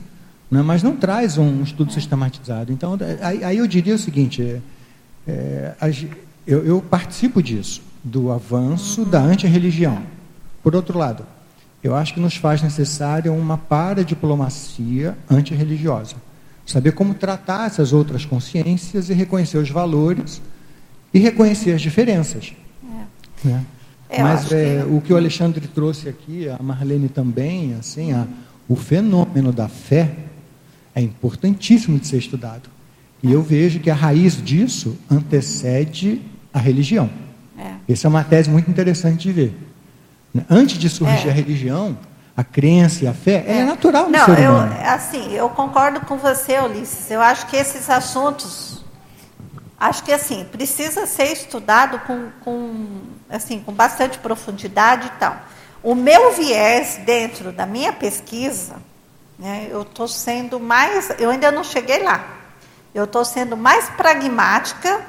né? 0.49 0.61
mas 0.63 0.81
não 0.81 0.95
traz 0.95 1.37
um 1.37 1.61
estudo 1.61 1.93
sistematizado. 1.93 2.73
Então, 2.73 2.97
aí, 3.21 3.43
aí 3.43 3.57
eu 3.57 3.67
diria 3.67 3.93
o 3.93 3.99
seguinte: 3.99 4.41
é, 5.27 5.75
é, 5.79 5.93
eu, 6.47 6.65
eu, 6.65 6.81
participo 6.81 7.41
disso, 7.41 7.81
do 8.03 8.31
avanço 8.31 9.05
da 9.05 9.21
antirreligião. 9.21 10.01
Por 10.63 10.75
outro 10.75 10.97
lado, 10.97 11.25
eu 11.83 11.95
acho 11.95 12.13
que 12.13 12.19
nos 12.19 12.35
faz 12.35 12.61
necessária 12.61 13.31
uma 13.31 13.57
paradiplomacia 13.57 15.17
antirreligiosa. 15.29 16.15
Saber 16.65 16.91
como 16.91 17.13
tratar 17.13 17.67
essas 17.67 17.91
outras 17.91 18.23
consciências 18.23 19.09
e 19.09 19.13
reconhecer 19.13 19.57
os 19.57 19.69
valores 19.69 20.41
e 21.13 21.19
reconhecer 21.19 21.73
as 21.73 21.81
diferenças. 21.81 22.53
É. 23.43 23.47
Né? 23.47 23.65
Mas 24.19 24.51
é, 24.51 24.83
que... 24.83 24.93
o 24.93 25.01
que 25.01 25.13
o 25.13 25.17
Alexandre 25.17 25.67
trouxe 25.67 26.07
aqui, 26.07 26.47
a 26.47 26.61
Marlene 26.61 27.09
também, 27.09 27.75
assim, 27.75 28.11
a, 28.11 28.27
o 28.67 28.75
fenômeno 28.75 29.51
da 29.51 29.67
fé 29.67 30.15
é 30.93 31.01
importantíssimo 31.01 31.97
de 31.97 32.07
ser 32.07 32.17
estudado. 32.17 32.69
E 33.23 33.31
eu 33.31 33.41
vejo 33.41 33.79
que 33.79 33.89
a 33.89 33.95
raiz 33.95 34.41
disso 34.43 34.97
antecede 35.09 36.21
a 36.53 36.59
religião. 36.59 37.09
É. 37.57 37.91
Essa 37.91 38.07
é 38.07 38.09
uma 38.09 38.23
tese 38.23 38.49
muito 38.49 38.69
interessante 38.69 39.23
de 39.23 39.31
ver. 39.31 39.70
Antes 40.49 40.77
de 40.77 40.89
surgir 40.89 41.27
é. 41.27 41.31
a 41.31 41.33
religião, 41.33 41.97
a 42.35 42.43
crença 42.43 43.03
e 43.03 43.07
a 43.07 43.13
fé, 43.13 43.43
é, 43.45 43.59
é 43.59 43.65
natural 43.65 44.05
no 44.05 44.11
Não, 44.11 44.25
ser 44.25 44.49
humano. 44.49 44.75
Eu, 44.75 44.89
assim, 44.89 45.33
eu 45.33 45.49
concordo 45.49 46.01
com 46.01 46.17
você, 46.17 46.59
Ulisses. 46.59 47.11
Eu 47.11 47.21
acho 47.21 47.47
que 47.47 47.57
esses 47.57 47.89
assuntos, 47.89 48.83
acho 49.79 50.03
que 50.03 50.13
assim, 50.13 50.45
precisa 50.45 51.05
ser 51.05 51.31
estudado 51.31 51.99
com, 51.99 52.29
com, 52.43 53.01
assim, 53.29 53.59
com 53.59 53.73
bastante 53.73 54.17
profundidade 54.19 55.07
e 55.07 55.19
tal. 55.19 55.37
O 55.83 55.95
meu 55.95 56.33
viés 56.33 56.99
dentro 57.05 57.51
da 57.51 57.65
minha 57.65 57.91
pesquisa, 57.91 58.75
né, 59.37 59.67
eu 59.69 59.81
estou 59.81 60.07
sendo 60.07 60.59
mais, 60.59 61.11
eu 61.19 61.29
ainda 61.29 61.51
não 61.51 61.63
cheguei 61.63 62.03
lá. 62.03 62.23
Eu 62.93 63.05
estou 63.05 63.25
sendo 63.25 63.57
mais 63.57 63.89
pragmática 63.89 65.01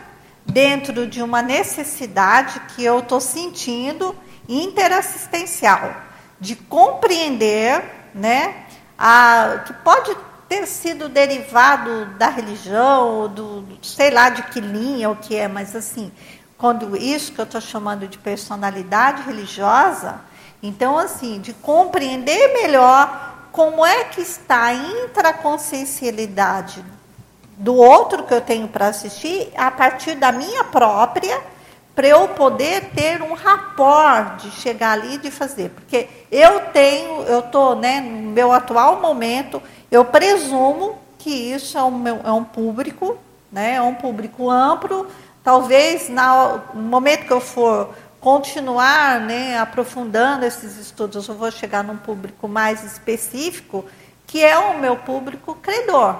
dentro 0.46 1.06
de 1.06 1.22
uma 1.22 1.42
necessidade 1.42 2.60
que 2.74 2.82
eu 2.82 3.00
estou 3.00 3.20
sentindo 3.20 4.14
interassistencial, 4.48 5.94
de 6.40 6.56
compreender, 6.56 7.82
né, 8.14 8.64
a, 8.98 9.62
que 9.66 9.72
pode 9.74 10.16
ter 10.48 10.66
sido 10.66 11.08
derivado 11.08 12.06
da 12.16 12.28
religião, 12.28 13.28
do, 13.28 13.60
do 13.62 13.86
sei 13.86 14.10
lá 14.10 14.28
de 14.28 14.42
que 14.44 14.60
linha 14.60 15.08
o 15.08 15.16
que 15.16 15.34
é, 15.34 15.48
mas 15.48 15.74
assim, 15.74 16.12
quando 16.58 16.96
isso 16.96 17.32
que 17.32 17.40
eu 17.40 17.44
estou 17.44 17.60
chamando 17.60 18.06
de 18.06 18.18
personalidade 18.18 19.22
religiosa, 19.22 20.20
então 20.62 20.98
assim, 20.98 21.40
de 21.40 21.54
compreender 21.54 22.52
melhor 22.52 23.48
como 23.50 23.84
é 23.84 24.04
que 24.04 24.20
está 24.20 24.66
a 24.66 24.74
intraconsciencialidade 24.74 26.84
do 27.56 27.74
outro 27.74 28.24
que 28.24 28.34
eu 28.34 28.40
tenho 28.40 28.68
para 28.68 28.88
assistir 28.88 29.52
a 29.56 29.70
partir 29.70 30.14
da 30.14 30.32
minha 30.32 30.64
própria 30.64 31.40
para 31.94 32.08
eu 32.08 32.28
poder 32.28 32.90
ter 32.94 33.22
um 33.22 33.34
rapport 33.34 34.36
de 34.36 34.50
chegar 34.50 34.92
ali 34.92 35.14
e 35.14 35.18
de 35.18 35.30
fazer. 35.30 35.70
Porque 35.70 36.08
eu 36.30 36.60
tenho, 36.72 37.22
eu 37.22 37.40
estou, 37.40 37.76
né, 37.76 38.00
no 38.00 38.30
meu 38.30 38.52
atual 38.52 39.00
momento, 39.00 39.62
eu 39.90 40.04
presumo 40.04 40.98
que 41.18 41.30
isso 41.30 41.76
é 41.76 41.82
um, 41.82 42.08
é 42.08 42.32
um 42.32 42.44
público, 42.44 43.18
né, 43.50 43.74
é 43.74 43.82
um 43.82 43.94
público 43.94 44.50
amplo. 44.50 45.06
Talvez 45.44 46.08
na, 46.08 46.62
no 46.72 46.82
momento 46.82 47.26
que 47.26 47.32
eu 47.32 47.40
for 47.40 47.94
continuar 48.20 49.20
né, 49.20 49.58
aprofundando 49.58 50.46
esses 50.46 50.78
estudos, 50.78 51.28
eu 51.28 51.34
vou 51.34 51.50
chegar 51.50 51.84
num 51.84 51.96
público 51.96 52.48
mais 52.48 52.84
específico, 52.84 53.84
que 54.26 54.42
é 54.42 54.56
o 54.56 54.78
meu 54.78 54.96
público 54.96 55.56
credor, 55.56 56.16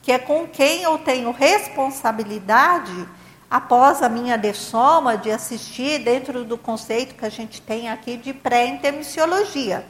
que 0.00 0.12
é 0.12 0.18
com 0.18 0.46
quem 0.46 0.82
eu 0.82 0.96
tenho 0.98 1.32
responsabilidade 1.32 3.08
após 3.52 4.02
a 4.02 4.08
minha 4.08 4.38
dessoma, 4.38 5.14
de 5.14 5.30
assistir 5.30 5.98
dentro 5.98 6.42
do 6.42 6.56
conceito 6.56 7.14
que 7.14 7.26
a 7.26 7.28
gente 7.28 7.60
tem 7.60 7.90
aqui 7.90 8.16
de 8.16 8.32
pré-intermissiologia. 8.32 9.84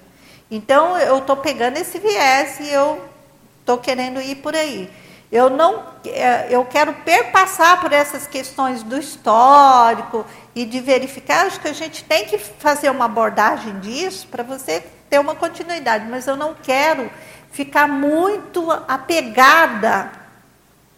Então, 0.50 0.98
eu 0.98 1.18
estou 1.18 1.36
pegando 1.36 1.76
esse 1.76 2.00
viés 2.00 2.58
e 2.58 2.68
eu 2.70 3.00
estou 3.60 3.78
querendo 3.78 4.20
ir 4.20 4.34
por 4.34 4.56
aí. 4.56 4.90
Eu 5.30 5.48
não, 5.48 5.84
é, 6.04 6.48
eu 6.50 6.64
quero 6.64 6.92
perpassar 7.04 7.80
por 7.80 7.92
essas 7.92 8.26
questões 8.26 8.82
do 8.82 8.98
histórico 8.98 10.26
e 10.56 10.64
de 10.64 10.80
verificar. 10.80 11.46
Acho 11.46 11.60
que 11.60 11.68
a 11.68 11.72
gente 11.72 12.02
tem 12.02 12.24
que 12.24 12.38
fazer 12.38 12.90
uma 12.90 13.04
abordagem 13.04 13.78
disso 13.78 14.26
para 14.26 14.42
você 14.42 14.82
ter 15.08 15.20
uma 15.20 15.36
continuidade, 15.36 16.04
mas 16.10 16.26
eu 16.26 16.34
não 16.34 16.52
quero 16.52 17.08
ficar 17.52 17.86
muito 17.86 18.72
apegada 18.88 20.21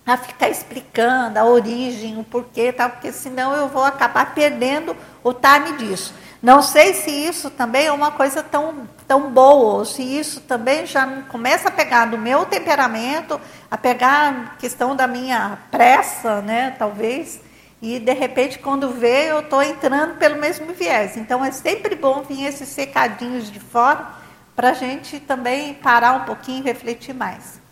a 0.06 0.16
ficar 0.16 0.48
explicando 0.48 1.38
a 1.38 1.44
origem, 1.44 2.18
o 2.18 2.24
porquê, 2.24 2.72
tal, 2.72 2.90
porque 2.90 3.10
senão 3.10 3.54
eu 3.54 3.68
vou 3.68 3.84
acabar 3.84 4.34
perdendo 4.34 4.94
o 5.22 5.32
time 5.32 5.78
disso. 5.78 6.14
Não 6.42 6.60
sei 6.60 6.92
se 6.92 7.10
isso 7.10 7.48
também 7.48 7.86
é 7.86 7.92
uma 7.92 8.10
coisa 8.10 8.42
tão, 8.42 8.86
tão 9.08 9.30
boa, 9.30 9.78
ou 9.78 9.84
se 9.86 10.02
isso 10.02 10.42
também 10.42 10.84
já 10.84 11.06
começa 11.30 11.68
a 11.68 11.72
pegar 11.72 12.04
do 12.04 12.18
meu 12.18 12.44
temperamento, 12.44 13.40
a 13.70 13.78
pegar 13.78 14.28
a 14.28 14.56
questão 14.56 14.94
da 14.94 15.06
minha 15.06 15.58
pressa, 15.70 16.42
né, 16.42 16.76
talvez, 16.78 17.40
e 17.80 17.98
de 17.98 18.12
repente 18.12 18.58
quando 18.58 18.90
vê 18.90 19.30
eu 19.30 19.40
estou 19.40 19.62
entrando 19.62 20.18
pelo 20.18 20.38
mesmo 20.38 20.74
viés. 20.74 21.16
Então 21.16 21.42
é 21.42 21.50
sempre 21.50 21.94
bom 21.94 22.22
vir 22.22 22.44
esses 22.44 22.68
secadinhos 22.68 23.50
de 23.50 23.58
fora 23.58 24.06
para 24.54 24.70
a 24.70 24.74
gente 24.74 25.18
também 25.20 25.72
parar 25.72 26.12
um 26.12 26.24
pouquinho 26.24 26.60
e 26.60 26.62
refletir 26.62 27.14
mais. 27.14 27.63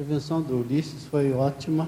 Intervenção 0.00 0.40
do 0.40 0.60
Ulisses 0.60 1.04
foi 1.04 1.32
ótima. 1.32 1.86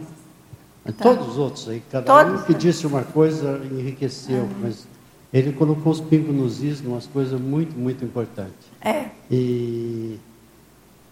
Tá. 0.85 0.93
Todos 0.93 1.29
os 1.29 1.39
outros 1.39 1.69
aí, 1.69 1.83
cada 1.91 2.05
Todos. 2.05 2.43
um 2.43 2.45
que 2.45 2.55
disse 2.55 2.87
uma 2.87 3.03
coisa 3.03 3.61
enriqueceu, 3.71 4.43
uhum. 4.43 4.51
mas 4.61 4.87
ele 5.33 5.53
colocou 5.53 5.93
os 5.93 6.01
pingos 6.01 6.35
nos 6.35 6.63
is, 6.63 6.81
umas 6.81 7.07
coisas 7.07 7.41
muito, 7.41 7.79
muito 7.79 8.05
importantes. 8.05 8.67
É. 8.81 9.07
E 9.31 10.19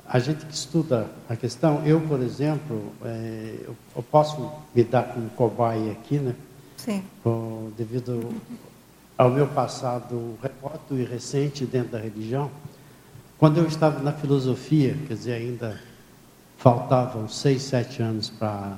a 0.07 0.19
gente 0.19 0.45
que 0.45 0.53
estuda 0.53 1.09
a 1.29 1.37
questão, 1.37 1.83
eu, 1.87 2.01
por 2.01 2.21
exemplo, 2.21 2.93
é, 3.05 3.55
eu, 3.65 3.77
eu, 3.97 4.03
posso 4.03 4.51
me 4.75 4.85
dar 4.85 5.05
como 5.05 5.31
cobaia 5.31 5.93
aqui, 5.93 6.19
né? 6.19 6.35
Sim. 6.77 7.03
Com, 7.23 7.71
devido 7.79 8.29
ao 9.17 9.31
meu 9.31 9.47
passado 9.47 10.37
remoto 10.43 10.99
e 10.99 11.05
recente 11.05 11.65
dentro 11.65 11.93
da 11.93 11.99
religião. 11.99 12.51
Quando 13.39 13.59
eu 13.59 13.67
estava 13.67 14.03
na 14.03 14.13
filosofia, 14.13 14.97
quer 15.07 15.15
dizer, 15.15 15.33
ainda 15.35 15.81
faltavam 16.61 17.27
seis, 17.27 17.63
sete 17.63 18.03
anos 18.03 18.29
para 18.29 18.77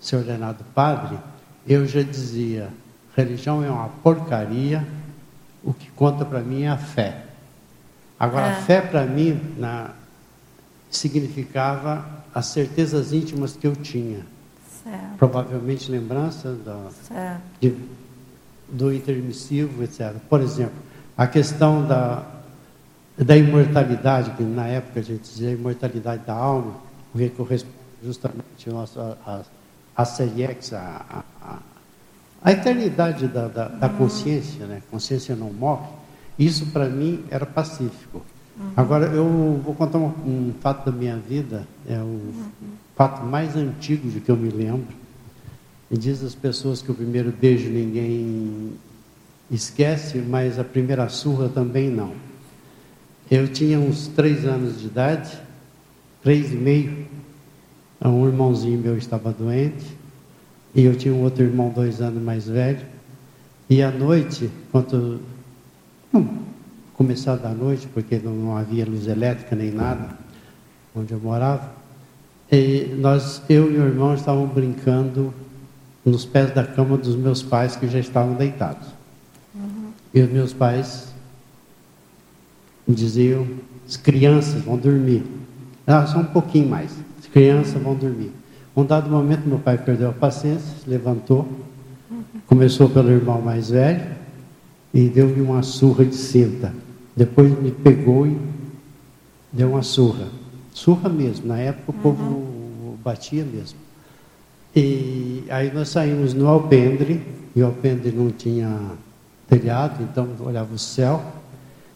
ser 0.00 0.16
ordenado 0.16 0.64
padre, 0.74 1.18
eu 1.66 1.86
já 1.86 2.02
dizia: 2.02 2.70
religião 3.14 3.62
é 3.62 3.70
uma 3.70 3.88
porcaria, 3.88 4.86
o 5.62 5.72
que 5.72 5.90
conta 5.90 6.24
para 6.24 6.40
mim 6.40 6.62
é 6.62 6.68
a 6.68 6.78
fé. 6.78 7.24
Agora, 8.18 8.46
é. 8.46 8.50
a 8.52 8.56
fé 8.62 8.80
para 8.80 9.04
mim 9.04 9.38
na, 9.58 9.90
significava 10.90 12.24
as 12.34 12.46
certezas 12.46 13.12
íntimas 13.12 13.54
que 13.54 13.66
eu 13.66 13.76
tinha. 13.76 14.20
Certo. 14.82 15.18
Provavelmente 15.18 15.90
lembrança 15.90 16.54
da, 16.54 16.88
de, 17.60 17.74
do 18.70 18.92
intermissivo, 18.92 19.82
etc. 19.82 20.14
Por 20.30 20.40
exemplo, 20.40 20.76
a 21.16 21.26
questão 21.26 21.86
da, 21.86 22.24
da 23.18 23.36
imortalidade, 23.36 24.30
que 24.30 24.42
na 24.42 24.66
época 24.66 25.00
a 25.00 25.02
gente 25.02 25.22
dizia 25.22 25.50
a 25.50 25.52
imortalidade 25.52 26.24
da 26.24 26.34
alma, 26.34 26.85
porque 27.16 27.30
corresponde 27.30 27.74
justamente 28.04 28.68
nosso, 28.68 29.00
a, 29.00 29.16
a, 29.26 29.42
a 29.96 30.04
CEIEX, 30.04 30.74
a, 30.74 31.24
a, 31.40 31.58
a 32.42 32.52
eternidade 32.52 33.26
da, 33.26 33.48
da, 33.48 33.68
da, 33.68 33.88
consciência, 33.88 34.66
né? 34.66 34.82
consciência 34.90 35.34
não 35.34 35.50
morre. 35.50 35.88
Isso 36.38 36.66
para 36.66 36.90
mim 36.90 37.24
era 37.30 37.46
pacífico. 37.46 38.22
Uhum. 38.58 38.70
Agora 38.76 39.06
eu 39.06 39.60
vou 39.64 39.74
contar 39.74 39.96
um, 39.96 40.08
um, 40.08 40.54
fato 40.60 40.90
da 40.90 40.96
minha 40.96 41.16
vida, 41.16 41.66
é 41.88 41.96
o 41.96 42.02
uhum. 42.02 42.50
fato 42.94 43.24
mais 43.24 43.56
antigo 43.56 44.10
de 44.10 44.20
que 44.20 44.30
eu 44.30 44.36
me 44.36 44.50
lembro. 44.50 44.94
E 45.90 45.96
diz 45.96 46.22
as 46.22 46.34
pessoas 46.34 46.82
que 46.82 46.90
o 46.90 46.94
primeiro 46.94 47.32
beijo 47.32 47.70
ninguém 47.70 48.74
esquece, 49.50 50.18
mas 50.18 50.58
a 50.58 50.64
primeira 50.64 51.08
surra 51.08 51.48
também 51.48 51.88
não. 51.88 52.12
Eu 53.30 53.48
tinha 53.48 53.80
uns 53.80 54.06
três 54.08 54.44
anos 54.44 54.78
de 54.78 54.86
idade, 54.86 55.45
três 56.26 56.50
e 56.52 56.56
meio, 56.56 57.06
um 58.04 58.26
irmãozinho 58.26 58.80
meu 58.80 58.98
estava 58.98 59.30
doente, 59.30 59.96
e 60.74 60.82
eu 60.82 60.96
tinha 60.96 61.14
um 61.14 61.22
outro 61.22 61.44
irmão 61.44 61.70
dois 61.70 62.00
anos 62.00 62.20
mais 62.20 62.48
velho, 62.48 62.84
e 63.70 63.80
à 63.80 63.92
noite, 63.92 64.50
quando 64.72 65.20
hum, 66.12 66.26
começar 66.94 67.36
da 67.36 67.50
noite, 67.50 67.86
porque 67.94 68.18
não 68.18 68.56
havia 68.56 68.84
luz 68.84 69.06
elétrica 69.06 69.54
nem 69.54 69.70
nada, 69.70 70.18
onde 70.96 71.12
eu 71.12 71.20
morava, 71.20 71.72
e 72.50 72.92
nós, 72.98 73.40
eu 73.48 73.72
e 73.72 73.78
o 73.78 73.86
irmão 73.86 74.12
estávamos 74.12 74.52
brincando 74.52 75.32
nos 76.04 76.24
pés 76.24 76.52
da 76.52 76.64
cama 76.64 76.98
dos 76.98 77.14
meus 77.14 77.40
pais 77.40 77.76
que 77.76 77.86
já 77.86 78.00
estavam 78.00 78.34
deitados. 78.34 78.88
Uhum. 79.54 79.92
E 80.12 80.20
os 80.22 80.30
meus 80.32 80.52
pais 80.52 81.06
diziam: 82.88 83.46
as 83.88 83.96
crianças 83.96 84.60
vão 84.62 84.76
dormir. 84.76 85.45
Ah, 85.86 86.06
só 86.06 86.18
um 86.18 86.24
pouquinho 86.24 86.68
mais. 86.68 86.90
As 87.18 87.26
crianças 87.26 87.80
vão 87.80 87.94
dormir. 87.94 88.32
Um 88.76 88.84
dado 88.84 89.08
momento, 89.08 89.46
meu 89.46 89.58
pai 89.58 89.78
perdeu 89.78 90.10
a 90.10 90.12
paciência, 90.12 90.74
se 90.82 90.88
levantou, 90.88 91.48
começou 92.46 92.88
pelo 92.88 93.10
irmão 93.10 93.40
mais 93.40 93.70
velho 93.70 94.04
e 94.92 95.08
deu-lhe 95.08 95.40
uma 95.40 95.62
surra 95.62 96.04
de 96.04 96.14
cinta. 96.14 96.74
Depois 97.14 97.58
me 97.60 97.70
pegou 97.70 98.26
e 98.26 98.36
deu 99.52 99.70
uma 99.70 99.82
surra. 99.82 100.28
Surra 100.72 101.08
mesmo. 101.08 101.46
Na 101.46 101.58
época 101.58 101.90
o 101.90 101.94
povo 101.94 102.22
uhum. 102.22 102.96
batia 103.02 103.44
mesmo. 103.44 103.78
E 104.74 105.42
aí 105.48 105.72
nós 105.72 105.88
saímos 105.88 106.34
no 106.34 106.46
alpendre, 106.46 107.22
e 107.54 107.62
o 107.62 107.66
alpendre 107.66 108.12
não 108.12 108.30
tinha 108.30 108.78
telhado, 109.48 110.02
então 110.02 110.28
olhava 110.40 110.74
o 110.74 110.78
céu, 110.78 111.22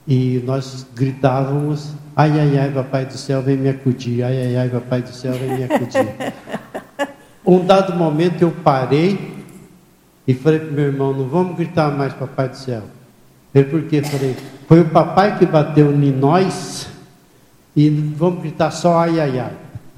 e 0.08 0.42
nós 0.46 0.86
gritávamos, 0.94 1.92
ai, 2.20 2.38
ai, 2.38 2.58
ai, 2.58 2.70
papai 2.70 3.06
do 3.06 3.16
céu, 3.16 3.40
vem 3.40 3.56
me 3.56 3.70
acudir, 3.70 4.22
ai, 4.22 4.46
ai, 4.46 4.56
ai, 4.56 4.68
papai 4.68 5.00
do 5.00 5.08
céu, 5.08 5.32
vem 5.32 5.56
me 5.56 5.64
acudir. 5.64 6.06
um 7.46 7.64
dado 7.64 7.96
momento 7.96 8.42
eu 8.42 8.50
parei 8.50 9.38
e 10.26 10.34
falei 10.34 10.60
para 10.60 10.70
meu 10.70 10.84
irmão, 10.84 11.14
não 11.14 11.26
vamos 11.26 11.56
gritar 11.56 11.90
mais 11.90 12.12
papai 12.12 12.50
do 12.50 12.56
céu. 12.56 12.82
Ele, 13.54 13.64
por 13.64 13.82
quê? 13.84 14.02
Falei, 14.02 14.36
foi 14.68 14.80
o 14.80 14.84
papai 14.90 15.38
que 15.38 15.46
bateu 15.46 15.90
em 15.92 16.12
nós, 16.12 16.88
e 17.74 17.88
vamos 17.88 18.42
gritar 18.42 18.70
só 18.70 18.98
ai, 18.98 19.18
ai, 19.18 19.38
ai. 19.38 19.52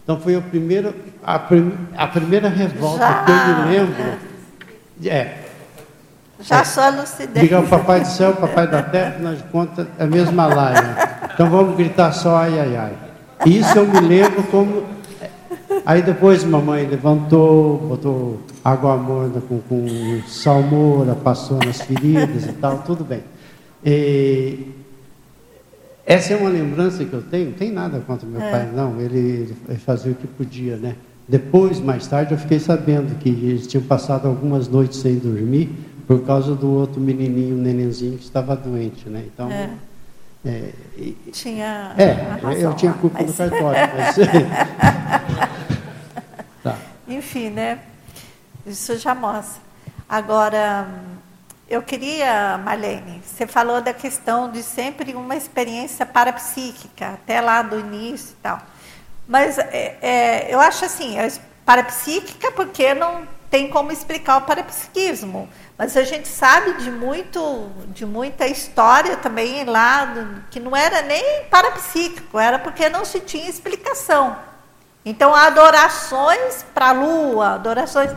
Então 0.05 0.21
foi 0.21 0.37
o 0.37 0.43
primeiro, 0.43 0.95
a, 1.25 1.39
prim, 1.41 1.73
a 1.97 2.07
primeira 2.07 2.49
revolta 2.49 2.99
Já. 2.99 3.25
que 3.25 3.31
eu 3.31 3.67
me 3.67 3.73
lembro. 3.73 4.19
É. 5.05 5.42
Já 6.43 6.65
só 6.65 6.91
lucidez. 6.91 7.41
Diga 7.41 7.61
o 7.61 7.69
Papai 7.69 8.01
do 8.01 8.09
Céu, 8.09 8.35
Papai 8.35 8.67
da 8.67 8.83
Terra, 8.83 9.17
nós 9.21 9.39
conta 9.51 9.87
a 9.99 10.07
mesma 10.07 10.47
laia. 10.47 10.97
Então 11.33 11.49
vamos 11.49 11.77
gritar 11.77 12.13
só 12.13 12.37
ai, 12.37 12.59
ai, 12.59 12.77
ai. 12.77 12.93
Isso 13.47 13.79
eu 13.79 13.87
me 13.87 14.01
lembro 14.01 14.43
como. 14.45 14.85
Aí 15.87 16.03
depois 16.03 16.45
mamãe 16.45 16.87
levantou, 16.87 17.79
botou 17.79 18.41
água 18.65 18.97
morna 18.97 19.41
com, 19.41 19.59
com 19.61 20.21
salmoura, 20.29 21.15
passou 21.15 21.59
nas 21.59 21.81
feridas 21.81 22.47
e 22.47 22.53
tal, 22.53 22.79
tudo 22.79 23.05
bem. 23.05 23.23
E, 23.85 24.69
essa 26.05 26.35
é 26.35 26.37
uma 26.37 26.51
lembrança 26.51 27.05
que 27.05 27.13
eu 27.13 27.23
tenho, 27.23 27.47
não 27.47 27.53
tem 27.53 27.73
nada 27.73 28.01
contra 28.01 28.29
meu 28.29 28.41
é. 28.41 28.51
pai, 28.51 28.69
não. 28.75 29.01
Ele, 29.01 29.55
ele, 29.69 29.79
fazia 29.79 30.13
o 30.13 30.15
que 30.15 30.27
podia, 30.27 30.77
né? 30.77 30.97
Depois, 31.27 31.81
mais 31.81 32.07
tarde, 32.07 32.33
eu 32.33 32.39
fiquei 32.39 32.59
sabendo 32.59 33.17
que 33.19 33.29
eles 33.29 33.67
tinham 33.67 33.85
passado 33.85 34.27
algumas 34.27 34.69
noites 34.69 34.99
sem 34.99 35.17
dormir 35.17 35.71
por 36.07 36.25
causa 36.25 36.55
do 36.55 36.71
outro 36.71 37.01
menininho, 37.01 37.57
nenenzinho, 37.57 38.19
que 38.19 38.25
estava 38.25 38.55
doente, 38.57 39.09
né? 39.09 39.25
Então. 39.27 39.51
É. 39.51 39.71
É, 40.45 40.73
e, 40.97 41.13
tinha. 41.33 41.95
É, 41.97 42.13
razão, 42.13 42.53
eu 42.53 42.75
tinha 42.75 42.93
culpa 42.95 43.19
mas... 43.21 43.31
do 43.31 43.37
cartório. 43.37 43.81
Mas... 43.97 44.17
tá. 46.65 46.77
Enfim, 47.07 47.51
né? 47.51 47.79
Isso 48.67 48.99
já 48.99 49.15
mostra. 49.15 49.63
Agora 50.09 50.89
eu 51.73 51.81
queria, 51.81 52.59
Marlene, 52.59 53.23
você 53.25 53.47
falou 53.47 53.81
da 53.81 53.95
questão 53.95 54.51
de 54.51 54.63
sempre 54.63 55.15
uma 55.15 55.35
experiência 55.35 56.05
parapsíquica, 56.05 57.11
até 57.11 57.41
lá 57.41 57.63
do 57.63 57.81
início 57.81 58.33
e 58.33 58.43
tal. 58.43 58.61
Mas 59.27 59.59
é, 59.59 59.97
é, 60.03 60.55
eu 60.55 60.61
acho 60.61 60.85
assim, 60.85 61.17
parapsíquica 61.65 62.53
porque 62.53 62.93
não 62.93 63.27
tem 63.53 63.69
como 63.69 63.93
explicar 63.93 64.39
o 64.39 64.47
parapsiquismo. 64.47 65.47
Mas 65.77 65.95
a 65.95 66.05
gente 66.05 66.27
sabe 66.27 66.73
de, 66.83 66.91
muito, 66.91 67.69
de 67.89 68.07
muita 68.07 68.47
história 68.47 69.15
também 69.19 69.65
lá, 69.65 70.11
que 70.51 70.59
não 70.59 70.75
era 70.75 71.03
nem 71.03 71.45
parapsíquico, 71.51 72.39
era 72.39 72.59
porque 72.59 72.89
não 72.89 73.05
se 73.05 73.21
tinha 73.21 73.51
explicação. 73.51 74.39
Então, 75.05 75.35
adorações 75.35 76.65
para 76.73 76.89
a 76.89 76.93
lua, 76.93 77.55
adorações 77.57 78.11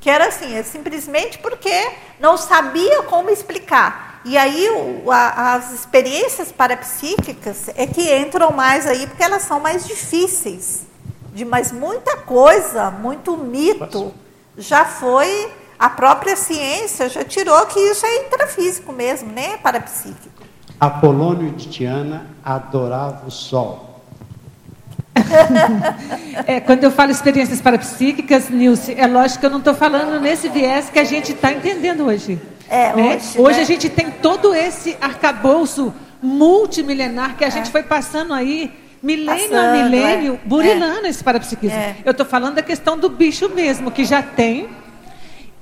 que 0.00 0.08
era 0.08 0.28
assim, 0.28 0.56
é 0.56 0.62
simplesmente 0.62 1.36
porque 1.38 1.90
não 2.18 2.38
sabia 2.38 3.02
como 3.02 3.28
explicar. 3.28 4.22
E 4.24 4.38
aí 4.38 4.70
o, 4.70 5.10
a, 5.10 5.54
as 5.54 5.72
experiências 5.72 6.50
parapsíquicas 6.50 7.68
é 7.74 7.86
que 7.86 8.16
entram 8.16 8.52
mais 8.52 8.86
aí, 8.86 9.06
porque 9.06 9.22
elas 9.22 9.42
são 9.42 9.60
mais 9.60 9.86
difíceis. 9.86 10.86
De, 11.34 11.44
mas 11.44 11.72
muita 11.72 12.16
coisa, 12.16 12.90
muito 12.90 13.36
mito, 13.36 14.14
já 14.58 14.84
foi, 14.84 15.52
a 15.78 15.88
própria 15.88 16.34
ciência 16.34 17.08
já 17.08 17.24
tirou 17.24 17.64
que 17.66 17.78
isso 17.78 18.04
é 18.04 18.26
intrafísico 18.26 18.92
mesmo, 18.92 19.32
nem 19.32 19.52
é 19.52 19.56
parapsíquico. 19.56 20.42
Apolônio 20.80 21.52
de 21.52 21.68
Tiana 21.68 22.26
adorava 22.44 23.26
o 23.26 23.30
sol. 23.30 24.02
é, 26.46 26.60
quando 26.60 26.84
eu 26.84 26.90
falo 26.90 27.10
experiências 27.10 27.60
parapsíquicas, 27.60 28.48
Nilce, 28.48 28.94
é 28.94 29.06
lógico 29.06 29.40
que 29.40 29.46
eu 29.46 29.50
não 29.50 29.58
estou 29.58 29.74
falando 29.74 30.20
nesse 30.20 30.48
viés 30.48 30.90
que 30.90 30.98
a 30.98 31.04
gente 31.04 31.32
está 31.32 31.52
entendendo 31.52 32.04
hoje. 32.04 32.40
É, 32.68 32.94
né? 32.94 33.16
Hoje, 33.16 33.40
hoje 33.40 33.56
né? 33.56 33.62
a 33.62 33.66
gente 33.66 33.88
tem 33.88 34.10
todo 34.10 34.54
esse 34.54 34.96
arcabouço 35.00 35.92
multimilenar 36.22 37.36
que 37.36 37.44
a 37.44 37.50
gente 37.50 37.68
é. 37.68 37.72
foi 37.72 37.82
passando 37.82 38.34
aí 38.34 38.72
milênio 39.02 39.58
a 39.58 39.72
milênio, 39.72 40.34
é. 40.34 40.48
burilando 40.48 41.06
é. 41.06 41.08
esse 41.10 41.22
parapsiquismo. 41.22 41.76
É. 41.76 41.96
Eu 42.04 42.12
estou 42.12 42.26
falando 42.26 42.56
da 42.56 42.62
questão 42.62 42.98
do 42.98 43.08
bicho 43.08 43.48
mesmo, 43.48 43.90
que 43.90 44.04
já 44.04 44.22
tem 44.22 44.68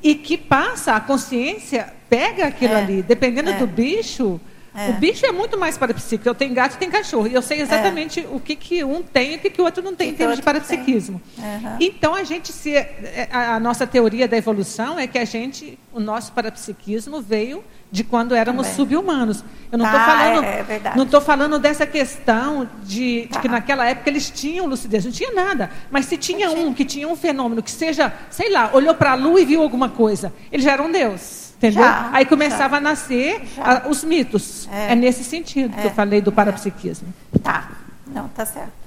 e 0.02 0.14
que 0.14 0.36
passa, 0.36 0.92
a 0.92 1.00
consciência 1.00 1.92
pega 2.08 2.46
aquilo 2.46 2.74
é. 2.74 2.76
ali. 2.76 3.02
Dependendo 3.02 3.50
é. 3.50 3.58
do 3.58 3.66
bicho, 3.66 4.40
é. 4.76 4.90
O 4.90 4.92
bicho 4.92 5.24
é 5.24 5.32
muito 5.32 5.58
mais 5.58 5.78
parapsíquico. 5.78 6.28
Eu 6.28 6.34
tenho 6.34 6.52
gato 6.52 6.74
e 6.74 6.78
tenho 6.78 6.92
cachorro. 6.92 7.26
E 7.26 7.32
eu 7.32 7.40
sei 7.40 7.62
exatamente 7.62 8.20
é. 8.20 8.28
o 8.30 8.38
que, 8.38 8.54
que 8.54 8.84
um 8.84 9.02
tem 9.02 9.32
e 9.32 9.36
o 9.36 9.38
que, 9.38 9.48
que 9.48 9.60
o 9.60 9.64
outro 9.64 9.82
não 9.82 9.94
tem 9.94 10.08
que 10.08 10.14
em 10.14 10.16
termos 10.18 10.36
de 10.36 10.42
parapsiquismo. 10.42 11.20
Uhum. 11.38 11.76
Então, 11.80 12.14
a 12.14 12.22
gente 12.24 12.52
se. 12.52 12.76
É, 12.76 13.26
a, 13.32 13.58
nossa 13.58 13.86
teoria 13.86 14.28
da 14.28 14.36
evolução 14.36 14.98
é 14.98 15.06
que 15.06 15.18
a 15.18 15.24
gente. 15.24 15.78
O 15.94 15.98
nosso 15.98 16.30
parapsiquismo 16.32 17.22
veio 17.22 17.64
de 17.96 18.04
quando 18.04 18.34
éramos 18.34 18.66
sub-humanos. 18.68 19.42
Eu 19.72 19.78
não 19.78 19.86
estou 19.86 20.00
tá, 20.00 20.06
falando, 20.06 20.44
é, 20.44 20.58
é 20.68 20.92
não 20.94 21.04
estou 21.04 21.20
falando 21.20 21.58
dessa 21.58 21.86
questão 21.86 22.68
de, 22.84 23.26
tá. 23.30 23.36
de, 23.36 23.42
que 23.42 23.48
naquela 23.48 23.86
época 23.88 24.10
eles 24.10 24.28
tinham 24.30 24.66
lucidez, 24.66 25.06
não 25.06 25.10
tinha 25.10 25.32
nada. 25.32 25.70
Mas 25.90 26.04
se 26.04 26.18
tinha 26.18 26.50
um 26.50 26.74
que 26.74 26.84
tinha 26.84 27.08
um 27.08 27.16
fenômeno 27.16 27.62
que 27.62 27.70
seja, 27.70 28.12
sei 28.28 28.52
lá, 28.52 28.70
olhou 28.74 28.94
para 28.94 29.12
a 29.12 29.14
lua 29.14 29.40
e 29.40 29.46
viu 29.46 29.62
alguma 29.62 29.88
coisa, 29.88 30.30
ele 30.52 30.62
já 30.62 30.72
era 30.72 30.82
um 30.82 30.92
Deus. 30.92 31.54
Entendeu? 31.56 31.82
Já, 31.82 32.10
Aí 32.12 32.26
começava 32.26 32.72
já. 32.72 32.76
a 32.76 32.80
nascer 32.80 33.42
a, 33.56 33.88
os 33.88 34.04
mitos. 34.04 34.68
É, 34.70 34.92
é 34.92 34.94
nesse 34.94 35.24
sentido 35.24 35.74
é, 35.78 35.80
que 35.80 35.86
eu 35.86 35.92
falei 35.92 36.20
do 36.20 36.30
parapsiquismo. 36.30 37.08
Tá. 37.42 37.70
Não, 38.06 38.28
tá 38.28 38.44
certo. 38.44 38.85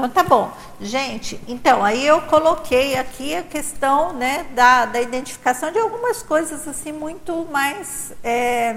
Então 0.00 0.08
tá 0.08 0.22
bom. 0.22 0.50
Gente, 0.80 1.38
então, 1.46 1.84
aí 1.84 2.06
eu 2.06 2.22
coloquei 2.22 2.96
aqui 2.96 3.34
a 3.34 3.42
questão 3.42 4.14
né, 4.14 4.46
da, 4.54 4.86
da 4.86 4.98
identificação 4.98 5.70
de 5.70 5.78
algumas 5.78 6.22
coisas 6.22 6.66
assim 6.66 6.90
muito 6.90 7.46
mais, 7.52 8.10
é, 8.24 8.74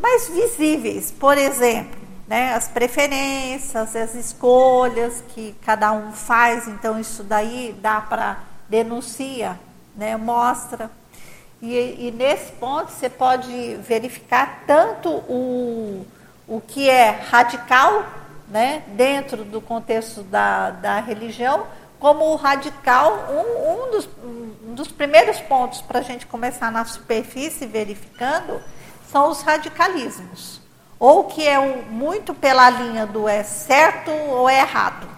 mais 0.00 0.28
visíveis. 0.28 1.10
Por 1.10 1.36
exemplo, 1.36 2.00
né, 2.28 2.54
as 2.54 2.68
preferências, 2.68 3.96
as 3.96 4.14
escolhas 4.14 5.20
que 5.34 5.52
cada 5.66 5.90
um 5.90 6.12
faz, 6.12 6.68
então 6.68 7.00
isso 7.00 7.24
daí 7.24 7.74
dá 7.82 8.00
para 8.00 8.38
denuncia, 8.68 9.58
né, 9.96 10.16
mostra. 10.16 10.88
E, 11.60 12.06
e, 12.06 12.14
nesse 12.16 12.52
ponto 12.52 12.92
você 12.92 13.10
pode 13.10 13.76
verificar 13.76 14.62
tanto 14.64 15.08
o, 15.08 16.06
o 16.46 16.60
que 16.60 16.88
é 16.88 17.10
radical, 17.10 18.21
né, 18.52 18.82
dentro 18.88 19.44
do 19.44 19.62
contexto 19.62 20.22
da, 20.22 20.70
da 20.70 21.00
religião, 21.00 21.66
como 21.98 22.34
radical, 22.34 23.30
um, 23.30 23.86
um, 23.86 23.90
dos, 23.90 24.08
um 24.22 24.74
dos 24.74 24.88
primeiros 24.88 25.40
pontos 25.40 25.80
para 25.80 26.00
a 26.00 26.02
gente 26.02 26.26
começar 26.26 26.70
na 26.70 26.84
superfície 26.84 27.64
verificando 27.64 28.60
são 29.10 29.30
os 29.30 29.40
radicalismos. 29.40 30.60
Ou 30.98 31.24
que 31.24 31.48
é 31.48 31.58
muito 31.88 32.34
pela 32.34 32.68
linha 32.68 33.06
do 33.06 33.26
é 33.26 33.42
certo 33.42 34.10
ou 34.10 34.48
é 34.48 34.58
errado. 34.58 35.08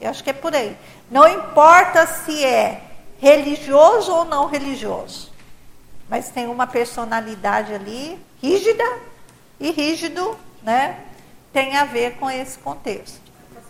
Eu 0.00 0.08
acho 0.08 0.24
que 0.24 0.30
é 0.30 0.32
por 0.32 0.54
aí. 0.54 0.74
Não 1.10 1.28
importa 1.28 2.06
se 2.06 2.42
é 2.42 2.82
religioso 3.18 4.10
ou 4.12 4.24
não 4.24 4.46
religioso, 4.46 5.30
mas 6.08 6.30
tem 6.30 6.46
uma 6.46 6.66
personalidade 6.66 7.74
ali 7.74 8.18
rígida 8.40 8.84
e 9.60 9.70
rígido, 9.72 10.38
né? 10.62 11.04
Tem 11.52 11.76
a 11.76 11.84
ver 11.84 12.16
com 12.16 12.30
esse 12.30 12.58
contexto. 12.58 13.20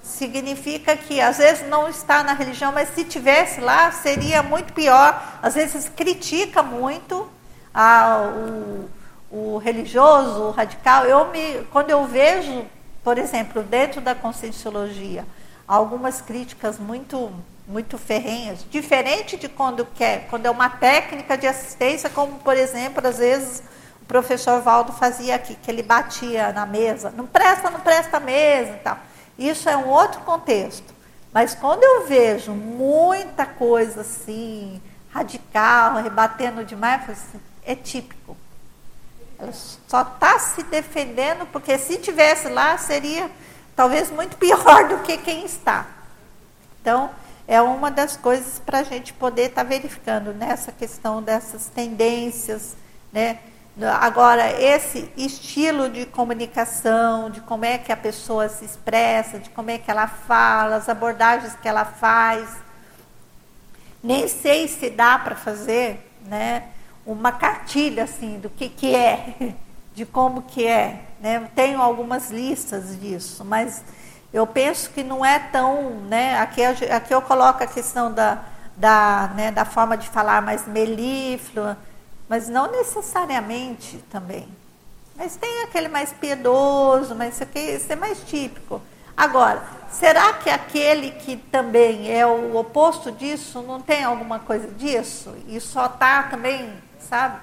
Significa 0.03 0.97
que 0.97 1.21
às 1.21 1.39
vezes 1.39 1.69
não 1.69 1.89
está 1.89 2.23
na 2.23 2.33
religião, 2.33 2.73
mas 2.73 2.89
se 2.95 3.05
tivesse 3.05 3.61
lá 3.61 3.93
seria 3.93 4.43
muito 4.43 4.73
pior. 4.73 5.39
Às 5.43 5.55
vezes 5.55 5.89
critica 5.89 6.63
muito 6.63 7.29
a, 7.73 8.31
o, 8.35 8.89
o 9.31 9.59
religioso, 9.59 10.45
o 10.45 10.51
radical. 10.51 11.05
Eu 11.05 11.31
me, 11.31 11.65
quando 11.71 11.91
eu 11.91 12.05
vejo, 12.07 12.65
por 13.05 13.19
exemplo, 13.19 13.63
dentro 13.63 14.01
da 14.01 14.15
conscienciologia, 14.15 15.25
algumas 15.67 16.21
críticas 16.21 16.79
muito 16.79 17.31
muito 17.69 17.99
ferrenhas, 17.99 18.65
diferente 18.71 19.37
de 19.37 19.47
quando 19.47 19.85
quer, 19.85 20.27
quando 20.31 20.47
é 20.47 20.51
uma 20.51 20.71
técnica 20.71 21.37
de 21.37 21.47
assistência, 21.47 22.09
como 22.09 22.39
por 22.39 22.57
exemplo, 22.57 23.07
às 23.07 23.19
vezes 23.19 23.63
professor 24.09 24.63
Valdo 24.63 24.93
fazia 24.93 25.37
aqui, 25.37 25.55
que 25.55 25.71
ele 25.71 25.83
batia 25.83 26.51
na 26.53 26.65
mesa, 26.65 27.13
não 27.15 27.27
presta, 27.27 27.71
não 27.71 27.81
presta 27.81 28.19
mesa 28.19 28.73
e 28.73 28.79
tal. 28.79 28.99
Isso 29.39 29.69
é 29.69 29.77
um 29.77 29.87
outro 29.87 30.23
contexto. 30.23 30.95
Mas 31.33 31.55
quando 31.55 31.85
eu 31.85 32.07
vejo 32.07 32.53
muita 32.53 33.45
coisa 33.45 34.01
assim, 34.01 34.83
radical, 35.11 36.03
rebatendo 36.03 36.65
demais, 36.65 37.09
assim, 37.09 37.41
é 37.65 37.75
típico. 37.75 38.37
Ela 39.39 39.53
só 39.53 40.03
está 40.03 40.39
se 40.39 40.63
defendendo, 40.65 41.47
porque 41.53 41.79
se 41.79 41.99
tivesse 41.99 42.49
lá, 42.49 42.77
seria 42.79 43.31
talvez 43.77 44.11
muito 44.11 44.37
pior 44.39 44.89
do 44.89 44.99
que 45.01 45.19
quem 45.19 45.45
está. 45.45 45.87
Então, 46.81 47.11
é 47.47 47.61
uma 47.61 47.91
das 47.91 48.17
coisas 48.17 48.59
para 48.59 48.79
a 48.79 48.83
gente 48.83 49.13
poder 49.13 49.51
estar 49.51 49.63
tá 49.63 49.69
verificando 49.69 50.33
nessa 50.33 50.73
questão 50.73 51.23
dessas 51.23 51.67
tendências, 51.67 52.75
né? 53.13 53.39
Agora, 53.87 54.61
esse 54.61 55.09
estilo 55.17 55.89
de 55.89 56.05
comunicação, 56.05 57.31
de 57.31 57.41
como 57.41 57.65
é 57.65 57.79
que 57.79 57.93
a 57.93 57.97
pessoa 57.97 58.49
se 58.49 58.65
expressa, 58.65 59.39
de 59.39 59.51
como 59.51 59.71
é 59.71 59.79
que 59.79 59.89
ela 59.89 60.09
fala, 60.09 60.77
as 60.77 60.89
abordagens 60.89 61.55
que 61.55 61.69
ela 61.69 61.85
faz, 61.85 62.49
nem 64.03 64.27
sei 64.27 64.67
se 64.67 64.91
dá 64.91 65.17
para 65.17 65.37
fazer, 65.37 66.11
né? 66.27 66.65
Uma 67.07 67.31
cartilha 67.31 68.03
assim 68.03 68.41
do 68.41 68.51
que 68.51 68.69
que 68.69 68.97
é, 68.97 69.55
de 69.95 70.05
como 70.05 70.43
que 70.43 70.67
é, 70.67 71.05
né? 71.21 71.49
Tenho 71.55 71.81
algumas 71.81 72.33
listas 72.33 73.01
disso, 73.01 73.45
mas 73.45 73.85
eu 74.33 74.45
penso 74.45 74.91
que 74.91 75.05
não 75.05 75.25
é 75.25 75.39
tão, 75.39 76.01
né? 76.01 76.37
Aqui, 76.41 76.65
aqui 76.65 77.15
eu 77.15 77.23
coloco 77.23 77.63
a 77.63 77.67
questão 77.67 78.13
da, 78.13 78.43
da, 78.77 79.31
né, 79.37 79.53
da 79.53 79.65
forma 79.65 79.97
de 79.97 80.09
falar 80.09 80.43
mais 80.43 80.67
melíflua, 80.67 81.79
mas 82.29 82.49
não 82.49 82.71
necessariamente 82.71 83.99
também. 84.11 84.49
Mas 85.17 85.37
tem 85.37 85.63
aquele 85.63 85.89
mais 85.89 86.13
piedoso, 86.13 87.15
mas 87.15 87.41
isso 87.41 87.93
é 87.93 87.97
mais 87.97 88.21
típico. 88.21 88.81
Agora, 89.17 89.61
será 89.91 90.35
que 90.35 90.49
aquele 90.49 91.11
que 91.11 91.37
também 91.37 92.13
é 92.13 92.25
o 92.25 92.57
oposto 92.57 93.11
disso 93.11 93.63
não 93.63 93.81
tem 93.81 94.05
alguma 94.05 94.39
coisa 94.39 94.69
disso? 94.69 95.35
E 95.49 95.59
só 95.59 95.87
está 95.87 96.25
também, 96.25 96.73
sabe? 97.01 97.41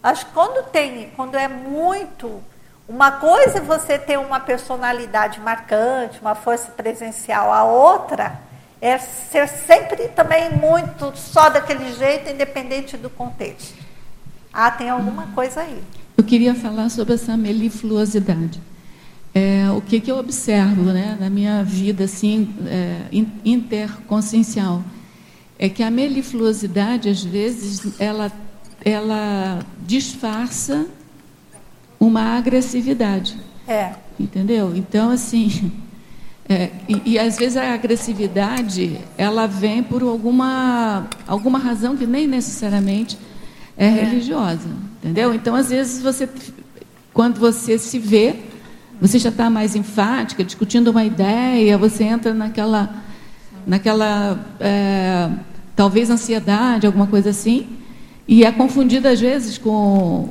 Acho 0.00 0.26
que 0.26 0.32
quando 0.32 0.70
tem, 0.70 1.10
quando 1.16 1.34
é 1.34 1.48
muito 1.48 2.40
uma 2.88 3.10
coisa 3.10 3.58
é 3.58 3.60
você 3.60 3.98
ter 3.98 4.16
uma 4.16 4.38
personalidade 4.38 5.40
marcante, 5.40 6.20
uma 6.20 6.36
força 6.36 6.70
presencial, 6.70 7.52
a 7.52 7.64
outra 7.64 8.38
é 8.80 8.96
ser 8.98 9.48
sempre 9.48 10.06
também 10.08 10.50
muito 10.50 11.12
só 11.16 11.48
daquele 11.48 11.92
jeito, 11.94 12.30
independente 12.30 12.96
do 12.96 13.10
contexto. 13.10 13.85
Ah, 14.58 14.70
tem 14.70 14.88
alguma 14.88 15.26
coisa 15.34 15.60
aí. 15.60 15.82
Eu 16.16 16.24
queria 16.24 16.54
falar 16.54 16.88
sobre 16.88 17.12
essa 17.12 17.36
melifluosidade. 17.36 18.58
É, 19.34 19.70
o 19.70 19.82
que, 19.82 20.00
que 20.00 20.10
eu 20.10 20.16
observo 20.16 20.84
né, 20.84 21.14
na 21.20 21.28
minha 21.28 21.62
vida 21.62 22.04
assim, 22.04 22.48
é, 22.66 23.02
interconsciencial 23.44 24.82
é 25.58 25.68
que 25.68 25.82
a 25.82 25.90
melifluosidade, 25.90 27.10
às 27.10 27.22
vezes, 27.22 28.00
ela, 28.00 28.32
ela 28.82 29.58
disfarça 29.86 30.86
uma 32.00 32.38
agressividade. 32.38 33.38
É. 33.68 33.92
Entendeu? 34.18 34.74
Então, 34.74 35.10
assim. 35.10 35.70
É, 36.48 36.70
e, 36.88 37.14
e, 37.14 37.18
às 37.18 37.36
vezes 37.36 37.56
a 37.56 37.74
agressividade 37.74 39.00
ela 39.18 39.48
vem 39.48 39.82
por 39.82 40.00
alguma, 40.00 41.08
alguma 41.26 41.58
razão 41.58 41.96
que 41.96 42.06
nem 42.06 42.28
necessariamente 42.28 43.18
é, 43.76 43.86
é. 43.86 44.04
religiosa. 44.04 44.68
Entendeu? 45.02 45.34
Então, 45.34 45.54
às 45.54 45.70
vezes, 45.70 46.02
você, 46.02 46.28
quando 47.12 47.38
você 47.38 47.78
se 47.78 47.98
vê, 47.98 48.36
você 49.00 49.18
já 49.18 49.28
está 49.28 49.50
mais 49.50 49.76
enfática, 49.76 50.42
discutindo 50.42 50.88
uma 50.88 51.04
ideia, 51.04 51.76
você 51.76 52.04
entra 52.04 52.32
naquela, 52.32 53.02
naquela 53.66 54.38
é, 54.58 55.30
talvez 55.74 56.10
ansiedade, 56.10 56.86
alguma 56.86 57.06
coisa 57.06 57.30
assim, 57.30 57.66
e 58.26 58.44
é 58.44 58.50
confundida 58.50 59.10
às 59.10 59.20
vezes 59.20 59.58
com 59.58 60.28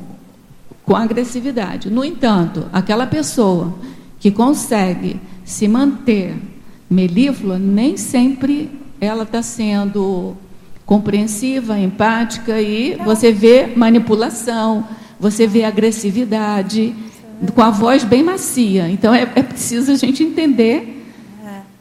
com 0.86 0.94
agressividade. 0.94 1.90
No 1.90 2.04
entanto, 2.04 2.66
aquela 2.72 3.06
pessoa 3.08 3.74
que 4.20 4.30
consegue 4.30 5.20
se 5.44 5.66
manter 5.66 6.36
melíflua, 6.88 7.58
nem 7.58 7.96
sempre 7.96 8.70
ela 9.00 9.24
está 9.24 9.42
sendo 9.42 10.36
compreensiva, 10.86 11.76
empática 11.76 12.60
e 12.60 12.94
você 12.94 13.32
vê 13.32 13.66
manipulação, 13.66 14.88
você 15.18 15.46
vê 15.46 15.64
agressividade, 15.64 16.94
com 17.54 17.60
a 17.60 17.70
voz 17.70 18.04
bem 18.04 18.22
macia. 18.22 18.88
Então 18.88 19.14
é, 19.14 19.22
é 19.34 19.42
preciso 19.42 19.92
a 19.92 19.96
gente 19.96 20.22
entender 20.22 20.96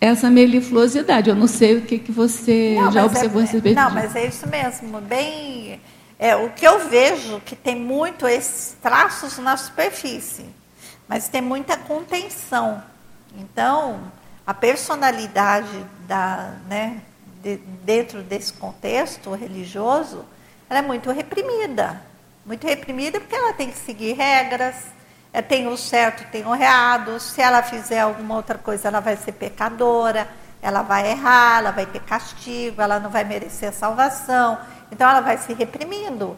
essa 0.01 0.29
melifluosidade. 0.29 1.29
Eu 1.29 1.35
não 1.35 1.47
sei 1.47 1.77
o 1.77 1.81
que, 1.81 1.99
que 1.99 2.11
você 2.11 2.75
não, 2.79 2.91
já 2.91 3.05
observou 3.05 3.41
é, 3.41 3.45
esse 3.45 3.73
Não, 3.73 3.91
mas 3.91 4.15
é 4.15 4.27
isso 4.27 4.47
mesmo, 4.47 4.99
bem 5.01 5.79
é, 6.17 6.35
o 6.35 6.49
que 6.49 6.65
eu 6.65 6.87
vejo 6.89 7.41
que 7.41 7.55
tem 7.55 7.75
muito 7.75 8.27
esses 8.27 8.75
traços 8.81 9.37
na 9.37 9.57
superfície, 9.57 10.45
mas 11.07 11.27
tem 11.27 11.41
muita 11.41 11.77
contenção. 11.77 12.81
Então, 13.37 13.99
a 14.47 14.53
personalidade 14.53 15.85
da, 16.07 16.53
né, 16.69 17.01
de, 17.45 17.57
dentro 17.83 18.23
desse 18.23 18.51
contexto 18.53 19.31
religioso, 19.35 20.25
ela 20.67 20.79
é 20.79 20.81
muito 20.81 21.11
reprimida. 21.11 22.01
Muito 22.43 22.65
reprimida 22.65 23.19
porque 23.19 23.35
ela 23.35 23.53
tem 23.53 23.69
que 23.69 23.77
seguir 23.77 24.13
regras, 24.13 24.75
é, 25.31 25.43
tem 25.43 25.67
o 25.67 25.77
certo, 25.77 26.29
tem 26.31 26.43
o 26.43 26.55
errado. 26.55 27.19
Se 27.19 27.39
ela 27.41 27.61
fizer 27.61 27.99
alguma 27.99 28.35
outra 28.35 28.57
coisa, 28.57 28.87
ela 28.87 28.99
vai 28.99 29.15
ser 29.15 29.33
pecadora, 29.33 30.27
ela 30.59 30.81
vai 30.81 31.11
errar, 31.11 31.59
ela 31.59 31.71
vai 31.71 31.85
ter 31.85 32.01
castigo, 32.01 32.81
ela 32.81 32.99
não 32.99 33.11
vai 33.11 33.23
merecer 33.23 33.71
salvação. 33.71 34.57
Então 34.91 35.07
ela 35.07 35.21
vai 35.21 35.37
se 35.37 35.53
reprimindo. 35.53 36.35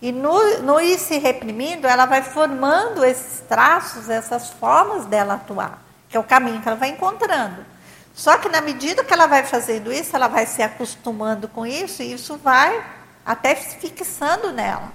E 0.00 0.10
no, 0.10 0.62
no 0.62 0.80
ir 0.80 0.98
se 0.98 1.18
reprimindo, 1.18 1.86
ela 1.86 2.06
vai 2.06 2.22
formando 2.22 3.04
esses 3.04 3.40
traços, 3.40 4.08
essas 4.08 4.50
formas 4.50 5.04
dela 5.04 5.34
atuar, 5.34 5.82
que 6.08 6.16
é 6.16 6.20
o 6.20 6.24
caminho 6.24 6.62
que 6.62 6.68
ela 6.68 6.76
vai 6.76 6.90
encontrando. 6.90 7.75
Só 8.16 8.38
que 8.38 8.48
na 8.48 8.62
medida 8.62 9.04
que 9.04 9.12
ela 9.12 9.26
vai 9.26 9.44
fazendo 9.44 9.92
isso, 9.92 10.16
ela 10.16 10.26
vai 10.26 10.46
se 10.46 10.62
acostumando 10.62 11.48
com 11.48 11.66
isso 11.66 12.02
e 12.02 12.14
isso 12.14 12.38
vai 12.38 12.82
até 13.26 13.54
fixando 13.54 14.52
nela. 14.52 14.90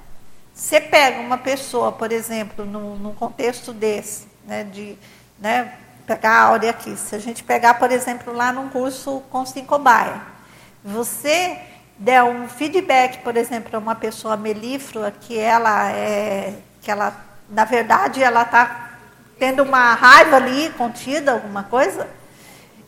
Você 0.56 0.82
pega 0.82 1.22
uma 1.22 1.38
pessoa, 1.38 1.92
por 1.92 2.12
exemplo, 2.12 2.66
num, 2.66 2.96
num 2.96 3.14
contexto 3.14 3.74
desse, 3.74 4.28
né, 4.44 4.64
de 4.64 4.98
né, 5.40 5.72
pegar 6.08 6.32
a 6.32 6.44
Áurea 6.46 6.72
aqui, 6.72 6.98
se 6.98 7.16
a 7.16 7.20
gente 7.20 7.44
pegar, 7.44 7.76
por 7.76 7.92
exemplo, 7.92 8.34
lá 8.34 8.52
num 8.52 8.70
curso 8.70 9.22
com 9.30 9.46
cinco 9.46 9.78
baia, 9.78 10.20
você 10.84 11.60
der 12.00 12.24
um 12.24 12.50
feedback, 12.50 13.20
por 13.20 13.38
exemplo, 13.38 13.76
a 13.76 13.80
uma 13.80 13.94
pessoa 13.94 14.36
melíflua 14.36 15.12
que 15.12 15.38
ela 15.38 15.92
é, 15.92 16.56
que 16.82 16.90
ela, 16.90 17.16
na 17.48 17.66
verdade, 17.66 18.24
ela 18.24 18.42
está 18.42 18.90
tendo 19.38 19.62
uma 19.62 19.94
raiva 19.94 20.38
ali 20.38 20.72
contida, 20.72 21.34
alguma 21.34 21.64
coisa, 21.64 22.08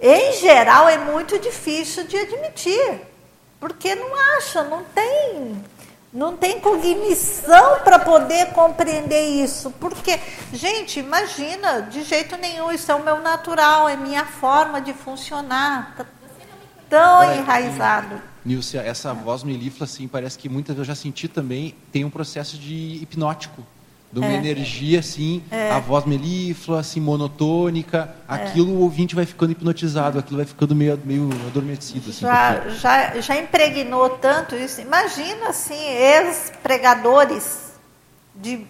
em 0.05 0.33
geral 0.33 0.89
é 0.89 0.97
muito 0.97 1.39
difícil 1.39 2.05
de 2.05 2.17
admitir, 2.17 3.01
porque 3.57 3.95
não 3.95 4.09
acha, 4.37 4.61
não 4.61 4.83
tem, 4.83 5.63
não 6.11 6.35
tem 6.35 6.59
cognição 6.59 7.79
para 7.85 7.97
poder 7.97 8.47
compreender 8.47 9.21
isso. 9.21 9.71
Porque, 9.71 10.19
gente, 10.51 10.99
imagina, 10.99 11.83
de 11.83 12.03
jeito 12.03 12.35
nenhum, 12.35 12.69
isso 12.69 12.91
é 12.91 12.95
o 12.95 13.03
meu 13.03 13.21
natural, 13.21 13.87
é 13.87 13.95
minha 13.95 14.25
forma 14.25 14.81
de 14.81 14.91
funcionar, 14.91 15.95
tá 15.95 16.05
tão 16.89 17.23
enraizado. 17.33 18.21
Nilce, 18.43 18.77
essa 18.77 19.13
voz 19.13 19.41
melíflua, 19.41 19.85
assim, 19.85 20.05
parece 20.05 20.37
que 20.37 20.49
muitas 20.49 20.75
vezes 20.75 20.89
eu 20.89 20.95
já 20.95 21.01
senti 21.01 21.29
também, 21.29 21.73
tem 21.93 22.03
um 22.03 22.09
processo 22.09 22.57
de 22.57 22.99
hipnótico 23.01 23.65
de 24.13 24.19
uma 24.19 24.31
é. 24.31 24.35
energia 24.35 24.99
assim, 24.99 25.43
é. 25.49 25.71
a 25.71 25.79
voz 25.79 26.05
melíflua, 26.05 26.81
assim, 26.81 26.99
monotônica, 26.99 28.13
é. 28.29 28.35
aquilo 28.35 28.73
o 28.73 28.81
ouvinte 28.81 29.15
vai 29.15 29.25
ficando 29.25 29.53
hipnotizado, 29.53 30.19
aquilo 30.19 30.37
vai 30.37 30.45
ficando 30.45 30.75
meio, 30.75 31.01
meio 31.03 31.29
adormecido. 31.47 32.11
Assim, 32.11 32.21
já, 32.21 32.69
já, 32.69 33.19
já 33.19 33.35
impregnou 33.35 34.11
tanto 34.11 34.55
isso. 34.55 34.79
Imagina 34.81 35.49
assim, 35.49 35.73
ex-pregadores 35.73 37.71
de 38.35 38.67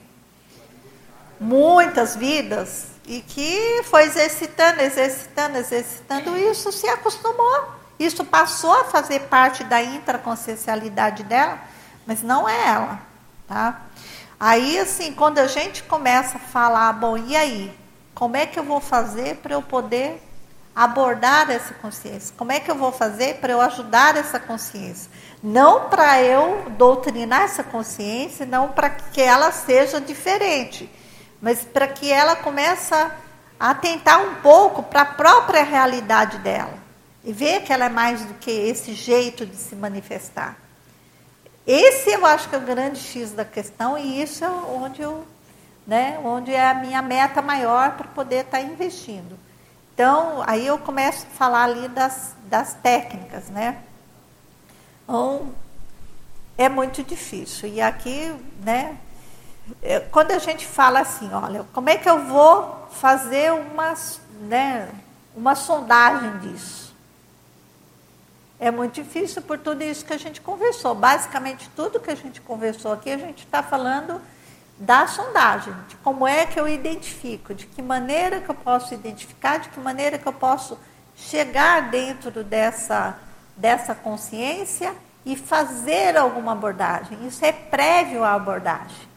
muitas 1.37 2.15
vidas 2.15 2.87
e 3.05 3.19
que 3.19 3.83
foi 3.83 4.03
exercitando, 4.03 4.81
exercitando, 4.81 5.57
exercitando, 5.57 6.37
isso 6.37 6.71
se 6.71 6.87
acostumou. 6.87 7.65
Isso 7.99 8.23
passou 8.23 8.71
a 8.71 8.85
fazer 8.85 9.19
parte 9.23 9.65
da 9.65 9.83
intraconsciencialidade 9.83 11.23
dela, 11.23 11.59
mas 12.07 12.23
não 12.23 12.47
é 12.47 12.69
ela, 12.69 13.01
tá? 13.45 13.81
Aí, 14.45 14.77
assim, 14.77 15.13
quando 15.13 15.39
a 15.39 15.47
gente 15.47 15.83
começa 15.83 16.35
a 16.35 16.39
falar, 16.39 16.91
bom, 16.91 17.17
e 17.17 17.33
aí? 17.33 17.73
Como 18.13 18.35
é 18.35 18.45
que 18.45 18.59
eu 18.59 18.63
vou 18.65 18.81
fazer 18.81 19.37
para 19.37 19.53
eu 19.53 19.61
poder 19.61 20.21
abordar 20.75 21.49
essa 21.49 21.73
consciência? 21.75 22.35
Como 22.37 22.51
é 22.51 22.59
que 22.59 22.69
eu 22.69 22.75
vou 22.75 22.91
fazer 22.91 23.35
para 23.35 23.53
eu 23.53 23.61
ajudar 23.61 24.17
essa 24.17 24.41
consciência? 24.41 25.09
Não 25.41 25.87
para 25.87 26.21
eu 26.21 26.69
doutrinar 26.71 27.43
essa 27.43 27.63
consciência, 27.63 28.45
não 28.45 28.67
para 28.67 28.89
que 28.89 29.21
ela 29.21 29.49
seja 29.53 30.01
diferente, 30.01 30.91
mas 31.41 31.63
para 31.63 31.87
que 31.87 32.11
ela 32.11 32.35
comece 32.35 32.93
a 32.93 33.11
atentar 33.57 34.21
um 34.21 34.35
pouco 34.41 34.83
para 34.83 35.03
a 35.03 35.05
própria 35.05 35.63
realidade 35.63 36.37
dela 36.39 36.73
e 37.23 37.31
ver 37.31 37.61
que 37.61 37.71
ela 37.71 37.85
é 37.85 37.89
mais 37.89 38.25
do 38.25 38.33
que 38.33 38.51
esse 38.51 38.93
jeito 38.93 39.45
de 39.45 39.55
se 39.55 39.73
manifestar. 39.73 40.62
Esse 41.65 42.11
eu 42.11 42.25
acho 42.25 42.49
que 42.49 42.55
é 42.55 42.57
o 42.57 42.61
grande 42.61 42.99
X 42.99 43.31
da 43.31 43.45
questão 43.45 43.97
e 43.97 44.21
isso 44.21 44.43
é 44.43 44.49
onde 44.49 45.01
eu, 45.01 45.25
né, 45.87 46.19
onde 46.23 46.53
é 46.53 46.69
a 46.69 46.73
minha 46.73 47.01
meta 47.01 47.41
maior 47.41 47.91
para 47.91 48.07
poder 48.07 48.45
estar 48.45 48.57
tá 48.57 48.63
investindo. 48.63 49.39
Então, 49.93 50.43
aí 50.47 50.65
eu 50.65 50.77
começo 50.77 51.25
a 51.25 51.37
falar 51.37 51.63
ali 51.65 51.87
das, 51.87 52.35
das 52.45 52.73
técnicas, 52.73 53.49
né? 53.49 53.77
Então, 55.03 55.53
é 56.57 56.67
muito 56.67 57.03
difícil. 57.03 57.69
E 57.69 57.79
aqui, 57.79 58.33
né, 58.63 58.97
quando 60.11 60.31
a 60.31 60.39
gente 60.39 60.65
fala 60.65 60.99
assim, 60.99 61.31
olha, 61.31 61.63
como 61.73 61.89
é 61.89 61.97
que 61.97 62.09
eu 62.09 62.25
vou 62.25 62.87
fazer 62.91 63.53
uma, 63.53 63.93
né, 64.41 64.89
uma 65.35 65.55
sondagem 65.55 66.39
disso? 66.39 66.82
É 68.63 68.71
muito 68.71 68.93
difícil 68.93 69.41
por 69.41 69.59
tudo 69.59 69.83
isso 69.83 70.05
que 70.05 70.13
a 70.13 70.17
gente 70.17 70.39
conversou. 70.39 70.95
Basicamente, 70.95 71.69
tudo 71.75 71.99
que 71.99 72.09
a 72.09 72.15
gente 72.15 72.39
conversou 72.39 72.93
aqui, 72.93 73.11
a 73.11 73.17
gente 73.17 73.43
está 73.43 73.61
falando 73.61 74.21
da 74.79 75.05
sondagem, 75.05 75.73
de 75.89 75.97
como 75.97 76.25
é 76.25 76.45
que 76.45 76.57
eu 76.57 76.65
identifico, 76.65 77.53
de 77.53 77.67
que 77.67 77.81
maneira 77.81 78.39
que 78.39 78.47
eu 78.47 78.55
posso 78.55 78.93
identificar, 78.93 79.57
de 79.57 79.67
que 79.67 79.77
maneira 79.81 80.17
que 80.17 80.25
eu 80.25 80.31
posso 80.31 80.79
chegar 81.13 81.91
dentro 81.91 82.41
dessa, 82.41 83.17
dessa 83.57 83.93
consciência 83.93 84.95
e 85.25 85.35
fazer 85.35 86.15
alguma 86.15 86.53
abordagem. 86.53 87.27
Isso 87.27 87.43
é 87.43 87.51
prévio 87.51 88.23
à 88.23 88.33
abordagem. 88.33 89.09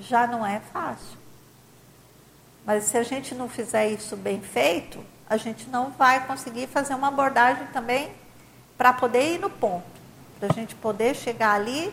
Já 0.00 0.26
não 0.26 0.44
é 0.44 0.60
fácil. 0.70 1.16
Mas 2.66 2.84
se 2.84 2.98
a 2.98 3.02
gente 3.02 3.34
não 3.34 3.48
fizer 3.48 3.88
isso 3.88 4.18
bem 4.18 4.42
feito, 4.42 5.02
a 5.30 5.38
gente 5.38 5.66
não 5.70 5.92
vai 5.92 6.26
conseguir 6.26 6.66
fazer 6.66 6.94
uma 6.94 7.08
abordagem 7.08 7.66
também 7.68 8.25
para 8.76 8.92
poder 8.92 9.34
ir 9.34 9.38
no 9.38 9.50
ponto, 9.50 9.84
para 10.38 10.48
a 10.50 10.52
gente 10.52 10.74
poder 10.74 11.14
chegar 11.14 11.52
ali 11.52 11.92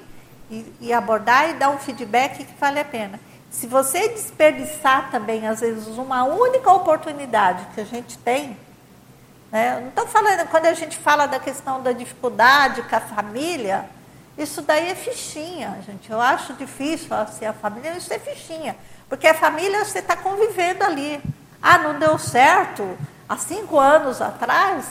e, 0.50 0.74
e, 0.82 0.94
abordar 0.94 1.50
e 1.50 1.54
dar 1.54 1.70
um 1.70 1.78
feedback 1.78 2.44
que 2.44 2.54
vale 2.60 2.80
a 2.80 2.86
pena. 2.86 3.20
Se 3.50 3.68
você 3.68 4.10
desperdiçar 4.10 5.10
também, 5.12 5.48
às 5.48 5.62
vezes, 5.62 5.88
uma 5.98 6.24
única 6.24 6.72
oportunidade 6.72 7.66
que 7.74 7.82
a 7.82 7.86
gente 7.86 8.18
tem, 8.18 8.58
né? 9.52 9.80
não 9.80 9.90
estou 9.90 10.08
falando, 10.08 10.48
quando 10.50 10.66
a 10.66 10.74
gente 10.74 10.98
fala 10.98 11.28
da 11.28 11.40
questão 11.40 11.82
da 11.82 11.92
dificuldade 11.92 12.82
com 12.82 12.96
a 12.96 13.00
família, 13.00 13.86
isso 14.38 14.64
daí 14.64 14.90
é 14.90 14.96
fichinha, 14.96 15.78
gente. 15.86 16.12
Eu 16.12 16.20
acho 16.20 16.54
difícil 16.54 17.16
assim, 17.16 17.46
a 17.46 17.54
família, 17.54 17.96
isso 17.96 18.12
é 18.12 18.18
fichinha. 18.18 18.76
Porque 19.08 19.28
a 19.28 19.34
família 19.34 19.86
você 19.86 20.00
está 20.00 20.18
convivendo 20.18 20.84
ali. 20.84 21.22
Ah, 21.62 21.78
não 21.78 22.00
deu 22.00 22.18
certo 22.18 22.98
há 23.30 23.38
cinco 23.38 23.80
anos 23.80 24.22
atrás, 24.22 24.88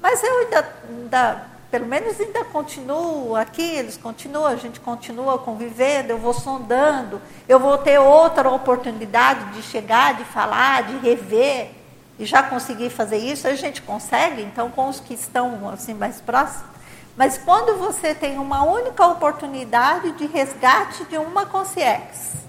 mas 0.00 0.22
eu 0.22 0.38
ainda, 0.38 0.68
ainda, 0.88 1.44
pelo 1.70 1.86
menos 1.86 2.18
ainda 2.20 2.44
continuo 2.44 3.36
aqui, 3.36 3.62
eles 3.62 3.96
continuam, 3.96 4.46
a 4.46 4.56
gente 4.56 4.80
continua 4.80 5.38
convivendo, 5.38 6.10
eu 6.10 6.18
vou 6.18 6.32
sondando, 6.32 7.20
eu 7.48 7.60
vou 7.60 7.76
ter 7.78 7.98
outra 7.98 8.50
oportunidade 8.50 9.52
de 9.52 9.62
chegar, 9.62 10.14
de 10.14 10.24
falar, 10.24 10.84
de 10.84 10.96
rever, 10.98 11.70
e 12.18 12.24
já 12.26 12.42
consegui 12.42 12.90
fazer 12.90 13.18
isso, 13.18 13.46
a 13.46 13.54
gente 13.54 13.82
consegue, 13.82 14.42
então 14.42 14.70
com 14.70 14.88
os 14.88 15.00
que 15.00 15.14
estão 15.14 15.68
assim 15.70 15.94
mais 15.94 16.20
próximos. 16.20 16.68
Mas 17.16 17.36
quando 17.38 17.78
você 17.78 18.14
tem 18.14 18.38
uma 18.38 18.62
única 18.62 19.06
oportunidade 19.06 20.12
de 20.12 20.26
resgate 20.26 21.04
de 21.04 21.18
uma 21.18 21.46
consciência, 21.46 22.40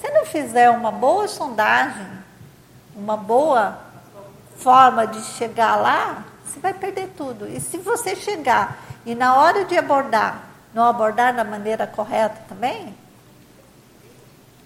se 0.00 0.10
não 0.10 0.24
fizer 0.24 0.70
uma 0.70 0.90
boa 0.90 1.26
sondagem, 1.26 2.06
uma 2.94 3.16
boa 3.16 3.78
forma 4.56 5.06
de 5.06 5.22
chegar 5.22 5.76
lá, 5.76 6.24
você 6.48 6.60
vai 6.60 6.74
perder 6.74 7.10
tudo. 7.16 7.46
E 7.46 7.60
se 7.60 7.76
você 7.78 8.16
chegar 8.16 8.78
e 9.04 9.14
na 9.14 9.36
hora 9.36 9.64
de 9.64 9.76
abordar, 9.76 10.42
não 10.74 10.84
abordar 10.84 11.34
da 11.34 11.44
maneira 11.44 11.86
correta 11.86 12.40
também, 12.48 12.94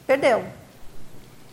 perdeu. 0.06 0.44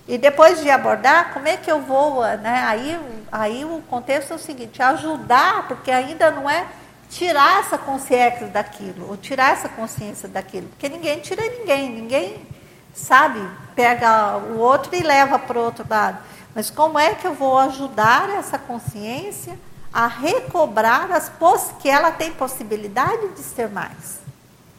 E 0.07 0.17
depois 0.17 0.61
de 0.61 0.69
abordar, 0.69 1.33
como 1.33 1.47
é 1.47 1.57
que 1.57 1.71
eu 1.71 1.81
vou, 1.81 2.23
né? 2.37 2.63
Aí, 2.67 2.99
aí 3.31 3.65
o 3.65 3.81
contexto 3.89 4.31
é 4.31 4.35
o 4.35 4.39
seguinte, 4.39 4.81
ajudar, 4.81 5.67
porque 5.67 5.91
ainda 5.91 6.31
não 6.31 6.49
é 6.49 6.65
tirar 7.09 7.59
essa 7.59 7.77
consciência 7.77 8.47
daquilo, 8.47 9.09
ou 9.09 9.17
tirar 9.17 9.53
essa 9.53 9.69
consciência 9.69 10.27
daquilo, 10.27 10.67
porque 10.69 10.89
ninguém 10.89 11.19
tira 11.19 11.41
ninguém, 11.41 11.89
ninguém 11.89 12.47
sabe, 12.93 13.39
pega 13.75 14.37
o 14.37 14.57
outro 14.57 14.95
e 14.95 15.01
leva 15.01 15.37
para 15.39 15.57
o 15.57 15.63
outro 15.63 15.85
lado. 15.89 16.17
Mas 16.55 16.69
como 16.69 16.97
é 16.97 17.13
que 17.13 17.25
eu 17.25 17.33
vou 17.33 17.57
ajudar 17.59 18.29
essa 18.31 18.57
consciência 18.57 19.57
a 19.93 20.07
recobrar 20.07 21.11
as 21.11 21.29
pos 21.29 21.71
que 21.79 21.89
ela 21.89 22.11
tem 22.11 22.31
possibilidade 22.31 23.29
de 23.29 23.39
ser 23.39 23.69
mais. 23.69 24.19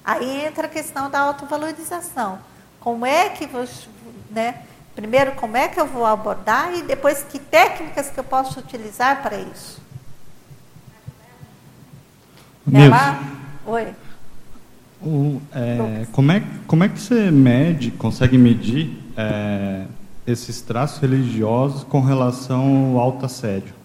Aí 0.05 0.47
entra 0.47 0.67
a 0.67 0.71
questão 0.71 1.11
da 1.11 1.21
autovalorização. 1.21 2.39
Como 2.79 3.05
é 3.05 3.29
que 3.31 3.47
você, 3.47 3.89
né? 4.31 4.63
Primeiro, 4.95 5.33
como 5.33 5.57
é 5.57 5.69
que 5.69 5.81
eu 5.81 5.87
vou 5.87 6.05
abordar 6.05 6.75
e 6.75 6.83
depois 6.83 7.23
que 7.23 7.39
técnicas 7.39 8.11
que 8.11 8.19
eu 8.19 8.25
posso 8.25 8.59
utilizar 8.59 9.23
para 9.23 9.37
isso? 9.37 9.81
Ela, 12.73 13.21
oi. 13.67 13.95
O, 15.03 15.41
é, 15.53 16.07
como, 16.13 16.33
é, 16.33 16.43
como 16.67 16.85
é 16.85 16.89
que 16.89 17.01
você 17.01 17.31
mede, 17.31 17.91
consegue 17.91 18.37
medir 18.37 19.03
é, 19.17 19.87
esses 20.27 20.61
traços 20.61 20.99
religiosos 21.01 21.85
com 21.85 22.01
relação 22.01 22.97
ao 22.97 23.01
autoassédio? 23.01 23.80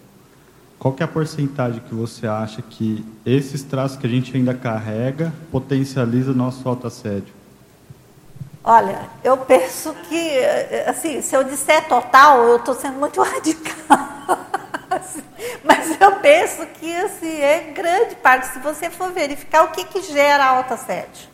Qual 0.78 0.92
que 0.92 1.02
é 1.02 1.06
a 1.06 1.08
porcentagem 1.08 1.80
que 1.80 1.94
você 1.94 2.26
acha 2.26 2.60
que 2.60 3.04
esses 3.24 3.62
traços 3.62 3.96
que 3.96 4.06
a 4.06 4.10
gente 4.10 4.36
ainda 4.36 4.54
carrega 4.54 5.32
potencializa 5.50 6.32
nosso 6.32 6.68
autoassédio? 6.68 7.34
Olha, 8.62 9.08
eu 9.22 9.36
penso 9.38 9.94
que, 10.08 10.38
assim, 10.86 11.22
se 11.22 11.36
eu 11.36 11.44
disser 11.44 11.86
total, 11.88 12.42
eu 12.42 12.56
estou 12.56 12.74
sendo 12.74 12.98
muito 12.98 13.22
radical. 13.22 13.96
Mas 15.62 16.00
eu 16.00 16.16
penso 16.16 16.66
que, 16.66 16.94
assim, 16.96 17.40
é 17.40 17.72
grande 17.72 18.16
parte, 18.16 18.48
se 18.48 18.58
você 18.58 18.90
for 18.90 19.12
verificar 19.12 19.64
o 19.64 19.68
que, 19.68 19.84
que 19.84 20.02
gera 20.02 20.44
autoassédio, 20.44 21.28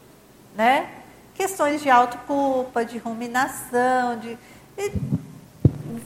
né? 0.55 0.89
Questões 1.35 1.81
de 1.81 1.89
autoculpa, 1.89 2.85
de 2.85 2.99
ruminação, 2.99 4.19
de... 4.19 4.39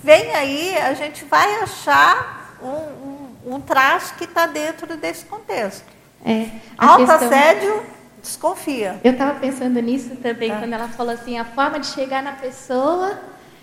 Vem 0.03 0.33
aí, 0.33 0.79
a 0.79 0.95
gente 0.95 1.25
vai 1.25 1.61
achar 1.61 2.57
um, 2.63 2.69
um 2.69 3.16
um 3.47 3.61
traço 3.61 4.15
que 4.17 4.25
está 4.25 4.47
dentro 4.47 4.97
desse 4.97 5.25
contexto. 5.25 5.87
É, 6.25 6.49
Alto 6.77 7.07
questão... 7.07 7.29
assédio, 7.29 7.83
desconfia. 8.21 9.01
Eu 9.05 9.13
estava 9.13 9.39
pensando 9.39 9.81
nisso 9.81 10.17
também, 10.17 10.51
tá. 10.51 10.59
quando 10.59 10.73
ela 10.73 10.89
falou 10.89 11.15
assim, 11.15 11.39
a 11.39 11.45
forma 11.45 11.79
de 11.79 11.87
chegar 11.87 12.23
na 12.23 12.33
pessoa 12.33 13.19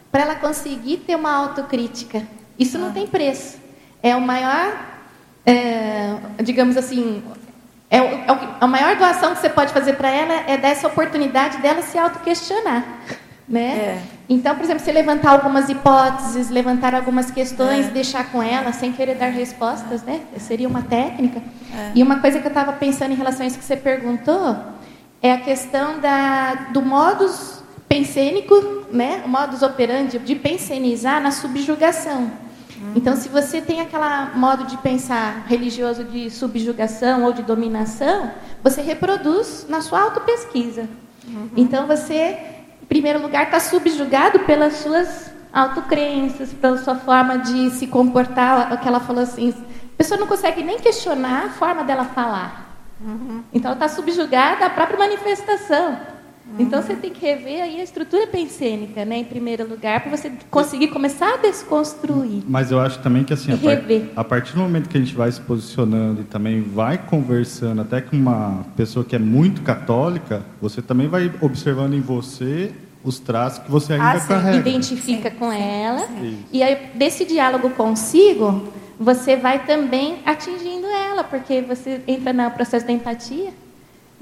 para 0.09 0.21
ela 0.21 0.35
conseguir 0.35 0.97
ter 0.97 1.15
uma 1.15 1.33
autocrítica. 1.35 2.25
Isso 2.57 2.77
ah. 2.77 2.79
não 2.79 2.93
tem 2.93 3.05
preço. 3.05 3.57
É 4.01 4.15
o 4.15 4.21
maior, 4.21 4.73
é, 5.45 6.15
digamos 6.41 6.77
assim, 6.77 7.23
é, 7.89 7.97
é, 7.97 8.25
a 8.59 8.67
maior 8.67 8.95
doação 8.95 9.35
que 9.35 9.41
você 9.41 9.49
pode 9.49 9.73
fazer 9.73 9.93
para 9.93 10.09
ela 10.09 10.33
é 10.49 10.57
dar 10.57 10.69
essa 10.69 10.87
oportunidade 10.87 11.57
dela 11.57 11.81
se 11.81 11.97
autoquestionar. 11.97 12.83
Né? 13.47 13.75
É. 13.75 14.01
Então, 14.29 14.55
por 14.55 14.63
exemplo, 14.63 14.81
você 14.83 14.91
levantar 14.91 15.31
algumas 15.31 15.67
hipóteses, 15.67 16.49
levantar 16.49 16.95
algumas 16.95 17.29
questões, 17.29 17.87
é. 17.87 17.89
deixar 17.89 18.31
com 18.31 18.41
ela, 18.41 18.71
sem 18.71 18.93
querer 18.93 19.15
dar 19.15 19.27
respostas, 19.27 20.01
né? 20.03 20.21
Seria 20.37 20.67
uma 20.67 20.81
técnica. 20.81 21.41
É. 21.75 21.91
E 21.95 22.01
uma 22.01 22.19
coisa 22.19 22.39
que 22.39 22.45
eu 22.45 22.49
estava 22.49 22.71
pensando 22.73 23.11
em 23.11 23.15
relação 23.15 23.43
a 23.43 23.47
isso 23.47 23.57
que 23.57 23.65
você 23.65 23.75
perguntou 23.75 24.55
é 25.21 25.33
a 25.33 25.37
questão 25.39 25.99
da, 25.99 26.69
do 26.71 26.81
modus 26.81 27.61
pensênico, 27.87 28.55
né, 28.91 29.21
o 29.23 29.29
modus 29.29 29.61
operandi 29.61 30.17
de 30.17 30.35
pensenizar 30.35 31.21
na 31.21 31.31
subjugação. 31.31 32.31
Então, 32.95 33.15
se 33.15 33.29
você 33.29 33.61
tem 33.61 33.81
aquele 33.81 34.03
modo 34.35 34.65
de 34.65 34.77
pensar 34.77 35.45
religioso 35.47 36.03
de 36.03 36.29
subjugação 36.29 37.23
ou 37.23 37.33
de 37.33 37.41
dominação, 37.41 38.31
você 38.61 38.81
reproduz 38.81 39.65
na 39.69 39.81
sua 39.81 40.01
autopesquisa. 40.01 40.87
Uhum. 41.27 41.49
Então, 41.55 41.87
você, 41.87 42.37
em 42.83 42.85
primeiro 42.85 43.21
lugar, 43.21 43.45
está 43.45 43.61
subjugado 43.61 44.39
pelas 44.39 44.73
suas 44.73 45.31
autocrenças, 45.53 46.51
pela 46.51 46.77
sua 46.77 46.95
forma 46.95 47.37
de 47.37 47.69
se 47.69 47.87
comportar, 47.87 48.73
o 48.73 48.77
que 48.77 48.87
ela 48.87 48.99
falou 48.99 49.23
assim, 49.23 49.51
a 49.51 49.97
pessoa 49.97 50.19
não 50.19 50.27
consegue 50.27 50.61
nem 50.61 50.77
questionar 50.79 51.45
a 51.45 51.49
forma 51.49 51.85
dela 51.85 52.03
falar. 52.03 52.75
Uhum. 52.99 53.41
Então, 53.53 53.71
ela 53.71 53.85
está 53.85 53.87
subjugada 53.87 54.65
à 54.65 54.69
própria 54.69 54.99
manifestação. 54.99 55.97
Então 56.59 56.81
você 56.81 56.95
tem 56.95 57.11
que 57.11 57.25
rever 57.25 57.63
aí 57.63 57.79
a 57.79 57.83
estrutura 57.83 58.27
pensênica, 58.27 59.03
né, 59.05 59.17
em 59.17 59.23
primeiro 59.23 59.67
lugar, 59.67 60.01
para 60.01 60.15
você 60.15 60.31
conseguir 60.51 60.89
começar 60.89 61.35
a 61.35 61.37
desconstruir. 61.37 62.43
Mas 62.47 62.69
eu 62.69 62.79
acho 62.79 62.99
também 62.99 63.23
que 63.23 63.33
assim, 63.33 63.53
a, 63.53 63.57
par 63.57 63.77
a, 64.15 64.23
partir 64.23 64.53
do 64.53 64.59
momento 64.59 64.89
que 64.89 64.97
a 64.97 64.99
gente 64.99 65.15
vai 65.15 65.31
se 65.31 65.41
posicionando 65.41 66.21
e 66.21 66.23
também 66.25 66.61
vai 66.61 66.97
conversando 66.97 67.81
até 67.81 68.01
com 68.01 68.15
uma 68.15 68.65
pessoa 68.75 69.03
que 69.03 69.15
é 69.15 69.19
muito 69.19 69.61
católica, 69.61 70.43
você 70.61 70.81
também 70.81 71.07
vai 71.07 71.31
observando 71.41 71.93
em 71.93 72.01
você 72.01 72.71
os 73.03 73.19
traços 73.19 73.59
que 73.59 73.71
você 73.71 73.93
ainda 73.93 74.11
ah, 74.11 74.19
carrega. 74.19 74.69
Identifica 74.69 75.29
sim, 75.29 75.35
com 75.35 75.51
sim, 75.51 75.57
ela. 75.57 76.07
Sim. 76.07 76.39
E 76.51 76.63
aí, 76.63 76.89
desse 76.95 77.25
diálogo 77.25 77.69
consigo, 77.71 78.71
você 78.99 79.35
vai 79.35 79.65
também 79.65 80.19
atingindo 80.25 80.87
ela, 80.87 81.23
porque 81.23 81.61
você 81.61 82.01
entra 82.07 82.31
no 82.31 82.49
processo 82.51 82.85
da 82.85 82.93
empatia. 82.93 83.51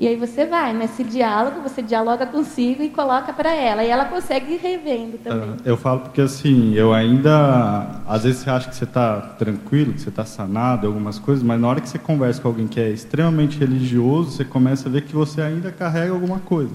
E 0.02 0.08
aí 0.08 0.16
você 0.16 0.48
vai 0.48 0.74
nesse 0.74 1.04
diálogo, 1.04 1.62
você 1.62 1.80
dialoga 1.80 2.26
consigo 2.26 2.82
e 2.82 2.90
coloca 2.90 3.32
para 3.32 3.54
ela. 3.54 3.84
E 3.84 3.88
ela 3.88 4.06
consegue 4.06 4.56
ir 4.56 4.58
revendo 4.58 5.20
também. 5.20 5.58
Eu 5.64 5.78
falo 5.78 6.00
porque 6.00 6.22
assim, 6.22 6.74
eu 6.74 6.92
ainda. 6.92 8.02
Às 8.08 8.24
vezes 8.24 8.42
você 8.42 8.50
acha 8.50 8.68
que 8.68 8.76
você 8.76 8.84
está 8.84 9.22
tranquilo, 9.38 9.94
que 9.94 10.02
você 10.02 10.10
está 10.10 10.26
sanado, 10.26 10.88
algumas 10.88 11.20
coisas, 11.20 11.44
mas 11.44 11.62
na 11.62 11.68
hora 11.68 11.80
que 11.80 11.88
você 11.88 12.00
conversa 12.00 12.42
com 12.42 12.48
alguém 12.48 12.68
que 12.68 12.80
é 12.80 12.90
extremamente 12.90 13.60
religioso, 13.60 14.32
você 14.32 14.44
começa 14.44 14.90
a 14.90 14.92
ver 14.92 15.04
que 15.04 15.14
você 15.14 15.40
ainda 15.40 15.72
carrega 15.72 16.12
alguma 16.12 16.40
coisa. 16.40 16.74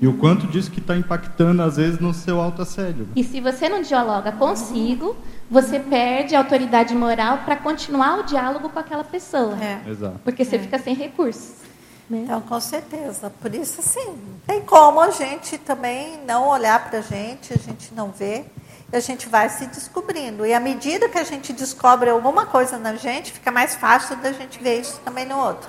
E 0.00 0.06
o 0.06 0.12
quanto 0.12 0.46
disso 0.46 0.70
que 0.70 0.78
está 0.78 0.96
impactando, 0.96 1.60
às 1.60 1.78
vezes, 1.78 1.98
no 1.98 2.14
seu 2.14 2.40
autoassédio. 2.40 3.08
E 3.16 3.24
se 3.24 3.40
você 3.40 3.68
não 3.68 3.82
dialoga 3.82 4.30
consigo, 4.30 5.16
você 5.50 5.80
perde 5.80 6.36
a 6.36 6.38
autoridade 6.38 6.94
moral 6.94 7.38
para 7.38 7.56
continuar 7.56 8.20
o 8.20 8.22
diálogo 8.22 8.68
com 8.68 8.78
aquela 8.78 9.02
pessoa. 9.02 9.56
É. 9.60 9.80
Exato. 9.90 10.20
Porque 10.22 10.44
você 10.44 10.54
é. 10.54 10.58
fica 10.60 10.78
sem 10.78 10.94
recursos. 10.94 11.66
Né? 12.08 12.22
Então, 12.24 12.40
com 12.40 12.60
certeza. 12.60 13.30
Por 13.40 13.54
isso, 13.54 13.80
assim, 13.80 14.16
tem 14.46 14.62
como 14.62 15.00
a 15.00 15.10
gente 15.10 15.58
também 15.58 16.18
não 16.26 16.48
olhar 16.48 16.88
para 16.88 17.00
a 17.00 17.02
gente, 17.02 17.52
a 17.52 17.58
gente 17.58 17.92
não 17.94 18.10
ver, 18.10 18.50
e 18.90 18.96
a 18.96 19.00
gente 19.00 19.28
vai 19.28 19.48
se 19.50 19.66
descobrindo. 19.66 20.46
E 20.46 20.54
à 20.54 20.60
medida 20.60 21.08
que 21.08 21.18
a 21.18 21.24
gente 21.24 21.52
descobre 21.52 22.08
alguma 22.08 22.46
coisa 22.46 22.78
na 22.78 22.96
gente, 22.96 23.32
fica 23.32 23.50
mais 23.50 23.74
fácil 23.74 24.16
da 24.16 24.32
gente 24.32 24.58
ver 24.62 24.80
isso 24.80 25.00
também 25.04 25.26
no 25.26 25.36
outro. 25.36 25.68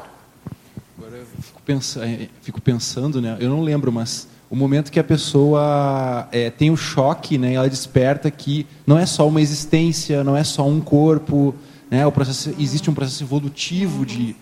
Agora 0.97 1.17
eu 1.17 1.25
fico 1.41 1.61
pensando, 1.61 2.05
é, 2.05 2.29
fico 2.41 2.61
pensando 2.61 3.21
né? 3.21 3.37
eu 3.39 3.49
não 3.49 3.61
lembro, 3.61 3.91
mas 3.91 4.27
o 4.49 4.55
momento 4.55 4.91
que 4.91 4.99
a 4.99 5.03
pessoa 5.03 6.27
é, 6.31 6.49
tem 6.49 6.71
o 6.71 6.77
choque, 6.77 7.37
né? 7.37 7.53
ela 7.53 7.69
desperta 7.69 8.31
que 8.31 8.65
não 8.85 8.97
é 8.97 9.05
só 9.05 9.27
uma 9.27 9.41
existência, 9.41 10.23
não 10.23 10.35
é 10.35 10.43
só 10.43 10.65
um 10.65 10.79
corpo, 10.81 11.53
né? 11.91 12.05
o 12.05 12.11
processo, 12.11 12.53
existe 12.57 12.89
um 12.89 12.93
processo 12.93 13.23
evolutivo 13.23 14.05
de 14.05 14.35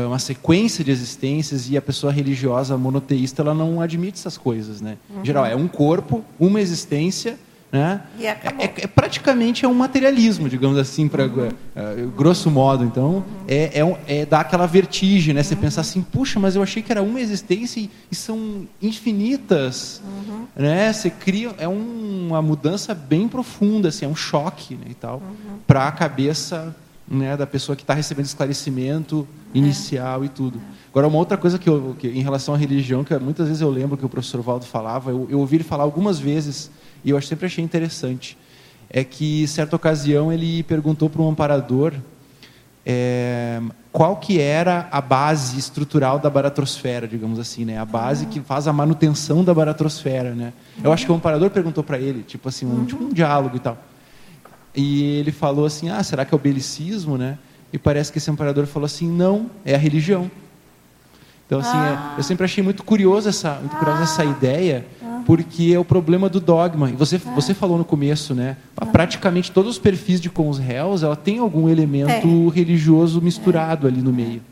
uma 0.00 0.18
sequência 0.18 0.82
de 0.84 0.90
existências 0.90 1.70
e 1.70 1.76
a 1.76 1.82
pessoa 1.82 2.12
religiosa 2.12 2.76
monoteísta 2.76 3.42
ela 3.42 3.54
não 3.54 3.80
admite 3.80 4.18
essas 4.18 4.36
coisas, 4.36 4.80
né? 4.80 4.96
Uhum. 5.08 5.22
Em 5.22 5.24
geral, 5.24 5.46
é 5.46 5.54
um 5.54 5.68
corpo, 5.68 6.24
uma 6.38 6.60
existência, 6.60 7.38
né? 7.74 8.02
É, 8.20 8.26
é, 8.26 8.72
é, 8.82 8.86
praticamente 8.86 9.64
é 9.64 9.68
um 9.68 9.74
materialismo, 9.74 10.48
digamos 10.48 10.78
assim, 10.78 11.08
para 11.08 11.24
uhum. 11.26 11.48
uh, 11.48 12.10
grosso 12.16 12.48
modo. 12.48 12.84
Então, 12.84 13.16
uhum. 13.16 13.22
é, 13.48 13.80
é, 13.80 14.20
é 14.20 14.26
dar 14.26 14.40
aquela 14.40 14.64
vertigem, 14.64 15.34
né? 15.34 15.42
Você 15.42 15.56
pensar 15.56 15.80
assim, 15.80 16.00
puxa, 16.00 16.38
mas 16.38 16.54
eu 16.54 16.62
achei 16.62 16.82
que 16.82 16.92
era 16.92 17.02
uma 17.02 17.20
existência 17.20 17.80
e, 17.80 17.90
e 18.12 18.14
são 18.14 18.66
infinitas, 18.80 20.00
uhum. 20.04 20.46
né? 20.54 20.92
Você 20.92 21.10
cria 21.10 21.52
é 21.58 21.66
um, 21.66 22.28
uma 22.28 22.40
mudança 22.40 22.94
bem 22.94 23.26
profunda, 23.26 23.88
assim, 23.88 24.04
é 24.04 24.08
um 24.08 24.14
choque, 24.14 24.76
né, 24.76 24.86
e 24.90 24.94
tal, 24.94 25.20
para 25.66 25.88
a 25.88 25.92
cabeça 25.92 26.74
né, 27.06 27.36
da 27.36 27.46
pessoa 27.46 27.76
que 27.76 27.82
está 27.82 27.94
recebendo 27.94 28.26
esclarecimento 28.26 29.26
inicial 29.52 30.22
é. 30.22 30.26
e 30.26 30.28
tudo. 30.28 30.60
Agora, 30.90 31.08
uma 31.08 31.18
outra 31.18 31.36
coisa 31.36 31.58
que, 31.58 31.68
eu, 31.68 31.94
que, 31.98 32.08
em 32.08 32.22
relação 32.22 32.54
à 32.54 32.56
religião, 32.56 33.04
que 33.04 33.16
muitas 33.18 33.46
vezes 33.46 33.60
eu 33.60 33.70
lembro 33.70 33.96
que 33.96 34.04
o 34.04 34.08
professor 34.08 34.40
Valdo 34.40 34.64
falava, 34.64 35.10
eu, 35.10 35.26
eu 35.30 35.38
ouvi 35.40 35.56
ele 35.56 35.64
falar 35.64 35.84
algumas 35.84 36.18
vezes, 36.18 36.70
e 37.04 37.10
eu 37.10 37.20
sempre 37.20 37.46
achei 37.46 37.62
interessante, 37.62 38.38
é 38.88 39.04
que, 39.04 39.46
certa 39.48 39.76
ocasião, 39.76 40.32
ele 40.32 40.62
perguntou 40.62 41.10
para 41.10 41.20
um 41.20 41.28
amparador 41.28 41.92
é, 42.86 43.60
qual 43.90 44.16
que 44.16 44.40
era 44.40 44.88
a 44.90 45.00
base 45.00 45.58
estrutural 45.58 46.18
da 46.18 46.28
baratrosfera, 46.28 47.08
digamos 47.08 47.38
assim, 47.38 47.64
né? 47.64 47.78
A 47.78 47.84
base 47.84 48.26
que 48.26 48.40
faz 48.40 48.68
a 48.68 48.72
manutenção 48.72 49.42
da 49.42 49.54
baratrosfera, 49.54 50.34
né? 50.34 50.52
Eu 50.82 50.92
acho 50.92 51.06
que 51.06 51.12
o 51.12 51.14
amparador 51.14 51.50
perguntou 51.50 51.82
para 51.82 51.98
ele, 51.98 52.22
tipo 52.22 52.48
assim, 52.48 52.66
um, 52.66 52.84
tipo 52.84 53.02
um 53.02 53.08
diálogo 53.08 53.56
e 53.56 53.60
tal. 53.60 53.78
E 54.74 55.18
ele 55.18 55.32
falou 55.32 55.64
assim: 55.66 55.88
ah, 55.90 56.02
será 56.02 56.24
que 56.24 56.34
é 56.34 56.36
o 56.36 56.40
belicismo, 56.40 57.16
né? 57.16 57.38
E 57.72 57.78
parece 57.78 58.10
que 58.10 58.18
esse 58.18 58.30
imperador 58.30 58.66
falou 58.66 58.86
assim: 58.86 59.08
não, 59.08 59.50
é 59.64 59.74
a 59.74 59.78
religião. 59.78 60.30
Então, 61.46 61.60
assim, 61.60 61.76
ah. 61.76 62.14
é, 62.14 62.18
eu 62.18 62.22
sempre 62.22 62.44
achei 62.44 62.64
muito 62.64 62.82
curioso 62.82 63.28
essa, 63.28 63.54
muito 63.54 63.76
curiosa 63.76 64.02
essa 64.02 64.22
ah. 64.22 64.24
ideia, 64.24 64.86
porque 65.26 65.72
é 65.74 65.78
o 65.78 65.84
problema 65.84 66.28
do 66.28 66.40
dogma. 66.40 66.90
E 66.90 66.94
você, 66.94 67.18
você 67.18 67.52
falou 67.54 67.78
no 67.78 67.84
começo, 67.84 68.34
né? 68.34 68.56
Praticamente 68.92 69.52
todos 69.52 69.72
os 69.72 69.78
perfis 69.78 70.20
de 70.20 70.30
com 70.30 70.48
os 70.48 70.58
réus, 70.58 71.02
ela 71.02 71.16
tem 71.16 71.38
algum 71.38 71.68
elemento 71.68 72.10
é. 72.10 72.54
religioso 72.54 73.20
misturado 73.20 73.86
é. 73.86 73.90
ali 73.90 74.00
no 74.00 74.12
meio. 74.12 74.42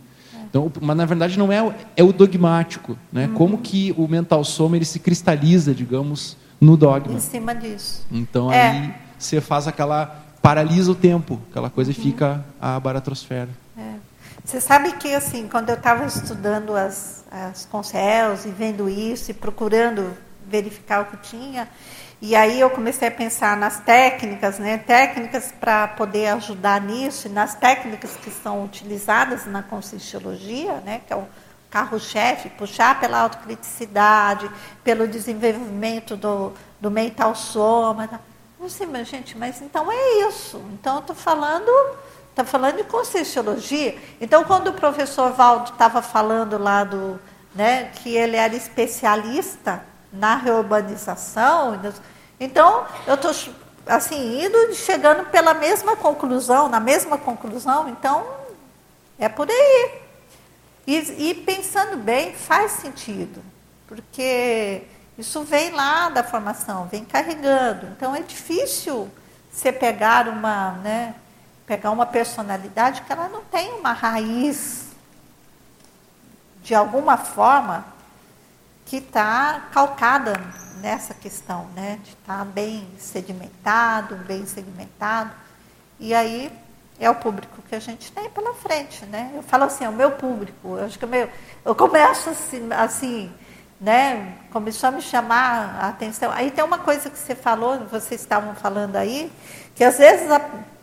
Então, 0.48 0.70
mas 0.82 0.96
na 0.96 1.06
verdade 1.06 1.38
não 1.38 1.50
é, 1.50 1.74
é 1.96 2.04
o 2.04 2.12
dogmático, 2.12 2.98
né? 3.10 3.26
Uhum. 3.26 3.34
Como 3.34 3.58
que 3.58 3.94
o 3.96 4.06
mental 4.06 4.44
soma 4.44 4.76
ele 4.76 4.84
se 4.84 4.98
cristaliza, 4.98 5.74
digamos, 5.74 6.36
no 6.60 6.76
dogma. 6.76 7.14
Em 7.14 7.20
cima 7.20 7.54
disso. 7.54 8.04
Então 8.12 8.52
é. 8.52 8.70
aí 8.70 8.94
você 9.24 9.40
faz 9.40 9.66
aquela 9.66 10.22
paralisa 10.40 10.90
o 10.90 10.94
tempo, 10.94 11.40
aquela 11.50 11.70
coisa 11.70 11.90
e 11.90 11.94
fica 11.94 12.44
a 12.60 12.78
baratrosfera. 12.80 13.48
É. 13.76 13.94
Você 14.44 14.60
sabe 14.60 14.92
que 14.92 15.14
assim, 15.14 15.48
quando 15.48 15.68
eu 15.68 15.76
estava 15.76 16.04
estudando 16.04 16.74
as, 16.74 17.24
as 17.30 17.68
e 18.44 18.48
vendo 18.50 18.88
isso 18.88 19.30
e 19.30 19.34
procurando 19.34 20.12
verificar 20.46 21.02
o 21.02 21.04
que 21.06 21.16
tinha, 21.18 21.68
e 22.20 22.36
aí 22.36 22.60
eu 22.60 22.70
comecei 22.70 23.08
a 23.08 23.10
pensar 23.10 23.56
nas 23.56 23.80
técnicas, 23.80 24.58
né, 24.58 24.78
técnicas 24.78 25.52
para 25.58 25.88
poder 25.88 26.28
ajudar 26.28 26.80
nisso, 26.80 27.26
e 27.26 27.30
nas 27.30 27.54
técnicas 27.54 28.16
que 28.16 28.30
são 28.30 28.64
utilizadas 28.64 29.46
na 29.46 29.62
conscienciologia, 29.62 30.74
né, 30.84 31.00
que 31.06 31.12
é 31.12 31.16
o 31.16 31.24
carro-chefe, 31.70 32.50
puxar 32.50 33.00
pela 33.00 33.18
autocriticidade, 33.20 34.48
pelo 34.84 35.08
desenvolvimento 35.08 36.16
do, 36.16 36.52
do 36.80 36.90
mental 36.90 37.34
soma. 37.34 38.20
Sei, 38.68 38.86
mas 38.86 39.08
gente, 39.08 39.36
mas 39.36 39.60
então 39.60 39.90
é 39.90 40.28
isso. 40.28 40.62
Então 40.72 40.94
eu 40.94 41.00
estou 41.00 41.16
falando, 41.16 41.70
tá 42.34 42.44
falando 42.44 42.76
de 42.76 42.84
conscienciologia. 42.84 43.98
Então 44.20 44.44
quando 44.44 44.68
o 44.68 44.72
professor 44.72 45.32
Valdo 45.32 45.72
estava 45.72 46.00
falando 46.00 46.58
lá 46.58 46.84
do, 46.84 47.18
né, 47.54 47.90
que 47.96 48.14
ele 48.16 48.36
era 48.36 48.54
especialista 48.54 49.84
na 50.12 50.36
reurbanização, 50.36 51.80
então 52.38 52.86
eu 53.06 53.14
estou 53.14 53.32
assim 53.86 54.44
indo 54.44 54.74
chegando 54.74 55.26
pela 55.30 55.54
mesma 55.54 55.96
conclusão, 55.96 56.68
na 56.68 56.80
mesma 56.80 57.18
conclusão. 57.18 57.88
Então 57.88 58.24
é 59.18 59.28
por 59.28 59.50
aí. 59.50 60.02
E, 60.86 61.30
e 61.30 61.34
pensando 61.34 61.96
bem, 61.96 62.34
faz 62.34 62.72
sentido, 62.72 63.42
porque 63.86 64.82
isso 65.18 65.42
vem 65.44 65.70
lá 65.70 66.08
da 66.08 66.24
formação, 66.24 66.86
vem 66.86 67.04
carregando. 67.04 67.86
Então 67.88 68.14
é 68.14 68.22
difícil 68.22 69.10
você 69.50 69.70
pegar 69.70 70.28
uma, 70.28 70.72
né, 70.72 71.14
pegar 71.66 71.90
uma 71.90 72.06
personalidade 72.06 73.02
que 73.02 73.12
ela 73.12 73.28
não 73.28 73.42
tem 73.44 73.72
uma 73.74 73.92
raiz 73.92 74.86
de 76.62 76.74
alguma 76.74 77.16
forma 77.16 77.84
que 78.86 78.96
está 78.96 79.68
calcada 79.72 80.32
nessa 80.80 81.14
questão, 81.14 81.66
né, 81.74 81.98
de 82.02 82.10
estar 82.10 82.38
tá 82.38 82.44
bem 82.44 82.88
sedimentado, 82.98 84.16
bem 84.16 84.46
segmentado. 84.46 85.30
E 86.00 86.14
aí 86.14 86.50
é 86.98 87.10
o 87.10 87.14
público 87.14 87.60
que 87.68 87.74
a 87.74 87.80
gente 87.80 88.10
tem 88.12 88.30
pela 88.30 88.54
frente, 88.54 89.04
né? 89.06 89.32
Eu 89.34 89.42
falo 89.42 89.64
assim, 89.64 89.84
é 89.84 89.88
o 89.88 89.92
meu 89.92 90.12
público. 90.12 90.76
Eu 90.76 90.84
acho 90.84 90.98
que 90.98 91.04
o 91.04 91.08
meu, 91.08 91.28
eu 91.64 91.74
começo 91.74 92.30
assim, 92.30 92.68
assim 92.72 93.32
né, 93.82 94.34
começou 94.52 94.90
a 94.90 94.92
me 94.92 95.02
chamar 95.02 95.80
a 95.80 95.88
atenção. 95.88 96.30
Aí 96.32 96.52
tem 96.52 96.62
uma 96.62 96.78
coisa 96.78 97.10
que 97.10 97.18
você 97.18 97.34
falou, 97.34 97.80
vocês 97.90 98.20
estavam 98.20 98.54
falando 98.54 98.94
aí, 98.94 99.30
que 99.74 99.82
às 99.82 99.98
vezes 99.98 100.28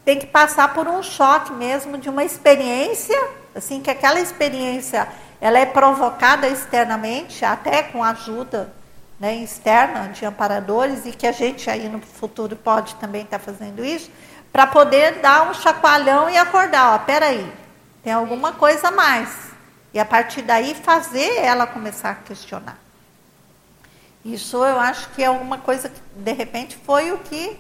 tem 0.03 0.19
que 0.19 0.27
passar 0.27 0.73
por 0.73 0.85
um 0.85 1.01
choque 1.01 1.53
mesmo 1.53 1.97
de 1.97 2.09
uma 2.09 2.25
experiência, 2.25 3.17
assim, 3.55 3.81
que 3.81 3.89
aquela 3.89 4.19
experiência 4.19 5.07
ela 5.39 5.57
é 5.57 5.65
provocada 5.65 6.45
externamente, 6.49 7.45
até 7.45 7.83
com 7.83 8.03
ajuda 8.03 8.69
né, 9.17 9.35
externa 9.35 10.09
de 10.09 10.25
amparadores 10.25 11.05
e 11.05 11.11
que 11.11 11.25
a 11.25 11.31
gente 11.31 11.69
aí 11.69 11.87
no 11.87 12.01
futuro 12.01 12.57
pode 12.57 12.95
também 12.95 13.21
estar 13.21 13.39
tá 13.39 13.45
fazendo 13.45 13.83
isso, 13.85 14.11
para 14.51 14.67
poder 14.67 15.19
dar 15.19 15.49
um 15.49 15.53
chacoalhão 15.53 16.29
e 16.29 16.37
acordar, 16.37 16.95
ó, 16.95 16.99
peraí, 16.99 17.49
tem 18.03 18.11
alguma 18.11 18.51
coisa 18.51 18.89
a 18.89 18.91
mais. 18.91 19.29
E 19.93 19.99
a 19.99 20.05
partir 20.05 20.41
daí 20.41 20.75
fazer 20.75 21.37
ela 21.37 21.65
começar 21.65 22.11
a 22.11 22.15
questionar. 22.15 22.88
Isso 24.23 24.57
eu 24.57 24.79
acho 24.79 25.09
que 25.11 25.23
é 25.23 25.29
uma 25.29 25.57
coisa 25.57 25.89
que, 25.89 26.01
de 26.15 26.31
repente, 26.33 26.77
foi 26.85 27.11
o 27.11 27.19
que 27.19 27.57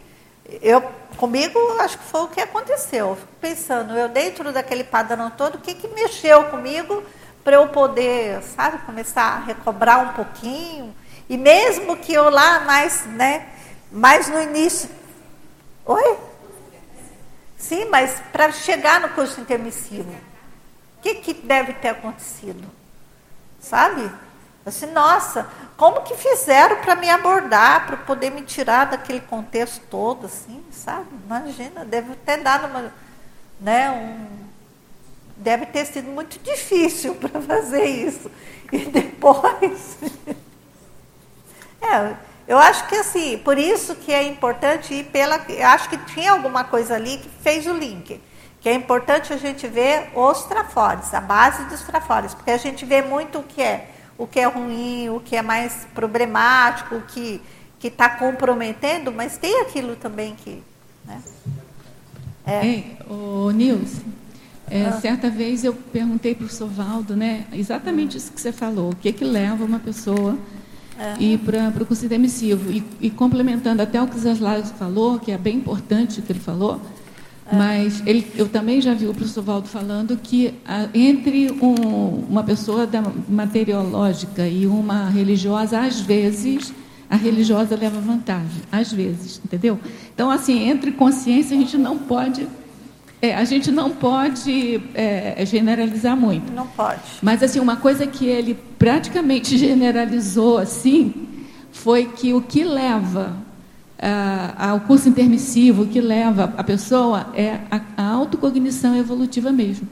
eu, 0.61 0.81
comigo, 1.17 1.59
acho 1.79 1.97
que 1.97 2.03
foi 2.05 2.21
o 2.21 2.27
que 2.27 2.41
aconteceu. 2.41 3.09
Eu 3.09 3.15
fico 3.15 3.33
pensando, 3.39 3.95
eu 3.95 4.09
dentro 4.09 4.51
daquele 4.51 4.83
padrão 4.83 5.29
todo, 5.29 5.55
o 5.55 5.59
que, 5.59 5.73
que 5.73 5.87
mexeu 5.87 6.45
comigo 6.45 7.03
para 7.43 7.55
eu 7.55 7.67
poder, 7.69 8.41
sabe, 8.43 8.79
começar 8.79 9.23
a 9.23 9.39
recobrar 9.39 10.09
um 10.09 10.13
pouquinho. 10.13 10.95
E 11.29 11.37
mesmo 11.37 11.95
que 11.97 12.13
eu 12.13 12.29
lá 12.29 12.61
mais, 12.61 13.05
né, 13.05 13.47
mais 13.91 14.27
no 14.27 14.41
início. 14.41 14.89
Oi? 15.85 16.17
Sim, 17.57 17.85
mas 17.85 18.21
para 18.31 18.51
chegar 18.51 18.99
no 18.99 19.09
curso 19.09 19.39
intermissivo, 19.39 20.11
o 20.97 21.01
que, 21.01 21.15
que 21.15 21.33
deve 21.33 21.73
ter 21.73 21.89
acontecido? 21.89 22.63
Sabe? 23.59 24.11
Assim, 24.69 24.87
nossa, 24.87 25.47
como 25.75 26.01
que 26.01 26.15
fizeram 26.15 26.77
para 26.77 26.95
me 26.95 27.09
abordar, 27.09 27.87
para 27.87 27.97
poder 27.97 28.29
me 28.29 28.41
tirar 28.41 28.85
daquele 28.85 29.21
contexto 29.21 29.81
todo, 29.89 30.25
assim, 30.25 30.63
sabe? 30.71 31.07
Imagina, 31.25 31.85
deve 31.85 32.15
ter 32.17 32.37
dado 32.37 32.67
uma, 32.67 32.93
né, 33.59 33.91
um, 33.91 34.27
deve 35.37 35.65
ter 35.67 35.85
sido 35.85 36.09
muito 36.09 36.39
difícil 36.39 37.15
para 37.15 37.41
fazer 37.41 37.85
isso. 37.85 38.29
E 38.71 38.85
depois, 38.85 39.97
é, 41.81 42.15
eu 42.47 42.57
acho 42.57 42.87
que 42.87 42.95
assim, 42.95 43.37
por 43.39 43.57
isso 43.57 43.95
que 43.95 44.13
é 44.13 44.23
importante 44.23 44.93
ir 44.93 45.05
pela, 45.05 45.39
acho 45.73 45.89
que 45.89 45.97
tinha 46.13 46.31
alguma 46.31 46.63
coisa 46.63 46.95
ali 46.95 47.17
que 47.17 47.29
fez 47.41 47.65
o 47.67 47.73
link 47.73 48.21
que 48.61 48.67
é 48.67 48.73
importante 48.73 49.31
a 49.31 49.37
gente 49.37 49.67
ver 49.67 50.11
os 50.13 50.43
trafores, 50.43 51.13
a 51.13 51.21
base 51.21 51.63
dos 51.65 51.81
trafores, 51.81 52.33
porque 52.33 52.51
a 52.51 52.57
gente 52.57 52.85
vê 52.85 53.01
muito 53.01 53.39
o 53.39 53.43
que 53.43 53.61
é 53.61 53.89
o 54.19 54.27
que 54.27 54.37
é 54.37 54.45
ruim, 54.45 55.09
o 55.09 55.21
que 55.21 55.37
é 55.37 55.41
mais 55.41 55.87
problemático, 55.95 56.95
o 56.95 57.01
que 57.03 57.41
está 57.81 58.09
comprometendo, 58.09 59.13
mas 59.13 59.37
tem 59.37 59.61
aquilo 59.61 59.95
também 59.95 60.35
que. 60.35 60.61
Né? 61.05 61.21
É. 62.45 62.65
Ei, 62.65 62.97
o 63.09 63.49
Nilce, 63.51 64.01
é, 64.69 64.85
ah. 64.85 64.99
certa 64.99 65.29
vez 65.29 65.63
eu 65.63 65.73
perguntei 65.73 66.35
para 66.35 66.45
o 66.45 66.49
Sovaldo, 66.49 67.15
né, 67.15 67.45
exatamente 67.53 68.17
isso 68.17 68.33
que 68.33 68.41
você 68.41 68.51
falou, 68.51 68.91
o 68.91 68.95
que, 68.95 69.13
que 69.13 69.23
leva 69.23 69.63
uma 69.63 69.79
pessoa 69.79 70.37
a 70.97 71.21
ir 71.21 71.39
para 71.39 71.69
o 71.81 71.85
curso 71.85 72.05
intermissivo. 72.05 72.69
E, 72.69 72.83
e, 72.99 73.09
complementando 73.09 73.81
até 73.81 74.01
o 74.01 74.07
que 74.07 74.17
o 74.17 74.19
Zaslav 74.19 74.65
falou, 74.77 75.17
que 75.17 75.31
é 75.31 75.37
bem 75.37 75.57
importante 75.57 76.19
o 76.19 76.23
que 76.23 76.33
ele 76.33 76.39
falou, 76.39 76.81
mas 77.51 78.03
ele, 78.05 78.27
eu 78.35 78.47
também 78.47 78.79
já 78.79 78.93
vi 78.93 79.07
o 79.07 79.13
professor 79.13 79.43
Valdo 79.43 79.67
falando 79.67 80.17
que 80.17 80.53
a, 80.65 80.87
entre 80.93 81.51
um, 81.51 82.25
uma 82.29 82.43
pessoa 82.43 82.85
da 82.85 83.03
materiológica 83.27 84.47
e 84.47 84.67
uma 84.67 85.09
religiosa, 85.09 85.79
às 85.79 85.99
vezes, 85.99 86.73
a 87.09 87.15
religiosa 87.15 87.75
leva 87.75 87.99
vantagem. 87.99 88.61
Às 88.71 88.91
vezes, 88.91 89.41
entendeu? 89.43 89.79
Então, 90.13 90.29
assim, 90.29 90.69
entre 90.69 90.91
consciência, 90.91 91.57
a 91.57 91.59
gente 91.59 91.77
não 91.77 91.97
pode. 91.97 92.47
É, 93.21 93.35
a 93.35 93.43
gente 93.43 93.69
não 93.69 93.89
pode 93.89 94.81
é, 94.93 95.43
generalizar 95.45 96.15
muito. 96.15 96.53
Não 96.53 96.67
pode. 96.67 97.01
Mas, 97.21 97.43
assim, 97.43 97.59
uma 97.59 97.75
coisa 97.75 98.07
que 98.07 98.25
ele 98.25 98.57
praticamente 98.77 99.57
generalizou, 99.59 100.57
assim, 100.57 101.13
foi 101.71 102.05
que 102.05 102.33
o 102.33 102.41
que 102.41 102.63
leva 102.63 103.48
ao 104.57 104.79
curso 104.81 105.09
intermissivo 105.09 105.85
que 105.85 105.99
leva 105.99 106.53
a 106.57 106.63
pessoa 106.63 107.27
é 107.33 107.59
a, 107.69 107.81
a 107.97 108.07
autocognição 108.07 108.95
evolutiva 108.95 109.51
mesmo. 109.51 109.87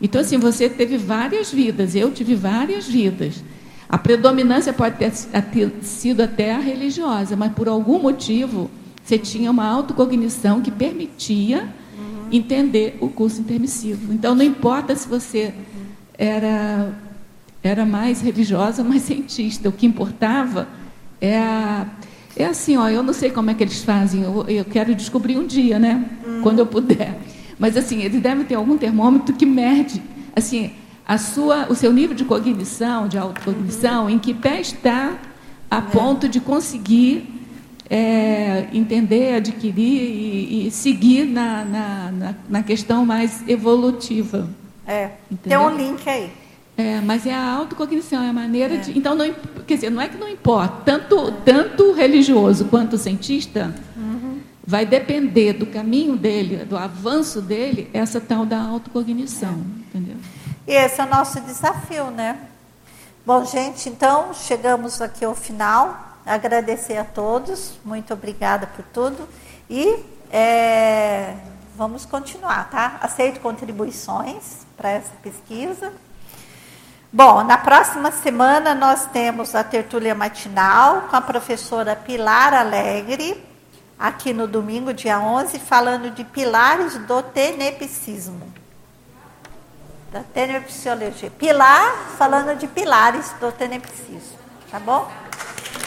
Então, 0.00 0.20
assim, 0.20 0.38
você 0.38 0.68
teve 0.68 0.96
várias 0.96 1.52
vidas, 1.52 1.94
eu 1.94 2.10
tive 2.10 2.34
várias 2.34 2.88
vidas. 2.88 3.44
A 3.86 3.98
predominância 3.98 4.72
pode 4.72 4.96
ter, 4.96 5.10
ter 5.10 5.72
sido 5.82 6.22
até 6.22 6.54
a 6.54 6.58
religiosa, 6.58 7.36
mas 7.36 7.52
por 7.52 7.68
algum 7.68 8.00
motivo 8.00 8.70
você 9.04 9.18
tinha 9.18 9.50
uma 9.50 9.66
autocognição 9.66 10.62
que 10.62 10.70
permitia 10.70 11.68
uhum. 11.98 12.28
entender 12.32 12.96
o 13.00 13.08
curso 13.08 13.40
intermissivo. 13.40 14.12
Então, 14.12 14.34
não 14.34 14.44
importa 14.44 14.94
se 14.94 15.06
você 15.06 15.52
era, 16.16 16.94
era 17.62 17.84
mais 17.84 18.22
religiosa 18.22 18.82
ou 18.82 18.88
mais 18.88 19.02
cientista, 19.02 19.68
o 19.68 19.72
que 19.72 19.84
importava 19.84 20.68
é 21.20 21.38
a 21.38 21.86
é 22.36 22.46
assim, 22.46 22.76
ó, 22.76 22.88
eu 22.88 23.02
não 23.02 23.12
sei 23.12 23.30
como 23.30 23.50
é 23.50 23.54
que 23.54 23.62
eles 23.62 23.82
fazem, 23.82 24.22
eu, 24.22 24.44
eu 24.48 24.64
quero 24.64 24.94
descobrir 24.94 25.36
um 25.38 25.46
dia, 25.46 25.78
né? 25.78 26.04
Hum. 26.26 26.40
Quando 26.42 26.60
eu 26.60 26.66
puder. 26.66 27.18
Mas 27.58 27.76
assim, 27.76 28.02
eles 28.02 28.20
devem 28.20 28.44
ter 28.44 28.54
algum 28.54 28.78
termômetro 28.78 29.34
que 29.34 29.44
mede, 29.44 30.02
assim, 30.34 30.72
a 31.06 31.18
sua, 31.18 31.66
o 31.68 31.74
seu 31.74 31.92
nível 31.92 32.14
de 32.14 32.24
cognição, 32.24 33.08
de 33.08 33.18
autocognição, 33.18 34.04
uhum. 34.04 34.10
em 34.10 34.18
que 34.18 34.32
pé 34.32 34.60
está 34.60 35.18
a 35.70 35.78
é. 35.78 35.80
ponto 35.80 36.28
de 36.28 36.40
conseguir 36.40 37.28
é, 37.90 38.68
entender, 38.72 39.34
adquirir 39.34 40.02
e, 40.02 40.68
e 40.68 40.70
seguir 40.70 41.24
na, 41.24 41.64
na, 41.64 42.12
na, 42.12 42.34
na, 42.48 42.62
questão 42.62 43.04
mais 43.04 43.46
evolutiva. 43.48 44.48
É, 44.86 45.10
Entendeu? 45.30 45.58
tem 45.58 45.68
um 45.68 45.76
link 45.76 46.08
aí. 46.08 46.30
É, 46.80 47.00
mas 47.02 47.26
é 47.26 47.34
a 47.34 47.52
autocognição, 47.52 48.22
é 48.22 48.30
a 48.30 48.32
maneira 48.32 48.74
é. 48.74 48.78
de. 48.78 48.98
Então, 48.98 49.14
não, 49.14 49.34
quer 49.66 49.74
dizer, 49.74 49.90
não 49.90 50.00
é 50.00 50.08
que 50.08 50.16
não 50.16 50.28
importa, 50.28 50.82
tanto, 50.84 51.32
tanto 51.44 51.92
religioso 51.92 52.64
quanto 52.66 52.96
cientista, 52.96 53.74
uhum. 53.96 54.40
vai 54.66 54.86
depender 54.86 55.52
do 55.52 55.66
caminho 55.66 56.16
dele, 56.16 56.64
do 56.64 56.76
avanço 56.76 57.42
dele, 57.42 57.90
essa 57.92 58.20
tal 58.20 58.46
da 58.46 58.60
autocognição. 58.60 59.50
É. 59.50 59.96
Entendeu? 59.96 60.16
E 60.66 60.72
esse 60.72 61.00
é 61.00 61.04
o 61.04 61.08
nosso 61.08 61.40
desafio, 61.40 62.10
né? 62.10 62.38
Bom, 63.26 63.44
gente, 63.44 63.88
então 63.90 64.32
chegamos 64.32 65.02
aqui 65.02 65.24
ao 65.24 65.34
final. 65.34 66.08
Agradecer 66.24 66.96
a 66.96 67.04
todos, 67.04 67.74
muito 67.84 68.14
obrigada 68.14 68.66
por 68.66 68.84
tudo. 68.92 69.28
E 69.68 69.96
é, 70.30 71.34
vamos 71.76 72.06
continuar, 72.06 72.70
tá? 72.70 72.98
Aceito 73.02 73.40
contribuições 73.40 74.66
para 74.76 74.90
essa 74.90 75.12
pesquisa. 75.22 75.92
Bom, 77.12 77.42
na 77.42 77.58
próxima 77.58 78.12
semana 78.12 78.72
nós 78.72 79.04
temos 79.06 79.56
a 79.56 79.64
tertúlia 79.64 80.14
matinal 80.14 81.08
com 81.10 81.16
a 81.16 81.20
professora 81.20 81.96
Pilar 81.96 82.54
Alegre, 82.54 83.44
aqui 83.98 84.32
no 84.32 84.46
domingo, 84.46 84.94
dia 84.94 85.18
11, 85.18 85.58
falando 85.58 86.12
de 86.12 86.22
pilares 86.22 86.96
do 86.98 87.20
tenepsismo. 87.20 88.52
Da 90.12 90.20
tenepsiologia. 90.22 91.32
Pilar, 91.32 91.92
falando 92.16 92.56
de 92.56 92.68
pilares 92.68 93.32
do 93.40 93.50
tenepsismo. 93.50 94.38
Tá 94.70 94.78
bom? 94.78 95.10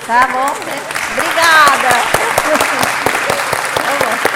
Tá 0.06 0.28
bom? 0.28 0.52
Obrigada. 1.14 1.88
tá. 4.28 4.33